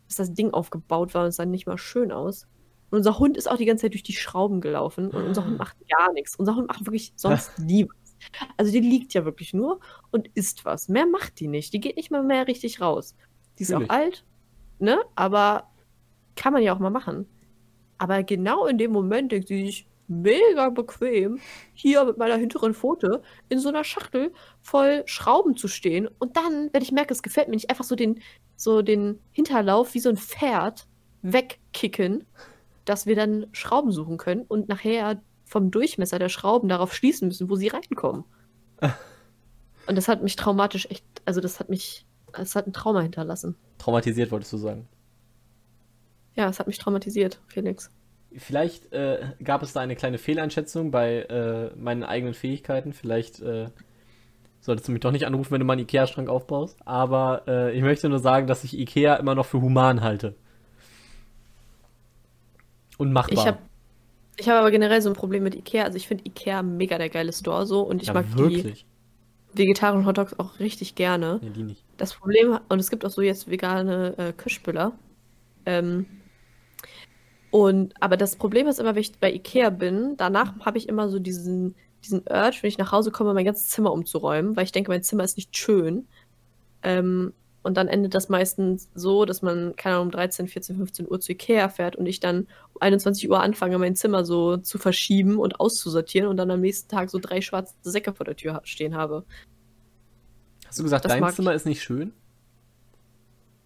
bis 0.07 0.18
das 0.18 0.34
Ding 0.34 0.53
aufgebaut 0.53 1.13
war 1.13 1.24
und 1.24 1.30
es 1.30 1.36
sah 1.36 1.45
nicht 1.45 1.68
mal 1.68 1.78
schön 1.78 2.11
aus. 2.11 2.47
Und 2.90 3.00
unser 3.00 3.20
Hund 3.20 3.38
ist 3.38 3.50
auch 3.50 3.58
die 3.58 3.66
ganze 3.66 3.84
Zeit 3.84 3.94
durch 3.94 4.04
die 4.04 4.14
Schrauben 4.14 4.62
gelaufen 4.62 5.10
und 5.10 5.24
unser 5.24 5.46
Hund 5.46 5.58
macht 5.58 5.76
gar 5.90 6.14
nichts. 6.14 6.36
Unser 6.36 6.56
Hund 6.56 6.68
macht 6.68 6.86
wirklich 6.86 7.14
sonst 7.16 7.58
nie 7.60 7.86
was. 7.86 8.16
Also 8.58 8.72
die 8.72 8.80
liegt 8.80 9.14
ja 9.14 9.26
wirklich 9.26 9.54
nur 9.54 9.80
und 10.12 10.30
isst 10.36 10.66
was. 10.66 10.88
Mehr 10.88 11.06
macht 11.06 11.40
die 11.40 11.48
nicht. 11.48 11.74
Die 11.74 11.80
geht 11.80 11.98
nicht 11.98 12.12
mal 12.12 12.24
mehr 12.24 12.48
richtig 12.48 12.82
raus. 12.82 13.16
Die 13.58 13.64
ist 13.64 13.70
Natürlich. 13.70 13.90
auch 13.90 13.96
alt, 13.96 14.26
ne? 14.80 15.00
Aber 15.16 15.70
kann 16.36 16.54
man 16.54 16.64
ja 16.64 16.74
auch 16.74 16.80
mal 16.80 16.90
machen. 16.90 17.28
Aber 17.98 18.24
genau 18.24 18.66
in 18.66 18.78
dem 18.78 18.92
Moment 18.92 19.32
denkt 19.32 19.48
sie 19.48 19.66
sich, 19.66 19.88
mega 20.08 20.70
bequem, 20.70 21.40
hier 21.74 22.06
mit 22.06 22.18
meiner 22.18 22.36
hinteren 22.36 22.74
Pfote 22.74 23.22
in 23.50 23.60
so 23.60 23.70
einer 23.70 23.84
Schachtel 23.84 24.32
voll 24.62 25.04
Schrauben 25.06 25.58
zu 25.58 25.68
stehen. 25.68 26.08
Und 26.20 26.38
dann, 26.38 26.70
wenn 26.74 26.82
ich 26.82 26.92
merke, 26.92 27.14
es 27.14 27.24
gefällt 27.24 27.48
mir 27.48 27.56
nicht, 27.56 27.70
einfach 27.70 27.86
so 27.86 27.96
den, 27.96 28.22
so 28.56 28.82
den 28.82 29.20
Hinterlauf 29.32 29.94
wie 29.94 30.00
so 30.00 30.10
ein 30.10 30.18
Pferd 30.18 30.88
wegkicken, 31.22 32.26
dass 32.86 33.06
wir 33.06 33.16
dann 33.16 33.48
Schrauben 33.52 33.92
suchen 33.92 34.18
können 34.18 34.44
und 34.48 34.70
nachher 34.70 35.22
vom 35.46 35.72
Durchmesser 35.72 36.20
der 36.20 36.30
Schrauben 36.30 36.70
darauf 36.70 36.94
schließen 36.94 37.28
müssen, 37.28 37.50
wo 37.50 37.56
sie 37.56 37.68
reinkommen. 37.68 38.24
Und 39.88 39.96
das 39.96 40.08
hat 40.08 40.24
mich 40.24 40.36
traumatisch 40.36 40.88
echt, 40.90 41.06
also 41.26 41.42
das 41.42 41.60
hat 41.60 41.70
mich, 41.70 42.06
es 42.34 42.56
hat 42.56 42.66
ein 42.66 42.74
Trauma 42.74 43.02
hinterlassen. 43.02 43.56
Traumatisiert, 43.78 44.32
wolltest 44.32 44.52
du 44.54 44.58
sagen. 44.58 44.88
Ja, 46.36 46.50
es 46.50 46.60
hat 46.60 46.68
mich 46.68 46.80
traumatisiert, 46.80 47.40
Felix. 47.48 47.92
Vielleicht 48.36 48.92
äh, 48.92 49.20
gab 49.44 49.64
es 49.64 49.74
da 49.74 49.80
eine 49.80 49.96
kleine 49.96 50.18
Fehleinschätzung 50.18 50.92
bei 50.92 51.22
äh, 51.22 51.76
meinen 51.78 52.04
eigenen 52.04 52.34
Fähigkeiten. 52.34 52.92
Vielleicht 52.92 53.40
äh, 53.42 53.70
solltest 54.60 54.88
du 54.88 54.92
mich 54.92 55.02
doch 55.02 55.12
nicht 55.12 55.26
anrufen, 55.26 55.52
wenn 55.52 55.60
du 55.60 55.66
mal 55.66 55.74
einen 55.74 55.84
Ikea-Schrank 55.84 56.28
aufbaust. 56.28 56.78
Aber 56.84 57.44
äh, 57.48 57.76
ich 57.78 57.82
möchte 57.82 58.10
nur 58.10 58.20
sagen, 58.20 58.48
dass 58.48 58.66
ich 58.66 58.78
Ikea 58.78 59.16
immer 59.16 59.36
noch 59.36 59.46
für 59.46 59.62
human 59.62 60.02
halte. 60.02 60.36
Und 62.98 63.12
machbar. 63.12 63.34
Ich 63.34 63.46
habe 63.46 63.58
ich 64.38 64.50
hab 64.50 64.58
aber 64.58 64.72
generell 64.72 65.02
so 65.02 65.10
ein 65.10 65.16
Problem 65.16 65.43
mit 65.43 65.56
Ikea. 65.56 65.84
Also 65.84 65.98
ich 65.98 66.08
finde 66.08 66.26
Ikea 66.26 66.62
mega 66.62 66.98
der 66.98 67.10
geile 67.10 67.32
Store 67.32 67.66
so 67.66 67.82
und 67.82 68.02
ich 68.02 68.10
ja, 68.10 68.14
mag 68.14 68.26
die 68.36 68.38
wirklich. 68.38 68.86
vegetarischen 69.54 70.06
Hotdogs 70.06 70.38
auch 70.39 70.60
richtig 70.60 70.96
gerne. 70.96 71.39
Nee, 71.41 71.50
die 71.52 71.64
nicht. 71.64 71.84
Das 71.98 72.14
Problem, 72.14 72.60
und 72.68 72.80
es 72.80 72.89
gibt 72.89 73.06
auch 73.06 73.10
so 73.10 73.22
jetzt 73.22 73.50
vegane 73.50 74.18
äh, 74.18 74.34
Kirschbüller. 74.34 74.91
Ähm, 75.66 76.06
und, 77.52 77.93
aber 78.02 78.18
das 78.18 78.36
Problem 78.36 78.68
ist 78.68 78.80
immer, 78.80 78.96
wenn 78.96 79.02
ich 79.02 79.18
bei 79.18 79.32
Ikea 79.32 79.70
bin, 79.70 80.18
danach 80.18 80.60
habe 80.60 80.78
ich 80.78 80.89
immer 80.89 81.08
so 81.08 81.20
diesen, 81.20 81.76
diesen 82.04 82.20
Urge, 82.30 82.58
wenn 82.62 82.68
ich 82.68 82.78
nach 82.78 82.91
Hause 82.91 83.12
komme, 83.12 83.34
mein 83.34 83.46
ganzes 83.46 83.70
Zimmer 83.70 83.93
umzuräumen, 83.93 84.58
weil 84.58 84.66
ich 84.66 84.74
denke, 84.74 84.91
mein 84.91 85.04
Zimmer 85.04 85.24
ist 85.24 85.38
nicht 85.38 85.56
schön. 85.56 86.06
Ähm, 86.84 87.34
und 87.66 87.76
dann 87.76 87.88
endet 87.88 88.13
das 88.13 88.30
meistens 88.30 88.89
so, 88.93 89.26
dass 89.26 89.41
man, 89.41 89.76
keine 89.76 89.95
Ahnung, 89.95 90.07
um 90.07 90.11
13, 90.11 90.47
14, 90.47 90.78
15 90.78 91.09
Uhr 91.09 91.20
zu 91.20 91.32
Ikea 91.32 91.70
fährt 91.70 91.95
und 91.95 92.05
ich 92.05 92.20
dann 92.20 92.47
um 92.74 92.82
21 92.82 93.30
Uhr 93.30 93.41
anfange, 93.41 93.78
mein 93.80 93.95
Zimmer 93.95 94.24
so 94.24 94.57
zu 94.57 94.78
verschieben 94.78 95.39
und 95.39 95.59
auszusortieren 95.59 96.30
und 96.30 96.38
dann 96.38 96.51
am 96.51 96.61
nächsten 96.61 96.89
Tag 96.89 97.09
so 97.09 97.20
drei 97.20 97.41
schwarze 97.41 97.74
Säcke 97.82 98.13
vor 98.13 98.26
der 98.26 98.36
Tür 98.36 98.61
stehen 98.63 98.95
habe. 98.95 99.26
Hast 100.68 100.80
du 100.80 100.84
gesagt, 100.84 101.05
Das 101.05 101.13
dein 101.13 101.34
Zimmer 101.34 101.53
ist 101.53 101.66
nicht 101.66 101.82
schön? 101.82 102.13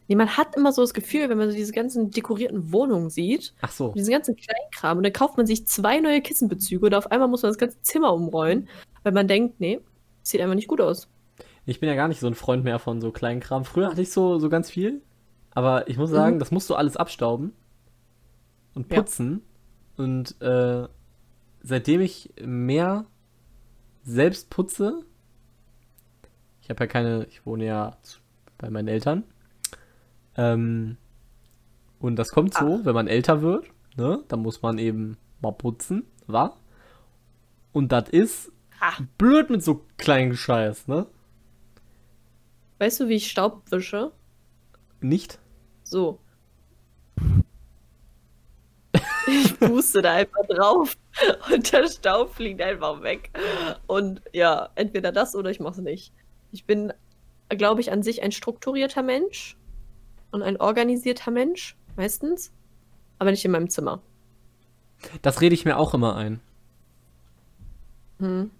Nee, 0.08 0.16
man 0.16 0.38
hat 0.38 0.56
immer 0.56 0.72
so 0.72 0.82
das 0.82 0.94
Gefühl, 0.96 1.30
wenn 1.30 1.38
man 1.38 1.52
so 1.52 1.56
diese 1.56 1.72
ganzen 1.72 2.10
dekorierten 2.10 2.72
Wohnungen 2.72 3.12
sieht, 3.12 3.54
Ach 3.62 3.72
so. 3.72 3.90
diesen 3.90 4.12
ganzen 4.12 4.36
Kleinkram, 4.36 4.98
und 4.98 5.04
dann 5.04 5.14
kauft 5.14 5.38
man 5.38 5.46
sich 5.46 5.68
zwei 5.68 6.00
neue 6.00 6.22
Kissenbezüge 6.22 6.88
und 6.88 6.96
auf 6.96 7.12
einmal 7.12 7.28
muss 7.28 7.44
man 7.44 7.52
das 7.52 7.60
ganze 7.60 7.80
Zimmer 7.84 8.14
umrollen, 8.14 8.68
weil 9.04 9.12
man 9.12 9.28
denkt, 9.28 9.60
nee, 9.60 9.80
sieht 10.24 10.42
einfach 10.42 10.56
nicht 10.56 10.68
gut 10.68 10.82
aus. 10.82 11.08
Ich 11.70 11.80
bin 11.80 11.88
ja 11.88 11.96
gar 11.96 12.08
nicht 12.08 12.20
so 12.20 12.26
ein 12.28 12.34
Freund 12.34 12.64
mehr 12.64 12.80
von 12.80 13.00
so 13.00 13.12
kleinen 13.12 13.42
Kram. 13.42 13.64
Früher 13.64 13.90
hatte 13.92 14.02
ich 14.02 14.12
so, 14.12 14.40
so 14.40 14.50
ganz 14.50 14.72
viel. 14.72 15.02
Aber 15.52 15.88
ich 15.88 15.98
muss 15.98 16.10
sagen, 16.10 16.36
Mhm. 16.36 16.40
das 16.40 16.50
musst 16.52 16.68
du 16.70 16.76
alles 16.76 16.98
abstauben 16.98 17.54
und 18.74 18.92
Ja. 18.92 19.00
putzen. 19.02 19.44
Und 19.96 20.42
äh, 20.42 20.88
seitdem 21.62 22.02
ich 22.02 22.34
mehr 22.44 23.06
selbst 24.04 24.50
putze, 24.50 25.04
Ich 26.62 26.70
habe 26.72 26.84
ja 26.84 26.88
keine, 26.88 27.26
ich 27.32 27.46
wohne 27.48 27.66
ja 27.66 27.98
bei 28.60 28.70
meinen 28.70 28.88
Eltern. 28.88 29.24
Ähm, 30.38 30.98
und 32.00 32.16
das 32.18 32.30
kommt 32.30 32.54
so, 32.54 32.82
wenn 32.84 32.94
man 32.94 33.08
älter 33.08 33.42
wird, 33.42 33.66
ne? 33.98 34.24
Dann 34.28 34.42
muss 34.42 34.62
man 34.62 34.78
eben 34.78 35.18
mal 35.42 35.52
putzen, 35.52 36.04
wa? 36.28 36.56
Und 37.74 37.92
das 37.92 38.10
ist 38.10 38.52
blöd 39.18 39.50
mit 39.50 39.64
so 39.64 39.84
kleinen 39.98 40.36
Scheiß, 40.36 40.88
ne? 40.88 41.08
Weißt 42.80 43.02
du, 43.02 43.10
wie 43.10 43.16
ich 43.16 43.30
Staub 43.30 43.64
wische? 43.70 44.12
Nicht? 45.02 45.38
So. 45.84 46.20
Ich 49.28 49.60
puste 49.60 50.02
da 50.02 50.14
einfach 50.14 50.46
drauf 50.48 50.98
und 51.54 51.72
der 51.72 51.88
Staub 51.88 52.34
fliegt 52.34 52.62
einfach 52.62 53.02
weg. 53.04 53.30
Und 53.86 54.22
ja, 54.34 54.70
entweder 54.76 55.12
das 55.12 55.36
oder 55.36 55.52
ich 55.52 55.60
mach's 55.60 55.78
nicht. 55.78 56.14
Ich 56.52 56.66
bin, 56.66 56.94
glaube 57.50 57.82
ich, 57.82 57.92
an 57.92 58.02
sich 58.02 58.24
ein 58.24 58.32
strukturierter 58.32 59.04
Mensch 59.04 59.56
und 60.32 60.42
ein 60.42 60.58
organisierter 60.58 61.32
Mensch, 61.32 61.76
meistens. 61.96 62.52
Aber 63.20 63.32
nicht 63.32 63.44
in 63.46 63.52
meinem 63.52 63.70
Zimmer. 63.70 64.02
Das 65.22 65.42
rede 65.42 65.54
ich 65.54 65.66
mir 65.66 65.78
auch 65.78 65.94
immer 65.94 66.16
ein. 66.16 66.40
Hm. 68.20 68.52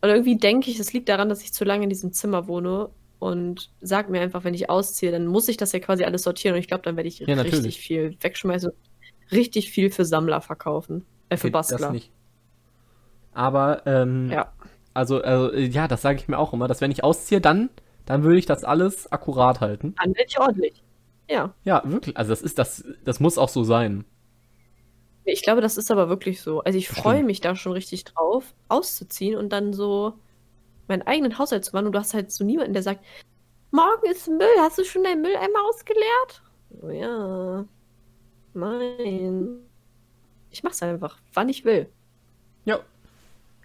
Und 0.00 0.08
irgendwie 0.08 0.36
denke 0.36 0.70
ich, 0.70 0.78
es 0.78 0.92
liegt 0.92 1.08
daran, 1.08 1.28
dass 1.28 1.42
ich 1.42 1.52
zu 1.52 1.64
lange 1.64 1.84
in 1.84 1.88
diesem 1.88 2.12
Zimmer 2.12 2.46
wohne 2.48 2.90
und 3.24 3.70
sag 3.80 4.08
mir 4.10 4.20
einfach, 4.20 4.44
wenn 4.44 4.54
ich 4.54 4.70
ausziehe, 4.70 5.10
dann 5.10 5.26
muss 5.26 5.48
ich 5.48 5.56
das 5.56 5.72
ja 5.72 5.80
quasi 5.80 6.04
alles 6.04 6.22
sortieren 6.22 6.54
und 6.54 6.60
ich 6.60 6.68
glaube, 6.68 6.82
dann 6.82 6.96
werde 6.96 7.08
ich 7.08 7.18
Ja, 7.20 7.34
natürlich. 7.34 7.54
richtig 7.64 7.78
viel 7.80 8.16
wegschmeißen, 8.20 8.70
richtig 9.32 9.70
viel 9.70 9.90
für 9.90 10.04
Sammler 10.04 10.40
verkaufen, 10.40 11.04
äh, 11.28 11.36
für 11.36 11.46
Okay, 11.48 11.52
Bastler. 11.52 11.78
Das 11.78 11.90
nicht. 11.90 12.10
Aber, 13.32 13.82
ähm, 13.86 14.30
Ja. 14.30 14.52
also, 14.92 15.22
also, 15.22 15.54
ja, 15.56 15.88
das 15.88 16.02
sage 16.02 16.18
ich 16.18 16.28
mir 16.28 16.38
auch 16.38 16.52
immer, 16.52 16.68
dass 16.68 16.80
wenn 16.80 16.90
ich 16.90 17.02
ausziehe, 17.02 17.40
dann, 17.40 17.70
dann 18.06 18.22
würde 18.22 18.38
ich 18.38 18.46
das 18.46 18.64
alles 18.64 19.10
akkurat 19.10 19.60
halten. 19.60 19.94
Dann 20.02 20.14
werde 20.14 20.26
ich 20.28 20.38
ordentlich. 20.38 20.82
Ja. 21.28 21.54
Ja, 21.64 21.82
wirklich. 21.84 22.16
Also 22.16 22.30
das 22.30 22.42
ist 22.42 22.58
das, 22.58 22.84
das 23.04 23.18
muss 23.18 23.38
auch 23.38 23.48
so 23.48 23.64
sein. 23.64 24.04
Ich 25.24 25.42
glaube, 25.42 25.62
das 25.62 25.78
ist 25.78 25.90
aber 25.90 26.10
wirklich 26.10 26.42
so. 26.42 26.60
Also 26.60 26.76
ich 26.78 26.88
freue 26.90 27.24
mich 27.24 27.40
da 27.40 27.56
schon 27.56 27.72
richtig 27.72 28.04
drauf, 28.04 28.54
auszuziehen 28.68 29.36
und 29.38 29.50
dann 29.54 29.72
so 29.72 30.12
meinen 30.88 31.02
eigenen 31.02 31.38
Haushalt 31.38 31.64
zu 31.64 31.72
machen. 31.72 31.86
Und 31.86 31.92
du 31.92 31.98
hast 31.98 32.14
halt 32.14 32.30
so 32.32 32.44
niemanden, 32.44 32.72
der 32.72 32.82
sagt, 32.82 33.04
morgen 33.70 34.10
ist 34.10 34.28
Müll, 34.28 34.46
hast 34.60 34.78
du 34.78 34.84
schon 34.84 35.04
deinen 35.04 35.22
Mülleimer 35.22 35.64
ausgeleert? 35.68 36.42
So, 36.80 36.90
ja. 36.90 37.64
Nein. 38.54 39.48
Ich 40.50 40.62
mach's 40.62 40.82
einfach, 40.82 41.18
wann 41.32 41.48
ich 41.48 41.64
will. 41.64 41.88
Ja. 42.64 42.78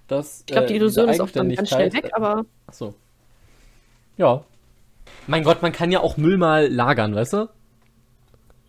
Das, 0.08 0.40
Ich 0.42 0.48
glaube, 0.48 0.68
die 0.68 0.76
Illusion 0.76 1.08
diese 1.08 1.16
ist 1.16 1.22
auch 1.22 1.32
dann 1.32 1.54
ganz 1.54 1.70
schnell 1.70 1.94
weg, 1.94 2.10
aber 2.14 2.46
Ach 2.68 2.74
so. 2.74 2.96
Ja. 4.18 4.44
Mein 5.28 5.44
Gott, 5.44 5.62
man 5.62 5.72
kann 5.72 5.92
ja 5.92 6.00
auch 6.00 6.18
Müll 6.18 6.38
mal 6.38 6.68
lagern, 6.68 7.16
weißt 7.16 7.34
du? 7.34 7.50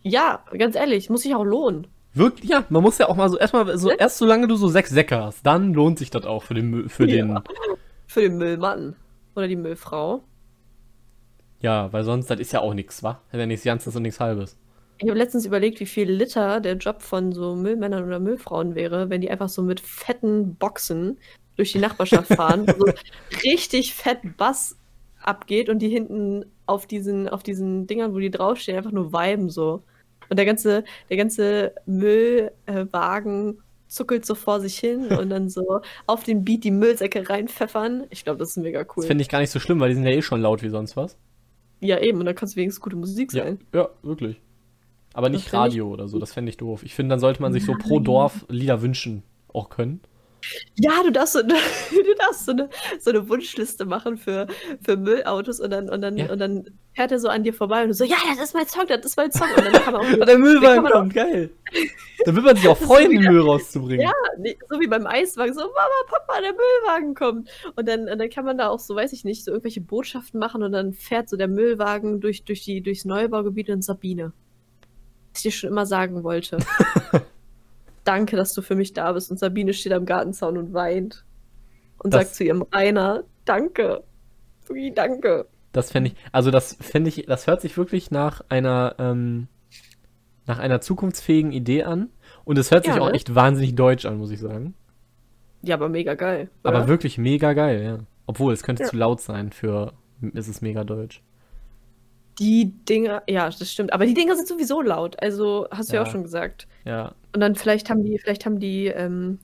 ja, 0.03 0.43
ganz 0.57 0.75
ehrlich, 0.75 1.09
muss 1.09 1.21
sich 1.23 1.35
auch 1.35 1.43
lohnen. 1.43 1.87
Wirklich, 2.13 2.49
ja, 2.49 2.65
man 2.69 2.81
muss 2.83 2.97
ja 2.97 3.07
auch 3.07 3.15
mal 3.15 3.29
so 3.29 3.37
erstmal 3.37 3.77
so 3.77 3.87
Ne? 3.89 3.95
erst 3.99 4.17
solange 4.17 4.47
du 4.47 4.55
so 4.55 4.67
sechs 4.67 4.89
Säcke 4.89 5.23
hast, 5.23 5.45
dann 5.45 5.73
lohnt 5.73 5.97
sich 5.99 6.09
das 6.09 6.25
auch 6.25 6.43
für 6.43 6.53
den 6.55 6.69
Müll, 6.69 6.89
für 6.89 7.07
den 7.07 7.29
Ja. 7.29 7.43
Für 8.11 8.19
den 8.19 8.37
Müllmann. 8.37 8.97
Oder 9.37 9.47
die 9.47 9.55
Müllfrau. 9.55 10.21
ja, 11.61 11.93
weil 11.93 12.03
sonst 12.03 12.29
das 12.29 12.41
ist 12.41 12.51
ja 12.51 12.59
auch 12.59 12.73
nichts, 12.73 13.03
wa? 13.03 13.21
Ist 13.31 13.39
ja 13.39 13.45
nichts 13.45 13.63
Ganzes 13.63 13.95
und 13.95 14.01
nichts 14.01 14.19
Halbes. 14.19 14.57
Ich 14.97 15.07
habe 15.07 15.17
letztens 15.17 15.45
überlegt, 15.45 15.79
wie 15.79 15.85
viel 15.85 16.11
Liter 16.11 16.59
der 16.59 16.75
Job 16.75 17.01
von 17.01 17.31
so 17.31 17.55
Müllmännern 17.55 18.03
oder 18.03 18.19
Müllfrauen 18.19 18.75
wäre, 18.75 19.09
wenn 19.09 19.21
die 19.21 19.31
einfach 19.31 19.47
so 19.47 19.61
mit 19.61 19.79
fetten 19.79 20.55
Boxen 20.55 21.19
durch 21.55 21.71
die 21.71 21.79
Nachbarschaft 21.79 22.27
fahren, 22.35 22.67
wo 22.67 22.87
so 22.87 22.93
richtig 23.45 23.95
fett 23.95 24.19
Bass 24.35 24.75
abgeht 25.21 25.69
und 25.69 25.79
die 25.79 25.87
hinten 25.87 26.43
auf 26.65 26.87
diesen, 26.87 27.29
auf 27.29 27.43
diesen 27.43 27.87
Dingern, 27.87 28.13
wo 28.13 28.19
die 28.19 28.29
draufstehen, 28.29 28.77
einfach 28.77 28.91
nur 28.91 29.13
viben 29.13 29.49
so. 29.49 29.83
Und 30.27 30.35
der 30.35 30.45
ganze, 30.45 30.83
der 31.09 31.15
ganze 31.15 31.75
Müllwagen 31.85 33.63
zuckelt 33.91 34.25
so 34.25 34.35
vor 34.35 34.59
sich 34.61 34.77
hin 34.79 35.07
und 35.07 35.29
dann 35.29 35.49
so 35.49 35.81
auf 36.07 36.23
den 36.23 36.43
Beat 36.45 36.63
die 36.63 36.71
Müllsäcke 36.71 37.29
reinpfeffern. 37.29 38.05
Ich 38.09 38.23
glaube, 38.23 38.39
das 38.39 38.51
ist 38.51 38.57
mega 38.57 38.83
Das 38.83 38.95
cool. 38.97 39.03
finde 39.05 39.21
ich 39.21 39.29
gar 39.29 39.39
nicht 39.39 39.49
so 39.51 39.59
schlimm, 39.59 39.79
weil 39.79 39.89
die 39.89 39.95
sind 39.95 40.05
ja 40.05 40.11
eh 40.11 40.21
schon 40.21 40.41
laut 40.41 40.63
wie 40.63 40.69
sonst 40.69 40.95
was. 40.95 41.17
Ja, 41.81 41.99
eben, 41.99 42.19
und 42.19 42.25
dann 42.25 42.35
kannst 42.35 42.55
du 42.55 42.59
wenigstens 42.59 42.81
gute 42.81 42.95
Musik 42.95 43.33
Ja, 43.33 43.43
sein. 43.43 43.59
ja, 43.73 43.89
wirklich. 44.01 44.39
Aber 45.13 45.29
nicht 45.29 45.51
Radio 45.53 45.89
oder 45.89 46.07
so, 46.07 46.19
das 46.19 46.31
fände 46.31 46.49
ich 46.49 46.57
doof. 46.57 46.83
Ich 46.83 46.95
finde, 46.95 47.09
dann 47.13 47.19
sollte 47.19 47.41
man 47.41 47.51
sich 47.51 47.65
so 47.65 47.73
pro 47.73 47.99
Dorf 47.99 48.45
Lieder 48.47 48.81
wünschen 48.81 49.23
auch 49.53 49.69
können. 49.69 49.99
Ja, 50.75 51.03
du 51.03 51.11
darfst 51.11 51.33
so, 51.33 51.41
du 51.43 52.15
darfst 52.17 52.45
so, 52.45 52.51
eine, 52.51 52.69
so 52.99 53.09
eine 53.11 53.27
Wunschliste 53.29 53.85
machen 53.85 54.17
für, 54.17 54.47
für 54.83 54.97
Müllautos 54.97 55.59
und 55.59 55.69
dann, 55.71 55.89
und, 55.89 56.01
dann, 56.01 56.17
Ja. 56.17 56.31
und 56.31 56.39
dann 56.39 56.65
fährt 56.93 57.11
er 57.11 57.19
so 57.19 57.29
an 57.29 57.43
dir 57.43 57.53
vorbei 57.53 57.83
und 57.83 57.89
du 57.89 57.93
so, 57.93 58.03
ja, 58.03 58.17
das 58.35 58.45
ist 58.45 58.53
mein 58.53 58.67
Song, 58.67 58.85
das 58.87 59.05
ist 59.05 59.15
mein 59.17 59.31
Song. 59.31 59.47
Und 59.55 59.65
dann 59.65 59.73
kann 59.73 59.93
man 59.93 60.01
auch 60.05 60.11
Und 60.19 60.27
der 60.27 60.37
Müllwagen 60.37 60.85
kommt, 60.85 61.13
geil. 61.13 61.49
Da 62.25 62.35
will 62.35 62.43
man 62.43 62.55
sich 62.55 62.67
auch 62.67 62.77
freuen, 62.87 63.11
den 63.11 63.23
Müll 63.23 63.41
rauszubringen. 63.41 64.01
Ja, 64.01 64.13
nee, 64.39 64.57
so 64.69 64.79
wie 64.79 64.87
beim 64.87 65.07
Eiswagen, 65.07 65.53
so 65.53 65.61
Mama, 65.61 65.71
Papa, 66.07 66.41
der 66.41 66.51
Müllwagen 66.51 67.15
kommt. 67.15 67.49
Und 67.75 67.87
dann, 67.87 68.09
und 68.09 68.17
dann 68.19 68.29
kann 68.29 68.45
man 68.45 68.57
da 68.57 68.69
auch 68.69 68.79
so, 68.79 68.95
weiß 68.95 69.13
ich 69.13 69.23
nicht, 69.23 69.45
so 69.45 69.51
irgendwelche 69.51 69.81
Botschaften 69.81 70.39
machen 70.39 70.63
und 70.63 70.71
dann 70.73 70.93
fährt 70.93 71.29
so 71.29 71.37
der 71.37 71.47
Müllwagen 71.47 72.19
durch, 72.19 72.43
durch 72.43 72.63
die, 72.63 72.81
durchs 72.81 73.05
Neubaugebiet 73.05 73.69
in 73.69 73.81
Sabine. 73.81 74.33
Was 75.33 75.39
ich 75.39 75.43
dir 75.43 75.51
schon 75.51 75.69
immer 75.69 75.85
sagen 75.85 76.23
wollte. 76.23 76.57
Danke, 78.03 78.35
dass 78.35 78.53
du 78.53 78.61
für 78.61 78.75
mich 78.75 78.93
da 78.93 79.11
bist. 79.11 79.29
Und 79.31 79.37
Sabine 79.37 79.73
steht 79.73 79.93
am 79.93 80.05
Gartenzaun 80.05 80.57
und 80.57 80.73
weint. 80.73 81.23
Und 81.99 82.13
Das- 82.13 82.23
sagt 82.23 82.35
zu 82.35 82.43
ihrem 82.43 82.63
Rainer, 82.63 83.23
danke. 83.45 84.03
Wirklich 84.67 84.93
danke. 84.95 85.47
Das 85.71 85.91
fände 85.91 86.09
ich, 86.11 86.15
also 86.31 86.51
das 86.51 86.75
fände 86.81 87.09
ich, 87.09 87.25
das 87.27 87.47
hört 87.47 87.61
sich 87.61 87.77
wirklich 87.77 88.11
nach 88.11 88.41
einer, 88.49 88.95
ähm, 88.99 89.47
nach 90.47 90.59
einer 90.59 90.81
zukunftsfähigen 90.81 91.51
Idee 91.51 91.83
an. 91.83 92.09
Und 92.43 92.57
es 92.57 92.71
hört 92.71 92.85
sich 92.85 92.95
Ja, 92.95 93.01
auch 93.01 93.07
ne? 93.09 93.13
echt 93.13 93.35
wahnsinnig 93.35 93.75
deutsch 93.75 94.05
an, 94.05 94.17
muss 94.17 94.31
ich 94.31 94.39
sagen. 94.39 94.73
Ja, 95.61 95.75
aber 95.75 95.89
mega 95.89 96.15
geil. 96.15 96.49
Aber 96.63 96.79
oder? 96.79 96.87
wirklich 96.87 97.17
mega 97.19 97.53
geil, 97.53 97.83
ja. 97.83 97.97
Obwohl, 98.25 98.51
es 98.53 98.63
könnte 98.63 98.83
Ja. 98.83 98.89
zu 98.89 98.97
laut 98.97 99.21
sein 99.21 99.51
für, 99.51 99.93
ist 100.33 100.47
es 100.47 100.61
mega 100.61 100.83
deutsch. 100.83 101.21
Die 102.39 102.71
Dinger, 102.87 103.23
ja, 103.27 103.49
das 103.49 103.71
stimmt. 103.71 103.93
Aber 103.93 104.05
die 104.05 104.13
Dinger 104.13 104.35
sind 104.35 104.47
sowieso 104.47 104.81
laut. 104.81 105.21
Also, 105.21 105.67
hast 105.71 105.89
du 105.91 105.95
ja, 105.95 106.01
Ja. 106.01 106.07
auch 106.07 106.11
schon 106.11 106.23
gesagt. 106.23 106.67
Ja, 106.85 107.13
Und 107.33 107.41
dann 107.41 107.55
vielleicht 107.55 107.89
haben 107.89 108.03
die, 108.03 108.17
vielleicht 108.17 108.45
haben 108.45 108.59
die, 108.59 108.87
ähm, 108.87 109.39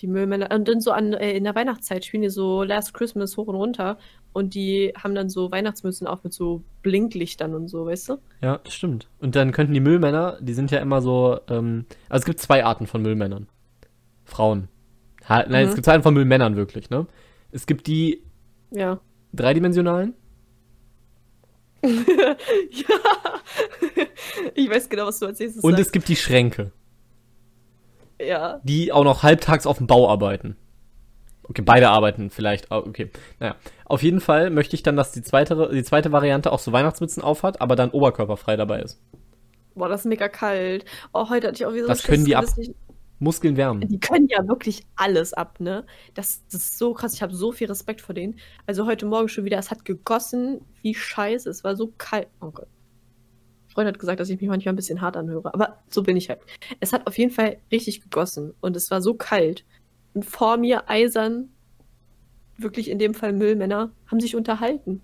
die 0.00 0.06
Müllmänner, 0.06 0.50
und 0.54 0.68
dann 0.68 0.80
so 0.80 0.92
an, 0.92 1.14
äh, 1.14 1.32
in 1.32 1.44
der 1.44 1.54
Weihnachtszeit 1.54 2.04
spielen 2.04 2.22
die 2.22 2.28
so 2.28 2.62
Last 2.62 2.92
Christmas 2.94 3.36
hoch 3.38 3.46
und 3.46 3.54
runter 3.54 3.96
und 4.34 4.54
die 4.54 4.92
haben 5.02 5.14
dann 5.14 5.30
so 5.30 5.50
Weihnachtsmützen 5.50 6.06
auf 6.06 6.22
mit 6.22 6.34
so 6.34 6.62
Blinklichtern 6.82 7.54
und 7.54 7.68
so, 7.68 7.86
weißt 7.86 8.10
du? 8.10 8.16
ja, 8.42 8.60
stimmt. 8.68 9.08
Und 9.20 9.34
dann 9.34 9.52
könnten 9.52 9.72
die 9.72 9.80
Müllmänner, 9.80 10.36
die 10.42 10.52
sind 10.52 10.70
ja 10.70 10.80
immer 10.80 11.00
so, 11.00 11.38
ähm, 11.48 11.86
also 12.10 12.20
es 12.22 12.26
gibt 12.26 12.40
zwei 12.40 12.64
Arten 12.64 12.86
von 12.86 13.00
Müllmännern. 13.00 13.48
Frauen. 14.24 14.68
Ha, 15.28 15.44
nein, 15.48 15.64
Mhm. 15.64 15.68
es 15.70 15.74
gibt 15.74 15.84
zwei 15.86 15.92
Arten 15.92 16.02
von 16.02 16.14
Müllmännern 16.14 16.56
wirklich, 16.56 16.90
ne? 16.90 17.06
Es 17.50 17.64
gibt 17.66 17.86
die 17.86 18.22
Ja. 18.70 19.00
dreidimensionalen 19.32 20.12
ja. 21.82 22.96
ich 24.54 24.70
weiß 24.70 24.88
genau, 24.88 25.06
was 25.06 25.18
du 25.18 25.26
als 25.26 25.38
nächstes 25.38 25.62
und 25.62 25.72
sagst. 25.72 25.86
es 25.86 25.92
gibt 25.92 26.08
die 26.08 26.16
Schränke, 26.16 26.72
ja. 28.20 28.60
die 28.64 28.92
auch 28.92 29.04
noch 29.04 29.22
halbtags 29.22 29.66
auf 29.66 29.78
dem 29.78 29.86
Bau 29.86 30.08
arbeiten. 30.08 30.56
Okay, 31.48 31.62
beide 31.62 31.90
arbeiten 31.90 32.30
vielleicht. 32.30 32.72
ah, 32.72 32.78
Okay, 32.78 33.10
naja. 33.38 33.54
Auf 33.84 34.02
jeden 34.02 34.20
Fall 34.20 34.50
möchte 34.50 34.74
ich 34.74 34.82
dann, 34.82 34.96
dass 34.96 35.12
die 35.12 35.22
zweite, 35.22 35.70
die 35.72 35.84
zweite 35.84 36.10
Variante 36.10 36.50
auch 36.50 36.58
so 36.58 36.72
Weihnachtsmützen 36.72 37.22
aufhat, 37.22 37.60
aber 37.60 37.76
dann 37.76 37.90
oberkörperfrei 37.90 38.56
dabei 38.56 38.80
ist. 38.82 39.00
Boah, 39.76 39.88
das 39.88 40.00
ist 40.00 40.06
mega 40.06 40.28
kalt. 40.28 40.84
Oh, 41.12 41.28
heute 41.28 41.48
hatte 41.48 41.56
ich 41.56 41.66
auch 41.66 41.72
wieder 41.72 41.82
so 41.84 41.88
Das 41.88 42.02
können 42.02 42.24
die 42.24 42.34
ab. 42.34 42.46
Gewissen. 42.46 42.74
Muskeln 43.18 43.56
wärmen. 43.56 43.86
Die 43.88 43.98
können 43.98 44.28
ja 44.28 44.46
wirklich 44.46 44.86
alles 44.94 45.32
ab, 45.32 45.58
ne? 45.58 45.86
Das, 46.14 46.44
das 46.46 46.62
ist 46.62 46.78
so 46.78 46.92
krass. 46.92 47.14
Ich 47.14 47.22
habe 47.22 47.34
so 47.34 47.52
viel 47.52 47.66
Respekt 47.66 48.00
vor 48.00 48.14
denen. 48.14 48.38
Also 48.66 48.86
heute 48.86 49.06
Morgen 49.06 49.28
schon 49.28 49.44
wieder, 49.44 49.58
es 49.58 49.70
hat 49.70 49.84
gegossen. 49.84 50.60
Wie 50.82 50.94
scheiße. 50.94 51.48
Es 51.48 51.64
war 51.64 51.76
so 51.76 51.92
kalt. 51.96 52.28
Oh 52.40 52.50
Gott. 52.50 52.68
Freund 53.68 53.88
hat 53.88 53.98
gesagt, 53.98 54.20
dass 54.20 54.28
ich 54.28 54.40
mich 54.40 54.48
manchmal 54.48 54.72
ein 54.72 54.76
bisschen 54.76 55.00
hart 55.00 55.16
anhöre. 55.16 55.52
Aber 55.52 55.82
so 55.88 56.02
bin 56.02 56.16
ich 56.16 56.28
halt. 56.28 56.40
Es 56.80 56.92
hat 56.92 57.06
auf 57.06 57.16
jeden 57.16 57.30
Fall 57.30 57.58
richtig 57.72 58.02
gegossen. 58.02 58.54
Und 58.60 58.76
es 58.76 58.90
war 58.90 59.00
so 59.00 59.14
kalt. 59.14 59.64
Und 60.14 60.24
vor 60.24 60.56
mir 60.56 60.88
eisern, 60.88 61.50
wirklich 62.58 62.90
in 62.90 62.98
dem 62.98 63.14
Fall 63.14 63.32
Müllmänner, 63.32 63.92
haben 64.06 64.20
sich 64.20 64.36
unterhalten. 64.36 65.02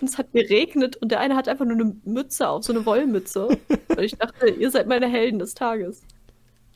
Und 0.00 0.10
es 0.10 0.18
hat 0.18 0.32
geregnet 0.32 0.96
und 0.96 1.10
der 1.10 1.20
eine 1.20 1.36
hat 1.36 1.48
einfach 1.48 1.64
nur 1.64 1.76
eine 1.76 1.96
Mütze 2.04 2.48
auf, 2.48 2.64
so 2.64 2.72
eine 2.72 2.84
Wollmütze. 2.84 3.46
Und 3.46 4.00
ich 4.00 4.16
dachte, 4.16 4.48
ihr 4.48 4.70
seid 4.70 4.88
meine 4.88 5.06
Helden 5.06 5.38
des 5.38 5.54
Tages. 5.54 6.02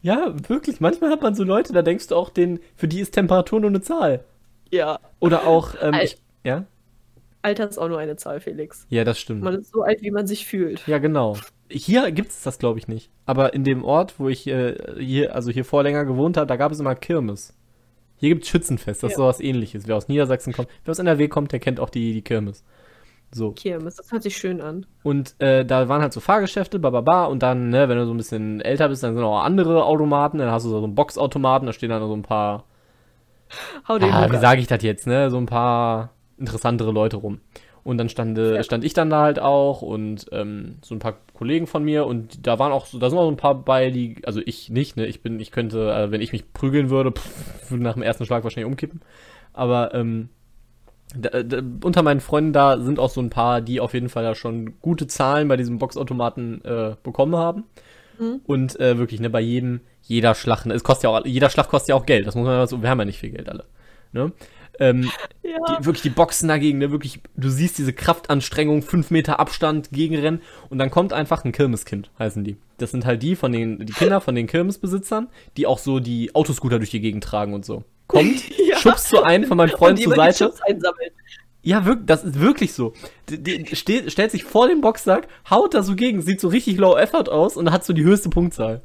Ja, 0.01 0.33
wirklich. 0.49 0.81
Manchmal 0.81 1.11
hat 1.11 1.23
man 1.23 1.35
so 1.35 1.45
Leute, 1.45 1.73
da 1.73 1.83
denkst 1.83 2.09
du 2.09 2.17
auch, 2.17 2.31
den, 2.31 2.61
für 2.77 2.89
die 2.89 3.01
ist 3.01 3.13
Temperatur 3.13 3.61
nur 3.61 3.71
eine 3.71 3.81
Zahl. 3.81 4.25
Ja. 4.71 5.01
Oder 5.21 5.47
auch, 5.47 5.75
ähm, 5.81 5.95
Al- 5.95 6.05
ich, 6.05 6.19
ja? 6.45 6.65
Alter 7.43 7.69
ist 7.69 7.79
auch 7.79 7.89
nur 7.89 7.99
eine 7.99 8.17
Zahl, 8.17 8.41
Felix. 8.41 8.87
Ja, 8.91 9.05
das 9.05 9.19
stimmt. 9.19 9.43
Man 9.43 9.55
ist 9.55 9.73
so 9.73 9.83
alt, 9.83 10.03
wie 10.03 10.11
man 10.11 10.27
sich 10.27 10.47
fühlt. 10.47 10.87
Ja, 10.87 10.99
genau. 10.99 11.37
Hier 11.71 12.11
gibt 12.11 12.31
es 12.31 12.43
das, 12.43 12.59
glaube 12.59 12.79
ich, 12.79 12.89
nicht. 12.89 13.11
Aber 13.27 13.55
in 13.55 13.65
dem 13.65 13.85
Ort, 13.85 14.15
wo 14.19 14.29
ich 14.29 14.47
äh, 14.47 14.75
hier, 14.99 15.35
also 15.35 15.51
hier 15.51 15.65
vor 15.65 15.83
länger 15.83 16.05
gewohnt 16.05 16.37
habe, 16.37 16.47
da 16.47 16.57
gab 16.57 16.73
es 16.73 16.81
immer 16.81 16.95
Kirmes. 16.95 17.55
Hier 18.17 18.31
gibt 18.31 18.43
es 18.43 18.49
Schützenfest, 18.49 19.03
das 19.03 19.11
ja. 19.11 19.13
ist 19.13 19.17
sowas 19.17 19.41
ähnliches. 19.41 19.87
Wer 19.87 19.97
aus 19.97 20.09
Niedersachsen 20.09 20.53
kommt, 20.53 20.69
wer 20.85 20.91
aus 20.91 20.99
NRW 20.99 21.29
kommt, 21.29 21.53
der 21.53 21.61
kennt 21.61 21.79
auch 21.79 21.91
die, 21.91 22.13
die 22.13 22.23
Kirmes. 22.23 22.65
So. 23.31 23.53
Kirmes, 23.53 23.97
das 23.97 24.11
hört 24.11 24.23
sich 24.23 24.37
schön 24.37 24.61
an. 24.61 24.87
Und 25.03 25.35
äh, 25.39 25.65
da 25.65 25.89
waren 25.89 26.01
halt 26.01 26.13
so 26.13 26.21
Fahrgeschäfte, 26.21 26.79
bababa, 26.79 27.27
und 27.27 27.43
dann, 27.43 27.69
ne, 27.69 27.89
wenn 27.89 27.99
du 27.99 28.07
so 28.07 28.15
ein 28.15 28.17
bisschen 28.17 28.61
älter 28.61 28.89
bist, 28.89 29.03
dann 29.03 29.15
sind 29.15 29.25
auch 29.25 29.43
andere 29.43 29.85
Automaten, 29.85 30.39
dann 30.39 30.51
hast 30.51 30.65
du 30.65 30.71
so 30.71 30.83
einen 30.83 30.95
Boxautomaten, 30.95 31.67
da 31.67 31.73
stehen 31.73 31.91
dann 31.91 32.07
so 32.07 32.15
ein 32.15 32.23
paar. 32.23 32.65
Hau 33.87 33.99
den 33.99 34.13
ah, 34.13 34.31
wie 34.31 34.37
sage 34.37 34.61
ich 34.61 34.67
das 34.67 34.83
jetzt, 34.83 35.07
ne? 35.07 35.31
So 35.31 35.39
ein 35.39 35.47
paar 35.47 36.11
interessantere 36.39 36.93
Leute 36.93 37.17
rum. 37.17 37.41
Und 37.85 37.97
dann 37.97 38.09
stand, 38.09 38.37
ja. 38.37 38.63
stand 38.63 38.85
ich 38.85 38.93
dann 38.93 39.09
da 39.09 39.23
halt 39.23 39.39
auch 39.39 39.81
und 39.81 40.27
ähm, 40.33 40.77
so 40.83 40.95
ein 40.95 40.99
paar 40.99 41.17
Kollegen 41.33 41.67
von 41.67 41.83
mir 41.83 42.07
und 42.07 42.47
da 42.47 42.59
waren 42.59 42.73
auch 42.73 42.85
so, 42.85 42.99
da 42.99 43.09
sind 43.09 43.19
auch 43.19 43.25
so 43.25 43.31
ein 43.31 43.39
paar 43.39 43.55
bei, 43.55 43.91
die, 43.91 44.17
also 44.27 44.41
ich 44.45 44.69
nicht, 44.69 44.97
ne? 44.97 45.07
Ich 45.07 45.23
bin, 45.23 45.41
ich 45.41 45.53
könnte, 45.53 45.91
äh, 45.91 46.11
wenn 46.11 46.21
ich 46.21 46.33
mich 46.33 46.53
prügeln 46.53 46.91
würde, 46.91 47.13
pff, 47.13 47.71
würde 47.71 47.85
nach 47.85 47.95
dem 47.95 48.03
ersten 48.03 48.27
Schlag 48.27 48.45
wahrscheinlich 48.45 48.71
umkippen. 48.71 49.01
Aber 49.55 49.95
ähm, 49.95 50.29
da, 51.17 51.43
da, 51.43 51.63
unter 51.83 52.03
meinen 52.03 52.21
Freunden 52.21 52.53
da 52.53 52.79
sind 52.79 52.99
auch 52.99 53.11
so 53.11 53.21
ein 53.21 53.31
paar, 53.31 53.61
die 53.61 53.81
auf 53.81 53.95
jeden 53.95 54.09
Fall 54.09 54.25
ja 54.25 54.35
schon 54.35 54.81
gute 54.81 55.07
Zahlen 55.07 55.49
bei 55.49 55.57
diesem 55.57 55.79
Boxautomaten 55.79 56.65
äh, 56.65 56.97
bekommen 57.03 57.37
haben. 57.37 57.65
Mhm. 58.19 58.41
Und 58.45 58.79
äh, 58.81 58.99
wirklich, 58.99 59.21
ne, 59.21 59.31
bei 59.31 59.41
jedem, 59.41 59.81
jeder 60.03 60.35
Schlag, 60.35 60.67
ne, 60.67 60.75
es 60.75 60.85
kostet 60.85 61.05
ja 61.05 61.11
auch, 61.11 61.25
jeder 61.25 61.51
Schlag 61.51 61.69
kostet 61.69 61.91
ja 61.91 61.95
auch 61.95 62.07
Geld. 62.07 62.27
Das 62.27 62.35
muss 62.35 62.47
man 62.47 62.67
so, 62.67 62.83
wir 62.83 62.91
haben 62.91 62.99
ja 62.99 63.05
nicht 63.05 63.21
viel 63.21 63.31
Geld 63.31 63.49
alle. 63.49 63.65
Ne? 64.13 64.33
Ähm, 64.81 65.11
ja. 65.43 65.59
die, 65.69 65.87
wirklich 65.87 66.03
die 66.03 66.11
Boxen 66.11 66.49
dagegen, 66.49 66.79
ne, 66.79 66.91
wirklich, 66.91 67.21
du 67.37 67.49
siehst 67.49 67.79
diese 67.79 67.93
Kraftanstrengung, 67.93 68.83
fünf 68.83 69.11
Meter 69.11 69.41
Abstand 69.41 69.91
gegenrennen 69.91 70.41
und 70.69 70.79
dann 70.79 70.91
kommt 70.91 71.13
einfach 71.13 71.45
ein 71.45 71.53
Kirmeskind, 71.53 72.11
heißen 72.19 72.45
die. 72.45 72.59
Das 72.77 72.91
sind 72.91 73.07
halt 73.07 73.23
die 73.23 73.35
von 73.35 73.53
den, 73.53 73.85
die 73.85 73.93
Kinder 73.93 74.21
von 74.21 74.35
den 74.35 74.47
Kirmesbesitzern, 74.47 75.29
die 75.57 75.67
auch 75.67 75.79
so 75.79 76.01
die 76.01 76.35
Autoscooter 76.35 76.79
durch 76.79 76.91
die 76.91 77.01
Gegend 77.01 77.25
tragen 77.25 77.55
und 77.55 77.65
so. 77.65 77.85
Kommt, 78.07 78.49
ja. 78.59 78.65
schubst 78.81 79.09
so 79.09 79.23
einen 79.23 79.47
von 79.47 79.57
meinen 79.57 79.71
Freunden 79.71 80.03
zur 80.03 80.15
Seite. 80.15 80.53
Ja, 81.63 81.85
wirklich, 81.85 82.07
das 82.07 82.25
ist 82.25 82.41
wirklich 82.41 82.73
so. 82.73 82.95
Die, 83.29 83.63
die 83.63 83.77
steht, 83.77 84.11
stellt 84.13 84.31
sich 84.31 84.45
vor 84.45 84.69
den 84.69 84.81
Boxsack, 84.81 85.29
haut 85.51 85.75
da 85.75 85.83
so 85.83 85.97
gegen, 85.97 86.23
sieht 86.23 86.41
so 86.41 86.49
richtig 86.49 86.79
low 86.79 86.97
effort 86.97 87.29
aus 87.29 87.57
und 87.57 87.71
hat 87.71 87.85
so 87.85 87.93
die 87.93 88.05
höchste 88.05 88.31
Punktzahl. 88.31 88.83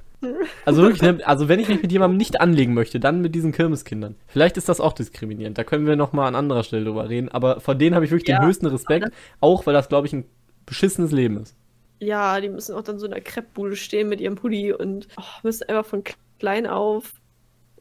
Also 0.66 0.82
wirklich, 0.82 1.02
ne, 1.02 1.20
also 1.26 1.50
wenn 1.50 1.60
ich 1.60 1.68
mich 1.68 1.82
mit 1.82 1.92
jemandem 1.92 2.18
nicht 2.18 2.40
anlegen 2.40 2.74
möchte, 2.74 3.00
dann 3.00 3.22
mit 3.22 3.36
diesen 3.36 3.52
Kirmeskindern. 3.52 4.16
Vielleicht 4.28 4.58
ist 4.58 4.70
das 4.70 4.80
auch 4.80 4.94
diskriminierend. 4.94 5.58
Da 5.58 5.64
können 5.64 5.86
wir 5.86 5.96
noch 5.96 6.14
mal 6.14 6.28
an 6.28 6.36
anderer 6.36 6.64
Stelle 6.64 6.86
drüber 6.86 7.10
reden. 7.10 7.30
Aber 7.30 7.60
vor 7.60 7.76
denen 7.76 7.96
habe 7.96 8.06
ich 8.06 8.12
wirklich 8.12 8.30
ja, 8.30 8.40
den 8.40 8.48
höchsten 8.48 8.66
Respekt, 8.68 9.10
auch 9.40 9.66
weil 9.66 9.74
das, 9.74 9.90
glaube 9.90 10.08
ich, 10.08 10.14
ein 10.14 10.26
beschissenes 10.66 11.12
Leben 11.12 11.38
ist. 11.38 11.56
Ja, 12.00 12.40
die 12.40 12.50
müssen 12.50 12.76
auch 12.76 12.84
dann 12.84 13.00
so 13.00 13.06
in 13.06 13.12
der 13.12 13.22
Kreppbude 13.22 13.76
stehen 13.76 14.10
mit 14.10 14.20
ihrem 14.22 14.36
Pulli 14.36 14.74
und 14.74 15.08
oh, 15.18 15.24
müssen 15.44 15.68
einfach 15.70 15.86
von 15.86 16.04
klein 16.40 16.68
auf 16.68 17.14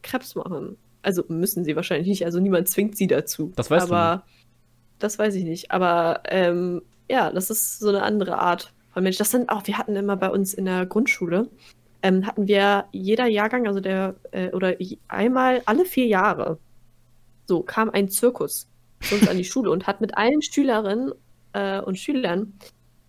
Krebs 0.02 0.34
machen. 0.34 0.76
Also 1.02 1.24
müssen 1.28 1.64
sie 1.64 1.76
wahrscheinlich 1.76 2.08
nicht, 2.08 2.24
also 2.24 2.40
niemand 2.40 2.68
zwingt 2.68 2.96
sie 2.96 3.06
dazu. 3.06 3.52
Das 3.56 3.70
weißt 3.70 3.90
Aber, 3.90 4.22
du. 4.24 4.32
Nicht. 4.32 4.46
Das 4.98 5.18
weiß 5.18 5.34
ich 5.34 5.44
nicht. 5.44 5.70
Aber 5.70 6.22
ähm, 6.28 6.82
ja, 7.10 7.30
das 7.30 7.50
ist 7.50 7.80
so 7.80 7.88
eine 7.88 8.02
andere 8.02 8.38
Art 8.38 8.72
von 8.92 9.02
Mensch. 9.02 9.18
Das 9.18 9.30
sind 9.30 9.48
auch, 9.48 9.66
wir 9.66 9.78
hatten 9.78 9.96
immer 9.96 10.16
bei 10.16 10.30
uns 10.30 10.54
in 10.54 10.64
der 10.64 10.86
Grundschule, 10.86 11.48
ähm, 12.02 12.26
hatten 12.26 12.46
wir 12.46 12.86
jeder 12.92 13.26
Jahrgang, 13.26 13.66
also 13.66 13.80
der, 13.80 14.14
äh, 14.30 14.50
oder 14.50 14.76
einmal 15.08 15.62
alle 15.66 15.84
vier 15.84 16.06
Jahre, 16.06 16.58
so 17.46 17.62
kam 17.62 17.90
ein 17.90 18.08
Zirkus 18.08 18.68
zu 19.00 19.16
uns 19.16 19.28
an 19.28 19.36
die 19.36 19.44
Schule 19.52 19.70
und 19.70 19.86
hat 19.86 20.00
mit 20.00 20.16
allen 20.16 20.42
Schülerinnen 20.42 21.12
äh, 21.52 21.80
und 21.80 21.98
Schülern 21.98 22.54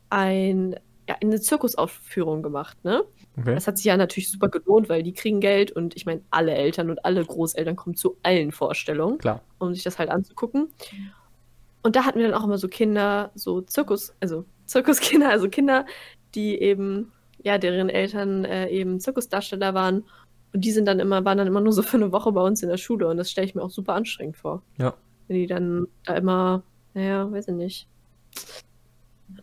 ein, 0.10 0.76
ja, 1.08 1.16
eine 1.22 1.42
Zirkusaufführung 1.42 2.44
gemacht, 2.44 2.84
ne? 2.84 3.04
Okay. 3.38 3.56
Das 3.56 3.68
hat 3.68 3.78
sich 3.78 3.86
ja 3.86 3.98
natürlich 3.98 4.32
super 4.32 4.50
gelohnt, 4.50 4.90
weil 4.90 5.02
die 5.02 5.14
kriegen 5.14 5.40
Geld 5.40 5.72
und 5.72 5.96
ich 5.96 6.06
meine, 6.06 6.22
alle 6.30 6.54
Eltern 6.54 6.90
und 6.90 7.04
alle 7.04 7.26
Großeltern 7.26 7.76
kommen 7.76 7.96
zu 7.96 8.18
allen 8.22 8.52
Vorstellungen, 8.52 9.18
Klar. 9.18 9.42
um 9.58 9.74
sich 9.74 9.84
das 9.84 9.98
halt 9.98 10.10
anzugucken. 10.10 10.70
Und 11.82 11.96
da 11.96 12.06
hatten 12.06 12.20
wir 12.20 12.28
dann 12.28 12.40
auch 12.40 12.46
immer 12.46 12.58
so 12.58 12.68
Kinder, 12.68 13.32
so 13.34 13.62
Zirkus, 13.62 14.14
also 14.20 14.46
Zirkuskinder, 14.66 15.30
also 15.32 15.50
Kinder, 15.50 15.86
die 16.36 16.60
eben 16.62 17.12
ja, 17.44 17.58
deren 17.58 17.90
Eltern 17.90 18.46
äh, 18.46 18.70
eben 18.70 19.00
Zirkusdarsteller 19.00 19.74
waren. 19.74 20.04
Und 20.54 20.64
die 20.64 20.72
sind 20.72 20.86
dann 20.86 21.00
immer, 21.00 21.26
waren 21.26 21.38
dann 21.38 21.48
immer 21.48 21.62
nur 21.62 21.74
so 21.74 21.82
für 21.82 21.98
eine 21.98 22.12
Woche 22.12 22.32
bei 22.32 22.42
uns 22.42 22.62
in 22.62 22.70
der 22.70 22.78
Schule 22.78 23.08
und 23.08 23.18
das 23.18 23.32
stelle 23.32 23.48
ich 23.48 23.56
mir 23.56 23.64
auch 23.64 23.72
super 23.72 23.94
anstrengend 23.96 24.38
vor. 24.38 24.62
Ja. 24.78 24.94
Wenn 25.28 25.38
die 25.38 25.48
dann 25.48 25.88
da 26.06 26.16
immer, 26.16 26.64
naja, 26.94 27.30
weiß 27.32 27.48
ich 27.50 27.56
nicht. 27.56 27.88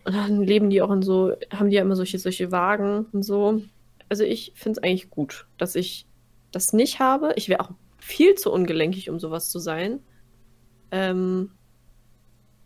Und 0.05 0.15
dann 0.15 0.41
leben 0.43 0.71
die 0.71 0.81
auch 0.83 0.91
in 0.91 1.03
so, 1.03 1.33
haben 1.53 1.69
die 1.69 1.77
ja 1.77 1.83
immer 1.83 1.97
solche, 1.97 2.19
solche 2.19 2.53
Wagen 2.53 3.07
und 3.13 3.23
so. 3.23 3.61
Also 4.11 4.25
ich 4.25 4.53
finde 4.55 4.79
es 4.79 4.85
eigentlich 4.85 5.09
gut, 5.09 5.47
dass 5.57 5.75
ich 5.75 6.07
das 6.53 6.75
nicht 6.75 6.99
habe. 6.99 7.33
Ich 7.37 7.49
wäre 7.49 7.61
auch 7.61 7.71
viel 7.99 8.35
zu 8.35 8.53
ungelenkig, 8.53 9.09
um 9.09 9.19
sowas 9.19 9.49
zu 9.49 9.59
sein. 9.59 10.01
Ähm, 10.91 11.53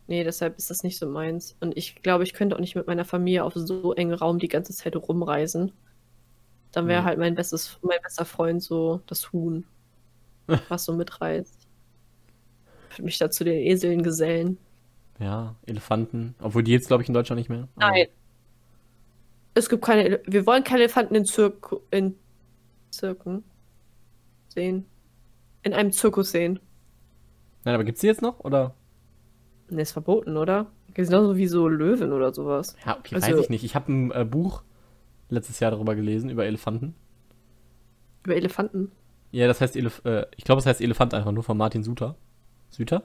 Nee, 0.06 0.22
deshalb 0.22 0.58
ist 0.58 0.70
das 0.70 0.82
nicht 0.82 0.98
so 0.98 1.06
meins. 1.06 1.56
Und 1.60 1.76
ich 1.76 2.02
glaube, 2.02 2.24
ich 2.24 2.34
könnte 2.34 2.56
auch 2.56 2.60
nicht 2.60 2.76
mit 2.76 2.86
meiner 2.86 3.04
Familie 3.04 3.44
auf 3.44 3.54
so 3.54 3.94
engen 3.94 4.14
Raum 4.14 4.38
die 4.38 4.48
ganze 4.48 4.74
Zeit 4.74 4.96
rumreisen. 4.96 5.72
Dann 6.72 6.88
wäre 6.88 7.02
mhm. 7.02 7.06
halt 7.06 7.18
mein 7.18 7.34
bestes, 7.34 7.78
mein 7.82 7.98
bester 8.02 8.24
Freund 8.24 8.62
so 8.62 9.00
das 9.06 9.32
Huhn, 9.32 9.64
was 10.68 10.84
so 10.84 10.92
mitreißt. 10.92 11.68
Ich 12.90 12.98
würde 12.98 13.04
mich 13.04 13.18
da 13.18 13.30
zu 13.30 13.44
den 13.44 13.58
Eseln 13.66 14.02
gesellen. 14.02 14.58
Ja, 15.18 15.54
Elefanten. 15.64 16.34
Obwohl 16.40 16.62
die 16.62 16.72
jetzt, 16.72 16.88
glaube 16.88 17.02
ich, 17.02 17.08
in 17.08 17.14
Deutschland 17.14 17.38
nicht 17.38 17.48
mehr. 17.48 17.68
Nein. 17.76 18.08
Es 19.54 19.68
gibt 19.68 19.84
keine. 19.84 20.20
Wir 20.26 20.46
wollen 20.46 20.64
keine 20.64 20.80
Elefanten 20.80 21.14
in, 21.14 21.24
Zirk 21.24 21.76
in 21.90 22.16
Zirken 22.90 23.44
sehen. 24.48 24.86
In 25.62 25.72
einem 25.72 25.92
Zirkus 25.92 26.30
sehen. 26.30 26.60
Nein, 27.64 27.74
aber 27.74 27.84
gibt 27.84 27.96
es 27.96 28.00
die 28.00 28.08
jetzt 28.08 28.22
noch? 28.22 28.40
Oder? 28.40 28.74
Ne, 29.70 29.82
ist 29.82 29.92
verboten, 29.92 30.36
oder? 30.36 30.66
Genauso 30.92 31.36
wie 31.36 31.46
so 31.46 31.66
Löwen 31.68 32.12
oder 32.12 32.32
sowas. 32.34 32.76
Ja, 32.84 32.98
okay, 32.98 33.14
also, 33.14 33.28
weiß 33.28 33.40
ich 33.40 33.50
nicht. 33.50 33.64
Ich 33.64 33.74
habe 33.74 33.90
ein 33.92 34.10
äh, 34.12 34.24
Buch 34.24 34.62
letztes 35.30 35.60
Jahr 35.60 35.70
darüber 35.70 35.94
gelesen, 35.94 36.30
über 36.30 36.44
Elefanten. 36.44 36.94
Über 38.24 38.36
Elefanten? 38.36 38.92
Ja, 39.32 39.46
das 39.46 39.60
heißt, 39.60 39.76
Elef 39.76 40.02
äh, 40.04 40.26
ich 40.36 40.44
glaube, 40.44 40.60
es 40.60 40.66
heißt 40.66 40.80
Elefant 40.80 41.14
einfach 41.14 41.32
nur 41.32 41.42
von 41.42 41.56
Martin 41.56 41.82
Suter. 41.82 42.16
Suter? 42.70 43.02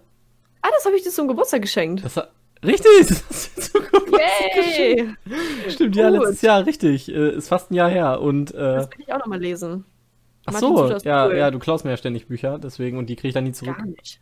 Ah, 0.62 0.70
das 0.76 0.86
habe 0.86 0.96
ich 0.96 1.04
dir 1.04 1.10
zum 1.10 1.28
Geburtstag 1.28 1.62
geschenkt. 1.62 2.04
Das 2.04 2.18
richtig, 2.64 3.08
das 3.08 3.69
Yay. 4.20 5.16
Stimmt, 5.70 5.96
Gut. 5.96 6.02
ja, 6.02 6.10
letztes 6.10 6.42
Jahr, 6.42 6.66
richtig. 6.66 7.10
Äh, 7.10 7.32
ist 7.32 7.50
fast 7.50 7.72
ein 7.72 7.76
Jahr 7.76 7.90
her. 7.90 8.22
Und, 8.22 8.54
äh, 8.54 8.58
das 8.58 8.90
will 8.92 9.06
ich 9.06 9.14
auch 9.14 9.20
nochmal 9.20 9.40
lesen. 9.40 9.86
Ach 10.46 10.54
so, 10.54 10.98
ja, 11.04 11.28
cool. 11.28 11.38
ja, 11.38 11.52
du 11.52 11.60
klaust 11.60 11.86
mir 11.86 11.92
ja 11.92 11.98
ständig 11.98 12.28
Bücher, 12.28 12.58
deswegen, 12.58 12.98
und 12.98 13.08
die 13.08 13.16
kriege 13.16 13.30
ich 13.30 13.34
dann 13.34 13.44
nie 13.44 13.52
zurück. 13.52 13.78
Gar 13.78 13.86
nicht. 13.86 14.20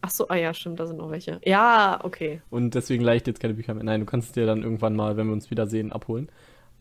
Ach 0.00 0.10
so, 0.10 0.28
ah 0.28 0.36
ja, 0.36 0.52
stimmt, 0.52 0.78
da 0.78 0.86
sind 0.86 0.98
noch 0.98 1.10
welche. 1.10 1.40
Ja, 1.44 1.98
okay. 2.02 2.42
Und 2.50 2.74
deswegen 2.74 3.02
leicht 3.02 3.26
jetzt 3.26 3.40
keine 3.40 3.54
Bücher 3.54 3.74
mehr. 3.74 3.84
Nein, 3.84 4.00
du 4.00 4.06
kannst 4.06 4.28
es 4.28 4.32
dir 4.32 4.46
dann 4.46 4.62
irgendwann 4.62 4.94
mal, 4.94 5.16
wenn 5.16 5.26
wir 5.26 5.32
uns 5.32 5.50
wiedersehen, 5.50 5.92
abholen. 5.92 6.28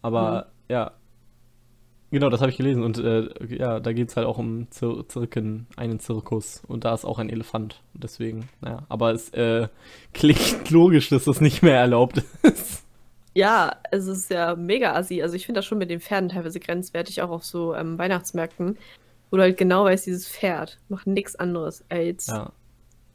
Aber 0.01 0.47
mhm. 0.67 0.73
ja, 0.73 0.91
genau, 2.13 2.29
das 2.29 2.39
habe 2.39 2.51
ich 2.51 2.57
gelesen. 2.57 2.83
Und 2.83 2.97
äh, 2.99 3.27
ja, 3.47 3.79
da 3.79 3.91
geht 3.91 4.09
es 4.09 4.15
halt 4.15 4.25
auch 4.25 4.37
um 4.37 4.71
Zir 4.71 5.05
Zirken, 5.07 5.67
einen 5.75 5.99
Zirkus. 5.99 6.61
Und 6.67 6.85
da 6.85 6.93
ist 6.93 7.03
auch 7.03 7.19
ein 7.19 7.29
Elefant. 7.29 7.81
Deswegen, 7.93 8.49
naja, 8.61 8.83
aber 8.87 9.11
es 9.11 9.29
äh, 9.29 9.67
klingt 10.13 10.69
logisch, 10.69 11.09
dass 11.09 11.25
das 11.25 11.41
nicht 11.41 11.61
mehr 11.61 11.77
erlaubt 11.77 12.23
ist. 12.43 12.83
Ja, 13.33 13.77
es 13.91 14.07
ist 14.07 14.29
ja 14.29 14.55
mega 14.55 14.93
assi. 14.93 15.21
Also 15.21 15.35
ich 15.35 15.45
finde 15.45 15.59
das 15.59 15.65
schon 15.65 15.79
mit 15.79 15.89
den 15.89 15.99
Pferden 15.99 16.29
teilweise 16.29 16.59
grenzwertig, 16.59 17.21
auch 17.21 17.31
auf 17.31 17.43
so 17.43 17.73
ähm, 17.73 17.97
Weihnachtsmärkten, 17.97 18.77
wo 19.31 19.37
du 19.37 19.43
halt 19.43 19.57
genau 19.57 19.85
weißt, 19.85 20.05
dieses 20.05 20.27
Pferd 20.27 20.79
macht 20.87 21.07
nichts 21.07 21.35
anderes 21.35 21.83
als 21.89 22.27
ja 22.27 22.51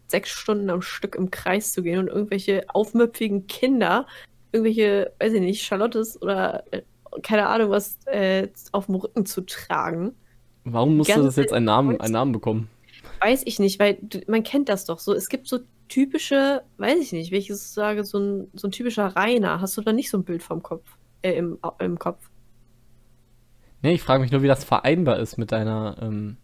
sechs 0.09 0.31
Stunden 0.31 0.70
am 0.70 0.83
Stück 0.83 1.15
im 1.15 1.31
Kreis 1.31 1.73
zu 1.73 1.83
gehen 1.83 1.99
und 2.01 2.09
irgendwelche 2.09 2.65
aufmüpfigen 2.69 3.47
Kinder, 3.47 4.07
irgendwelche, 4.53 5.12
weiß 5.20 5.35
ich 5.35 5.41
nicht, 5.41 5.65
Charlottes 5.65 6.20
oder 6.20 6.65
äh, 6.73 6.83
keine 7.22 7.47
Ahnung 7.48 7.70
was, 7.70 7.98
äh, 8.06 8.48
auf 8.72 8.86
dem 8.86 8.97
Rücken 8.97 9.26
zu 9.26 9.43
tragen. 9.43 10.14
Warum 10.64 10.97
musste 10.97 11.22
das 11.22 11.36
jetzt 11.36 11.52
einen 11.52 11.66
Namen, 11.66 12.01
einen 12.01 12.12
Namen 12.12 12.32
bekommen? 12.32 12.68
Weiß 13.20 13.43
ich 13.47 13.59
nicht, 13.59 13.80
weil 13.80 13.98
man 14.26 14.43
kennt 14.43 14.68
das 14.68 14.85
doch 14.85 14.98
so. 14.98 15.14
Es 15.14 15.28
gibt 15.28 15.48
so 15.48 15.60
typische, 15.89 16.62
weiß 16.76 16.98
ich 17.01 17.12
nicht, 17.12 17.32
welches 17.32 17.74
sage, 17.74 18.05
so 18.05 18.18
ein, 18.18 18.48
so 18.52 18.68
ein 18.68 18.70
typischer 18.70 19.06
Rainer. 19.16 19.60
Hast 19.60 19.76
du 19.76 19.80
da 19.80 19.93
nicht 19.93 20.10
so 20.10 20.18
ein 20.18 20.24
Bild 20.24 20.43
vom 20.43 20.62
Kopf, 20.62 20.85
äh, 21.22 21.32
im, 21.32 21.59
im 21.78 21.98
Kopf? 21.98 22.30
Nee, 23.82 23.94
ich 23.94 24.02
frage 24.02 24.22
mich 24.22 24.32
nur, 24.32 24.43
wie 24.43 24.48
das 24.48 24.64
vereinbar 24.64 25.18
ist 25.18 25.39
mit 25.39 25.52
deiner, 25.52 25.97
ähm, 26.01 26.36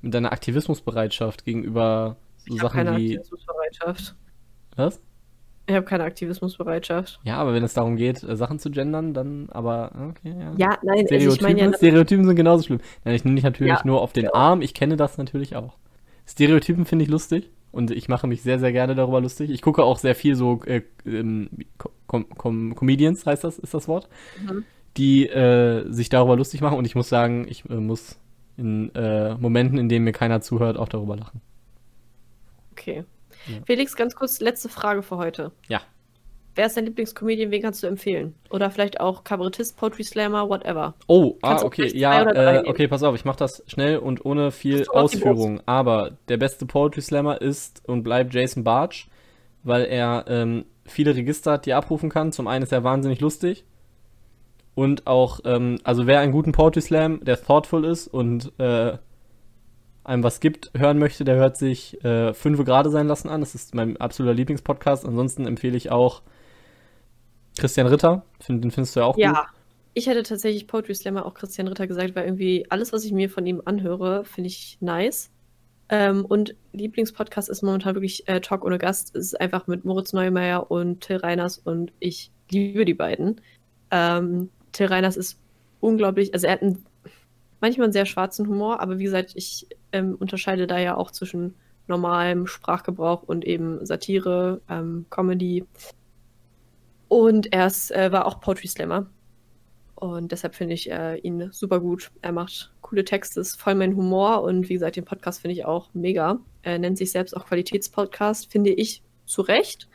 mit 0.00 0.14
deiner 0.14 0.32
Aktivismusbereitschaft 0.32 1.44
gegenüber 1.44 2.16
so 2.38 2.54
ich 2.54 2.60
Sachen 2.60 2.84
keine 2.84 2.96
wie. 2.96 3.16
Aktivismusbereitschaft. 3.16 4.16
Was? 4.76 5.00
Ich 5.68 5.74
habe 5.74 5.84
keine 5.84 6.04
Aktivismusbereitschaft. 6.04 7.18
Ja, 7.24 7.38
aber 7.38 7.52
wenn 7.52 7.64
es 7.64 7.74
darum 7.74 7.96
geht, 7.96 8.22
äh, 8.22 8.36
Sachen 8.36 8.60
zu 8.60 8.70
gendern, 8.70 9.14
dann 9.14 9.48
aber, 9.50 9.90
okay, 10.10 10.34
ja. 10.38 10.52
Ja, 10.56 10.78
nein, 10.82 11.06
Stereotypen, 11.06 11.14
also 11.14 11.36
ich 11.36 11.42
meine 11.42 11.60
ja, 11.60 11.72
Stereotypen 11.72 12.24
sind 12.24 12.36
genauso 12.36 12.64
schlimm. 12.64 12.80
Nein, 13.04 13.14
ich 13.14 13.24
nehme 13.24 13.34
dich 13.34 13.44
natürlich 13.44 13.72
ja, 13.72 13.82
nur 13.84 14.00
auf 14.00 14.12
den 14.12 14.24
ja. 14.26 14.34
Arm, 14.34 14.62
ich 14.62 14.74
kenne 14.74 14.96
das 14.96 15.18
natürlich 15.18 15.56
auch. 15.56 15.76
Stereotypen 16.24 16.84
finde 16.86 17.04
ich 17.04 17.10
lustig 17.10 17.50
und 17.72 17.90
ich 17.90 18.08
mache 18.08 18.28
mich 18.28 18.42
sehr, 18.42 18.60
sehr 18.60 18.70
gerne 18.70 18.94
darüber 18.94 19.20
lustig. 19.20 19.50
Ich 19.50 19.60
gucke 19.60 19.82
auch 19.82 19.98
sehr 19.98 20.14
viel 20.14 20.36
so 20.36 20.62
äh, 20.64 20.82
ähm, 21.04 21.50
Com 22.06 22.28
Com 22.28 22.74
Comedians, 22.76 23.26
heißt 23.26 23.42
das, 23.42 23.58
ist 23.58 23.74
das 23.74 23.88
Wort, 23.88 24.08
mhm. 24.46 24.64
die 24.96 25.26
äh, 25.26 25.90
sich 25.90 26.08
darüber 26.08 26.36
lustig 26.36 26.60
machen 26.60 26.78
und 26.78 26.84
ich 26.84 26.94
muss 26.94 27.08
sagen, 27.08 27.46
ich 27.48 27.68
äh, 27.68 27.74
muss 27.74 28.20
in 28.56 28.94
äh, 28.94 29.34
Momenten, 29.34 29.78
in 29.78 29.88
denen 29.88 30.04
mir 30.04 30.12
keiner 30.12 30.40
zuhört, 30.40 30.76
auch 30.76 30.88
darüber 30.88 31.16
lachen. 31.16 31.40
Okay. 32.70 33.04
Ja. 33.46 33.58
Felix, 33.66 33.96
ganz 33.96 34.14
kurz, 34.14 34.40
letzte 34.40 34.68
Frage 34.68 35.02
für 35.02 35.16
heute. 35.16 35.52
Ja. 35.68 35.80
Wer 36.56 36.66
ist 36.66 36.76
dein 36.76 36.86
Lieblingscomedian? 36.86 37.50
Wen 37.50 37.60
kannst 37.60 37.82
du 37.82 37.86
empfehlen? 37.86 38.34
Oder 38.48 38.70
vielleicht 38.70 38.98
auch 38.98 39.24
Kabarettist, 39.24 39.76
Poetry 39.76 40.04
Slammer, 40.04 40.48
whatever. 40.48 40.94
Oh, 41.06 41.36
ah, 41.42 41.62
okay, 41.62 41.94
ja, 41.94 42.30
äh, 42.30 42.64
okay, 42.66 42.88
pass 42.88 43.02
auf, 43.02 43.14
ich 43.14 43.26
mach 43.26 43.36
das 43.36 43.62
schnell 43.66 43.98
und 43.98 44.24
ohne 44.24 44.50
viel 44.50 44.86
Ausführung. 44.88 45.60
Aber 45.66 46.12
der 46.28 46.38
beste 46.38 46.64
Poetry 46.64 47.02
Slammer 47.02 47.42
ist 47.42 47.86
und 47.86 48.04
bleibt 48.04 48.32
Jason 48.32 48.64
Bartsch, 48.64 49.06
weil 49.64 49.84
er 49.84 50.24
ähm, 50.28 50.64
viele 50.86 51.14
Register 51.14 51.52
hat, 51.52 51.66
die 51.66 51.70
er 51.70 51.76
abrufen 51.76 52.08
kann. 52.08 52.32
Zum 52.32 52.48
einen 52.48 52.62
ist 52.62 52.72
er 52.72 52.84
wahnsinnig 52.84 53.20
lustig. 53.20 53.64
Und 54.74 55.06
auch, 55.06 55.40
ähm, 55.44 55.78
also 55.84 56.06
wer 56.06 56.20
einen 56.20 56.32
guten 56.32 56.52
Poetry 56.52 56.80
Slam, 56.80 57.22
der 57.22 57.42
thoughtful 57.42 57.84
ist 57.84 58.08
und 58.08 58.52
äh, 58.58 58.96
einem 60.06 60.22
was 60.22 60.40
gibt, 60.40 60.70
hören 60.76 60.98
möchte, 60.98 61.24
der 61.24 61.36
hört 61.36 61.56
sich 61.56 62.02
äh, 62.04 62.32
Fünfe 62.32 62.64
gerade 62.64 62.90
sein 62.90 63.08
lassen 63.08 63.28
an. 63.28 63.40
Das 63.40 63.54
ist 63.54 63.74
mein 63.74 63.96
absoluter 63.96 64.34
Lieblingspodcast. 64.34 65.04
Ansonsten 65.04 65.46
empfehle 65.46 65.76
ich 65.76 65.90
auch 65.90 66.22
Christian 67.58 67.86
Ritter. 67.86 68.24
Find, 68.40 68.62
den 68.62 68.70
findest 68.70 68.94
du 68.94 69.00
ja 69.00 69.06
auch 69.06 69.18
ja. 69.18 69.28
gut. 69.28 69.36
Ja, 69.36 69.46
ich 69.94 70.06
hätte 70.06 70.22
tatsächlich 70.22 70.66
Poetry 70.66 70.94
Slammer 70.94 71.26
auch 71.26 71.34
Christian 71.34 71.68
Ritter 71.68 71.86
gesagt, 71.86 72.14
weil 72.14 72.24
irgendwie 72.24 72.66
alles, 72.70 72.92
was 72.92 73.04
ich 73.04 73.12
mir 73.12 73.30
von 73.30 73.46
ihm 73.46 73.62
anhöre, 73.64 74.24
finde 74.24 74.48
ich 74.48 74.78
nice. 74.80 75.30
Ähm, 75.88 76.24
und 76.24 76.54
Lieblingspodcast 76.72 77.48
ist 77.48 77.62
momentan 77.62 77.94
wirklich 77.94 78.28
äh, 78.28 78.40
Talk 78.40 78.64
ohne 78.64 78.78
Gast. 78.78 79.14
Es 79.16 79.26
ist 79.26 79.40
einfach 79.40 79.66
mit 79.66 79.84
Moritz 79.84 80.12
Neumeier 80.12 80.70
und 80.70 81.00
Till 81.00 81.16
Reiners 81.16 81.58
und 81.58 81.92
ich 81.98 82.30
liebe 82.50 82.84
die 82.84 82.94
beiden. 82.94 83.40
Ähm, 83.90 84.50
Till 84.72 84.86
Reiners 84.86 85.16
ist 85.16 85.38
unglaublich, 85.80 86.34
also 86.34 86.46
er 86.46 86.54
hat 86.54 86.62
einen, 86.62 86.84
manchmal 87.60 87.84
einen 87.84 87.92
sehr 87.92 88.06
schwarzen 88.06 88.48
Humor, 88.48 88.80
aber 88.80 88.98
wie 88.98 89.04
gesagt, 89.04 89.32
ich 89.34 89.66
ähm, 89.92 90.16
unterscheide 90.16 90.66
da 90.66 90.78
ja 90.78 90.96
auch 90.96 91.10
zwischen 91.10 91.54
normalem 91.86 92.46
Sprachgebrauch 92.46 93.22
und 93.22 93.44
eben 93.44 93.84
Satire, 93.84 94.60
ähm, 94.68 95.06
Comedy. 95.10 95.64
Und 97.08 97.52
er 97.52 97.66
ist, 97.66 97.90
äh, 97.92 98.10
war 98.10 98.26
auch 98.26 98.40
Poetry 98.40 98.68
Slammer. 98.68 99.06
Und 99.94 100.32
deshalb 100.32 100.54
finde 100.54 100.74
ich 100.74 100.90
äh, 100.90 101.16
ihn 101.18 101.50
super 101.52 101.80
gut. 101.80 102.10
Er 102.20 102.32
macht 102.32 102.72
coole 102.82 103.04
Texte, 103.04 103.40
ist 103.40 103.60
voll 103.60 103.74
mein 103.74 103.96
Humor 103.96 104.42
und 104.42 104.68
wie 104.68 104.74
gesagt, 104.74 104.96
den 104.96 105.04
Podcast 105.04 105.40
finde 105.40 105.54
ich 105.54 105.64
auch 105.64 105.88
mega. 105.94 106.38
Er 106.62 106.78
nennt 106.78 106.98
sich 106.98 107.10
selbst 107.10 107.34
auch 107.36 107.46
Qualitätspodcast, 107.46 108.50
finde 108.52 108.70
ich 108.70 109.02
zu 109.24 109.42
Recht. 109.42 109.88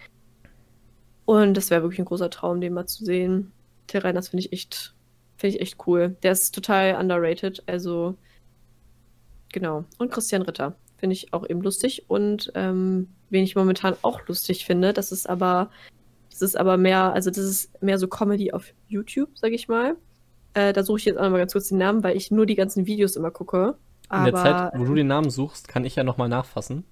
Und 1.25 1.55
das 1.55 1.69
wäre 1.69 1.83
wirklich 1.83 1.99
ein 1.99 2.05
großer 2.05 2.29
Traum, 2.29 2.61
den 2.61 2.73
mal 2.73 2.87
zu 2.87 3.05
sehen. 3.05 3.51
Till 3.87 4.01
Reiners 4.01 4.29
finde 4.29 4.45
ich 4.45 4.53
echt, 4.53 4.95
finde 5.37 5.55
ich 5.55 5.61
echt 5.61 5.87
cool. 5.87 6.17
Der 6.23 6.31
ist 6.31 6.53
total 6.55 6.95
underrated, 6.99 7.63
also 7.67 8.15
genau. 9.53 9.85
Und 9.97 10.11
Christian 10.11 10.41
Ritter 10.41 10.75
finde 10.97 11.13
ich 11.13 11.33
auch 11.33 11.47
eben 11.49 11.61
lustig 11.61 12.05
und 12.07 12.51
ähm, 12.55 13.09
wen 13.29 13.43
ich 13.43 13.55
momentan 13.55 13.95
auch 14.01 14.27
lustig 14.27 14.65
finde, 14.65 14.93
das 14.93 15.11
ist 15.11 15.27
aber 15.27 15.69
das 16.29 16.41
ist 16.41 16.57
aber 16.57 16.77
mehr, 16.77 17.13
also 17.13 17.29
das 17.29 17.39
ist 17.39 17.83
mehr 17.83 17.99
so 17.99 18.07
Comedy 18.07 18.51
auf 18.51 18.73
YouTube, 18.87 19.29
sag 19.35 19.51
ich 19.51 19.67
mal. 19.67 19.95
Äh, 20.53 20.73
da 20.73 20.83
suche 20.83 20.99
ich 20.99 21.05
jetzt 21.05 21.17
auch 21.17 21.23
noch 21.23 21.31
mal 21.31 21.37
ganz 21.37 21.53
kurz 21.53 21.69
den 21.69 21.77
Namen, 21.77 22.03
weil 22.03 22.17
ich 22.17 22.31
nur 22.31 22.45
die 22.45 22.55
ganzen 22.55 22.87
Videos 22.87 23.15
immer 23.15 23.31
gucke. 23.31 23.75
Aber, 24.09 24.27
In 24.27 24.33
der 24.33 24.43
Zeit, 24.43 24.71
wo 24.75 24.83
du 24.83 24.95
den 24.95 25.07
Namen 25.07 25.29
suchst, 25.29 25.67
kann 25.67 25.85
ich 25.85 25.95
ja 25.95 26.03
noch 26.03 26.17
mal 26.17 26.27
nachfassen. 26.27 26.83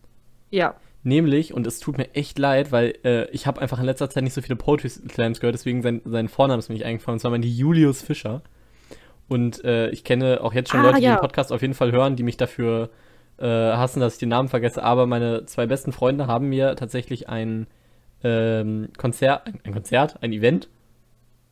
Ja. 0.51 0.75
Nämlich, 1.03 1.53
und 1.53 1.65
es 1.65 1.79
tut 1.79 1.97
mir 1.97 2.13
echt 2.13 2.37
leid, 2.37 2.71
weil 2.71 2.93
äh, 3.03 3.29
ich 3.31 3.47
habe 3.47 3.61
einfach 3.61 3.79
in 3.79 3.85
letzter 3.85 4.09
Zeit 4.09 4.23
nicht 4.23 4.33
so 4.33 4.41
viele 4.41 4.55
Poetry 4.55 4.89
Slams 4.89 5.39
gehört, 5.39 5.55
deswegen 5.55 5.81
sein, 5.81 6.01
sein 6.05 6.27
Vorname 6.27 6.59
ist 6.59 6.69
mir 6.69 6.75
nicht 6.75 6.85
eingefallen, 6.85 7.15
und 7.15 7.19
zwar 7.19 7.31
mein 7.31 7.43
Julius 7.43 8.01
Fischer. 8.01 8.41
Und 9.29 9.63
äh, 9.63 9.89
ich 9.91 10.03
kenne 10.03 10.41
auch 10.43 10.53
jetzt 10.53 10.71
schon 10.71 10.81
ah, 10.81 10.83
Leute, 10.83 10.97
die 10.97 11.05
ja. 11.05 11.15
den 11.15 11.21
Podcast 11.21 11.53
auf 11.53 11.61
jeden 11.61 11.75
Fall 11.75 11.91
hören, 11.91 12.15
die 12.15 12.23
mich 12.23 12.35
dafür 12.35 12.89
äh, 13.37 13.45
hassen, 13.45 13.99
dass 13.99 14.13
ich 14.13 14.19
den 14.19 14.29
Namen 14.29 14.49
vergesse. 14.49 14.83
Aber 14.83 15.05
meine 15.05 15.45
zwei 15.45 15.67
besten 15.67 15.91
Freunde 15.91 16.27
haben 16.27 16.49
mir 16.49 16.75
tatsächlich 16.75 17.29
ein 17.29 17.67
ähm, 18.23 18.89
Konzert, 18.97 19.43
ein 19.63 19.73
Konzert, 19.73 20.17
ein 20.21 20.33
Event, 20.33 20.67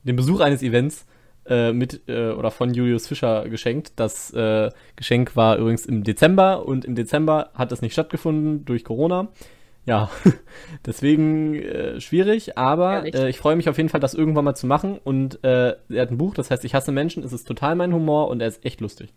den 0.04 0.16
Besuch 0.16 0.40
eines 0.42 0.64
Events 0.64 1.06
äh, 1.46 1.72
mit 1.72 2.02
äh, 2.08 2.32
oder 2.32 2.52
von 2.52 2.74
Julius 2.74 3.08
Fischer 3.08 3.48
geschenkt. 3.48 3.94
Das 3.96 4.34
äh, 4.34 4.70
Geschenk 4.96 5.36
war 5.36 5.58
übrigens 5.58 5.86
im 5.86 6.04
Dezember 6.04 6.66
und 6.66 6.84
im 6.84 6.96
Dezember 6.96 7.52
hat 7.54 7.72
es 7.72 7.82
nicht 7.82 7.94
stattgefunden 7.94 8.66
durch 8.66 8.84
Corona. 8.84 9.30
Ja, 9.88 10.12
deswegen 10.86 11.56
äh, 11.56 12.02
schwierig, 12.02 12.58
aber 12.58 13.06
äh, 13.06 13.30
ich 13.30 13.38
freue 13.40 13.56
mich 13.56 13.70
auf 13.70 13.78
jeden 13.78 13.90
Fall, 13.90 14.02
das 14.02 14.14
irgendwann 14.14 14.46
mal 14.46 14.56
zu 14.56 14.68
machen. 14.68 15.00
Und 15.04 15.44
äh, 15.44 15.76
er 15.90 16.02
hat 16.02 16.12
ein 16.12 16.18
Buch, 16.18 16.34
das 16.34 16.52
heißt, 16.52 16.66
ich 16.66 16.76
hasse 16.76 16.92
Menschen, 16.92 17.24
es 17.24 17.34
ist 17.34 17.48
total 17.48 17.76
mein 17.76 17.94
Humor 17.94 18.28
und 18.28 18.42
er 18.42 18.48
ist 18.48 18.66
echt 18.66 18.82
lustig. 18.82 19.14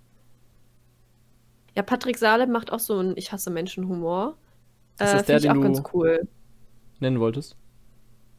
Ja, 1.75 1.83
Patrick 1.83 2.19
Salem 2.19 2.53
macht 2.53 2.73
auch 2.73 2.79
so 2.79 2.99
einen 2.99 3.17
Ich 3.17 3.33
hasse 3.33 3.51
Menschen 3.51 3.89
Humor. 3.89 4.37
Das 4.97 5.15
ist 5.15 5.29
der, 5.29 5.41
den 5.41 5.51
auch 5.51 5.63
ganz 5.63 5.83
cool 5.93 6.29
nennen 7.01 7.21
wolltest? 7.21 7.57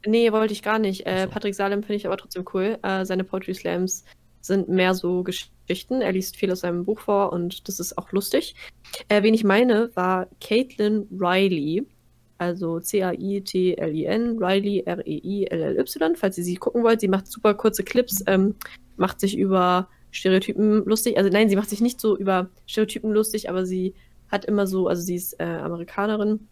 Nee, 0.06 0.32
wollte 0.32 0.54
ich 0.54 0.64
gar 0.64 0.80
nicht. 0.80 1.06
Äh, 1.06 1.28
Patrick 1.28 1.54
Salem 1.54 1.84
finde 1.84 1.96
ich 1.96 2.08
aber 2.08 2.18
trotzdem 2.18 2.46
cool. 2.54 2.78
Äh, 2.82 3.06
seine 3.06 3.24
Poetry 3.24 3.54
Slams 3.54 4.06
sind 4.42 4.70
mehr 4.70 4.94
so 4.94 5.24
Geschichten. 5.24 6.02
Er 6.02 6.12
liest 6.12 6.36
viel 6.36 6.52
aus 6.52 6.62
seinem 6.62 6.86
Buch 6.86 7.00
vor 7.00 7.34
und 7.34 7.68
das 7.68 7.80
ist 7.80 7.98
auch 7.98 8.12
lustig. 8.12 8.56
Äh, 9.10 9.22
wen 9.22 9.34
ich 9.34 9.44
meine, 9.44 9.92
war 9.96 10.28
Caitlin 10.40 11.08
Riley. 11.12 11.86
Also 12.42 12.80
C-A-I-T-L-I-N, 12.80 14.40
Riley, 14.40 14.82
R-E-I-L-L-Y, 14.84 16.16
falls 16.16 16.40
ihr 16.40 16.44
sie 16.44 16.56
gucken 16.56 16.82
wollt. 16.82 17.00
Sie 17.00 17.08
macht 17.08 17.28
super 17.28 17.54
kurze 17.54 17.84
Clips, 17.84 18.24
ähm, 18.26 18.56
macht 18.98 19.20
sich 19.20 19.38
über 19.38 19.88
Stereotypen 20.10 20.84
lustig. 20.86 21.20
Also 21.20 21.30
nein, 21.30 21.50
sie 21.50 21.56
macht 21.56 21.70
sich 21.70 21.82
nicht 21.82 22.02
so 22.02 22.18
über 22.18 22.50
Stereotypen 22.66 23.12
lustig, 23.12 23.48
aber 23.48 23.68
sie 23.68 23.94
hat 24.32 24.46
immer 24.46 24.66
so, 24.66 24.88
also 24.88 25.04
sie 25.04 25.14
ist 25.14 25.40
äh, 25.40 25.44
Amerikanerin 25.44 26.48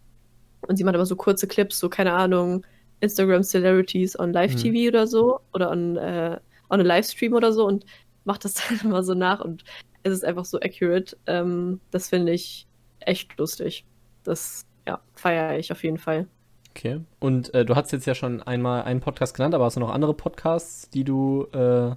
und 0.60 0.76
sie 0.76 0.84
macht 0.84 0.94
aber 0.94 1.06
so 1.06 1.16
kurze 1.16 1.48
Clips, 1.48 1.80
so 1.80 1.88
keine 1.88 2.12
Ahnung, 2.12 2.64
Instagram 3.00 3.42
Celebrities 3.42 4.16
on 4.16 4.32
Live-TV 4.32 4.82
mhm. 4.82 4.88
oder 4.90 5.08
so 5.08 5.40
oder 5.52 5.72
on, 5.72 5.96
äh, 5.96 6.38
on 6.68 6.78
a 6.78 6.84
Livestream 6.84 7.32
oder 7.32 7.52
so 7.52 7.66
und 7.66 7.84
macht 8.22 8.44
das 8.44 8.54
dann 8.68 8.78
immer 8.84 9.02
so 9.02 9.14
nach 9.14 9.40
und 9.40 9.64
es 10.04 10.12
ist 10.12 10.24
einfach 10.24 10.44
so 10.44 10.60
accurate. 10.60 11.16
Ähm, 11.26 11.80
das 11.90 12.10
finde 12.10 12.30
ich 12.30 12.68
echt 13.00 13.36
lustig. 13.38 13.84
Das, 14.22 14.66
ja, 14.90 15.00
feiere 15.14 15.56
ich 15.58 15.70
auf 15.70 15.84
jeden 15.84 15.98
Fall. 15.98 16.26
Okay. 16.70 17.00
Und 17.20 17.54
äh, 17.54 17.64
du 17.64 17.76
hast 17.76 17.92
jetzt 17.92 18.06
ja 18.06 18.14
schon 18.14 18.42
einmal 18.42 18.82
einen 18.82 19.00
Podcast 19.00 19.36
genannt, 19.36 19.54
aber 19.54 19.64
hast 19.64 19.76
du 19.76 19.80
noch 19.80 19.90
andere 19.90 20.14
Podcasts, 20.14 20.90
die 20.90 21.04
du 21.04 21.46
äh, 21.52 21.94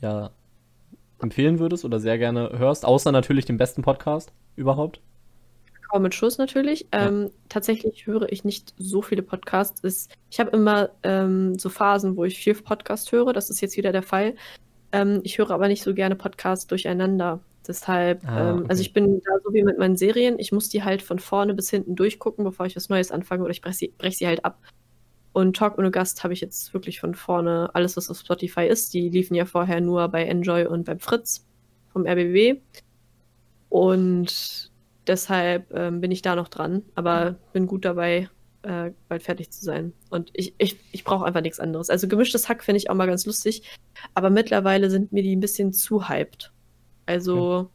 ja 0.00 0.30
empfehlen 1.20 1.58
würdest 1.60 1.84
oder 1.84 2.00
sehr 2.00 2.18
gerne 2.18 2.50
hörst, 2.58 2.84
außer 2.84 3.12
natürlich 3.12 3.44
den 3.44 3.56
besten 3.56 3.82
Podcast 3.82 4.32
überhaupt? 4.56 5.00
Kakao 5.74 6.00
mit 6.00 6.14
Schuss 6.14 6.38
natürlich. 6.38 6.88
Ja. 6.92 7.06
Ähm, 7.06 7.30
tatsächlich 7.48 8.06
höre 8.06 8.32
ich 8.32 8.44
nicht 8.44 8.74
so 8.78 9.00
viele 9.00 9.22
Podcasts. 9.22 9.80
Ist, 9.80 10.10
ich 10.28 10.40
habe 10.40 10.50
immer 10.50 10.90
ähm, 11.04 11.56
so 11.56 11.68
Phasen, 11.68 12.16
wo 12.16 12.24
ich 12.24 12.38
viel 12.38 12.54
Podcast 12.54 13.12
höre. 13.12 13.32
Das 13.32 13.48
ist 13.48 13.60
jetzt 13.60 13.76
wieder 13.76 13.92
der 13.92 14.02
Fall. 14.02 14.34
Ähm, 14.90 15.20
ich 15.22 15.38
höre 15.38 15.50
aber 15.50 15.68
nicht 15.68 15.82
so 15.82 15.94
gerne 15.94 16.16
Podcasts 16.16 16.66
durcheinander. 16.66 17.40
Deshalb, 17.68 18.26
ah, 18.26 18.50
ähm, 18.50 18.58
okay. 18.60 18.66
also 18.70 18.80
ich 18.80 18.92
bin 18.92 19.20
da 19.20 19.32
so 19.44 19.52
wie 19.52 19.62
mit 19.62 19.78
meinen 19.78 19.96
Serien. 19.96 20.38
Ich 20.38 20.52
muss 20.52 20.68
die 20.68 20.82
halt 20.82 21.02
von 21.02 21.18
vorne 21.18 21.54
bis 21.54 21.70
hinten 21.70 21.94
durchgucken, 21.94 22.44
bevor 22.44 22.66
ich 22.66 22.74
was 22.74 22.88
Neues 22.88 23.10
anfange 23.10 23.42
oder 23.42 23.50
ich 23.50 23.60
breche 23.60 23.76
sie, 23.76 23.94
brech 23.96 24.16
sie 24.16 24.26
halt 24.26 24.44
ab. 24.44 24.58
Und 25.32 25.56
Talk 25.56 25.78
ohne 25.78 25.90
Gast 25.90 26.24
habe 26.24 26.32
ich 26.32 26.40
jetzt 26.40 26.72
wirklich 26.72 26.98
von 26.98 27.14
vorne 27.14 27.70
alles, 27.74 27.96
was 27.96 28.10
auf 28.10 28.18
Spotify 28.18 28.66
ist. 28.66 28.94
Die 28.94 29.10
liefen 29.10 29.34
ja 29.34 29.44
vorher 29.44 29.80
nur 29.80 30.08
bei 30.08 30.24
Enjoy 30.24 30.66
und 30.66 30.84
beim 30.84 30.98
Fritz 30.98 31.46
vom 31.92 32.06
RBB. 32.06 32.60
Und 33.68 34.72
Deshalb 35.08 35.72
ähm, 35.74 36.02
bin 36.02 36.10
ich 36.10 36.20
da 36.20 36.36
noch 36.36 36.48
dran, 36.48 36.82
aber 36.94 37.36
bin 37.54 37.66
gut 37.66 37.86
dabei, 37.86 38.28
äh, 38.62 38.90
bald 39.08 39.22
fertig 39.22 39.50
zu 39.50 39.64
sein. 39.64 39.94
Und 40.10 40.30
ich, 40.34 40.54
ich, 40.58 40.76
ich 40.92 41.02
brauche 41.02 41.24
einfach 41.24 41.40
nichts 41.40 41.58
anderes. 41.58 41.88
Also 41.88 42.08
gemischtes 42.08 42.48
Hack 42.48 42.62
finde 42.62 42.76
ich 42.76 42.90
auch 42.90 42.94
mal 42.94 43.06
ganz 43.06 43.24
lustig, 43.24 43.62
aber 44.14 44.28
mittlerweile 44.28 44.90
sind 44.90 45.10
mir 45.10 45.22
die 45.22 45.34
ein 45.34 45.40
bisschen 45.40 45.72
zu 45.72 46.10
hyped. 46.10 46.52
Also 47.08 47.56
okay. 47.56 47.68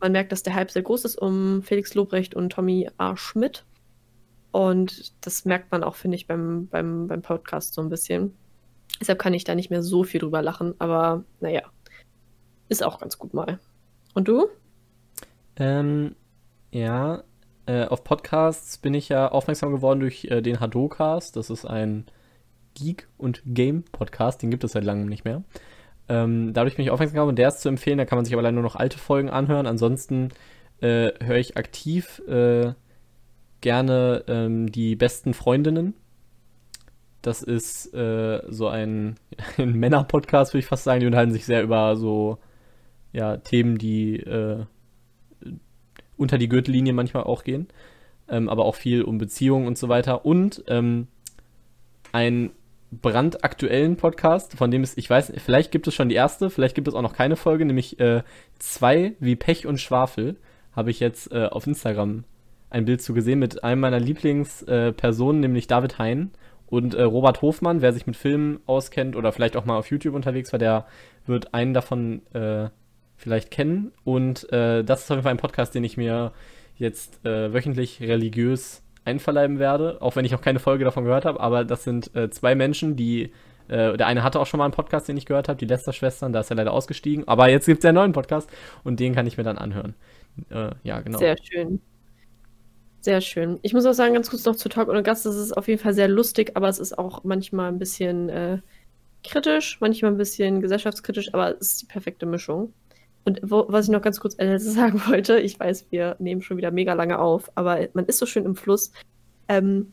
man 0.00 0.12
merkt, 0.12 0.32
dass 0.32 0.42
der 0.42 0.54
Hype 0.54 0.70
sehr 0.70 0.82
groß 0.82 1.04
ist 1.04 1.16
um 1.16 1.62
Felix 1.62 1.94
Lobrecht 1.94 2.34
und 2.34 2.50
Tommy 2.50 2.88
A. 2.96 3.14
Schmidt. 3.16 3.66
Und 4.52 5.12
das 5.20 5.44
merkt 5.44 5.70
man 5.70 5.84
auch, 5.84 5.94
finde 5.94 6.16
ich, 6.16 6.26
beim, 6.26 6.66
beim, 6.68 7.06
beim 7.08 7.20
Podcast 7.20 7.74
so 7.74 7.82
ein 7.82 7.90
bisschen. 7.90 8.34
Deshalb 8.98 9.18
kann 9.18 9.34
ich 9.34 9.44
da 9.44 9.54
nicht 9.54 9.68
mehr 9.68 9.82
so 9.82 10.02
viel 10.02 10.20
drüber 10.20 10.40
lachen, 10.40 10.74
aber 10.78 11.24
naja, 11.40 11.62
ist 12.68 12.82
auch 12.82 12.98
ganz 12.98 13.18
gut 13.18 13.34
mal. 13.34 13.58
Und 14.14 14.28
du? 14.28 14.48
Ähm, 15.56 16.16
ja, 16.70 17.22
äh, 17.66 17.84
auf 17.84 18.02
Podcasts 18.02 18.78
bin 18.78 18.94
ich 18.94 19.10
ja 19.10 19.30
aufmerksam 19.30 19.72
geworden 19.72 20.00
durch 20.00 20.24
äh, 20.24 20.40
den 20.40 20.58
Hadocast. 20.58 21.36
Das 21.36 21.50
ist 21.50 21.66
ein 21.66 22.06
Geek- 22.74 23.08
und 23.18 23.42
Game-Podcast, 23.44 24.40
den 24.40 24.50
gibt 24.50 24.64
es 24.64 24.72
seit 24.72 24.84
langem 24.84 25.06
nicht 25.06 25.26
mehr. 25.26 25.44
Ähm, 26.08 26.52
dadurch 26.54 26.76
bin 26.76 26.84
ich 26.84 26.90
aufmerksam 26.90 27.14
geworden 27.14 27.30
und 27.30 27.38
der 27.38 27.48
ist 27.48 27.60
zu 27.60 27.68
empfehlen, 27.68 27.98
da 27.98 28.04
kann 28.04 28.16
man 28.16 28.24
sich 28.24 28.34
aber 28.34 28.42
leider 28.42 28.54
nur 28.54 28.62
noch 28.62 28.76
alte 28.76 28.98
Folgen 28.98 29.30
anhören. 29.30 29.66
Ansonsten 29.66 30.30
äh, 30.80 31.10
höre 31.22 31.36
ich 31.36 31.56
aktiv 31.56 32.22
äh, 32.28 32.72
gerne 33.60 34.24
ähm, 34.28 34.70
die 34.70 34.96
besten 34.96 35.34
Freundinnen. 35.34 35.94
Das 37.22 37.42
ist 37.42 37.92
äh, 37.94 38.42
so 38.48 38.68
ein, 38.68 39.16
ein 39.58 39.72
Männer-Podcast, 39.72 40.54
würde 40.54 40.60
ich 40.60 40.66
fast 40.66 40.84
sagen. 40.84 41.00
Die 41.00 41.06
unterhalten 41.06 41.32
sich 41.32 41.44
sehr 41.44 41.62
über 41.62 41.96
so 41.96 42.38
ja, 43.12 43.36
Themen, 43.38 43.78
die 43.78 44.16
äh, 44.16 44.64
unter 46.16 46.38
die 46.38 46.48
Gürtellinie 46.48 46.92
manchmal 46.92 47.24
auch 47.24 47.44
gehen, 47.44 47.68
ähm, 48.28 48.48
aber 48.48 48.64
auch 48.64 48.74
viel 48.74 49.02
um 49.02 49.18
Beziehungen 49.18 49.66
und 49.66 49.78
so 49.78 49.88
weiter. 49.88 50.24
Und 50.24 50.64
ähm, 50.68 51.08
ein 52.12 52.50
brandaktuellen 52.90 53.96
Podcast, 53.96 54.54
von 54.56 54.70
dem 54.70 54.82
es, 54.82 54.96
ich 54.96 55.08
weiß, 55.08 55.32
vielleicht 55.36 55.70
gibt 55.70 55.86
es 55.86 55.94
schon 55.94 56.08
die 56.08 56.14
erste, 56.14 56.50
vielleicht 56.50 56.74
gibt 56.74 56.88
es 56.88 56.94
auch 56.94 57.02
noch 57.02 57.14
keine 57.14 57.36
Folge, 57.36 57.64
nämlich 57.64 58.00
äh, 58.00 58.22
zwei 58.58 59.14
wie 59.20 59.36
Pech 59.36 59.66
und 59.66 59.78
Schwafel, 59.80 60.36
habe 60.72 60.90
ich 60.90 61.00
jetzt 61.00 61.32
äh, 61.32 61.46
auf 61.46 61.66
Instagram 61.66 62.24
ein 62.70 62.84
Bild 62.84 63.02
zu 63.02 63.14
gesehen 63.14 63.38
mit 63.38 63.64
einem 63.64 63.80
meiner 63.80 64.00
Lieblingspersonen, 64.00 65.40
nämlich 65.40 65.66
David 65.66 65.98
Hein 65.98 66.30
und 66.66 66.94
äh, 66.94 67.02
Robert 67.02 67.40
Hofmann, 67.42 67.80
wer 67.80 67.92
sich 67.92 68.06
mit 68.06 68.16
Filmen 68.16 68.60
auskennt 68.66 69.16
oder 69.16 69.32
vielleicht 69.32 69.56
auch 69.56 69.64
mal 69.64 69.78
auf 69.78 69.90
YouTube 69.90 70.14
unterwegs 70.14 70.52
war, 70.52 70.58
der 70.58 70.86
wird 71.26 71.54
einen 71.54 71.74
davon 71.74 72.22
äh, 72.34 72.68
vielleicht 73.16 73.50
kennen. 73.50 73.92
Und 74.04 74.50
äh, 74.52 74.84
das 74.84 75.04
ist 75.04 75.10
auf 75.10 75.16
jeden 75.16 75.24
Fall 75.24 75.32
ein 75.32 75.38
Podcast, 75.38 75.74
den 75.74 75.84
ich 75.84 75.96
mir 75.96 76.32
jetzt 76.76 77.24
äh, 77.24 77.52
wöchentlich 77.52 78.00
religiös 78.00 78.82
einverleiben 79.08 79.58
werde, 79.58 79.98
auch 80.00 80.16
wenn 80.16 80.24
ich 80.24 80.32
noch 80.32 80.42
keine 80.42 80.58
Folge 80.58 80.84
davon 80.84 81.04
gehört 81.04 81.24
habe. 81.24 81.40
Aber 81.40 81.64
das 81.64 81.84
sind 81.84 82.14
äh, 82.14 82.30
zwei 82.30 82.54
Menschen, 82.54 82.96
die 82.96 83.32
äh, 83.68 83.96
der 83.96 84.06
eine 84.06 84.22
hatte 84.22 84.40
auch 84.40 84.46
schon 84.46 84.58
mal 84.58 84.64
einen 84.64 84.72
Podcast, 84.72 85.08
den 85.08 85.16
ich 85.16 85.26
gehört 85.26 85.48
habe, 85.48 85.58
die 85.58 85.66
Lester-Schwestern, 85.66 86.32
da 86.32 86.40
ist 86.40 86.50
er 86.50 86.56
leider 86.56 86.72
ausgestiegen. 86.72 87.26
Aber 87.28 87.48
jetzt 87.48 87.66
gibt 87.66 87.78
es 87.78 87.84
ja 87.84 87.90
einen 87.90 87.96
neuen 87.96 88.12
Podcast 88.12 88.48
und 88.84 88.98
den 89.00 89.14
kann 89.14 89.26
ich 89.26 89.36
mir 89.36 89.44
dann 89.44 89.58
anhören. 89.58 89.94
Äh, 90.50 90.70
ja, 90.82 91.00
genau. 91.00 91.18
Sehr 91.18 91.36
schön. 91.42 91.80
Sehr 93.00 93.20
schön. 93.20 93.58
Ich 93.62 93.74
muss 93.74 93.86
auch 93.86 93.92
sagen, 93.92 94.14
ganz 94.14 94.30
kurz 94.30 94.44
noch 94.44 94.56
zu 94.56 94.68
Talk 94.68 94.88
ohne 94.88 95.02
Gast, 95.02 95.24
das 95.24 95.36
ist 95.36 95.56
auf 95.56 95.68
jeden 95.68 95.80
Fall 95.80 95.94
sehr 95.94 96.08
lustig, 96.08 96.52
aber 96.56 96.68
es 96.68 96.78
ist 96.78 96.98
auch 96.98 97.24
manchmal 97.24 97.70
ein 97.70 97.78
bisschen 97.78 98.28
äh, 98.28 98.58
kritisch, 99.22 99.78
manchmal 99.80 100.12
ein 100.12 100.16
bisschen 100.16 100.60
gesellschaftskritisch, 100.60 101.32
aber 101.32 101.56
es 101.60 101.72
ist 101.72 101.82
die 101.82 101.86
perfekte 101.86 102.26
Mischung. 102.26 102.72
Und 103.28 103.40
wo, 103.42 103.66
was 103.68 103.84
ich 103.84 103.90
noch 103.90 104.00
ganz 104.00 104.20
kurz 104.20 104.38
äh, 104.38 104.58
sagen 104.58 105.02
wollte, 105.06 105.38
ich 105.38 105.60
weiß, 105.60 105.88
wir 105.90 106.16
nehmen 106.18 106.40
schon 106.40 106.56
wieder 106.56 106.70
mega 106.70 106.94
lange 106.94 107.18
auf, 107.18 107.52
aber 107.56 107.86
man 107.92 108.06
ist 108.06 108.16
so 108.16 108.24
schön 108.24 108.46
im 108.46 108.56
Fluss. 108.56 108.90
Ähm, 109.48 109.88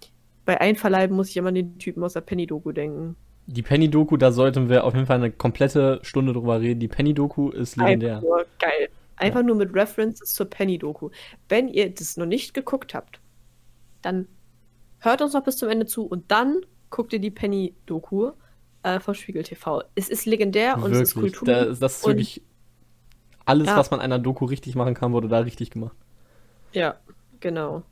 bei 0.45 0.62
Einverleiben 0.62 1.14
muss 1.18 1.30
ich 1.30 1.36
immer 1.36 1.49
an 1.49 1.56
den 1.56 1.78
Typen 1.78 2.02
aus 2.02 2.14
der 2.14 2.22
Penny-Doku 2.22 2.72
denken. 2.72 3.18
Die 3.48 3.62
Penny-Doku, 3.62 4.16
da 4.16 4.32
sollten 4.32 4.70
wir 4.70 4.86
auf 4.86 4.94
jeden 4.94 5.06
Fall 5.06 5.18
eine 5.18 5.32
komplette 5.32 5.99
Stunde 6.03 6.32
drüber 6.32 6.62
reden. 6.62 6.80
Die 6.80 6.88
Penny-Doku 6.88 7.49
ist 7.49 7.76
legendär. 7.76 8.16
Einfach 8.16 8.30
nur 8.30 8.45
geil. 8.57 8.90
Einfach 9.18 9.40
ja. 9.41 9.45
nur 9.45 9.56
mit 9.57 9.76
References 9.76 10.32
zur 10.32 10.49
Penny-Doku. 10.49 11.10
Wenn 11.49 11.68
ihr 11.68 11.94
das 11.94 12.16
noch 12.16 12.26
nicht 12.26 12.53
geguckt 12.53 12.94
habt, 12.94 13.20
dann 14.02 14.30
hört 14.99 15.22
uns 15.22 15.34
noch 15.34 15.44
bis 15.44 15.57
zum 15.57 15.68
Ende 15.68 15.88
zu 15.88 16.06
und 16.06 16.32
dann 16.32 16.62
guckt 16.90 17.12
ihr 17.12 17.20
die 17.20 17.32
Penny-Doku 17.32 18.32
äh, 18.84 19.02
von 19.02 19.14
Spiegel 19.14 19.44
TV. 19.44 19.84
Es 19.95 20.07
ist 20.07 20.26
legendär 20.26 20.76
und 20.76 20.84
wirklich? 20.84 21.02
es 21.02 21.10
ist 21.10 21.16
Kultur. 21.16 21.45
Da, 21.45 21.66
das 21.66 21.98
ist 21.98 22.07
wirklich 22.07 22.41
alles, 23.45 23.67
ja. 23.67 23.77
was 23.77 23.91
man 23.91 23.99
einer 24.01 24.19
Doku 24.19 24.45
richtig 24.45 24.76
machen 24.76 24.93
kann, 24.93 25.13
wurde 25.13 25.27
da 25.27 25.39
richtig 25.39 25.72
gemacht. 25.72 25.95
Ja, 26.73 26.95
genau. 27.39 27.84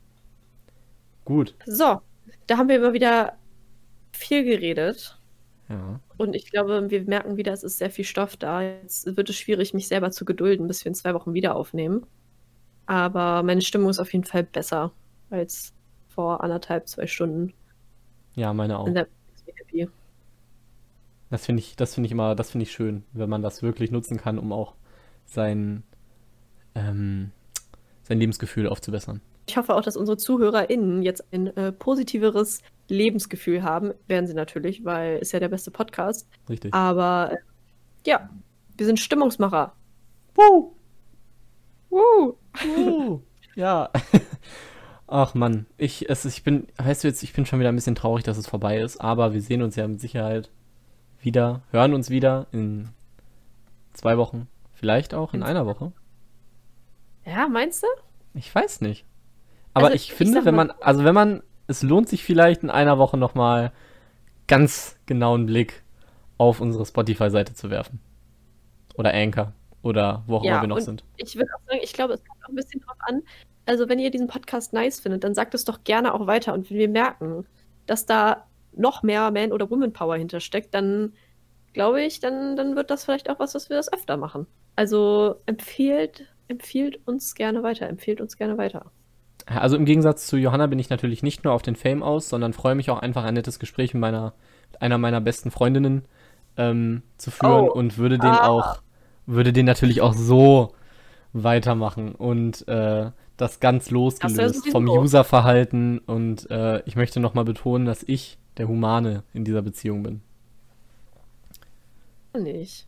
Gut. 1.24 1.54
So, 1.64 2.00
da 2.46 2.58
haben 2.58 2.68
wir 2.68 2.76
immer 2.76 2.92
wieder 2.92 3.34
viel 4.12 4.44
geredet. 4.44 5.18
Ja. 5.68 6.00
Und 6.18 6.34
ich 6.36 6.50
glaube, 6.50 6.90
wir 6.90 7.04
merken 7.04 7.36
wieder, 7.36 7.52
es 7.52 7.62
ist 7.62 7.78
sehr 7.78 7.90
viel 7.90 8.04
Stoff 8.04 8.36
da. 8.36 8.62
Jetzt 8.62 9.16
wird 9.16 9.30
es 9.30 9.36
schwierig, 9.36 9.74
mich 9.74 9.88
selber 9.88 10.10
zu 10.10 10.24
gedulden, 10.24 10.68
bis 10.68 10.84
wir 10.84 10.90
in 10.90 10.94
zwei 10.94 11.14
Wochen 11.14 11.34
wieder 11.34 11.56
aufnehmen. 11.56 12.06
Aber 12.86 13.42
meine 13.42 13.62
Stimmung 13.62 13.88
ist 13.88 13.98
auf 13.98 14.12
jeden 14.12 14.24
Fall 14.24 14.44
besser 14.44 14.92
als 15.30 15.72
vor 16.08 16.44
anderthalb, 16.44 16.86
zwei 16.88 17.06
Stunden. 17.06 17.54
Ja, 18.34 18.52
meine 18.52 18.78
auch. 18.78 18.88
Das 21.30 21.46
finde 21.46 21.60
ich, 21.60 21.74
das 21.74 21.94
finde 21.94 22.06
ich 22.06 22.12
immer, 22.12 22.34
das 22.36 22.50
finde 22.50 22.64
ich 22.64 22.72
schön, 22.72 23.02
wenn 23.12 23.28
man 23.28 23.42
das 23.42 23.62
wirklich 23.62 23.90
nutzen 23.90 24.18
kann, 24.18 24.38
um 24.38 24.52
auch 24.52 24.74
sein, 25.26 25.82
ähm, 26.74 27.30
sein 28.02 28.18
Lebensgefühl 28.18 28.68
aufzubessern. 28.68 29.20
Ich 29.46 29.56
hoffe 29.56 29.74
auch, 29.74 29.82
dass 29.82 29.96
unsere 29.96 30.16
ZuhörerInnen 30.16 31.02
jetzt 31.02 31.24
ein 31.32 31.48
äh, 31.56 31.72
positiveres 31.72 32.62
Lebensgefühl 32.88 33.62
haben. 33.62 33.92
Werden 34.06 34.26
sie 34.26 34.34
natürlich, 34.34 34.84
weil 34.84 35.18
ist 35.18 35.32
ja 35.32 35.40
der 35.40 35.48
beste 35.48 35.70
Podcast. 35.70 36.28
Richtig. 36.48 36.72
Aber 36.72 37.32
äh, 37.32 37.36
ja, 38.06 38.30
wir 38.76 38.86
sind 38.86 39.00
Stimmungsmacher. 39.00 39.74
Woo! 40.34 40.74
Woo! 41.90 42.36
Woo! 42.76 43.22
ja. 43.54 43.90
Ach 45.06 45.34
Mann, 45.34 45.66
ich, 45.76 46.08
es, 46.08 46.24
ich 46.24 46.42
bin, 46.42 46.66
weißt 46.78 47.04
du 47.04 47.08
jetzt, 47.08 47.22
ich 47.22 47.34
bin 47.34 47.44
schon 47.44 47.60
wieder 47.60 47.68
ein 47.68 47.74
bisschen 47.74 47.94
traurig, 47.94 48.24
dass 48.24 48.38
es 48.38 48.46
vorbei 48.46 48.80
ist, 48.80 49.00
aber 49.00 49.34
wir 49.34 49.42
sehen 49.42 49.62
uns 49.62 49.76
ja 49.76 49.86
mit 49.86 50.00
Sicherheit 50.00 50.50
wieder, 51.20 51.62
hören 51.70 51.94
uns 51.94 52.10
wieder 52.10 52.46
in 52.52 52.88
zwei 53.92 54.16
Wochen. 54.16 54.48
Vielleicht 54.74 55.14
auch 55.14 55.32
in 55.34 55.42
einer 55.42 55.66
Woche. 55.66 55.92
Ja, 57.24 57.48
meinst 57.48 57.82
du? 57.82 57.86
Ich 58.34 58.54
weiß 58.54 58.80
nicht. 58.80 59.04
Aber 59.72 59.86
also, 59.86 59.96
ich 59.96 60.12
finde, 60.12 60.40
ich 60.40 60.44
wenn 60.44 60.54
man, 60.54 60.70
also 60.80 61.04
wenn 61.04 61.14
man, 61.14 61.42
es 61.66 61.82
lohnt 61.82 62.08
sich 62.08 62.22
vielleicht 62.22 62.62
in 62.62 62.70
einer 62.70 62.98
Woche 62.98 63.16
nochmal 63.16 63.72
ganz 64.46 64.98
genauen 65.06 65.46
Blick 65.46 65.82
auf 66.38 66.60
unsere 66.60 66.84
Spotify-Seite 66.84 67.54
zu 67.54 67.70
werfen. 67.70 68.00
Oder 68.96 69.14
Anchor. 69.14 69.52
Oder 69.82 70.22
wo 70.26 70.36
auch 70.36 70.44
ja, 70.44 70.52
immer 70.52 70.62
wir 70.62 70.68
noch 70.68 70.80
sind. 70.80 71.04
Ich 71.16 71.36
würde 71.36 71.50
auch 71.54 71.66
sagen, 71.68 71.80
ich 71.82 71.92
glaube, 71.92 72.14
es 72.14 72.24
kommt 72.24 72.44
auch 72.44 72.48
ein 72.48 72.54
bisschen 72.54 72.80
drauf 72.80 72.96
an. 73.00 73.22
Also, 73.66 73.88
wenn 73.88 73.98
ihr 73.98 74.10
diesen 74.10 74.28
Podcast 74.28 74.72
nice 74.72 75.00
findet, 75.00 75.24
dann 75.24 75.34
sagt 75.34 75.54
es 75.54 75.64
doch 75.64 75.84
gerne 75.84 76.14
auch 76.14 76.26
weiter. 76.26 76.54
Und 76.54 76.70
wenn 76.70 76.78
wir 76.78 76.88
merken, 76.88 77.46
dass 77.86 78.06
da 78.06 78.46
noch 78.72 79.02
mehr 79.02 79.30
Man- 79.30 79.52
oder 79.52 79.70
Woman-Power 79.70 80.16
hintersteckt, 80.16 80.74
dann 80.74 81.12
glaube 81.72 82.02
ich, 82.02 82.20
dann, 82.20 82.56
dann 82.56 82.76
wird 82.76 82.90
das 82.90 83.04
vielleicht 83.04 83.28
auch 83.28 83.38
was, 83.38 83.54
was 83.54 83.68
wir 83.68 83.76
das 83.76 83.92
öfter 83.92 84.16
machen. 84.16 84.46
Also 84.76 85.36
empfehlt, 85.46 86.26
empfiehlt 86.48 87.06
uns 87.06 87.34
gerne 87.34 87.62
weiter, 87.62 87.88
empfehlt 87.88 88.20
uns 88.20 88.36
gerne 88.36 88.58
weiter. 88.58 88.90
Also 89.46 89.76
im 89.76 89.84
Gegensatz 89.84 90.26
zu 90.26 90.36
Johanna 90.36 90.66
bin 90.66 90.78
ich 90.78 90.90
natürlich 90.90 91.22
nicht 91.22 91.44
nur 91.44 91.52
auf 91.52 91.62
den 91.62 91.76
Fame 91.76 92.02
aus, 92.02 92.28
sondern 92.28 92.52
freue 92.52 92.74
mich 92.74 92.90
auch 92.90 92.98
einfach 92.98 93.24
ein 93.24 93.34
nettes 93.34 93.58
Gespräch 93.58 93.92
mit 93.92 94.00
meiner, 94.00 94.32
mit 94.72 94.82
einer 94.82 94.98
meiner 94.98 95.20
besten 95.20 95.50
Freundinnen 95.50 96.06
ähm, 96.56 97.02
zu 97.18 97.30
führen 97.30 97.68
oh. 97.68 97.72
und 97.72 97.98
würde 97.98 98.18
den 98.18 98.30
ah. 98.30 98.48
auch, 98.48 98.82
würde 99.26 99.52
den 99.52 99.66
natürlich 99.66 100.00
auch 100.00 100.14
so 100.14 100.74
weitermachen 101.32 102.14
und 102.14 102.66
äh, 102.68 103.10
das 103.36 103.60
ganz 103.60 103.90
losgelöst 103.90 104.68
vom 104.70 104.88
Userverhalten 104.88 105.98
und 105.98 106.48
äh, 106.50 106.80
ich 106.86 106.96
möchte 106.96 107.20
nochmal 107.20 107.44
betonen, 107.44 107.84
dass 107.84 108.02
ich 108.04 108.38
der 108.56 108.68
Humane 108.68 109.24
in 109.32 109.44
dieser 109.44 109.62
Beziehung 109.62 110.04
bin. 110.04 110.22
Nicht. 112.36 112.86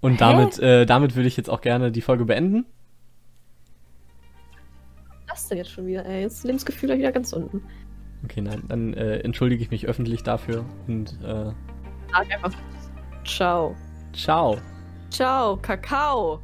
Und 0.00 0.20
damit, 0.20 0.58
äh, 0.58 0.86
damit 0.86 1.16
würde 1.16 1.28
ich 1.28 1.36
jetzt 1.36 1.50
auch 1.50 1.60
gerne 1.60 1.90
die 1.90 2.00
Folge 2.00 2.24
beenden. 2.24 2.66
Was 5.28 5.42
ist 5.42 5.50
denn 5.50 5.58
jetzt 5.58 5.70
schon 5.70 5.86
wieder? 5.86 6.06
Ey, 6.06 6.22
jetzt 6.22 6.38
ist 6.38 6.44
Lebensgefühl 6.44 6.96
wieder 6.96 7.12
ganz 7.12 7.32
unten. 7.32 7.62
Okay, 8.24 8.40
nein, 8.40 8.62
dann 8.68 8.94
äh, 8.94 9.18
entschuldige 9.18 9.62
ich 9.62 9.70
mich 9.70 9.86
öffentlich 9.86 10.22
dafür 10.22 10.64
und 10.86 11.12
äh, 11.22 11.52
Sag 12.10 12.32
einfach 12.32 12.52
Ciao. 13.24 13.76
Ciao. 14.12 14.56
Ciao, 15.10 15.56
Kakao. 15.56 16.40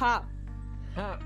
Ha. 0.00 0.24
Ha. 0.96 1.18